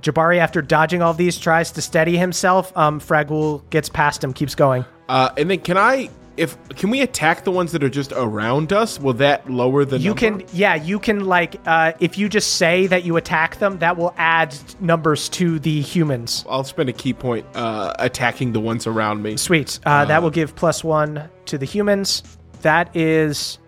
Jabari, 0.00 0.38
after 0.38 0.62
dodging 0.62 1.02
all 1.02 1.14
these, 1.14 1.38
tries 1.38 1.70
to 1.72 1.82
steady 1.82 2.16
himself. 2.16 2.76
Um, 2.76 3.00
Fragul 3.00 3.68
gets 3.70 3.88
past 3.88 4.22
him, 4.24 4.32
keeps 4.32 4.54
going. 4.54 4.84
Uh, 5.08 5.30
and 5.36 5.50
then 5.50 5.60
can 5.60 5.76
I? 5.76 6.10
If 6.36 6.56
can 6.70 6.90
we 6.90 7.00
attack 7.00 7.44
the 7.44 7.50
ones 7.50 7.72
that 7.72 7.82
are 7.82 7.88
just 7.88 8.12
around 8.12 8.70
us? 8.72 9.00
Will 9.00 9.14
that 9.14 9.48
lower 9.50 9.86
the 9.86 9.98
You 9.98 10.10
number? 10.14 10.20
can, 10.20 10.44
yeah, 10.52 10.74
you 10.74 10.98
can 10.98 11.24
like, 11.24 11.56
uh, 11.66 11.92
if 11.98 12.18
you 12.18 12.28
just 12.28 12.56
say 12.56 12.86
that 12.88 13.04
you 13.04 13.16
attack 13.16 13.56
them, 13.58 13.78
that 13.78 13.96
will 13.96 14.12
add 14.18 14.54
numbers 14.78 15.30
to 15.30 15.58
the 15.58 15.80
humans. 15.80 16.44
I'll 16.46 16.62
spend 16.64 16.90
a 16.90 16.92
ki 16.92 17.14
point 17.14 17.46
uh, 17.54 17.94
attacking 17.98 18.52
the 18.52 18.60
ones 18.60 18.86
around 18.86 19.22
me. 19.22 19.38
Sweet. 19.38 19.80
Uh, 19.86 20.04
that 20.04 20.22
will 20.22 20.30
give 20.30 20.54
plus 20.54 20.84
one 20.84 21.26
to 21.46 21.56
the 21.56 21.64
humans. 21.64 22.22
That 22.60 22.94
is 22.94 23.58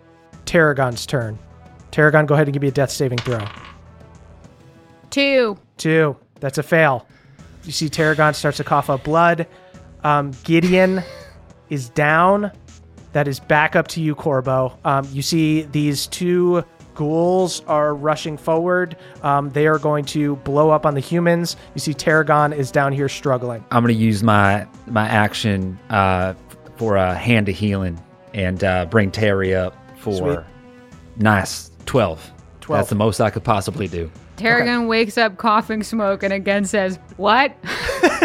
Tarragon's 0.49 1.05
turn. 1.05 1.39
Tarragon, 1.91 2.25
go 2.25 2.33
ahead 2.33 2.47
and 2.47 2.55
give 2.55 2.63
me 2.63 2.69
a 2.69 2.73
death 2.73 2.91
saving 2.91 3.19
throw. 3.19 3.45
Two. 5.11 5.59
Two. 5.77 6.17
That's 6.41 6.57
a 6.57 6.63
fail. 6.63 7.07
You 7.65 7.73
see 7.73 7.91
Tarragon 7.91 8.35
starts 8.35 8.57
to 8.57 8.65
cough 8.65 8.89
up 8.89 9.05
blood. 9.05 9.47
Um, 10.05 10.33
Gideon 10.45 11.03
is 11.69 11.91
down. 11.91 12.51
That 13.13 13.29
is 13.29 13.41
back 13.41 13.77
up 13.77 13.89
to 13.89 14.01
you, 14.01 14.15
Corbeau. 14.15 14.75
Um, 14.87 15.07
you 15.13 15.21
see 15.21 15.63
these 15.63 16.07
two 16.07 16.65
ghouls 16.95 17.63
are 17.67 17.95
rushing 17.95 18.39
forward. 18.39 18.97
Um, 19.23 19.51
they 19.51 19.67
are 19.67 19.79
going 19.79 20.07
to 20.07 20.37
blow 20.37 20.71
up 20.71 20.87
on 20.87 20.95
the 20.95 21.01
humans. 21.01 21.57
You 21.75 21.81
see 21.81 21.93
Tarragon 21.93 22.55
is 22.55 22.71
down 22.71 22.95
here 22.95 23.11
struggling. 23.11 23.63
I'm 23.71 23.83
gonna 23.83 23.93
use 23.93 24.23
my 24.23 24.67
my 24.87 25.07
action 25.07 25.79
uh, 25.91 26.33
for 26.77 26.97
a 26.97 27.15
hand 27.15 27.47
to 27.47 27.53
healing 27.53 28.03
and 28.33 28.65
uh, 28.65 28.87
bring 28.87 29.11
Terry 29.11 29.55
up 29.55 29.75
for 30.13 30.35
Sweet. 30.35 30.45
nice 31.17 31.71
twelve. 31.87 32.33
12. 32.61 32.81
That's 32.81 32.91
the 32.91 32.97
most 32.97 33.19
I 33.21 33.31
could 33.31 33.45
possibly 33.45 33.89
do. 33.89 34.11
Tarragon 34.37 34.89
wakes 34.89 35.17
up 35.17 35.39
coughing 35.39 35.83
smoke 35.83 36.23
and 36.23 36.35
again 36.35 36.65
says, 36.67 36.99
What? 37.17 37.57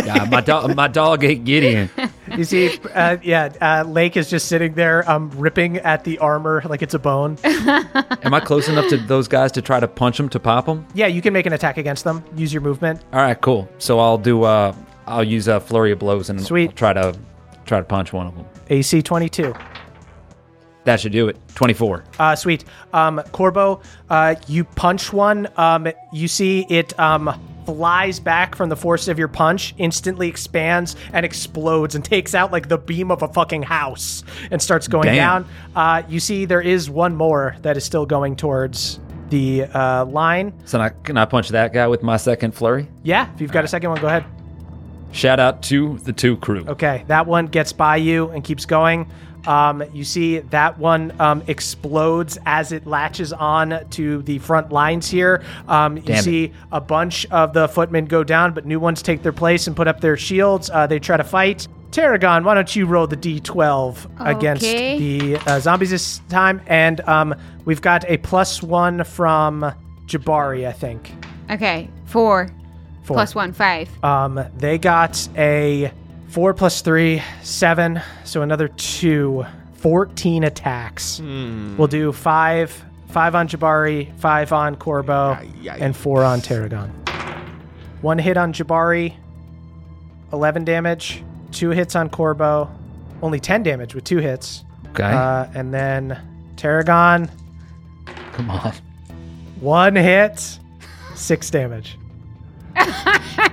Yeah, 0.05 0.25
my 0.29 0.41
dog, 0.41 0.75
my 0.75 0.89
dog 0.89 1.23
ate 1.23 1.43
Gideon. 1.45 1.89
You 2.35 2.43
see, 2.45 2.79
uh, 2.95 3.17
yeah, 3.21 3.53
uh, 3.61 3.83
Lake 3.87 4.17
is 4.17 4.27
just 4.27 4.47
sitting 4.47 4.73
there, 4.73 5.07
um, 5.09 5.29
ripping 5.35 5.77
at 5.77 6.03
the 6.03 6.17
armor 6.17 6.63
like 6.65 6.81
it's 6.81 6.95
a 6.95 6.99
bone. 6.99 7.37
Am 7.43 8.33
I 8.33 8.39
close 8.39 8.67
enough 8.67 8.89
to 8.89 8.97
those 8.97 9.27
guys 9.27 9.51
to 9.51 9.61
try 9.61 9.79
to 9.79 9.87
punch 9.87 10.17
them 10.17 10.29
to 10.29 10.39
pop 10.39 10.65
them? 10.65 10.85
yeah, 10.95 11.05
you 11.05 11.21
can 11.21 11.31
make 11.31 11.45
an 11.45 11.53
attack 11.53 11.77
against 11.77 12.03
them. 12.03 12.23
Use 12.35 12.51
your 12.51 12.63
movement. 12.63 13.03
All 13.13 13.21
right, 13.21 13.39
cool. 13.39 13.69
So 13.77 13.99
I'll 13.99 14.17
do. 14.17 14.43
Uh, 14.43 14.75
I'll 15.05 15.23
use 15.23 15.47
a 15.47 15.59
flurry 15.59 15.91
of 15.91 15.99
blows 15.99 16.31
and 16.31 16.41
Sweet. 16.41 16.71
I'll 16.71 16.75
try 16.75 16.93
to 16.93 17.15
try 17.65 17.77
to 17.77 17.85
punch 17.85 18.11
one 18.13 18.25
of 18.25 18.35
them. 18.35 18.45
AC 18.69 19.03
22. 19.03 19.53
That 20.85 20.99
should 20.99 21.11
do 21.11 21.27
it. 21.29 21.37
Twenty 21.55 21.73
four. 21.73 22.03
Uh, 22.19 22.35
sweet. 22.35 22.65
Um, 22.91 23.21
Corbeau, 23.31 23.81
uh, 24.09 24.35
you 24.47 24.63
punch 24.63 25.13
one. 25.13 25.47
Um, 25.57 25.87
you 26.11 26.27
see 26.27 26.65
it 26.69 26.97
um, 26.99 27.39
flies 27.65 28.19
back 28.19 28.55
from 28.55 28.69
the 28.69 28.75
force 28.75 29.07
of 29.07 29.17
your 29.17 29.29
punch, 29.29 29.73
instantly 29.77 30.27
expands 30.27 30.95
and 31.13 31.25
explodes 31.25 31.95
and 31.95 32.03
takes 32.03 32.35
out 32.35 32.51
like 32.51 32.67
the 32.67 32.77
beam 32.77 33.11
of 33.11 33.21
a 33.21 33.27
fucking 33.29 33.63
house 33.63 34.23
and 34.51 34.61
starts 34.61 34.87
going 34.87 35.05
Damn. 35.07 35.15
down. 35.43 35.49
Uh, 35.75 36.03
you 36.09 36.19
see 36.19 36.45
there 36.45 36.61
is 36.61 36.89
one 36.89 37.15
more 37.15 37.55
that 37.61 37.77
is 37.77 37.85
still 37.85 38.05
going 38.05 38.35
towards 38.35 38.99
the 39.29 39.63
uh, 39.63 40.05
line. 40.05 40.53
So 40.65 40.79
I, 40.79 40.89
can 40.89 41.17
I 41.17 41.25
punch 41.25 41.49
that 41.49 41.73
guy 41.73 41.87
with 41.87 42.03
my 42.03 42.17
second 42.17 42.53
flurry? 42.53 42.87
Yeah, 43.03 43.33
if 43.33 43.41
you've 43.41 43.51
got 43.51 43.63
a 43.63 43.67
second 43.67 43.89
one, 43.89 44.01
go 44.01 44.07
ahead. 44.07 44.25
Shout 45.11 45.39
out 45.39 45.61
to 45.63 45.99
the 45.99 46.11
two 46.11 46.37
crew. 46.37 46.65
Okay, 46.67 47.03
that 47.07 47.27
one 47.27 47.47
gets 47.47 47.71
by 47.71 47.97
you 47.97 48.29
and 48.29 48.43
keeps 48.43 48.65
going. 48.65 49.09
Um, 49.45 49.83
you 49.93 50.03
see 50.03 50.39
that 50.39 50.77
one 50.77 51.13
um, 51.19 51.43
explodes 51.47 52.37
as 52.45 52.71
it 52.71 52.85
latches 52.87 53.33
on 53.33 53.87
to 53.91 54.21
the 54.23 54.39
front 54.39 54.71
lines 54.71 55.09
here. 55.09 55.43
Um, 55.67 55.97
you 55.97 56.03
Damn 56.03 56.17
it. 56.17 56.23
see 56.23 56.53
a 56.71 56.81
bunch 56.81 57.25
of 57.27 57.53
the 57.53 57.67
footmen 57.67 58.05
go 58.05 58.23
down, 58.23 58.53
but 58.53 58.65
new 58.65 58.79
ones 58.79 59.01
take 59.01 59.21
their 59.23 59.33
place 59.33 59.67
and 59.67 59.75
put 59.75 59.87
up 59.87 60.01
their 60.01 60.17
shields. 60.17 60.69
Uh, 60.69 60.87
they 60.87 60.99
try 60.99 61.17
to 61.17 61.23
fight. 61.23 61.67
Tarragon, 61.91 62.43
why 62.43 62.55
don't 62.55 62.75
you 62.75 62.87
roll 62.87 63.05
the 63.05 63.15
d12 63.15 64.09
against 64.19 64.63
the 64.63 65.37
uh, 65.45 65.59
zombies 65.59 65.91
this 65.91 66.21
time? 66.27 66.59
And 66.65 67.01
um, 67.01 67.35
we've 67.65 67.81
got 67.81 68.03
a 68.09 68.17
plus 68.17 68.63
one 68.63 69.03
from 69.03 69.71
Jabari, 70.07 70.67
I 70.67 70.71
think. 70.71 71.11
Okay, 71.51 71.89
four. 72.05 72.49
Four. 73.03 73.15
Plus 73.15 73.35
one, 73.35 73.53
five. 73.53 73.89
Um, 74.03 74.43
they 74.57 74.77
got 74.79 75.27
a 75.37 75.91
four 76.33 76.53
plus 76.53 76.81
three, 76.81 77.21
seven. 77.43 78.01
So 78.23 78.41
another 78.41 78.67
two, 78.67 79.45
14 79.75 80.43
attacks. 80.43 81.19
We'll 81.21 81.87
do 81.87 82.11
five, 82.11 82.83
five 83.09 83.35
on 83.35 83.47
Jabari, 83.47 84.17
five 84.19 84.51
on 84.51 84.75
Corbeau, 84.75 85.37
Yikes. 85.61 85.79
and 85.79 85.95
four 85.95 86.23
on 86.23 86.41
Tarragon. 86.41 86.89
One 88.01 88.17
hit 88.17 88.35
on 88.35 88.51
Jabari, 88.51 89.13
11 90.33 90.65
damage. 90.65 91.23
Two 91.51 91.69
hits 91.69 91.95
on 91.95 92.09
Corbeau, 92.09 92.67
only 93.21 93.39
10 93.39 93.61
damage 93.61 93.93
with 93.93 94.03
two 94.03 94.17
hits. 94.17 94.63
Okay. 94.89 95.03
Uh, 95.03 95.45
and 95.53 95.71
then 95.73 96.19
Tarragon, 96.55 97.29
Come 98.33 98.49
on. 98.49 98.73
one 99.59 99.95
hit, 99.95 100.57
six 101.15 101.51
damage. 101.51 101.97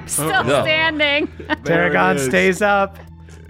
Still 0.06 0.44
no. 0.44 0.62
standing. 0.62 1.28
Tarragon 1.64 2.18
stays 2.18 2.62
up. 2.62 2.98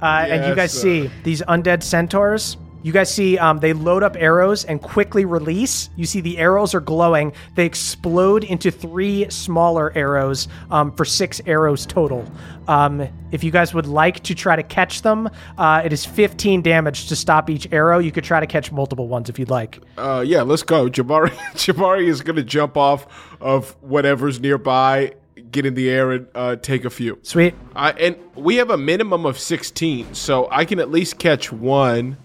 Uh, 0.03 0.25
and 0.29 0.43
you 0.45 0.49
Yes, 0.51 0.57
guys 0.57 0.73
sir. 0.73 0.79
see 0.81 1.11
these 1.25 1.43
undead 1.43 1.83
centaurs. 1.83 2.57
You 2.83 2.93
guys 2.93 3.13
see 3.15 3.37
um, 3.37 3.59
they 3.61 3.75
load 3.75 4.03
up 4.03 4.17
arrows 4.19 4.65
and 4.65 4.81
quickly 4.81 5.27
release. 5.27 5.91
You 5.97 6.07
see 6.07 6.23
the 6.23 6.39
arrows 6.39 6.75
are 6.75 6.81
glowing. 6.81 7.35
They 7.55 7.67
explode 7.67 8.43
into 8.43 8.71
three 8.71 9.29
smaller 9.29 9.93
arrows 9.95 10.49
um, 10.71 10.91
for 10.93 11.05
six 11.05 11.43
arrows 11.45 11.85
total. 11.85 12.25
Um, 12.69 13.07
if 13.33 13.45
you 13.45 13.51
guys 13.51 13.75
would 13.75 13.85
like 13.85 14.21
to 14.23 14.35
try 14.35 14.57
to 14.57 14.63
catch 14.63 15.03
them, 15.03 15.29
uh, 15.59 15.83
it 15.85 15.93
is 15.93 16.07
15 16.07 16.63
damage 16.63 17.09
to 17.09 17.17
stop 17.17 17.51
each 17.51 17.71
arrow. 17.71 17.99
You 17.99 18.13
could 18.13 18.25
try 18.25 18.41
to 18.41 18.47
catch 18.47 18.73
multiple 18.73 19.09
ones 19.09 19.29
if 19.29 19.39
you'd 19.39 19.51
like. 19.51 19.79
Uh, 19.99 20.25
yeah, 20.27 20.41
let's 20.41 20.63
go. 20.63 20.89
Jabari 20.89 21.29
Jabari 21.53 22.09
is 22.09 22.23
gonna 22.23 22.43
jump 22.43 22.79
off 22.79 23.07
of 23.43 23.77
whatever's 23.83 24.41
nearby, 24.41 25.13
get 25.51 25.67
in 25.67 25.75
the 25.75 25.91
air, 25.91 26.13
and 26.13 26.27
uh, 26.35 26.57
take 26.57 26.85
a 26.85 26.91
few. 26.91 27.19
Sweet. 27.23 27.55
Uh, 27.75 27.93
and 27.99 28.17
we 28.35 28.57
have 28.57 28.71
a 28.71 28.79
minimum 28.79 29.27
of 29.27 29.39
sixteen, 29.39 30.15
so 30.15 30.49
I 30.51 30.65
can 30.65 30.79
at 30.79 30.91
least 30.91 31.19
catch 31.19 31.53
one. 31.53 32.17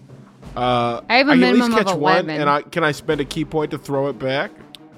Uh, 0.56 1.02
I 1.08 1.16
have 1.16 1.28
a 1.28 1.32
can 1.32 1.42
at 1.42 1.54
least 1.54 1.68
minimum 1.68 1.78
of 1.78 1.86
catch 1.86 1.96
one, 1.96 2.30
and 2.30 2.48
I 2.48 2.62
can 2.62 2.84
I 2.84 2.92
spend 2.92 3.20
a 3.20 3.24
ki 3.24 3.44
point 3.44 3.70
to 3.72 3.78
throw 3.78 4.08
it 4.08 4.18
back. 4.18 4.50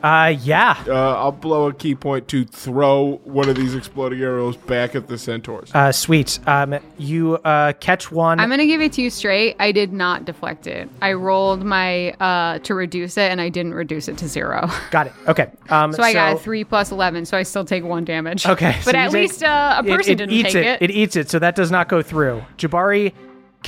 Uh, 0.03 0.35
yeah. 0.43 0.83
Uh, 0.87 0.93
I'll 1.17 1.33
blow 1.33 1.67
a 1.69 1.75
ki 1.75 1.95
point 1.95 2.29
to 2.29 2.45
throw 2.45 3.21
one 3.25 3.49
of 3.49 3.57
these 3.57 3.75
exploding 3.75 4.21
arrows 4.21 4.57
back 4.57 4.95
at 4.95 5.09
the 5.09 5.19
centaurs. 5.19 5.71
Uh, 5.75 5.93
sweet. 5.93 6.39
Um, 6.47 6.79
you 6.99 7.37
uh, 7.39 7.73
catch 7.75 8.11
one. 8.13 8.41
I'm 8.41 8.49
gonna 8.51 8.67
give 8.67 8.81
it 8.81 8.93
to 8.95 9.03
you 9.03 9.11
straight. 9.11 9.57
I 9.59 9.73
did 9.73 9.93
not 9.93 10.25
deflect 10.25 10.67
it. 10.67 10.89
I 11.03 11.13
rolled 11.15 11.65
my 11.65 12.11
uh 12.13 12.59
to 12.61 12.75
reduce 12.75 13.17
it, 13.17 13.31
and 13.31 13.41
I 13.41 13.49
didn't 13.49 13.75
reduce 13.75 14.09
it 14.09 14.19
to 14.19 14.29
zero. 14.29 14.69
Got 14.91 15.09
it. 15.09 15.13
Okay. 15.27 15.51
Um, 15.69 15.93
So 15.93 16.03
I 16.03 16.13
got 16.13 16.37
a 16.37 16.39
three 16.39 16.65
plus 16.65 16.91
eleven, 16.93 17.25
so 17.25 17.37
I 17.37 17.43
still 17.43 17.65
take 17.65 17.85
one 17.85 18.05
damage. 18.05 18.47
Okay, 18.47 18.77
but 18.85 18.95
you 18.95 19.01
at 19.01 19.05
take- 19.11 19.13
least 19.15 19.43
uh, 19.43 19.83
a 19.83 19.87
it- 19.87 19.97
person 19.97 20.13
it, 20.13 20.17
didn't 20.17 20.33
eats 20.33 20.53
take 20.53 20.65
it. 20.65 20.83
it. 20.83 20.91
It 20.91 20.95
eats 20.95 21.17
it, 21.17 21.31
so 21.31 21.39
that 21.39 21.55
does 21.57 21.71
not 21.71 21.89
go 21.89 22.03
through. 22.03 22.43
Jabari 22.57 23.13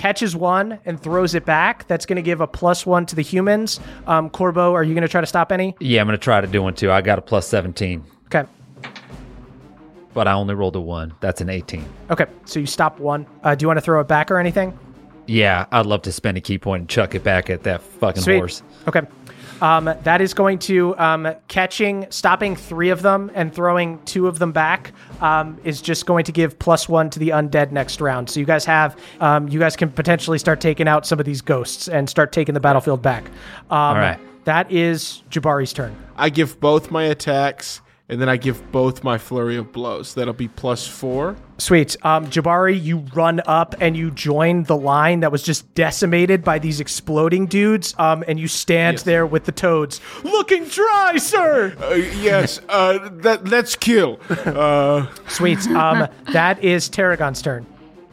catches 0.00 0.34
one 0.34 0.78
and 0.86 0.98
throws 1.00 1.34
it 1.34 1.44
back. 1.44 1.86
That's 1.86 2.06
going 2.06 2.16
to 2.16 2.22
give 2.22 2.40
a 2.40 2.46
plus 2.46 2.86
one 2.86 3.04
to 3.04 3.14
the 3.14 3.20
humans. 3.22 3.78
Um, 4.06 4.30
Corbeau, 4.30 4.72
are 4.72 4.82
you 4.82 4.94
going 4.94 5.02
to 5.02 5.08
try 5.08 5.20
to 5.20 5.26
stop 5.26 5.52
any? 5.52 5.76
Yeah, 5.78 6.00
I'm 6.00 6.06
gonna 6.06 6.16
try 6.16 6.40
to 6.40 6.46
do 6.46 6.62
one 6.62 6.74
too. 6.74 6.90
I 6.90 7.02
got 7.02 7.18
a 7.18 7.22
plus 7.22 7.46
17, 7.48 8.02
Okay. 8.26 8.48
but 10.14 10.26
I 10.26 10.32
only 10.32 10.54
rolled 10.54 10.74
a 10.76 10.80
one. 10.80 11.12
That's 11.20 11.42
an 11.42 11.50
18. 11.50 11.84
Okay. 12.10 12.24
So 12.46 12.58
you 12.60 12.66
stop 12.66 12.98
one. 12.98 13.26
Uh, 13.44 13.54
do 13.54 13.62
you 13.64 13.66
want 13.68 13.76
to 13.76 13.82
throw 13.82 14.00
it 14.00 14.08
back 14.08 14.30
or 14.30 14.38
anything? 14.38 14.76
Yeah, 15.26 15.66
I'd 15.70 15.84
love 15.86 16.00
to 16.02 16.12
spend 16.12 16.38
a 16.38 16.40
ki 16.40 16.56
point 16.58 16.80
and 16.80 16.88
chuck 16.88 17.14
it 17.14 17.22
back 17.22 17.50
at 17.50 17.62
that 17.64 17.82
fucking 17.82 18.22
Sweet. 18.22 18.36
horse. 18.38 18.62
Okay. 18.88 19.02
Um, 19.60 19.92
that 20.02 20.20
is 20.20 20.34
going 20.34 20.58
to 20.60 20.96
um, 20.98 21.34
catching, 21.48 22.06
stopping 22.10 22.56
three 22.56 22.90
of 22.90 23.02
them 23.02 23.30
and 23.34 23.54
throwing 23.54 24.02
two 24.04 24.26
of 24.26 24.38
them 24.38 24.52
back 24.52 24.92
um, 25.20 25.58
is 25.64 25.82
just 25.82 26.06
going 26.06 26.24
to 26.24 26.32
give 26.32 26.58
plus 26.58 26.88
one 26.88 27.10
to 27.10 27.18
the 27.18 27.30
undead 27.30 27.70
next 27.72 28.00
round. 28.00 28.30
So 28.30 28.40
you 28.40 28.46
guys 28.46 28.64
have, 28.64 28.98
um, 29.20 29.48
you 29.48 29.58
guys 29.58 29.76
can 29.76 29.90
potentially 29.90 30.38
start 30.38 30.60
taking 30.60 30.88
out 30.88 31.06
some 31.06 31.20
of 31.20 31.26
these 31.26 31.40
ghosts 31.40 31.88
and 31.88 32.08
start 32.08 32.32
taking 32.32 32.54
the 32.54 32.60
battlefield 32.60 33.02
back. 33.02 33.24
Um, 33.70 33.78
All 33.78 33.94
right. 33.96 34.18
That 34.44 34.72
is 34.72 35.22
Jabari's 35.30 35.72
turn. 35.72 35.94
I 36.16 36.30
give 36.30 36.58
both 36.60 36.90
my 36.90 37.04
attacks, 37.04 37.82
and 38.10 38.20
then 38.20 38.28
I 38.28 38.36
give 38.36 38.72
both 38.72 39.04
my 39.04 39.18
flurry 39.18 39.56
of 39.56 39.70
blows. 39.70 40.14
That'll 40.14 40.34
be 40.34 40.48
plus 40.48 40.84
four. 40.86 41.36
Sweet. 41.58 41.96
Um, 42.02 42.26
Jabari, 42.26 42.82
you 42.82 42.98
run 43.14 43.40
up 43.46 43.76
and 43.80 43.96
you 43.96 44.10
join 44.10 44.64
the 44.64 44.76
line 44.76 45.20
that 45.20 45.30
was 45.30 45.44
just 45.44 45.72
decimated 45.74 46.42
by 46.42 46.58
these 46.58 46.80
exploding 46.80 47.46
dudes. 47.46 47.94
Um, 47.98 48.24
and 48.26 48.40
you 48.40 48.48
stand 48.48 48.98
there 48.98 49.26
with 49.26 49.44
the 49.44 49.52
toads, 49.52 50.00
looking 50.24 50.64
dry, 50.64 51.18
sir. 51.18 51.76
Uh, 51.80 51.94
yes, 51.94 52.60
uh, 52.68 53.10
that 53.22 53.46
let's 53.48 53.76
kill. 53.76 54.18
Uh, 54.50 55.06
Sweet. 55.28 55.64
Um, 55.68 56.08
that 56.32 56.62
is 56.64 56.88
Tarragon's 56.88 57.40
turn. 57.40 57.64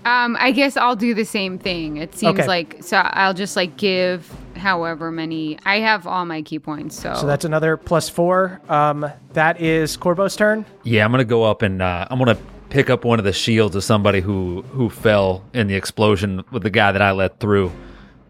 Um, 0.07 0.37
I 0.39 0.51
guess 0.51 0.77
I'll 0.77 0.95
do 0.95 1.13
the 1.13 1.25
same 1.25 1.57
thing. 1.59 1.97
It 1.97 2.15
seems 2.15 2.39
Okay. 2.39 2.47
like 2.47 2.77
so. 2.81 2.97
I'll 2.97 3.33
just 3.33 3.55
like 3.55 3.77
give 3.77 4.31
however 4.55 5.11
many. 5.11 5.59
I 5.65 5.79
have 5.79 6.07
all 6.07 6.25
my 6.25 6.41
ki 6.41 6.59
points, 6.59 6.99
so, 6.99 7.13
So 7.15 7.27
that's 7.27 7.45
another 7.45 7.77
plus 7.77 8.07
four. 8.09 8.61
Um, 8.69 9.05
that 9.33 9.59
is 9.61 9.97
Corbeau's 9.97 10.35
turn. 10.35 10.65
Yeah, 10.83 11.03
I'm 11.05 11.11
gonna 11.11 11.25
go 11.25 11.43
up 11.43 11.61
and 11.61 11.81
uh, 11.81 12.07
I'm 12.09 12.17
gonna 12.19 12.37
pick 12.69 12.89
up 12.89 13.03
one 13.05 13.19
of 13.19 13.25
the 13.25 13.33
shields 13.33 13.75
of 13.75 13.83
somebody 13.83 14.21
who 14.21 14.63
who 14.71 14.89
fell 14.89 15.43
in 15.53 15.67
the 15.67 15.75
explosion 15.75 16.43
with 16.51 16.63
the 16.63 16.69
guy 16.69 16.91
that 16.91 17.01
I 17.01 17.11
let 17.11 17.39
through, 17.39 17.71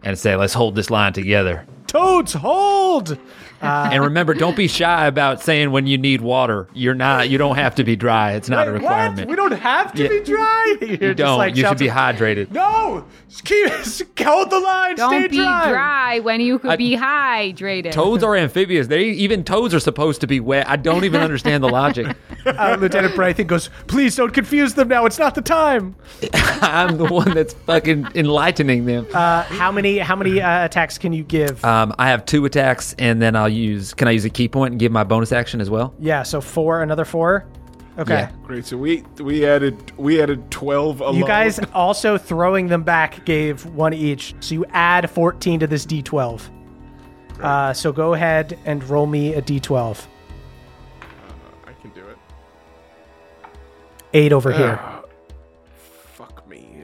and 0.02 0.18
say, 0.18 0.34
"Let's 0.36 0.54
hold 0.54 0.74
this 0.74 0.90
line 0.90 1.12
together." 1.12 1.64
Toads, 1.86 2.34
hold! 2.34 3.16
and 3.92 4.02
remember, 4.02 4.34
don't 4.34 4.56
be 4.56 4.68
shy 4.68 5.06
about 5.06 5.42
saying 5.42 5.70
when 5.70 5.86
you 5.86 5.98
need 5.98 6.20
water. 6.20 6.68
You're 6.74 6.94
not. 6.94 7.28
You 7.28 7.38
don't 7.38 7.56
have 7.56 7.74
to 7.76 7.84
be 7.84 7.96
dry. 7.96 8.32
It's 8.32 8.48
not 8.48 8.68
a 8.68 8.72
requirement. 8.72 9.20
What? 9.20 9.28
We 9.28 9.36
don't 9.36 9.52
have 9.52 9.92
to 9.94 10.02
Yeah. 10.02 10.08
be 10.08 10.20
dry. 10.20 10.76
You're 10.80 11.08
you 11.10 11.14
don't. 11.14 11.38
like, 11.38 11.56
you 11.56 11.66
should 11.66 11.78
be 11.78 11.88
hydrated. 11.88 12.50
No, 12.52 13.04
keep 13.44 13.68
hold 14.20 14.50
the 14.50 14.60
line. 14.60 14.96
don't 14.96 15.10
stay 15.10 15.28
be 15.28 15.36
dry. 15.38 15.70
dry. 15.70 16.18
when 16.20 16.40
you 16.40 16.58
could 16.58 16.70
I- 16.72 16.76
be 16.76 16.96
hydrated. 16.96 17.92
Toads 17.92 18.22
are 18.22 18.36
amphibious. 18.36 18.86
They 18.86 19.04
even 19.04 19.44
toads 19.44 19.74
are 19.74 19.80
supposed 19.80 20.20
to 20.20 20.26
be 20.26 20.40
wet. 20.40 20.68
I 20.68 20.76
don't 20.76 21.04
even 21.04 21.20
understand 21.20 21.62
the 21.62 21.68
logic. 21.68 22.16
Uh, 22.46 22.76
Lieutenant 22.80 23.14
Brython 23.14 23.46
goes, 23.46 23.68
please 23.88 24.16
don't 24.16 24.32
confuse 24.32 24.72
them 24.72 24.88
now. 24.88 25.04
It's 25.04 25.18
not 25.18 25.34
the 25.34 25.42
time. 25.42 25.94
I'm 26.32 26.96
the 26.96 27.04
one 27.04 27.32
that's 27.34 27.52
fucking 27.52 28.08
enlightening 28.14 28.86
them. 28.86 29.06
Uh, 29.12 29.42
how 29.42 29.70
many 29.70 29.98
how 29.98 30.16
many 30.16 30.40
uh, 30.40 30.64
attacks 30.64 30.96
can 30.96 31.12
you 31.12 31.24
give? 31.24 31.62
Um, 31.62 31.94
I 31.98 32.08
have 32.08 32.24
two 32.24 32.46
attacks, 32.46 32.94
and 32.98 33.20
then 33.20 33.36
I'll 33.36 33.47
use. 33.48 33.94
Can 33.94 34.08
I 34.08 34.12
use 34.12 34.24
a 34.24 34.30
ki 34.30 34.48
point 34.48 34.72
and 34.72 34.80
give 34.80 34.92
my 34.92 35.04
bonus 35.04 35.32
action 35.32 35.60
as 35.60 35.70
well? 35.70 35.94
yeah, 35.98 36.22
so 36.22 36.40
four, 36.40 36.82
another 36.82 37.04
four. 37.04 37.46
Okay. 37.98 38.14
Yeah. 38.14 38.30
great. 38.44 38.64
So 38.64 38.76
we 38.76 39.02
we 39.18 39.44
added 39.44 39.92
we 39.98 40.22
added 40.22 40.50
twelve. 40.52 41.00
Alone. 41.00 41.16
You 41.16 41.26
guys 41.26 41.58
also 41.74 42.16
throwing 42.16 42.68
them 42.68 42.84
back 42.84 43.24
gave 43.24 43.66
one 43.66 43.92
each, 43.92 44.34
so 44.40 44.54
you 44.54 44.64
add 44.66 45.10
14 45.10 45.60
to 45.60 45.66
this 45.66 45.84
d12. 45.84 46.42
Uh, 47.40 47.72
so 47.72 47.92
go 47.92 48.14
ahead 48.14 48.58
and 48.64 48.82
roll 48.84 49.06
me 49.06 49.34
a 49.34 49.42
d12. 49.42 50.06
I 51.66 51.72
can 51.72 51.90
do 51.90 52.06
it. 52.06 52.16
Eight 54.12 54.32
over 54.32 54.52
here. 54.52 54.80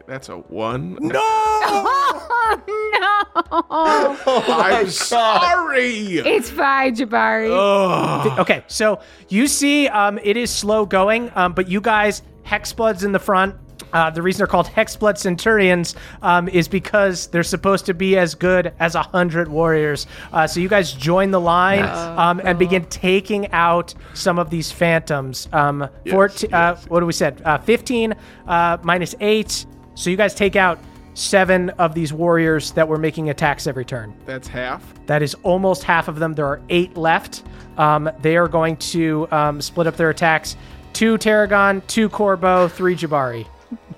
Fuck 0.05 0.09
me. 0.09 0.13
That's 0.13 0.29
a 0.29 0.37
one. 0.39 0.99
No! 1.15 2.61
no, 3.01 4.45
I'm 4.49 4.89
sorry. 4.91 6.19
it's 6.19 6.51
fine, 6.51 6.95
Jabari. 6.95 8.39
Okay, 8.39 8.63
so 8.69 9.01
you 9.29 9.47
see, 9.49 9.89
um, 9.89 10.19
it 10.23 10.37
is 10.37 10.51
slow 10.51 10.87
going, 10.87 11.33
um, 11.35 11.53
but 11.53 11.69
you 11.69 11.81
guys, 11.81 12.23
Hexbloods 12.45 13.05
in 13.05 13.13
the 13.13 13.19
front. 13.19 13.57
Uh, 13.93 14.11
the 14.11 14.23
reason 14.23 14.39
they're 14.39 14.47
called 14.47 14.67
Hexblood 14.67 15.19
Centurions 15.19 15.95
um, 16.23 16.49
is 16.49 16.69
because 16.69 17.27
they're 17.29 17.43
supposed 17.43 17.87
to 17.87 17.95
be 17.95 18.17
as 18.17 18.35
good 18.35 18.73
as 18.79 18.95
a 18.95 19.03
hundred 19.03 19.49
warriors. 19.49 20.07
Uh, 20.33 20.47
so 20.47 20.61
you 20.61 20.69
guys 20.69 20.93
join 20.93 21.31
the 21.31 21.41
line 21.41 21.85
um, 22.19 22.41
and 22.45 22.59
begin 22.59 22.85
taking 22.87 23.51
out 23.53 23.95
some 24.15 24.39
of 24.39 24.51
these 24.51 24.71
phantoms. 24.71 25.49
Um, 25.53 25.89
14, 26.11 26.53
uh, 26.55 26.77
what 26.89 27.01
do 27.01 27.07
we 27.07 27.13
said? 27.13 27.41
Uh, 27.45 27.59
15 27.59 28.15
uh, 28.47 28.79
minus 28.83 29.15
8. 29.21 29.67
So 29.95 30.11
you 30.11 30.17
guys 30.17 30.35
take 30.35 30.57
out 30.57 30.79
seven 31.15 31.71
of 31.71 31.95
these 31.95 32.13
warriors 32.13 32.73
that 32.73 32.89
were 32.89 32.99
making 32.99 33.31
attacks 33.31 33.67
every 33.67 33.85
turn. 33.85 34.15
That's 34.27 34.49
half. 34.49 34.83
That 35.07 35.23
is 35.23 35.35
almost 35.43 35.85
half 35.85 36.09
of 36.09 36.19
them. 36.19 36.35
There 36.35 36.47
are 36.47 36.61
eight 36.69 36.97
left. 36.97 37.45
Um, 37.79 38.11
they 38.21 38.37
are 38.37 38.49
going 38.49 38.77
to 38.79 39.29
um, 39.31 39.61
split 39.61 39.87
up 39.87 39.97
their 39.97 40.11
attacks. 40.11 40.57
Two 40.93 41.17
Tarragon, 41.19 41.83
two 41.87 42.09
Corbeau, 42.09 42.69
three 42.71 42.97
Jabari. 42.97 43.47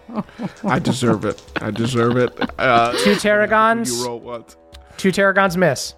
I 0.64 0.78
deserve 0.78 1.24
it. 1.24 1.42
I 1.60 1.70
deserve 1.70 2.16
it. 2.16 2.38
Uh, 2.58 2.92
Two 3.04 3.14
Tarragons, 3.16 3.90
you 3.98 4.06
roll 4.06 4.20
what? 4.20 4.56
two 4.96 5.10
Tarragons 5.10 5.56
miss. 5.58 5.94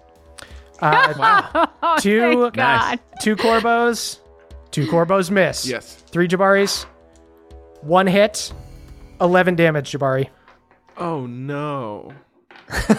Uh, 0.81 1.67
two, 1.99 2.49
God. 2.53 2.99
two 3.21 3.35
Corbeaus, 3.35 4.19
two 4.71 4.87
Corbeaus 4.87 5.29
miss. 5.31 5.65
Yes. 5.67 5.95
Three 6.07 6.27
Jabaris, 6.27 6.85
one 7.81 8.07
hit, 8.07 8.51
11 9.21 9.55
damage, 9.55 9.91
Jabari. 9.91 10.29
Oh 10.97 11.25
no. 11.25 12.13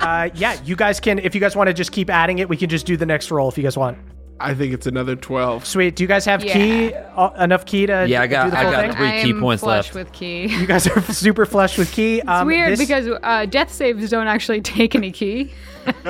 Uh, 0.00 0.30
yeah, 0.34 0.58
you 0.64 0.74
guys 0.76 0.98
can, 0.98 1.18
if 1.18 1.34
you 1.34 1.40
guys 1.42 1.54
want 1.54 1.68
to 1.68 1.74
just 1.74 1.92
keep 1.92 2.08
adding 2.08 2.38
it, 2.38 2.48
we 2.48 2.56
can 2.56 2.70
just 2.70 2.86
do 2.86 2.96
the 2.96 3.04
next 3.04 3.30
roll 3.30 3.50
if 3.50 3.58
you 3.58 3.62
guys 3.62 3.76
want. 3.76 3.98
I 4.40 4.54
think 4.54 4.72
it's 4.72 4.86
another 4.86 5.14
twelve. 5.14 5.66
Sweet. 5.66 5.94
Do 5.94 6.02
you 6.02 6.08
guys 6.08 6.24
have 6.24 6.42
Yeah. 6.42 6.52
ki, 6.54 6.94
uh, 6.94 7.30
enough 7.44 7.66
ki 7.66 7.84
to 7.84 8.06
Yeah, 8.08 8.22
I 8.22 8.26
got- 8.26 8.44
do 8.46 8.50
the 8.52 8.58
I 8.58 8.62
full 8.62 8.72
got 8.72 8.80
thing? 8.80 8.92
three 8.94 9.08
I 9.08 9.22
ki 9.22 9.30
am 9.30 9.40
points 9.40 9.62
flush 9.62 9.84
left. 9.88 9.94
with 9.94 10.12
ki. 10.12 10.46
You 10.46 10.66
guys 10.66 10.86
are 10.86 11.00
super 11.12 11.44
flush 11.44 11.76
with 11.76 11.92
ki. 11.92 12.20
It's 12.20 12.28
Um, 12.28 12.46
weird 12.46 12.72
this- 12.72 12.80
because 12.80 13.08
uh, 13.22 13.44
death 13.44 13.70
saves 13.70 14.08
don't 14.08 14.26
actually 14.26 14.62
take 14.62 14.94
any 14.94 15.12
ki. 15.12 15.52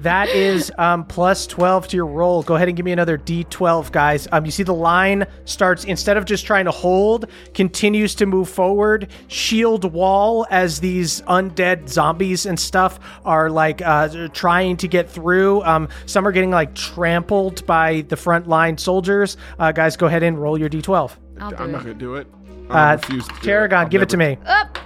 that 0.00 0.28
is 0.30 0.72
um, 0.78 1.04
plus 1.04 1.46
12 1.46 1.88
to 1.88 1.96
your 1.96 2.06
roll. 2.06 2.42
Go 2.42 2.56
ahead 2.56 2.68
and 2.68 2.76
give 2.76 2.84
me 2.84 2.92
another 2.92 3.18
d12, 3.18 3.92
guys. 3.92 4.28
Um, 4.32 4.44
you 4.44 4.50
see 4.50 4.62
the 4.62 4.74
line 4.74 5.26
starts, 5.44 5.84
instead 5.84 6.16
of 6.16 6.24
just 6.24 6.46
trying 6.46 6.64
to 6.64 6.70
hold, 6.70 7.26
continues 7.54 8.14
to 8.16 8.26
move 8.26 8.48
forward, 8.48 9.08
shield 9.28 9.92
wall 9.92 10.46
as 10.50 10.80
these 10.80 11.20
undead 11.22 11.88
zombies 11.88 12.46
and 12.46 12.58
stuff 12.58 12.98
are 13.24 13.50
like 13.50 13.82
uh, 13.82 14.28
trying 14.28 14.76
to 14.78 14.88
get 14.88 15.08
through. 15.08 15.62
Um, 15.62 15.88
some 16.06 16.26
are 16.26 16.32
getting 16.32 16.50
like 16.50 16.74
trampled 16.74 17.64
by 17.66 18.02
the 18.08 18.16
front 18.16 18.48
line 18.48 18.76
soldiers. 18.78 19.36
Uh, 19.58 19.72
guys, 19.72 19.96
go 19.96 20.06
ahead 20.06 20.22
and 20.22 20.40
roll 20.40 20.58
your 20.58 20.68
d12. 20.68 21.16
I'll 21.40 21.50
do 21.50 21.56
I'm 21.56 21.72
not 21.72 21.82
gonna 21.82 21.94
do 21.94 22.16
it. 22.16 22.26
Uh, 22.70 22.98
refuse 23.00 23.26
to 23.26 23.34
do 23.34 23.40
Tarragon, 23.40 23.78
I'll 23.78 23.88
give 23.88 24.02
it 24.02 24.08
to 24.10 24.16
me. 24.16 24.38
Up. 24.46 24.78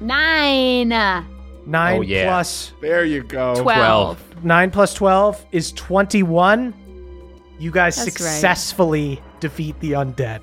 Nine. 0.00 1.33
Nine 1.66 1.98
Oh, 1.98 2.00
yeah. 2.02 2.24
plus 2.26 2.72
There 2.80 3.04
you 3.04 3.22
go. 3.22 3.54
Twelve. 3.54 4.22
Nine 4.44 4.70
plus 4.70 4.92
twelve 4.94 5.44
is 5.52 5.72
twenty-one. 5.72 6.74
You 7.58 7.70
guys 7.70 7.96
That's 7.96 8.08
right. 8.08 8.14
successfully 8.18 9.20
defeat 9.40 9.78
the 9.80 9.92
undead. 9.92 10.40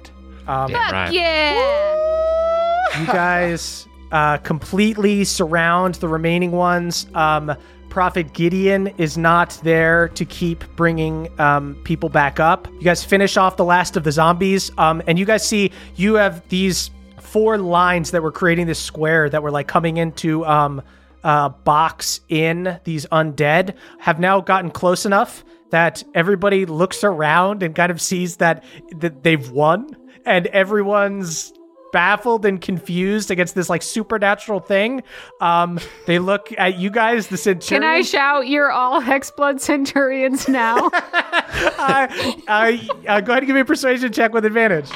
Um, 0.48 0.72
Damn 0.72 0.92
right. 0.92 1.14
Yeah. 1.14 3.00
you 3.00 3.06
guys 3.08 3.88
uh, 4.12 4.38
completely 4.38 5.24
surround 5.24 5.96
the 5.96 6.08
remaining 6.08 6.52
ones. 6.52 7.08
Um, 7.14 7.56
Prophet 7.90 8.34
Gideon 8.34 8.88
is 8.98 9.18
not 9.18 9.60
there 9.64 10.08
to 10.10 10.24
keep 10.26 10.64
bringing 10.78 11.30
um, 11.40 11.76
people 11.84 12.08
back 12.10 12.40
up. 12.40 12.68
You 12.74 12.82
guys 12.82 13.04
finish 13.04 13.36
off 13.38 13.58
the 13.58 13.66
last 13.66 13.98
of 13.98 14.04
the 14.06 14.12
zombies, 14.14 14.72
um, 14.78 15.02
and 15.08 15.20
you 15.20 15.26
guys 15.26 15.46
see 15.46 15.72
you 15.96 16.16
have 16.16 16.48
these 16.50 16.90
four 17.20 17.58
lines 17.58 18.12
that 18.12 18.24
were 18.24 18.32
creating 18.32 18.66
this 18.68 18.80
square 18.80 19.30
that 19.30 19.44
were 19.44 19.52
like 19.52 19.68
coming 19.68 19.98
into 19.98 20.46
um, 20.46 20.82
uh, 21.24 21.50
box 21.50 22.22
in 22.30 22.80
these 22.84 23.06
undead 23.08 23.76
have 24.00 24.20
now 24.20 24.42
gotten 24.42 24.72
close 24.72 25.06
enough 25.06 25.44
that 25.72 26.04
everybody 26.14 26.66
looks 26.66 27.04
around 27.04 27.64
and 27.64 27.76
kind 27.76 27.92
of 27.92 28.02
sees 28.02 28.38
that, 28.38 28.64
that 28.98 29.24
they've 29.24 29.50
won, 29.52 29.96
and 30.26 30.48
everyone's 30.48 31.54
baffled 31.92 32.46
and 32.46 32.62
confused 32.62 33.32
against 33.32 33.56
this 33.56 33.70
like 33.70 33.82
supernatural 33.82 34.60
thing. 34.60 35.04
Um, 35.40 35.80
they 36.08 36.20
look 36.20 36.54
at 36.58 36.78
you 36.78 36.90
guys, 36.90 37.28
the 37.28 37.38
centurions 37.38 37.70
Can. 37.70 37.84
I 37.84 38.02
shout, 38.02 38.48
"You're 38.48 38.72
all 38.72 39.02
Hexblood 39.02 39.60
Centurions 39.60 40.48
now"? 40.48 40.88
uh, 40.94 42.08
uh, 42.48 42.78
uh, 43.08 43.22
go 43.22 43.34
ahead 43.34 43.44
and 43.44 43.48
give 43.48 43.56
me 43.56 43.62
a 43.62 43.66
persuasion 43.66 44.12
check 44.12 44.34
with 44.34 44.46
advantage. 44.46 44.90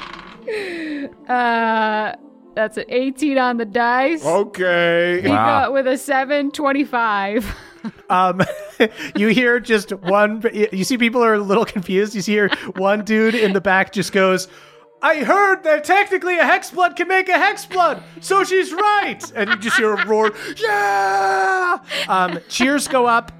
uh, 1.30 2.16
that's 2.56 2.78
an 2.78 2.86
18 2.88 3.38
on 3.38 3.58
the 3.58 3.66
dice. 3.66 4.26
Okay. 4.26 5.18
You 5.18 5.28
got 5.28 5.74
with 5.74 5.88
a 5.88 5.98
7, 5.98 6.52
25. 6.52 7.56
Um, 8.10 8.42
you 9.16 9.28
hear 9.28 9.60
just 9.60 9.92
one. 9.92 10.44
You 10.52 10.84
see 10.84 10.98
people 10.98 11.24
are 11.24 11.36
a 11.36 11.40
little 11.40 11.66
confused. 11.66 12.16
You 12.16 12.22
see 12.22 12.32
here 12.32 12.50
one 12.78 13.06
dude 13.06 13.36
in 13.36 13.54
the 13.54 13.62
back 13.62 13.92
just 13.92 14.12
goes. 14.12 14.48
I 15.04 15.24
heard 15.24 15.64
that 15.66 15.84
technically 15.84 16.40
a 16.40 16.44
hexblood 16.44 16.96
can 16.96 17.08
make 17.08 17.30
a 17.30 17.34
hexblood, 17.34 18.02
so 18.22 18.44
she's 18.44 18.74
right. 18.74 19.22
And 19.36 19.52
you 19.52 19.58
just 19.58 19.78
hear 19.78 19.94
a 19.94 20.06
roar, 20.08 20.32
yeah! 20.58 21.78
Um, 22.08 22.40
cheers 22.50 22.88
go 22.88 23.06
up. 23.06 23.32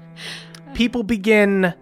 People 0.74 1.02
begin 1.02 1.74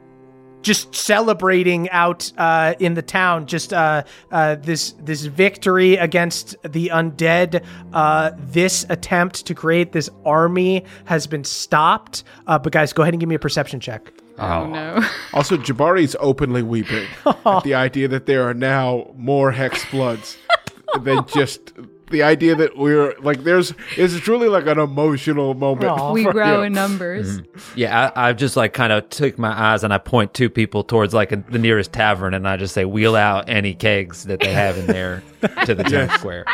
just 0.65 0.95
celebrating 0.95 1.89
out 1.91 2.33
uh, 2.37 2.75
in 2.81 2.95
the 2.95 3.03
town. 3.03 3.47
Just 3.47 3.73
uh, 3.73 4.03
uh, 4.33 4.57
this 4.57 4.93
this 4.99 5.23
victory 5.23 5.97
against 5.97 6.57
the 6.65 6.89
undead. 6.89 7.65
Uh, 7.93 8.33
this 8.37 8.85
attempt 8.89 9.47
to 9.47 9.55
create 9.55 9.93
this 9.93 10.11
army 10.25 10.85
has 11.05 11.27
been 11.29 11.45
stopped. 11.45 12.25
Uh, 12.47 12.59
but 12.59 12.73
guys, 12.73 12.93
go 12.93 13.03
ahead 13.03 13.15
and 13.15 13.21
give 13.21 13.29
me 13.29 13.37
a 13.37 13.39
perception 13.39 13.79
check. 13.79 14.13
Oh, 14.39 14.67
no. 14.67 15.01
Also, 15.33 15.57
Jabari's 15.57 16.17
openly 16.19 16.63
weeping 16.63 17.07
at 17.25 17.63
the 17.63 17.75
idea 17.75 18.09
that 18.09 18.27
there 18.27 18.49
are 18.49 18.55
now 18.55 19.13
more 19.17 19.53
hex 19.53 19.89
bloods 19.91 20.37
than 21.03 21.25
just 21.27 21.74
the 22.15 22.23
idea 22.23 22.55
that 22.55 22.77
we're 22.77 23.15
like 23.19 23.43
there's 23.43 23.75
it's 23.97 24.19
truly 24.21 24.49
like 24.49 24.67
an 24.67 24.79
emotional 24.79 25.55
moment. 25.55 25.91
Aw. 25.91 26.13
we 26.13 26.25
grow 26.33 26.61
him. 26.61 26.67
in 26.67 26.73
numbers. 26.73 27.41
Mm-hmm. 27.41 27.79
Yeah, 27.79 28.13
I, 28.15 28.29
I 28.29 28.33
just 28.33 28.57
like 28.57 28.73
kind 28.73 28.93
of 28.93 29.11
took 29.11 29.37
my 29.37 29.51
eyes 29.51 29.83
and 29.83 29.93
I 29.93 29.99
point 29.99 30.33
two 30.33 30.49
people 30.49 30.85
towards 30.85 31.13
like 31.13 31.33
a, 31.33 31.37
the 31.37 31.59
nearest 31.59 31.93
tavern 31.93 32.33
and 32.33 32.47
I 32.49 32.57
just 32.57 32.73
say, 32.73 32.85
wheel 32.85 33.17
out 33.17 33.49
any 33.49 33.75
kegs 33.75 34.25
that 34.25 34.39
they 34.41 34.53
have 34.53 34.79
in 34.79 34.87
there 34.87 35.23
to 35.67 35.75
the 35.75 35.83
town 35.85 36.09
square. 36.19 36.45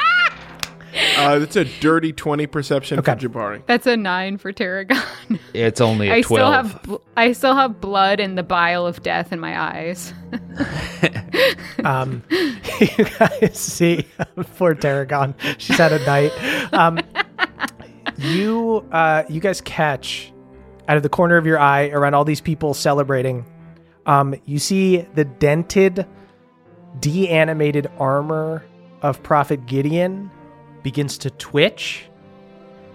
Uh, 1.17 1.39
that's 1.39 1.57
a 1.57 1.65
dirty 1.81 2.13
twenty 2.13 2.47
perception 2.47 2.99
Okay. 2.99 3.13
for 3.13 3.29
Jabari. 3.29 3.63
That's 3.67 3.87
a 3.87 3.97
9 3.97 4.39
for 4.39 4.53
Tarragon. 4.53 4.99
It's 5.55 5.81
only 5.81 6.09
a 6.09 6.15
I 6.15 6.21
12. 6.23 6.27
still 6.39 6.53
have 6.53 6.83
bl- 6.83 6.97
I 7.17 7.33
still 7.33 7.55
have 7.55 7.81
blood 7.81 8.21
and 8.21 8.37
the 8.39 8.43
bile 8.43 8.87
of 8.87 9.03
death 9.03 9.33
in 9.33 9.41
my 9.41 9.61
eyes. 9.61 10.13
Um, 11.85 12.23
you 12.31 13.05
guys 13.19 13.59
see 13.59 14.07
poor 14.59 14.75
Tarragon. 14.75 15.35
She's 15.59 15.79
had 15.79 15.93
a 15.93 16.05
night. 16.05 16.31
Um, 16.75 16.99
you 18.19 18.85
uh, 18.93 19.23
you 19.31 19.41
guys 19.41 19.61
catch 19.63 20.31
out 20.89 20.97
of 20.99 21.03
the 21.03 21.09
corner 21.09 21.37
of 21.39 21.47
your 21.47 21.59
eye 21.59 21.89
around 21.89 22.15
all 22.15 22.25
these 22.25 22.41
people 22.43 22.75
celebrating. 22.75 23.47
Um, 24.07 24.35
you 24.45 24.59
see 24.59 24.99
the 25.15 25.25
dented, 25.25 26.07
de-animated 27.01 27.91
armor 27.99 28.65
of 29.03 29.23
Prophet 29.23 29.65
Gideon 29.67 30.31
begins 30.83 31.19
to 31.19 31.31
twitch, 31.31 32.09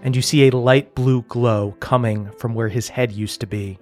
and 0.03 0.16
you 0.16 0.22
see 0.22 0.48
a 0.48 0.52
light 0.56 0.95
blue 0.95 1.24
glow 1.24 1.76
coming 1.80 2.32
from 2.38 2.53
where 2.53 2.70
his 2.70 2.90
head 2.90 3.12
used 3.12 3.40
to 3.41 3.48
be. 3.48 3.78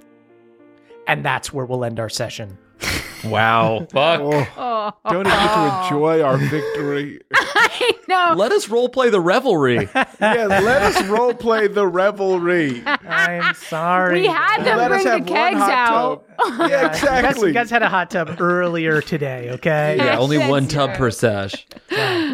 And 1.07 1.23
that's 1.25 1.51
where 1.51 1.65
we'll 1.65 1.83
end 1.83 1.99
our 1.99 2.09
session. 2.09 2.57
Wow. 3.23 3.87
Fuck. 3.91 4.19
Oh, 4.21 4.47
oh. 4.57 4.91
don't 5.09 5.25
even 5.25 5.31
get 5.39 5.53
to 5.53 5.83
enjoy 5.83 6.21
our 6.21 6.37
victory. 6.37 7.21
no. 8.09 8.33
Let 8.35 8.51
us 8.51 8.67
role 8.67 8.89
play 8.89 9.09
the 9.09 9.21
revelry. 9.21 9.87
yeah, 9.95 10.07
let 10.19 10.81
us 10.81 11.03
role 11.05 11.33
play 11.33 11.67
the 11.67 11.87
revelry. 11.87 12.83
I'm 12.85 13.53
sorry. 13.55 14.21
We 14.21 14.27
had 14.27 14.63
them 14.63 14.77
Let 14.77 14.89
bring 14.89 15.03
the 15.05 15.31
kegs 15.31 15.61
out. 15.61 16.27
tub. 16.27 16.32
Yeah, 16.39 16.53
You 16.63 16.69
guys, 16.69 16.95
exactly. 17.03 17.47
you 17.49 17.53
guys 17.53 17.69
had 17.69 17.81
a 17.83 17.89
hot 17.89 18.09
tub 18.11 18.39
earlier 18.41 19.01
today, 19.01 19.49
okay? 19.53 19.95
yeah, 19.97 20.17
only 20.17 20.37
That's 20.37 20.49
one 20.49 20.67
tub 20.67 20.89
zero. 20.91 20.97
per 20.97 21.11
sesh. 21.11 21.65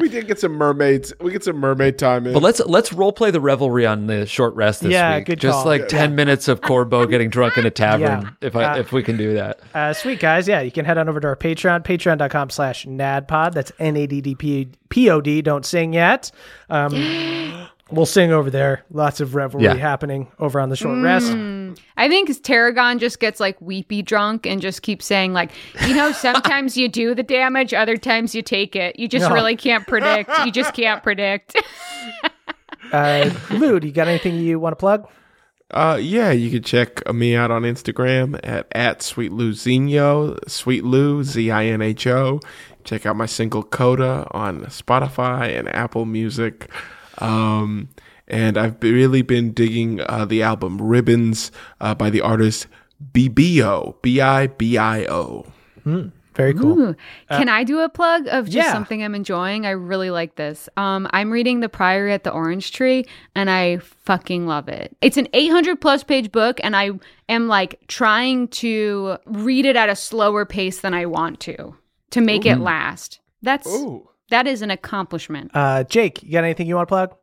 we 0.01 0.09
did 0.09 0.27
get 0.27 0.39
some 0.39 0.53
mermaids. 0.53 1.13
We 1.21 1.31
get 1.31 1.43
some 1.43 1.57
mermaid 1.57 1.97
time 1.99 2.25
in. 2.27 2.33
But 2.33 2.41
let's 2.43 2.59
let's 2.65 2.93
role 2.93 3.11
play 3.11 3.31
the 3.31 3.41
revelry 3.41 3.85
on 3.85 4.07
the 4.07 4.25
short 4.25 4.55
rest 4.55 4.81
this 4.81 4.91
Yeah, 4.91 5.17
week. 5.17 5.25
good 5.25 5.39
Just 5.39 5.55
call. 5.57 5.65
like 5.65 5.81
Yeah. 5.81 5.87
ten 5.87 6.15
minutes 6.15 6.47
of 6.47 6.61
Corbeau 6.61 7.05
getting 7.09 7.29
drunk 7.29 7.57
in 7.57 7.65
a 7.65 7.71
tavern. 7.71 8.21
Yeah. 8.41 8.47
If 8.47 8.55
I 8.55 8.63
Uh, 8.63 8.77
if 8.77 8.91
we 8.91 9.03
can 9.03 9.17
do 9.17 9.33
that. 9.35 9.59
Uh, 9.73 9.93
sweet 9.93 10.19
guys, 10.19 10.47
yeah, 10.47 10.61
you 10.61 10.71
can 10.71 10.85
head 10.85 10.97
on 10.97 11.09
over 11.09 11.19
to 11.19 11.27
our 11.27 11.35
Patreon, 11.35 11.83
patreon.com 11.83 12.49
slash 12.49 12.85
naddpod. 12.85 13.53
That's 13.53 13.71
N-A-D-D-P-O-D. 13.79 15.41
Don't 15.41 15.65
sing 15.65 15.93
yet. 15.93 16.31
Um, 16.69 17.67
we'll 17.91 18.05
sing 18.05 18.31
over 18.31 18.49
there. 18.49 18.83
Lots 18.91 19.19
of 19.21 19.35
revelry 19.35 19.63
Yeah. 19.63 19.75
happening 19.75 20.31
over 20.39 20.59
on 20.59 20.69
the 20.69 20.75
short 20.75 21.01
rest. 21.01 21.31
I 21.97 22.07
think 22.07 22.29
Tarragon 22.41 22.99
just 22.99 23.19
gets 23.19 23.39
like 23.39 23.59
weepy 23.61 24.01
drunk 24.01 24.45
and 24.45 24.61
just 24.61 24.81
keeps 24.81 25.05
saying 25.05 25.33
like, 25.33 25.51
you 25.87 25.95
know, 25.95 26.11
sometimes 26.13 26.77
you 26.77 26.87
do 26.87 27.13
the 27.15 27.23
damage, 27.23 27.73
other 27.73 27.97
times 27.97 28.33
you 28.35 28.41
take 28.41 28.75
it. 28.75 28.97
You 28.99 29.07
just 29.07 29.27
No. 29.29 29.33
really 29.35 29.55
can't 29.55 29.85
predict. 29.87 30.29
You 30.45 30.51
just 30.51 30.73
can't 30.75 31.03
predict. 31.03 31.55
Uh, 32.91 33.29
Lou, 33.51 33.79
do 33.79 33.85
you 33.87 33.93
got 33.93 34.07
anything 34.07 34.37
you 34.37 34.59
want 34.59 34.71
to 34.71 34.75
plug? 34.77 35.07
Uh, 35.69 35.99
yeah, 36.01 36.31
you 36.31 36.49
can 36.49 36.63
check 36.63 37.07
me 37.13 37.35
out 37.35 37.51
on 37.51 37.61
Instagram 37.61 38.39
at, 38.43 38.65
at 38.71 39.03
Sweet 39.03 39.31
Lou 39.31 39.51
Zinho, 39.51 40.37
Sweet 40.49 40.83
Lou, 40.83 41.23
Z 41.23 41.51
I 41.51 41.65
N 41.65 41.81
H 41.83 42.07
O. 42.07 42.39
Check 42.85 43.05
out 43.05 43.15
my 43.15 43.27
single 43.27 43.61
Coda 43.61 44.25
on 44.31 44.61
Spotify 44.67 45.55
and 45.59 45.67
Apple 45.69 46.05
Music. 46.05 46.67
Um, 47.19 47.89
and 48.29 48.57
I've 48.57 48.81
really 48.81 49.21
been 49.21 49.51
digging 49.53 50.01
uh, 50.01 50.25
the 50.25 50.43
album 50.43 50.81
Ribbons 50.81 51.51
uh, 51.81 51.95
by 51.95 52.09
the 52.09 52.21
artist 52.21 52.67
Bibio, 53.13 54.01
B 54.01 54.21
I 54.21 54.47
B 54.47 54.77
I 54.77 55.05
O. 55.05 55.45
Very 56.39 56.53
cool. 56.53 56.79
Ooh. 56.79 56.95
Can 57.29 57.49
I 57.49 57.65
do 57.65 57.81
a 57.81 57.89
plug 57.89 58.25
of 58.27 58.45
just 58.45 58.55
yeah. 58.55 58.71
something 58.71 59.03
I'm 59.03 59.13
enjoying? 59.13 59.65
I 59.65 59.71
really 59.71 60.09
like 60.09 60.35
this. 60.35 60.69
Um, 60.77 61.05
I'm 61.11 61.31
reading 61.31 61.59
The 61.59 61.67
Priory 61.67 62.13
at 62.13 62.23
the 62.23 62.31
Orange 62.31 62.71
Tree, 62.71 63.03
and 63.35 63.49
I 63.49 63.79
fucking 63.79 64.47
love 64.47 64.69
it. 64.69 64.95
It's 65.01 65.17
an 65.17 65.27
800 65.33 65.81
plus 65.81 66.01
page 66.05 66.31
book, 66.31 66.61
and 66.63 66.77
I 66.77 66.91
am 67.27 67.49
like 67.49 67.81
trying 67.87 68.47
to 68.49 69.17
read 69.25 69.65
it 69.65 69.75
at 69.75 69.89
a 69.89 69.97
slower 69.97 70.45
pace 70.45 70.79
than 70.79 70.93
I 70.93 71.07
want 71.07 71.41
to 71.41 71.75
to 72.11 72.21
make 72.21 72.45
it 72.45 72.59
last. 72.59 73.19
That's 73.41 73.67
Ooh. 73.67 74.07
that 74.29 74.47
is 74.47 74.61
an 74.61 74.71
accomplishment. 74.71 75.51
Uh, 75.53 75.83
Jake, 75.83 76.23
you 76.23 76.31
got 76.31 76.45
anything 76.45 76.67
you 76.67 76.75
want 76.75 76.87
to 76.87 76.91
plug? 76.91 77.15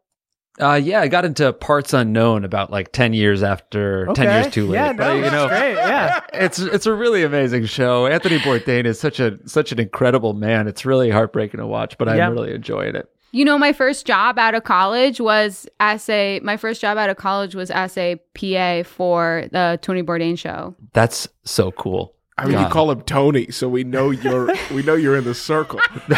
Uh, 0.61 0.75
yeah, 0.75 1.01
I 1.01 1.09
got 1.09 1.25
into 1.25 1.53
Parts 1.53 1.93
Unknown 1.93 2.45
about 2.45 2.71
like 2.71 2.93
ten 2.93 3.13
years 3.13 3.43
after 3.43 4.07
ten 4.15 4.43
years 4.43 4.53
too 4.55 4.67
late. 4.67 4.75
Yeah, 4.75 4.93
But, 4.95 5.09
no, 5.09 5.15
you 5.15 5.21
that's 5.23 5.33
know, 5.33 5.49
great. 5.49 5.75
Yeah. 5.75 6.21
it's 6.33 6.59
it's 6.59 6.87
a 6.87 6.95
really 6.95 7.23
amazing 7.25 7.67
show. 7.67 8.07
Anthony 8.07 8.39
Bourdain 8.39 8.87
is 8.87 8.99
such 8.99 9.21
a 9.21 9.39
such 9.47 9.73
an 9.73 9.79
incredible 9.79 10.33
man. 10.33 10.67
It's 10.67 10.87
really 10.87 11.11
heartbreaking 11.11 11.59
to 11.61 11.67
watch, 11.67 11.99
but 11.99 12.09
Yeah. 12.09 12.27
I'm 12.29 12.33
really 12.33 12.55
enjoying 12.55 12.97
it. 12.97 13.11
You 13.33 13.45
know, 13.45 13.59
my 13.59 13.75
first 13.75 14.07
job 14.07 14.39
out 14.39 14.55
of 14.55 14.65
college 14.65 15.21
was 15.21 15.69
as 15.79 16.09
a 16.09 16.41
my 16.41 16.57
first 16.57 16.81
job 16.81 16.97
out 16.97 17.11
of 17.11 17.19
college 17.19 17.55
was 17.55 17.71
as 17.71 17.99
a 17.99 18.17
PA 18.35 18.83
for 18.89 19.49
the 19.53 19.79
Tony 19.83 20.03
Bourdain 20.03 20.39
show. 20.39 20.75
That's 20.95 21.29
so 21.45 21.71
cool. 21.73 22.16
I 22.39 22.45
mean, 22.47 22.59
you 22.59 22.67
call 22.67 22.91
him 22.91 23.01
Tony, 23.03 23.51
so 23.51 23.67
we 23.69 23.83
know 23.83 24.11
you're 24.11 24.51
we 24.73 24.83
know 24.83 24.95
you're 24.95 25.17
in 25.17 25.25
the 25.25 25.35
circle. 25.35 25.81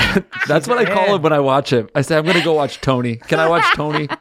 That's 0.48 0.66
what 0.66 0.76
I 0.78 0.84
call 0.84 1.14
him 1.14 1.22
when 1.22 1.32
I 1.32 1.38
watch 1.38 1.72
him. 1.72 1.88
I 1.94 2.02
say 2.02 2.16
I'm 2.18 2.24
going 2.24 2.36
to 2.36 2.42
go 2.42 2.54
watch 2.54 2.80
Tony. 2.80 3.16
Can 3.16 3.38
I 3.38 3.48
watch 3.48 3.64
Tony? 3.74 4.08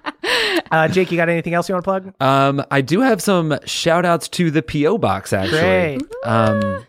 Uh, 0.69 0.85
Jake, 0.89 1.09
you 1.11 1.17
got 1.17 1.29
anything 1.29 1.53
else 1.53 1.69
you 1.69 1.75
want 1.75 1.85
to 1.85 1.87
plug? 1.89 2.13
Um, 2.21 2.61
I 2.69 2.81
do 2.81 2.99
have 2.99 3.21
some 3.21 3.57
shout 3.65 4.03
outs 4.03 4.27
to 4.29 4.51
the 4.51 4.61
PO 4.61 4.97
box 4.97 5.31
actually. 5.31 5.61
Great. 5.61 6.01
Um, 6.25 6.85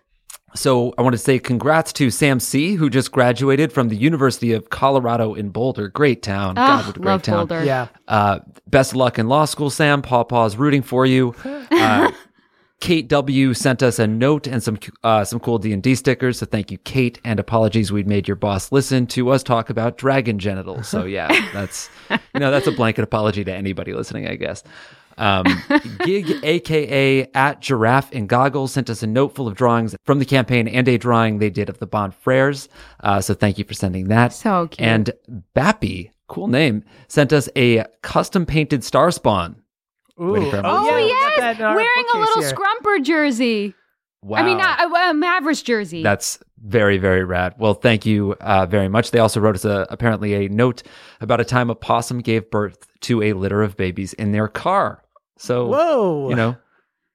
so 0.54 0.92
I 0.98 1.02
want 1.02 1.12
to 1.12 1.18
say 1.18 1.38
congrats 1.38 1.92
to 1.94 2.10
Sam 2.10 2.40
C, 2.40 2.74
who 2.74 2.90
just 2.90 3.12
graduated 3.12 3.72
from 3.72 3.88
the 3.88 3.94
University 3.96 4.52
of 4.52 4.70
Colorado 4.70 5.34
in 5.34 5.50
Boulder. 5.50 5.86
Great 5.88 6.22
town. 6.24 6.56
God, 6.56 6.82
Oh, 6.82 6.86
what 6.88 6.96
a 6.96 7.00
great 7.00 7.10
love 7.12 7.22
town. 7.22 7.36
Boulder. 7.46 7.64
Yeah. 7.64 7.86
Uh, 8.08 8.40
best 8.66 8.92
of 8.92 8.96
luck 8.96 9.16
in 9.18 9.28
law 9.28 9.44
school, 9.44 9.70
Sam. 9.70 10.02
Paw 10.02 10.24
Paw's 10.24 10.56
rooting 10.56 10.82
for 10.82 11.06
you. 11.06 11.34
Uh, 11.70 12.10
Kate 12.80 13.08
W 13.08 13.54
sent 13.54 13.82
us 13.82 13.98
a 13.98 14.06
note 14.06 14.46
and 14.46 14.62
some 14.62 14.78
uh, 15.02 15.24
some 15.24 15.40
cool 15.40 15.58
D 15.58 15.72
and 15.72 15.82
D 15.82 15.94
stickers. 15.94 16.38
So 16.38 16.46
thank 16.46 16.70
you, 16.70 16.78
Kate. 16.78 17.20
And 17.24 17.40
apologies, 17.40 17.90
we'd 17.90 18.06
made 18.06 18.28
your 18.28 18.36
boss 18.36 18.70
listen 18.70 19.06
to 19.08 19.30
us 19.30 19.42
talk 19.42 19.68
about 19.68 19.98
dragon 19.98 20.38
genitals. 20.38 20.88
So 20.88 21.04
yeah, 21.04 21.28
that's 21.52 21.90
you 22.10 22.40
know 22.40 22.50
that's 22.50 22.66
a 22.66 22.72
blanket 22.72 23.02
apology 23.02 23.44
to 23.44 23.52
anybody 23.52 23.92
listening, 23.94 24.28
I 24.28 24.36
guess. 24.36 24.62
Um, 25.18 25.44
Gig, 26.04 26.32
aka 26.44 27.28
at 27.34 27.60
Giraffe 27.60 28.12
and 28.12 28.28
Goggles, 28.28 28.72
sent 28.72 28.88
us 28.88 29.02
a 29.02 29.06
note 29.06 29.34
full 29.34 29.48
of 29.48 29.56
drawings 29.56 29.96
from 30.04 30.20
the 30.20 30.24
campaign 30.24 30.68
and 30.68 30.86
a 30.86 30.96
drawing 30.96 31.38
they 31.38 31.50
did 31.50 31.68
of 31.68 31.78
the 31.78 31.86
Bond 31.86 32.14
Frères. 32.24 32.68
Uh, 33.00 33.20
so 33.20 33.34
thank 33.34 33.58
you 33.58 33.64
for 33.64 33.74
sending 33.74 34.08
that. 34.08 34.32
So 34.32 34.68
cute. 34.68 34.86
And 34.86 35.10
Bappy, 35.56 36.10
cool 36.28 36.46
name, 36.46 36.84
sent 37.08 37.32
us 37.32 37.48
a 37.56 37.84
custom 38.02 38.46
painted 38.46 38.84
star 38.84 39.10
spawn. 39.10 39.56
Ooh. 40.20 40.32
Waiting 40.32 40.50
for 40.50 40.56
him. 40.58 40.64
Oh, 40.66 40.88
yeah, 40.88 41.06
yes, 41.06 41.38
that 41.38 41.56
in 41.58 41.64
our 41.64 41.76
wearing 41.76 42.04
a 42.14 42.18
little 42.18 42.42
here. 42.42 42.52
scrumper 42.52 43.02
jersey. 43.02 43.74
Wow. 44.22 44.38
I 44.38 44.42
mean, 44.42 44.58
not 44.58 44.80
a, 44.80 45.10
a 45.10 45.14
Mavericks 45.14 45.62
jersey. 45.62 46.02
That's 46.02 46.40
very, 46.60 46.98
very 46.98 47.24
rad. 47.24 47.54
Well, 47.58 47.74
thank 47.74 48.04
you 48.04 48.34
uh, 48.40 48.66
very 48.66 48.88
much. 48.88 49.12
They 49.12 49.20
also 49.20 49.38
wrote 49.38 49.54
us 49.54 49.64
a, 49.64 49.86
apparently 49.90 50.34
a 50.34 50.48
note 50.48 50.82
about 51.20 51.40
a 51.40 51.44
time 51.44 51.70
a 51.70 51.74
possum 51.74 52.20
gave 52.20 52.50
birth 52.50 52.88
to 53.02 53.22
a 53.22 53.32
litter 53.32 53.62
of 53.62 53.76
babies 53.76 54.12
in 54.14 54.32
their 54.32 54.48
car. 54.48 55.04
So, 55.38 55.68
Whoa. 55.68 56.30
you 56.30 56.34
know, 56.36 56.56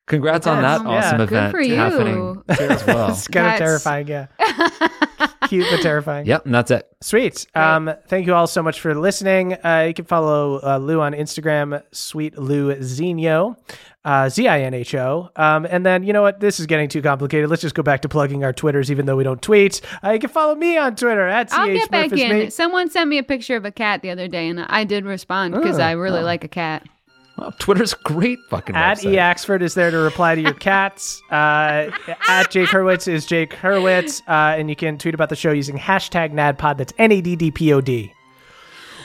congrats 0.08 0.48
on 0.48 0.62
that 0.62 0.80
awesome 0.82 0.92
yeah. 0.92 1.18
Good 1.18 1.22
event 1.24 1.52
for 1.52 1.62
you. 1.62 1.76
happening 1.76 2.44
as 2.50 2.86
well. 2.86 3.12
it's 3.12 3.28
kind 3.28 3.54
of 3.54 3.60
terrifying. 3.60 4.08
Yeah. 4.08 4.28
Cute 5.48 5.66
but 5.72 5.82
terrifying. 5.82 6.26
yep, 6.26 6.46
and 6.46 6.54
that's 6.54 6.72
it. 6.72 6.88
Sweet. 7.02 7.46
Um, 7.56 7.92
thank 8.08 8.26
you 8.28 8.34
all 8.34 8.48
so 8.48 8.64
much 8.64 8.80
for 8.80 8.96
listening. 8.96 9.54
Uh, 9.64 9.86
you 9.88 9.94
can 9.94 10.06
follow 10.06 10.60
uh, 10.64 10.78
Lou 10.78 11.02
on 11.02 11.14
Instagram, 11.14 11.84
Sweet 11.92 12.38
Lou 12.38 12.74
Zinho, 12.76 13.58
uh, 14.06 14.30
Z 14.30 14.48
I 14.48 14.62
N 14.62 14.74
H 14.74 14.96
O. 14.96 15.30
Um, 15.36 15.66
and 15.70 15.86
then, 15.86 16.04
you 16.04 16.14
know 16.14 16.22
what? 16.22 16.40
This 16.40 16.60
is 16.60 16.66
getting 16.66 16.88
too 16.90 17.02
complicated. 17.02 17.50
Let's 17.50 17.62
just 17.62 17.76
go 17.76 17.84
back 17.84 18.02
to 18.04 18.10
plugging 18.10 18.44
our 18.44 18.54
Twitters, 18.54 18.90
even 18.90 19.06
though 19.06 19.16
we 19.18 19.24
don't 19.24 19.42
tweet. 19.42 19.82
Uh, 20.04 20.12
you 20.12 20.20
can 20.20 20.30
follow 20.30 20.56
me 20.56 20.78
on 20.78 20.96
Twitter 20.96 21.28
at 21.28 21.52
I'll 21.54 21.68
get 21.68 21.92
back 21.92 22.12
in. 22.14 22.52
Someone 22.52 22.90
sent 22.90 23.10
me 23.10 23.18
a 23.18 23.24
picture 23.24 23.56
of 23.58 23.66
a 23.66 23.72
cat 23.72 24.02
the 24.02 24.10
other 24.10 24.28
day, 24.28 24.48
and 24.48 24.62
I 24.62 24.84
did 24.86 25.06
respond 25.06 25.54
because 25.54 25.80
Oh, 25.80 25.84
I 25.84 25.92
really 25.92 26.24
like 26.24 26.44
a 26.44 26.50
cat. 26.50 26.88
Well, 27.36 27.52
Twitter's 27.58 27.94
a 27.94 27.98
great 28.04 28.40
fucking 28.50 28.76
At 28.76 29.00
website. 29.00 29.14
E. 29.14 29.16
Axford 29.16 29.62
is 29.62 29.74
there 29.74 29.90
to 29.90 29.98
reply 29.98 30.36
to 30.36 30.42
your 30.42 30.54
cats. 30.54 31.22
Uh, 31.32 31.90
at 32.28 32.52
Jake 32.52 32.70
Hurwitz 32.70 33.08
is 33.12 33.26
Jake 33.26 33.56
Hurwitz. 33.56 34.22
Uh, 34.28 34.56
and 34.58 34.70
you 34.70 34.76
can 34.76 35.00
tweet 35.00 35.16
about 35.16 35.30
the 35.30 35.36
show 35.36 35.52
using 35.52 35.78
hashtag 35.78 36.32
NADDPOD. 36.32 36.78
That's 36.78 36.94
N 37.00 37.12
A 37.12 37.22
D 37.22 37.36
D 37.36 37.50
P 37.50 37.74
O 37.74 37.82
D. 37.82 38.14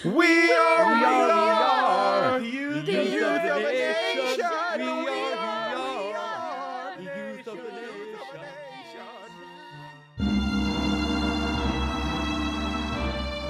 We 0.04 0.12
are, 0.12 0.14
we 0.14 1.04
are, 1.04 2.40
you, 2.40 2.82
the 2.82 2.92
youth 3.04 3.22
of 3.24 3.42
the 3.42 3.60
nation. 3.62 4.36
We 4.78 4.84
are, 4.84 5.08
we 5.74 6.12
are, 6.12 6.96
the 6.96 7.02
youth 7.02 7.48
of 7.48 7.56
the 7.56 7.62
nation. 7.62 8.28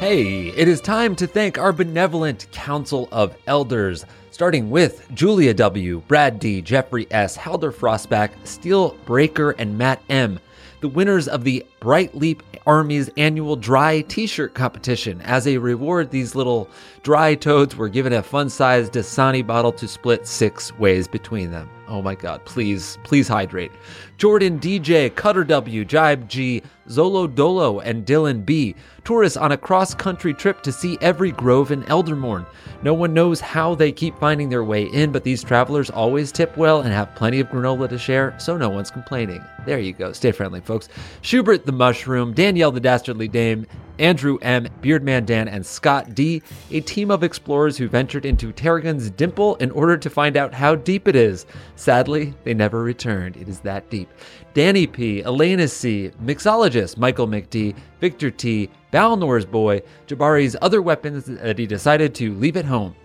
Hey, 0.00 0.48
it 0.56 0.68
is 0.68 0.80
time 0.80 1.16
to 1.16 1.26
thank 1.26 1.58
our 1.58 1.72
benevolent 1.72 2.46
Council 2.52 3.08
of 3.10 3.36
Elders, 3.48 4.06
starting 4.38 4.70
with 4.70 5.12
Julia 5.14 5.52
W., 5.52 6.00
Brad 6.06 6.38
D., 6.38 6.62
Jeffrey 6.62 7.08
S., 7.10 7.34
Halder 7.34 7.72
Frostback, 7.72 8.30
Steel 8.44 8.90
Breaker, 9.04 9.50
and 9.50 9.76
Matt 9.76 10.00
M., 10.08 10.38
the 10.80 10.86
winners 10.86 11.26
of 11.26 11.42
the 11.42 11.66
Bright 11.80 12.14
Leap 12.14 12.42
Army's 12.66 13.08
annual 13.16 13.56
dry 13.56 14.02
t 14.02 14.26
shirt 14.26 14.54
competition. 14.54 15.20
As 15.22 15.46
a 15.46 15.58
reward, 15.58 16.10
these 16.10 16.34
little 16.34 16.68
dry 17.02 17.34
toads 17.34 17.76
were 17.76 17.88
given 17.88 18.12
a 18.12 18.22
fun 18.22 18.50
sized 18.50 18.92
Dasani 18.92 19.46
bottle 19.46 19.72
to 19.72 19.88
split 19.88 20.26
six 20.26 20.76
ways 20.78 21.08
between 21.08 21.50
them. 21.50 21.70
Oh 21.88 22.02
my 22.02 22.14
god, 22.14 22.44
please, 22.44 22.98
please 23.04 23.28
hydrate. 23.28 23.72
Jordan 24.18 24.58
DJ, 24.58 25.14
Cutter 25.14 25.44
W, 25.44 25.84
Jibe 25.86 26.28
G, 26.28 26.62
Zolo 26.88 27.32
Dolo, 27.32 27.80
and 27.80 28.04
Dylan 28.04 28.44
B. 28.44 28.74
Tourists 29.04 29.38
on 29.38 29.52
a 29.52 29.56
cross 29.56 29.94
country 29.94 30.34
trip 30.34 30.62
to 30.62 30.72
see 30.72 30.98
every 31.00 31.30
grove 31.30 31.70
in 31.70 31.84
Eldermourne. 31.84 32.44
No 32.82 32.92
one 32.92 33.14
knows 33.14 33.40
how 33.40 33.74
they 33.74 33.90
keep 33.90 34.18
finding 34.18 34.50
their 34.50 34.64
way 34.64 34.84
in, 34.84 35.12
but 35.12 35.24
these 35.24 35.42
travelers 35.42 35.88
always 35.88 36.30
tip 36.30 36.54
well 36.58 36.82
and 36.82 36.92
have 36.92 37.14
plenty 37.14 37.40
of 37.40 37.48
granola 37.48 37.88
to 37.88 37.96
share, 37.98 38.34
so 38.38 38.58
no 38.58 38.68
one's 38.68 38.90
complaining. 38.90 39.42
There 39.64 39.78
you 39.78 39.92
go. 39.94 40.12
Stay 40.12 40.32
friendly, 40.32 40.60
folks. 40.60 40.88
Schubert 41.22 41.64
the 41.68 41.72
Mushroom, 41.72 42.32
Danielle 42.32 42.72
the 42.72 42.80
Dastardly 42.80 43.28
Dame, 43.28 43.66
Andrew 43.98 44.38
M., 44.40 44.66
Beardman 44.80 45.26
Dan, 45.26 45.48
and 45.48 45.66
Scott 45.66 46.14
D., 46.14 46.42
a 46.70 46.80
team 46.80 47.10
of 47.10 47.22
explorers 47.22 47.76
who 47.76 47.88
ventured 47.88 48.24
into 48.24 48.52
Tarragon's 48.52 49.10
Dimple 49.10 49.56
in 49.56 49.70
order 49.72 49.98
to 49.98 50.08
find 50.08 50.38
out 50.38 50.54
how 50.54 50.74
deep 50.74 51.06
it 51.06 51.14
is. 51.14 51.44
Sadly, 51.76 52.32
they 52.44 52.54
never 52.54 52.82
returned. 52.82 53.36
It 53.36 53.50
is 53.50 53.60
that 53.60 53.90
deep. 53.90 54.08
Danny 54.54 54.86
P., 54.86 55.22
Elena 55.22 55.68
C., 55.68 56.10
Mixologist 56.24 56.96
Michael 56.96 57.28
McD., 57.28 57.76
Victor 58.00 58.30
T., 58.30 58.70
Balnor's 58.90 59.44
boy, 59.44 59.82
Jabari's 60.06 60.56
other 60.62 60.80
weapons 60.80 61.26
that 61.26 61.58
he 61.58 61.66
decided 61.66 62.14
to 62.14 62.32
leave 62.36 62.56
at 62.56 62.64
home. 62.64 62.96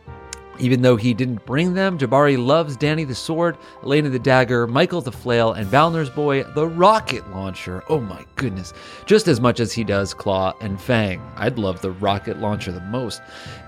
Even 0.60 0.82
though 0.82 0.96
he 0.96 1.14
didn't 1.14 1.46
bring 1.46 1.74
them, 1.74 1.98
Jabari 1.98 2.38
loves 2.38 2.78
Danny 2.78 3.04
the 3.04 3.16
sword, 3.16 3.58
Elena 3.84 4.10
the 4.10 4.20
dagger, 4.20 4.68
Michael 4.68 5.02
the 5.02 5.12
flail, 5.12 5.54
and 5.54 5.68
Valnor's 5.68 6.10
boy 6.10 6.44
the 6.44 6.68
rocket 6.68 7.30
launcher. 7.32 7.84
Oh 7.90 8.00
my 8.00 8.26
goodness. 8.36 8.74
Just 9.06 9.28
as 9.28 9.42
much 9.42 9.60
as 9.60 9.74
he 9.74 9.84
does 9.84 10.14
Claw 10.14 10.54
and 10.62 10.80
Fang. 10.80 11.22
I'd 11.36 11.58
love 11.58 11.82
the 11.82 11.92
rocket 11.92 12.40
launcher 12.40 12.72
the 12.72 12.82
most. 12.82 13.22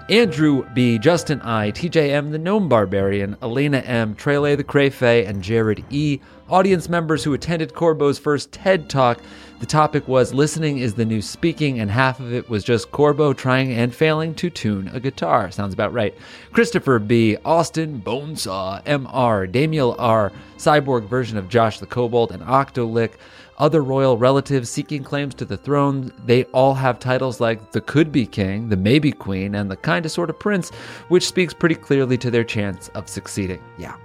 Andrew 0.07 0.68
B, 0.76 0.99
Justin 0.99 1.41
I, 1.41 1.72
TJM 1.72 2.32
the 2.32 2.38
gnome 2.38 2.70
barbarian, 2.70 3.36
Elena 3.41 3.80
M, 3.80 4.14
Trele 4.16 4.56
the 4.56 4.64
Crayfay, 4.64 5.28
and 5.28 5.41
Jared 5.41 5.84
E. 5.90 6.20
Audience 6.48 6.88
members 6.88 7.24
who 7.24 7.34
attended 7.34 7.74
Corbeau's 7.74 8.20
first 8.20 8.52
TED 8.52 8.88
Talk. 8.88 9.20
The 9.57 9.65
topic 9.65 10.06
was 10.07 10.34
listening 10.34 10.80
is 10.80 10.95
the 10.95 11.06
new 11.06 11.22
speaking, 11.22 11.80
and 11.80 11.90
half 11.90 12.19
of 12.19 12.34
it 12.34 12.49
was 12.49 12.64
just 12.64 12.91
Corbeau 12.91 13.32
trying 13.34 13.72
and 13.72 13.95
failing 13.95 14.36
to 14.36 14.49
tune 14.49 14.90
a 14.90 14.99
guitar. 14.99 15.49
Sounds 15.49 15.73
about 15.73 15.94
right. 15.94 16.14
Christopher 16.52 16.99
B, 16.99 17.38
Austin 17.45 18.02
Bonesaw, 18.02 18.84
MR, 18.84 19.49
Damiel 19.49 19.95
R, 19.98 20.34
cyborg 20.57 21.07
version 21.07 21.38
of 21.38 21.48
Josh 21.48 21.80
the 21.80 21.86
Kobold, 21.86 22.32
and 22.32 22.44
Octolick 22.44 23.14
other 23.57 23.82
royal 23.82 24.18
relatives 24.18 24.69
seeking 24.69 25.03
claims 25.03 25.34
to 25.36 25.45
the 25.45 25.56
throne. 25.56 26.11
They 26.26 26.44
all 26.45 26.73
have 26.73 26.99
titles 26.99 27.40
like 27.40 27.72
the 27.72 27.80
could 27.80 28.11
be 28.11 28.26
king, 28.26 28.68
the 28.68 28.76
maybe 28.76 29.14
queen, 29.14 29.56
and 29.56 29.72
the 29.72 29.77
kind 29.77 30.06
of 30.06 30.11
sort 30.11 30.30
of 30.30 30.38
prince, 30.38 30.69
which 31.07 31.26
speaks 31.26 31.53
pretty 31.53 31.76
clearly 31.76 32.18
to 32.18 32.30
their 32.30 32.44
chance 32.44 32.90
of 32.90 33.07
succeeding. 33.07 33.61
Yeah. 33.77 33.95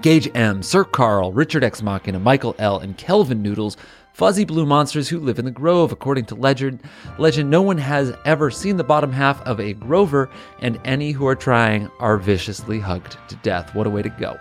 Gage 0.00 0.28
M, 0.34 0.64
Sir 0.64 0.82
Carl, 0.82 1.32
Richard 1.32 1.62
X 1.62 1.80
Machina, 1.80 2.18
Michael 2.18 2.56
L, 2.58 2.80
and 2.80 2.98
Kelvin 2.98 3.40
Noodles, 3.40 3.76
fuzzy 4.12 4.44
blue 4.44 4.66
monsters 4.66 5.08
who 5.08 5.18
live 5.18 5.38
in 5.38 5.44
the 5.44 5.50
grove. 5.50 5.92
According 5.92 6.26
to 6.26 6.34
legend, 6.34 6.82
legend, 7.18 7.50
no 7.50 7.62
one 7.62 7.78
has 7.78 8.14
ever 8.24 8.50
seen 8.50 8.76
the 8.76 8.84
bottom 8.84 9.12
half 9.12 9.40
of 9.42 9.60
a 9.60 9.74
grover, 9.74 10.30
and 10.60 10.78
any 10.84 11.12
who 11.12 11.26
are 11.26 11.34
trying 11.34 11.90
are 11.98 12.16
viciously 12.18 12.78
hugged 12.78 13.16
to 13.28 13.36
death. 13.36 13.74
What 13.74 13.86
a 13.86 13.90
way 13.90 14.02
to 14.02 14.10
go. 14.10 14.38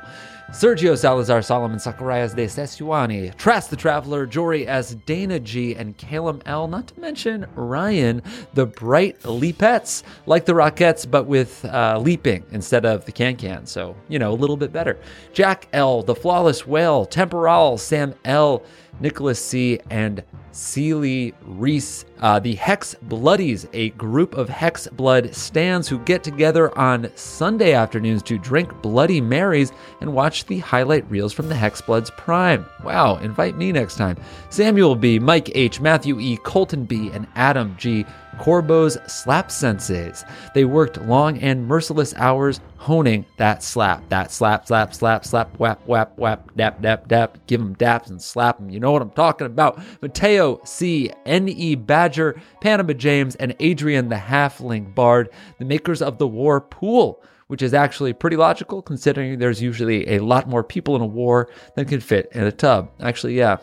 Sergio 0.52 0.98
Salazar, 0.98 1.42
Solomon 1.42 1.80
Zacharias 1.80 2.34
de 2.34 2.46
Sesuani, 2.46 3.34
Trask 3.38 3.70
the 3.70 3.76
Traveler, 3.78 4.26
Jory 4.26 4.68
S, 4.68 4.96
Dana 5.06 5.40
G, 5.40 5.76
and 5.76 5.98
Calum 5.98 6.42
L, 6.46 6.68
not 6.68 6.88
to 6.88 7.00
mention 7.00 7.48
Ryan, 7.56 8.22
the 8.54 8.66
Bright 8.66 9.18
Leapettes, 9.22 10.04
like 10.26 10.44
the 10.44 10.52
Rockettes, 10.52 11.10
but 11.10 11.26
with 11.26 11.64
uh, 11.64 11.98
leaping 12.00 12.44
instead 12.52 12.86
of 12.86 13.06
the 13.06 13.14
can 13.14 13.38
can. 13.38 13.66
So, 13.66 13.96
you 14.10 14.20
know, 14.20 14.34
a 14.34 14.36
little 14.36 14.58
bit 14.58 14.74
better. 14.74 15.00
Jack 15.32 15.70
L, 15.72 16.04
the 16.04 16.16
Flawless 16.16 16.68
Whale, 16.68 17.06
Temporal, 17.06 17.78
Sam 17.78 18.14
L, 18.26 18.62
Nicholas 19.00 19.44
C, 19.44 19.80
and 19.90 20.22
Seely 20.52 21.34
Reese. 21.44 22.06
Uh, 22.20 22.40
the 22.40 22.54
Hex 22.54 22.94
Bloodies, 23.02 23.68
a 23.74 23.90
group 23.92 24.36
of 24.36 24.48
Hex 24.48 24.88
Blood 24.90 25.34
stands 25.34 25.88
who 25.88 25.98
get 26.00 26.24
together 26.24 26.78
on 26.78 27.10
Sunday 27.16 27.74
afternoons 27.74 28.22
to 28.24 28.38
drink 28.38 28.72
Bloody 28.84 29.20
Marys 29.20 29.72
and 30.02 30.14
watch 30.14 30.41
the 30.44 30.60
highlight 30.60 31.10
reels 31.10 31.34
from 31.34 31.50
the 31.50 31.56
Hex 31.56 31.82
Bloods 31.82 32.12
Prime. 32.12 32.66
Wow, 32.84 33.18
invite 33.18 33.58
me 33.58 33.72
next 33.72 33.96
time. 33.96 34.18
Samuel 34.50 34.96
B, 34.96 35.20
Mike 35.20 35.52
H, 35.56 35.80
Matthew 35.82 36.20
E, 36.20 36.38
Colton 36.38 36.86
B, 36.86 37.10
and 37.12 37.28
Adam 37.36 37.76
G. 37.78 38.06
Corbeau's 38.40 38.98
slap 39.08 39.50
senseis. 39.50 40.28
They 40.54 40.66
worked 40.66 41.00
long 41.02 41.38
and 41.40 41.68
merciless 41.68 42.14
hours 42.16 42.60
honing 42.78 43.26
that 43.38 43.62
slap. 43.62 44.08
That 44.10 44.32
slap, 44.32 44.68
slap, 44.68 44.94
slap, 44.94 45.26
slap, 45.26 45.56
whap, 45.60 45.86
whap, 45.86 46.18
whap, 46.18 46.56
dap, 46.56 46.82
dap, 46.82 47.08
dap. 47.08 47.38
Give 47.46 47.60
them 47.60 47.76
daps 47.76 48.10
and 48.10 48.22
slap 48.22 48.58
them. 48.58 48.70
You 48.70 48.80
know 48.80 48.92
what 48.92 49.04
I'm 49.04 49.12
talking 49.12 49.46
about. 49.46 49.80
Mateo 50.02 50.60
C, 50.64 51.12
N.E. 51.26 51.76
Badger, 51.76 52.42
Panama 52.62 52.94
James, 52.94 53.36
and 53.36 53.56
Adrian 53.60 54.10
the 54.10 54.16
Halfling 54.16 54.96
Bard, 54.96 55.30
the 55.60 55.66
makers 55.66 56.02
of 56.02 56.18
the 56.18 56.28
War 56.28 56.60
Pool. 56.60 57.22
Which 57.52 57.62
is 57.62 57.74
actually 57.74 58.14
pretty 58.14 58.38
logical 58.38 58.82
considering 58.82 59.38
there's 59.38 59.62
usually 59.62 60.08
a 60.08 60.20
lot 60.20 60.48
more 60.48 60.64
people 60.64 60.96
in 60.96 61.02
a 61.02 61.06
war 61.06 61.50
than 61.76 61.84
can 61.84 62.00
fit 62.00 62.30
in 62.32 62.46
a 62.46 62.52
tub. 62.54 62.90
Actually, 63.02 63.38
yeah, 63.38 63.58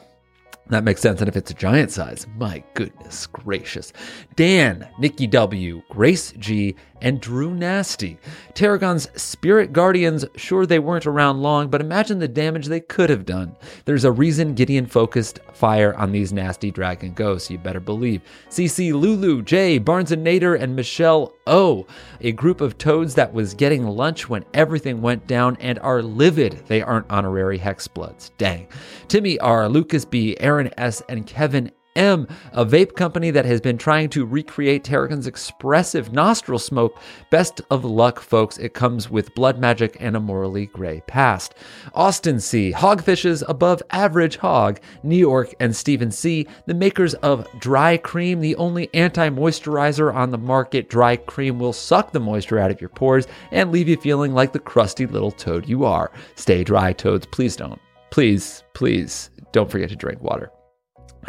that 0.67 0.85
makes 0.85 1.01
sense. 1.01 1.23
And 1.23 1.29
if 1.29 1.37
it's 1.37 1.53
a 1.53 1.55
giant 1.55 1.91
size, 1.91 2.27
my 2.37 2.63
goodness 2.75 3.27
gracious. 3.27 3.95
Dan, 4.37 4.87
Nikki 4.99 5.27
W, 5.29 5.81
Grace 5.89 6.33
G, 6.33 6.77
and 7.01 7.21
Drew 7.21 7.55
Nasty. 7.55 8.19
Tarragon's 8.55 9.09
spirit 9.21 9.73
guardians, 9.73 10.25
sure 10.37 10.67
they 10.67 10.79
weren't 10.79 11.07
around 11.07 11.43
long, 11.43 11.69
but 11.69 11.81
imagine 11.81 12.19
the 12.19 12.29
damage 12.29 12.67
they 12.67 12.81
could 12.81 13.11
have 13.11 13.25
done. 13.25 13.57
There's 13.85 14.05
a 14.05 14.13
reason 14.13 14.55
Gideon 14.55 14.87
focused 14.87 15.41
fire 15.53 15.95
on 15.95 16.13
these 16.13 16.33
nasty 16.33 16.71
dragon 16.71 17.13
ghosts, 17.15 17.51
you 17.51 17.59
better 17.59 17.81
believe. 17.81 18.23
CC 18.49 18.93
Lulu, 18.93 19.43
Jay, 19.43 19.79
Barnes 19.79 20.13
and 20.13 20.27
Nader, 20.27 20.61
and 20.61 20.75
Michelle 20.75 21.33
O, 21.47 21.87
a 22.21 22.33
group 22.33 22.61
of 22.61 22.79
toads 22.79 23.15
that 23.15 23.33
was 23.33 23.55
getting 23.55 23.87
lunch 23.87 24.29
when 24.29 24.45
everything 24.55 25.01
went 25.01 25.27
down 25.27 25.57
and 25.61 25.79
are 25.81 26.03
livid 26.03 26.63
they 26.67 26.83
aren't 26.83 27.11
honorary 27.11 27.59
Hexbloods. 27.59 28.31
Dang. 28.39 28.69
Timmy 29.09 29.39
R, 29.39 29.69
Lucas 29.69 30.05
B, 30.05 30.37
Aaron 30.41 30.71
S, 30.77 31.03
and 31.09 31.27
Kevin 31.27 31.71
M, 31.99 32.29
a 32.53 32.65
vape 32.65 32.95
company 32.95 33.33
that 33.33 33.45
has 33.45 33.61
been 33.61 33.77
trying 33.77 34.09
to 34.11 34.25
recreate 34.25 34.85
Tarragon's 34.85 35.27
expressive 35.27 36.13
nostril 36.13 36.61
smoke. 36.61 36.97
Best 37.29 37.61
of 37.71 37.85
luck, 37.85 38.21
folks. 38.21 38.57
It 38.57 38.73
comes 38.73 39.11
with 39.11 39.35
blood 39.35 39.59
magic 39.59 39.97
and 39.99 40.17
a 40.17 40.21
morally 40.21 40.67
gray 40.67 41.03
past. 41.09 41.57
Austin 41.95 42.39
C, 42.39 42.73
Hogfish's 42.73 43.43
above 43.49 43.83
average 43.91 44.37
hog. 44.37 44.79
New 45.03 45.17
York 45.17 45.53
and 45.59 45.75
Stephen 45.75 46.13
C, 46.13 46.47
the 46.67 46.75
makers 46.75 47.15
of 47.15 47.49
Dry 47.59 47.97
Cream, 47.97 48.41
the 48.41 48.55
only 48.57 48.89
anti 48.95 49.29
moisturizer 49.29 50.15
on 50.15 50.31
the 50.31 50.39
market. 50.39 50.89
Dry 50.89 51.17
Cream 51.17 51.59
will 51.59 51.73
suck 51.73 52.13
the 52.13 52.21
moisture 52.21 52.61
out 52.61 52.71
of 52.71 52.81
your 52.81 52.91
pores 52.91 53.27
and 53.51 53.73
leave 53.73 53.89
you 53.89 53.97
feeling 53.97 54.35
like 54.35 54.53
the 54.53 54.61
crusty 54.61 55.07
little 55.07 55.33
toad 55.33 55.69
you 55.69 55.85
are. 55.85 56.13
Stay 56.37 56.63
dry, 56.63 56.93
toads. 56.93 57.27
Please 57.27 57.57
don't. 57.57 57.81
Please, 58.11 58.63
please 58.73 59.31
don't 59.51 59.71
forget 59.71 59.89
to 59.89 59.97
drink 59.97 60.23
water 60.23 60.53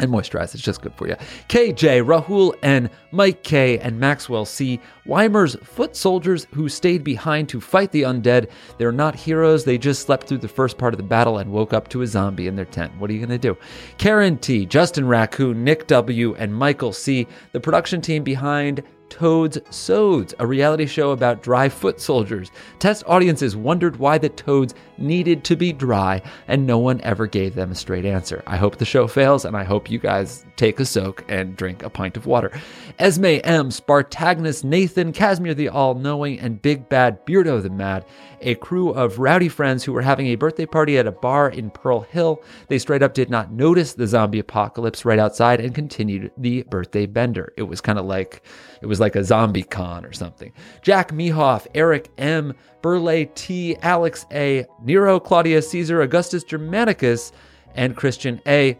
and 0.00 0.10
moisturize. 0.10 0.54
It's 0.54 0.62
just 0.62 0.82
good 0.82 0.94
for 0.94 1.06
you. 1.06 1.14
KJ, 1.48 2.04
Rahul, 2.04 2.54
and 2.62 2.90
Mike 3.12 3.42
K, 3.44 3.78
and 3.78 3.98
Maxwell 4.00 4.44
C. 4.44 4.80
Weimer's 5.06 5.56
foot 5.62 5.94
soldiers 5.94 6.46
who 6.52 6.68
stayed 6.68 7.04
behind 7.04 7.48
to 7.50 7.60
fight 7.60 7.92
the 7.92 8.02
undead. 8.02 8.50
They're 8.78 8.92
not 8.92 9.14
heroes. 9.14 9.64
They 9.64 9.78
just 9.78 10.02
slept 10.02 10.26
through 10.26 10.38
the 10.38 10.48
first 10.48 10.78
part 10.78 10.94
of 10.94 10.98
the 10.98 11.04
battle 11.04 11.38
and 11.38 11.52
woke 11.52 11.72
up 11.72 11.88
to 11.88 12.02
a 12.02 12.06
zombie 12.06 12.46
in 12.46 12.56
their 12.56 12.64
tent. 12.64 12.92
What 12.98 13.10
are 13.10 13.12
you 13.12 13.24
going 13.24 13.30
to 13.30 13.38
do? 13.38 13.56
Karen 13.98 14.38
T, 14.38 14.66
Justin 14.66 15.06
Raccoon, 15.06 15.62
Nick 15.62 15.86
W, 15.86 16.34
and 16.36 16.54
Michael 16.54 16.92
C. 16.92 17.26
The 17.52 17.60
production 17.60 18.00
team 18.00 18.24
behind 18.24 18.82
Toads 19.10 19.58
Sods, 19.68 20.34
a 20.38 20.46
reality 20.46 20.86
show 20.86 21.10
about 21.10 21.42
dry 21.42 21.68
foot 21.68 22.00
soldiers. 22.00 22.50
Test 22.78 23.02
audiences 23.06 23.56
wondered 23.56 23.96
why 23.96 24.16
the 24.16 24.30
toads 24.30 24.74
needed 24.96 25.44
to 25.44 25.56
be 25.56 25.72
dry, 25.72 26.22
and 26.48 26.66
no 26.66 26.78
one 26.78 27.00
ever 27.02 27.26
gave 27.26 27.54
them 27.54 27.72
a 27.72 27.74
straight 27.74 28.06
answer. 28.06 28.42
I 28.46 28.56
hope 28.56 28.76
the 28.76 28.84
show 28.84 29.06
fails, 29.06 29.44
and 29.44 29.56
I 29.56 29.64
hope 29.64 29.90
you 29.90 29.98
guys 29.98 30.46
take 30.56 30.80
a 30.80 30.84
soak 30.84 31.24
and 31.28 31.56
drink 31.56 31.82
a 31.82 31.90
pint 31.90 32.16
of 32.16 32.26
water. 32.26 32.52
Esme 32.98 33.40
M, 33.44 33.70
Spartagnus, 33.70 34.62
Nathan, 34.62 35.12
Casimir 35.12 35.54
the 35.54 35.68
All 35.68 35.94
Knowing, 35.94 36.38
and 36.38 36.62
Big 36.62 36.88
Bad 36.88 37.26
Beardo 37.26 37.62
the 37.62 37.70
Mad, 37.70 38.04
a 38.40 38.54
crew 38.56 38.90
of 38.90 39.18
rowdy 39.18 39.48
friends 39.48 39.84
who 39.84 39.92
were 39.92 40.02
having 40.02 40.28
a 40.28 40.36
birthday 40.36 40.66
party 40.66 40.98
at 40.98 41.06
a 41.06 41.12
bar 41.12 41.50
in 41.50 41.70
Pearl 41.70 42.00
Hill. 42.00 42.42
They 42.68 42.78
straight 42.78 43.02
up 43.02 43.14
did 43.14 43.28
not 43.28 43.52
notice 43.52 43.94
the 43.94 44.06
zombie 44.06 44.38
apocalypse 44.38 45.04
right 45.04 45.18
outside 45.18 45.60
and 45.60 45.74
continued 45.74 46.30
the 46.36 46.62
birthday 46.64 47.06
bender. 47.06 47.52
It 47.56 47.64
was 47.64 47.80
kind 47.80 47.98
of 47.98 48.06
like 48.06 48.42
it 48.82 48.86
was 48.86 49.00
like 49.00 49.16
a 49.16 49.24
zombie 49.24 49.62
con 49.62 50.04
or 50.04 50.12
something. 50.12 50.52
Jack 50.82 51.12
Mehoff, 51.12 51.66
Eric 51.74 52.10
M, 52.18 52.54
Burley 52.82 53.26
T, 53.34 53.76
Alex 53.82 54.26
A, 54.32 54.66
Nero, 54.82 55.20
Claudia 55.20 55.62
Caesar, 55.62 56.02
Augustus 56.02 56.44
Germanicus, 56.44 57.32
and 57.74 57.96
Christian 57.96 58.40
A. 58.46 58.78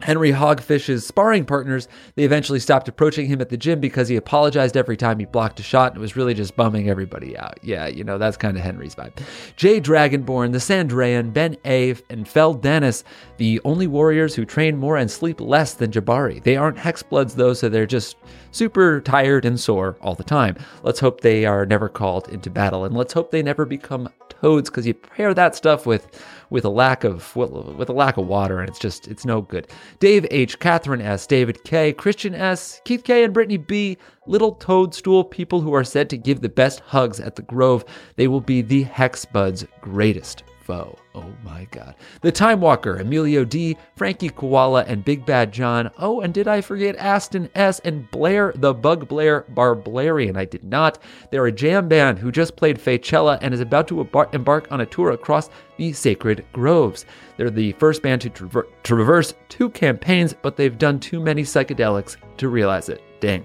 Henry 0.00 0.30
Hogfish's 0.32 1.06
sparring 1.06 1.44
partners, 1.44 1.88
they 2.14 2.24
eventually 2.24 2.58
stopped 2.58 2.88
approaching 2.88 3.26
him 3.26 3.40
at 3.40 3.48
the 3.48 3.56
gym 3.56 3.80
because 3.80 4.08
he 4.08 4.16
apologized 4.16 4.76
every 4.76 4.96
time 4.96 5.18
he 5.18 5.24
blocked 5.24 5.60
a 5.60 5.62
shot 5.62 5.92
and 5.92 5.98
it 5.98 6.00
was 6.00 6.16
really 6.16 6.34
just 6.34 6.56
bumming 6.56 6.88
everybody 6.90 7.36
out. 7.38 7.58
Yeah, 7.62 7.86
you 7.86 8.04
know, 8.04 8.18
that's 8.18 8.36
kind 8.36 8.56
of 8.56 8.62
Henry's 8.62 8.94
vibe. 8.94 9.16
Jay 9.56 9.80
Dragonborn, 9.80 10.52
the 10.52 10.58
Sandrayan, 10.58 11.32
Ben 11.32 11.56
A, 11.64 11.94
and 12.10 12.28
Fel 12.28 12.54
Dennis, 12.54 13.04
the 13.38 13.60
only 13.64 13.86
warriors 13.86 14.34
who 14.34 14.44
train 14.44 14.76
more 14.76 14.96
and 14.96 15.10
sleep 15.10 15.40
less 15.40 15.74
than 15.74 15.90
Jabari. 15.90 16.42
They 16.42 16.56
aren't 16.56 16.78
Hexbloods 16.78 17.34
though, 17.34 17.54
so 17.54 17.68
they're 17.68 17.86
just 17.86 18.16
super 18.50 19.00
tired 19.00 19.44
and 19.44 19.58
sore 19.58 19.96
all 20.00 20.14
the 20.14 20.24
time. 20.24 20.56
Let's 20.82 21.00
hope 21.00 21.20
they 21.20 21.44
are 21.44 21.66
never 21.66 21.88
called 21.88 22.28
into 22.28 22.50
battle 22.50 22.84
and 22.84 22.96
let's 22.96 23.12
hope 23.12 23.30
they 23.30 23.42
never 23.42 23.64
become 23.64 24.08
toads 24.28 24.70
because 24.70 24.86
you 24.86 24.94
pair 24.94 25.34
that 25.34 25.54
stuff 25.54 25.86
with 25.86 26.20
with 26.54 26.64
a 26.64 26.70
lack 26.70 27.02
of 27.02 27.34
with 27.34 27.88
a 27.88 27.92
lack 27.92 28.16
of 28.16 28.28
water 28.28 28.60
and 28.60 28.68
it's 28.68 28.78
just 28.78 29.08
it's 29.08 29.24
no 29.24 29.42
good. 29.42 29.66
Dave 29.98 30.24
H, 30.30 30.60
Catherine 30.60 31.00
S, 31.00 31.26
David 31.26 31.64
K, 31.64 31.92
Christian 31.92 32.32
S, 32.32 32.80
Keith 32.84 33.02
K, 33.02 33.24
and 33.24 33.34
Brittany 33.34 33.56
B, 33.56 33.98
little 34.28 34.52
toadstool 34.52 35.24
people 35.24 35.60
who 35.60 35.74
are 35.74 35.82
said 35.82 36.08
to 36.10 36.16
give 36.16 36.42
the 36.42 36.48
best 36.48 36.78
hugs 36.78 37.18
at 37.18 37.34
the 37.34 37.42
Grove. 37.42 37.84
They 38.14 38.28
will 38.28 38.40
be 38.40 38.62
the 38.62 38.84
Hexbud's 38.84 39.66
greatest 39.80 40.44
Oh 40.68 41.32
my 41.44 41.66
god. 41.70 41.94
The 42.22 42.32
Time 42.32 42.60
Walker, 42.60 42.96
Emilio 42.96 43.44
D, 43.44 43.76
Frankie 43.96 44.30
Koala, 44.30 44.84
and 44.84 45.04
Big 45.04 45.24
Bad 45.26 45.52
John. 45.52 45.90
Oh, 45.98 46.20
and 46.20 46.32
did 46.32 46.48
I 46.48 46.60
forget 46.60 46.96
Aston 46.96 47.50
S 47.54 47.80
and 47.80 48.10
Blair 48.10 48.52
the 48.56 48.74
Bug 48.74 49.08
Blair 49.08 49.44
Barblarian? 49.54 50.36
I 50.36 50.44
did 50.44 50.64
not. 50.64 50.98
They're 51.30 51.46
a 51.46 51.52
jam 51.52 51.88
band 51.88 52.18
who 52.18 52.32
just 52.32 52.56
played 52.56 52.78
Faycella 52.78 53.38
and 53.42 53.52
is 53.52 53.60
about 53.60 53.88
to 53.88 54.00
embark 54.32 54.70
on 54.70 54.80
a 54.80 54.86
tour 54.86 55.10
across 55.10 55.50
the 55.76 55.92
Sacred 55.92 56.44
Groves. 56.52 57.04
They're 57.36 57.50
the 57.50 57.72
first 57.72 58.02
band 58.02 58.22
to 58.22 58.30
traver- 58.30 58.68
traverse 58.82 59.34
two 59.48 59.70
campaigns, 59.70 60.34
but 60.40 60.56
they've 60.56 60.78
done 60.78 60.98
too 61.00 61.20
many 61.20 61.42
psychedelics 61.42 62.16
to 62.38 62.48
realize 62.48 62.88
it. 62.88 63.02
Dang. 63.20 63.44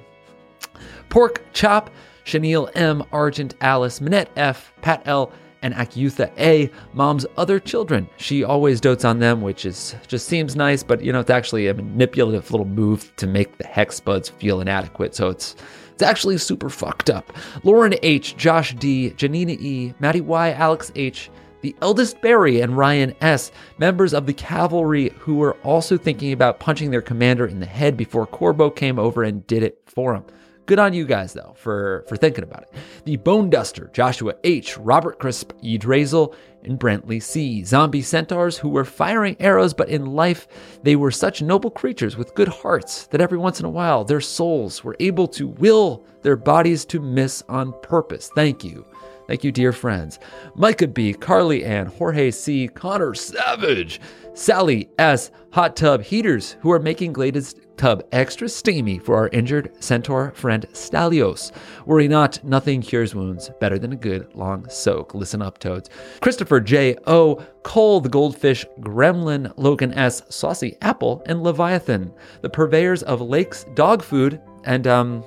Pork 1.10 1.42
Chop, 1.54 1.90
Chenille 2.24 2.70
M, 2.76 3.04
Argent 3.12 3.56
Alice, 3.62 4.00
Minette 4.00 4.30
F, 4.36 4.72
Pat 4.82 5.02
L, 5.06 5.32
and 5.62 5.74
Akyutha 5.74 6.32
A, 6.38 6.70
mom's 6.94 7.26
other 7.38 7.60
children. 7.60 8.10
She 8.18 8.44
always 8.44 8.80
dotes 8.80 9.06
on 9.06 9.20
them, 9.20 9.42
which 9.42 9.66
is 9.66 9.96
just 10.08 10.28
seems 10.28 10.56
nice, 10.56 10.84
but 10.84 11.04
you 11.04 11.12
know, 11.12 11.20
it's 11.20 11.30
actually 11.30 11.68
a 11.68 11.74
manipulative 11.74 12.52
little 12.52 12.68
move 12.68 13.16
to 13.18 13.28
make 13.28 13.58
the 13.58 13.68
hex 13.68 14.00
buds 14.00 14.30
feel 14.30 14.62
inadequate. 14.62 15.16
So 15.16 15.30
it's 15.30 15.56
it's 15.94 16.04
actually 16.04 16.38
super 16.38 16.70
fucked 16.70 17.10
up. 17.10 17.34
Lauren 17.64 17.94
H, 18.04 18.38
Josh 18.38 18.74
D, 18.76 19.10
Janina 19.12 19.54
E, 19.54 19.94
Maddie 20.00 20.22
Y, 20.22 20.54
Alex 20.54 20.94
H, 20.96 21.30
the 21.62 21.76
eldest 21.82 22.22
Barry 22.22 22.62
and 22.62 22.78
Ryan 22.78 23.14
S., 23.20 23.52
members 23.80 24.14
of 24.14 24.26
the 24.26 24.34
cavalry 24.34 25.10
who 25.18 25.36
were 25.36 25.58
also 25.64 25.98
thinking 25.98 26.32
about 26.32 26.60
punching 26.60 26.92
their 26.92 27.02
commander 27.02 27.46
in 27.46 27.60
the 27.60 27.66
head 27.66 27.98
before 27.98 28.26
Corbeau 28.26 28.74
came 28.74 28.98
over 28.98 29.24
and 29.24 29.46
did 29.46 29.62
it 29.62 29.82
for 29.86 30.16
him. 30.16 30.24
Good 30.70 30.78
on 30.78 30.94
you 30.94 31.08
guys, 31.08 31.34
though, 31.34 31.54
for, 31.56 32.06
for 32.08 32.16
thinking 32.16 32.44
about 32.44 32.62
it. 32.62 32.70
The 33.06 33.18
Bone 33.18 33.50
Duster, 33.50 33.90
Joshua 33.92 34.36
H., 34.44 34.78
Robert 34.78 35.18
Crisp, 35.18 35.52
E. 35.64 35.80
Drazel, 35.80 36.36
and 36.64 36.80
Brentley 36.80 37.20
C. 37.24 37.64
Zombie 37.64 38.04
centaurs 38.04 38.56
who 38.56 38.70
were 38.70 38.86
firing 38.86 39.36
arrows, 39.40 39.74
but 39.74 39.90
in 39.90 40.06
life 40.06 40.48
they 40.84 40.96
were 40.96 41.10
such 41.10 41.42
noble 41.42 41.72
creatures 41.72 42.18
with 42.18 42.36
good 42.36 42.50
hearts 42.50 43.08
that 43.08 43.20
every 43.20 43.40
once 43.40 43.60
in 43.60 43.66
a 43.66 43.70
while 43.72 44.04
their 44.04 44.22
souls 44.22 44.84
were 44.84 44.96
able 45.00 45.28
to 45.30 45.48
will 45.48 46.06
their 46.22 46.36
bodies 46.36 46.86
to 46.86 47.00
miss 47.00 47.42
on 47.50 47.74
purpose. 47.82 48.30
Thank 48.36 48.64
you. 48.64 48.86
Thank 49.26 49.44
you, 49.44 49.52
dear 49.52 49.74
friends. 49.74 50.20
Micah 50.54 50.88
B., 50.88 51.14
Carly 51.14 51.66
Ann, 51.66 51.88
Jorge 51.88 52.30
C., 52.30 52.68
Connor 52.68 53.16
Savage, 53.16 54.02
Sally 54.36 54.90
S., 55.00 55.32
Hot 55.52 55.76
Tub 55.76 56.04
Heaters, 56.04 56.58
who 56.62 56.72
are 56.72 56.80
making 56.80 57.14
Glada's 57.14 57.56
tub 57.80 58.04
extra 58.12 58.50
steamy 58.50 59.00
for 59.00 59.16
our 59.16 59.30
injured 59.30 59.72
centaur 59.82 60.32
friend 60.36 60.68
Stallios. 60.74 61.52
Worry 61.86 62.10
not, 62.10 62.44
nothing 62.44 62.82
cures 62.82 63.16
wounds 63.16 63.50
better 63.62 63.80
than 63.80 63.94
a 63.94 63.96
good 63.96 64.28
long 64.36 64.68
soak. 64.70 65.16
Listen 65.16 65.42
up, 65.42 65.60
toads. 65.60 65.90
Christopher 66.20 66.60
J. 66.60 66.98
O. 67.08 67.42
Cole 67.64 68.02
the 68.02 68.10
Goldfish, 68.10 68.66
Gremlin, 68.82 69.52
Logan 69.56 69.94
S. 69.94 70.22
Saucy 70.30 70.76
Apple, 70.82 71.24
and 71.26 71.42
Leviathan, 71.42 72.14
the 72.42 72.50
purveyors 72.50 73.02
of 73.04 73.22
lakes 73.22 73.66
dog 73.76 74.04
food 74.04 74.42
and 74.66 74.86
um 74.86 75.24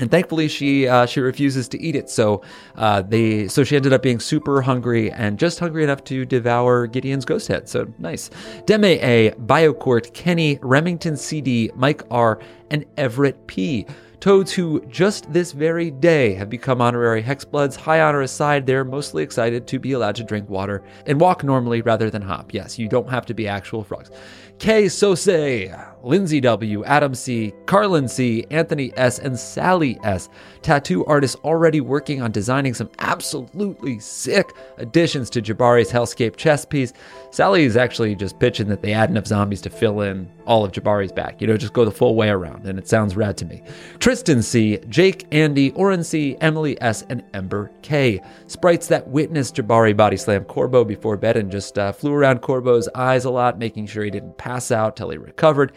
and 0.00 0.10
thankfully 0.10 0.48
she 0.48 0.88
uh, 0.88 1.06
she 1.06 1.20
refuses 1.20 1.68
to 1.68 1.80
eat 1.80 1.94
it. 1.94 2.10
So 2.10 2.42
uh, 2.76 3.02
they 3.02 3.48
so 3.48 3.62
she 3.62 3.76
ended 3.76 3.92
up 3.92 4.02
being 4.02 4.18
super 4.18 4.62
hungry 4.62 5.10
and 5.12 5.38
just 5.38 5.58
hungry 5.58 5.84
enough 5.84 6.02
to 6.04 6.24
devour 6.24 6.86
Gideon's 6.86 7.24
ghost 7.24 7.48
head. 7.48 7.68
So 7.68 7.92
nice. 7.98 8.30
Deme 8.66 8.84
A, 8.84 9.30
Biocourt, 9.32 10.12
Kenny, 10.14 10.58
Remington 10.62 11.16
CD, 11.16 11.70
Mike 11.74 12.02
R, 12.10 12.40
and 12.70 12.84
Everett 12.96 13.46
P. 13.46 13.86
Toads 14.20 14.52
who 14.52 14.84
just 14.86 15.32
this 15.32 15.52
very 15.52 15.90
day 15.90 16.34
have 16.34 16.50
become 16.50 16.82
honorary 16.82 17.22
Hexbloods. 17.22 17.74
High 17.74 18.02
honor 18.02 18.20
aside, 18.20 18.66
they're 18.66 18.84
mostly 18.84 19.22
excited 19.22 19.66
to 19.68 19.78
be 19.78 19.92
allowed 19.92 20.16
to 20.16 20.24
drink 20.24 20.48
water 20.50 20.82
and 21.06 21.18
walk 21.18 21.42
normally 21.42 21.80
rather 21.80 22.10
than 22.10 22.20
hop. 22.20 22.52
Yes, 22.52 22.78
you 22.78 22.86
don't 22.86 23.08
have 23.08 23.24
to 23.26 23.34
be 23.34 23.48
actual 23.48 23.82
frogs. 23.82 24.10
K. 24.58 24.84
Sose, 24.84 25.89
Lindsay 26.02 26.40
W., 26.40 26.84
Adam 26.84 27.14
C., 27.14 27.52
Carlin 27.66 28.08
C., 28.08 28.46
Anthony 28.50 28.92
S., 28.96 29.18
and 29.18 29.38
Sally 29.38 29.98
S. 30.04 30.28
Tattoo 30.62 31.04
artists 31.06 31.36
already 31.44 31.80
working 31.80 32.22
on 32.22 32.30
designing 32.30 32.74
some 32.74 32.90
absolutely 32.98 33.98
sick 33.98 34.50
additions 34.78 35.30
to 35.30 35.42
Jabari's 35.42 35.90
Hellscape 35.90 36.36
chess 36.36 36.64
piece. 36.64 36.92
Sally 37.30 37.64
is 37.64 37.76
actually 37.76 38.14
just 38.14 38.38
pitching 38.38 38.68
that 38.68 38.82
they 38.82 38.92
add 38.92 39.10
enough 39.10 39.26
zombies 39.26 39.60
to 39.62 39.70
fill 39.70 40.00
in 40.00 40.30
all 40.46 40.64
of 40.64 40.72
Jabari's 40.72 41.12
back. 41.12 41.40
You 41.40 41.46
know, 41.46 41.56
just 41.56 41.72
go 41.72 41.84
the 41.84 41.90
full 41.90 42.14
way 42.14 42.28
around, 42.28 42.66
and 42.66 42.78
it 42.78 42.88
sounds 42.88 43.16
rad 43.16 43.36
to 43.38 43.44
me. 43.44 43.62
Tristan 43.98 44.42
C., 44.42 44.78
Jake, 44.88 45.26
Andy, 45.30 45.70
Oren 45.72 46.02
C., 46.02 46.36
Emily 46.40 46.80
S., 46.80 47.04
and 47.08 47.22
Ember 47.34 47.70
K. 47.82 48.20
Sprites 48.46 48.88
that 48.88 49.08
witnessed 49.08 49.56
Jabari 49.56 49.96
body 49.96 50.16
slam 50.16 50.44
Corbeau 50.44 50.86
before 50.86 51.16
bed 51.16 51.36
and 51.36 51.50
just 51.50 51.78
uh, 51.78 51.92
flew 51.92 52.12
around 52.12 52.42
Corbeau's 52.42 52.88
eyes 52.94 53.24
a 53.24 53.30
lot, 53.30 53.58
making 53.58 53.86
sure 53.86 54.04
he 54.04 54.10
didn't 54.10 54.38
pass 54.38 54.70
out 54.70 54.96
till 54.96 55.10
he 55.10 55.18
recovered, 55.18 55.72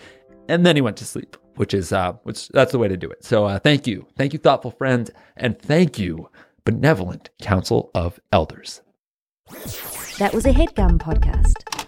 and 0.47 0.65
then 0.65 0.75
he 0.75 0.81
went 0.81 0.97
to 0.97 1.05
sleep. 1.05 1.37
Which 1.55 1.75
is, 1.75 1.93
uh, 1.93 2.13
which 2.23 2.47
that's 2.47 2.71
the 2.71 2.79
way 2.79 2.87
to 2.87 2.97
do 2.97 3.11
it. 3.11 3.23
So, 3.23 3.45
uh, 3.45 3.59
thank 3.59 3.85
you, 3.85 4.07
thank 4.17 4.33
you, 4.33 4.39
thoughtful 4.39 4.71
friends, 4.71 5.11
and 5.37 5.59
thank 5.59 5.99
you, 5.99 6.31
benevolent 6.65 7.29
council 7.43 7.91
of 7.93 8.19
elders. 8.31 8.81
That 10.17 10.31
was 10.33 10.47
a 10.47 10.51
headgum 10.51 10.97
podcast. 10.97 11.82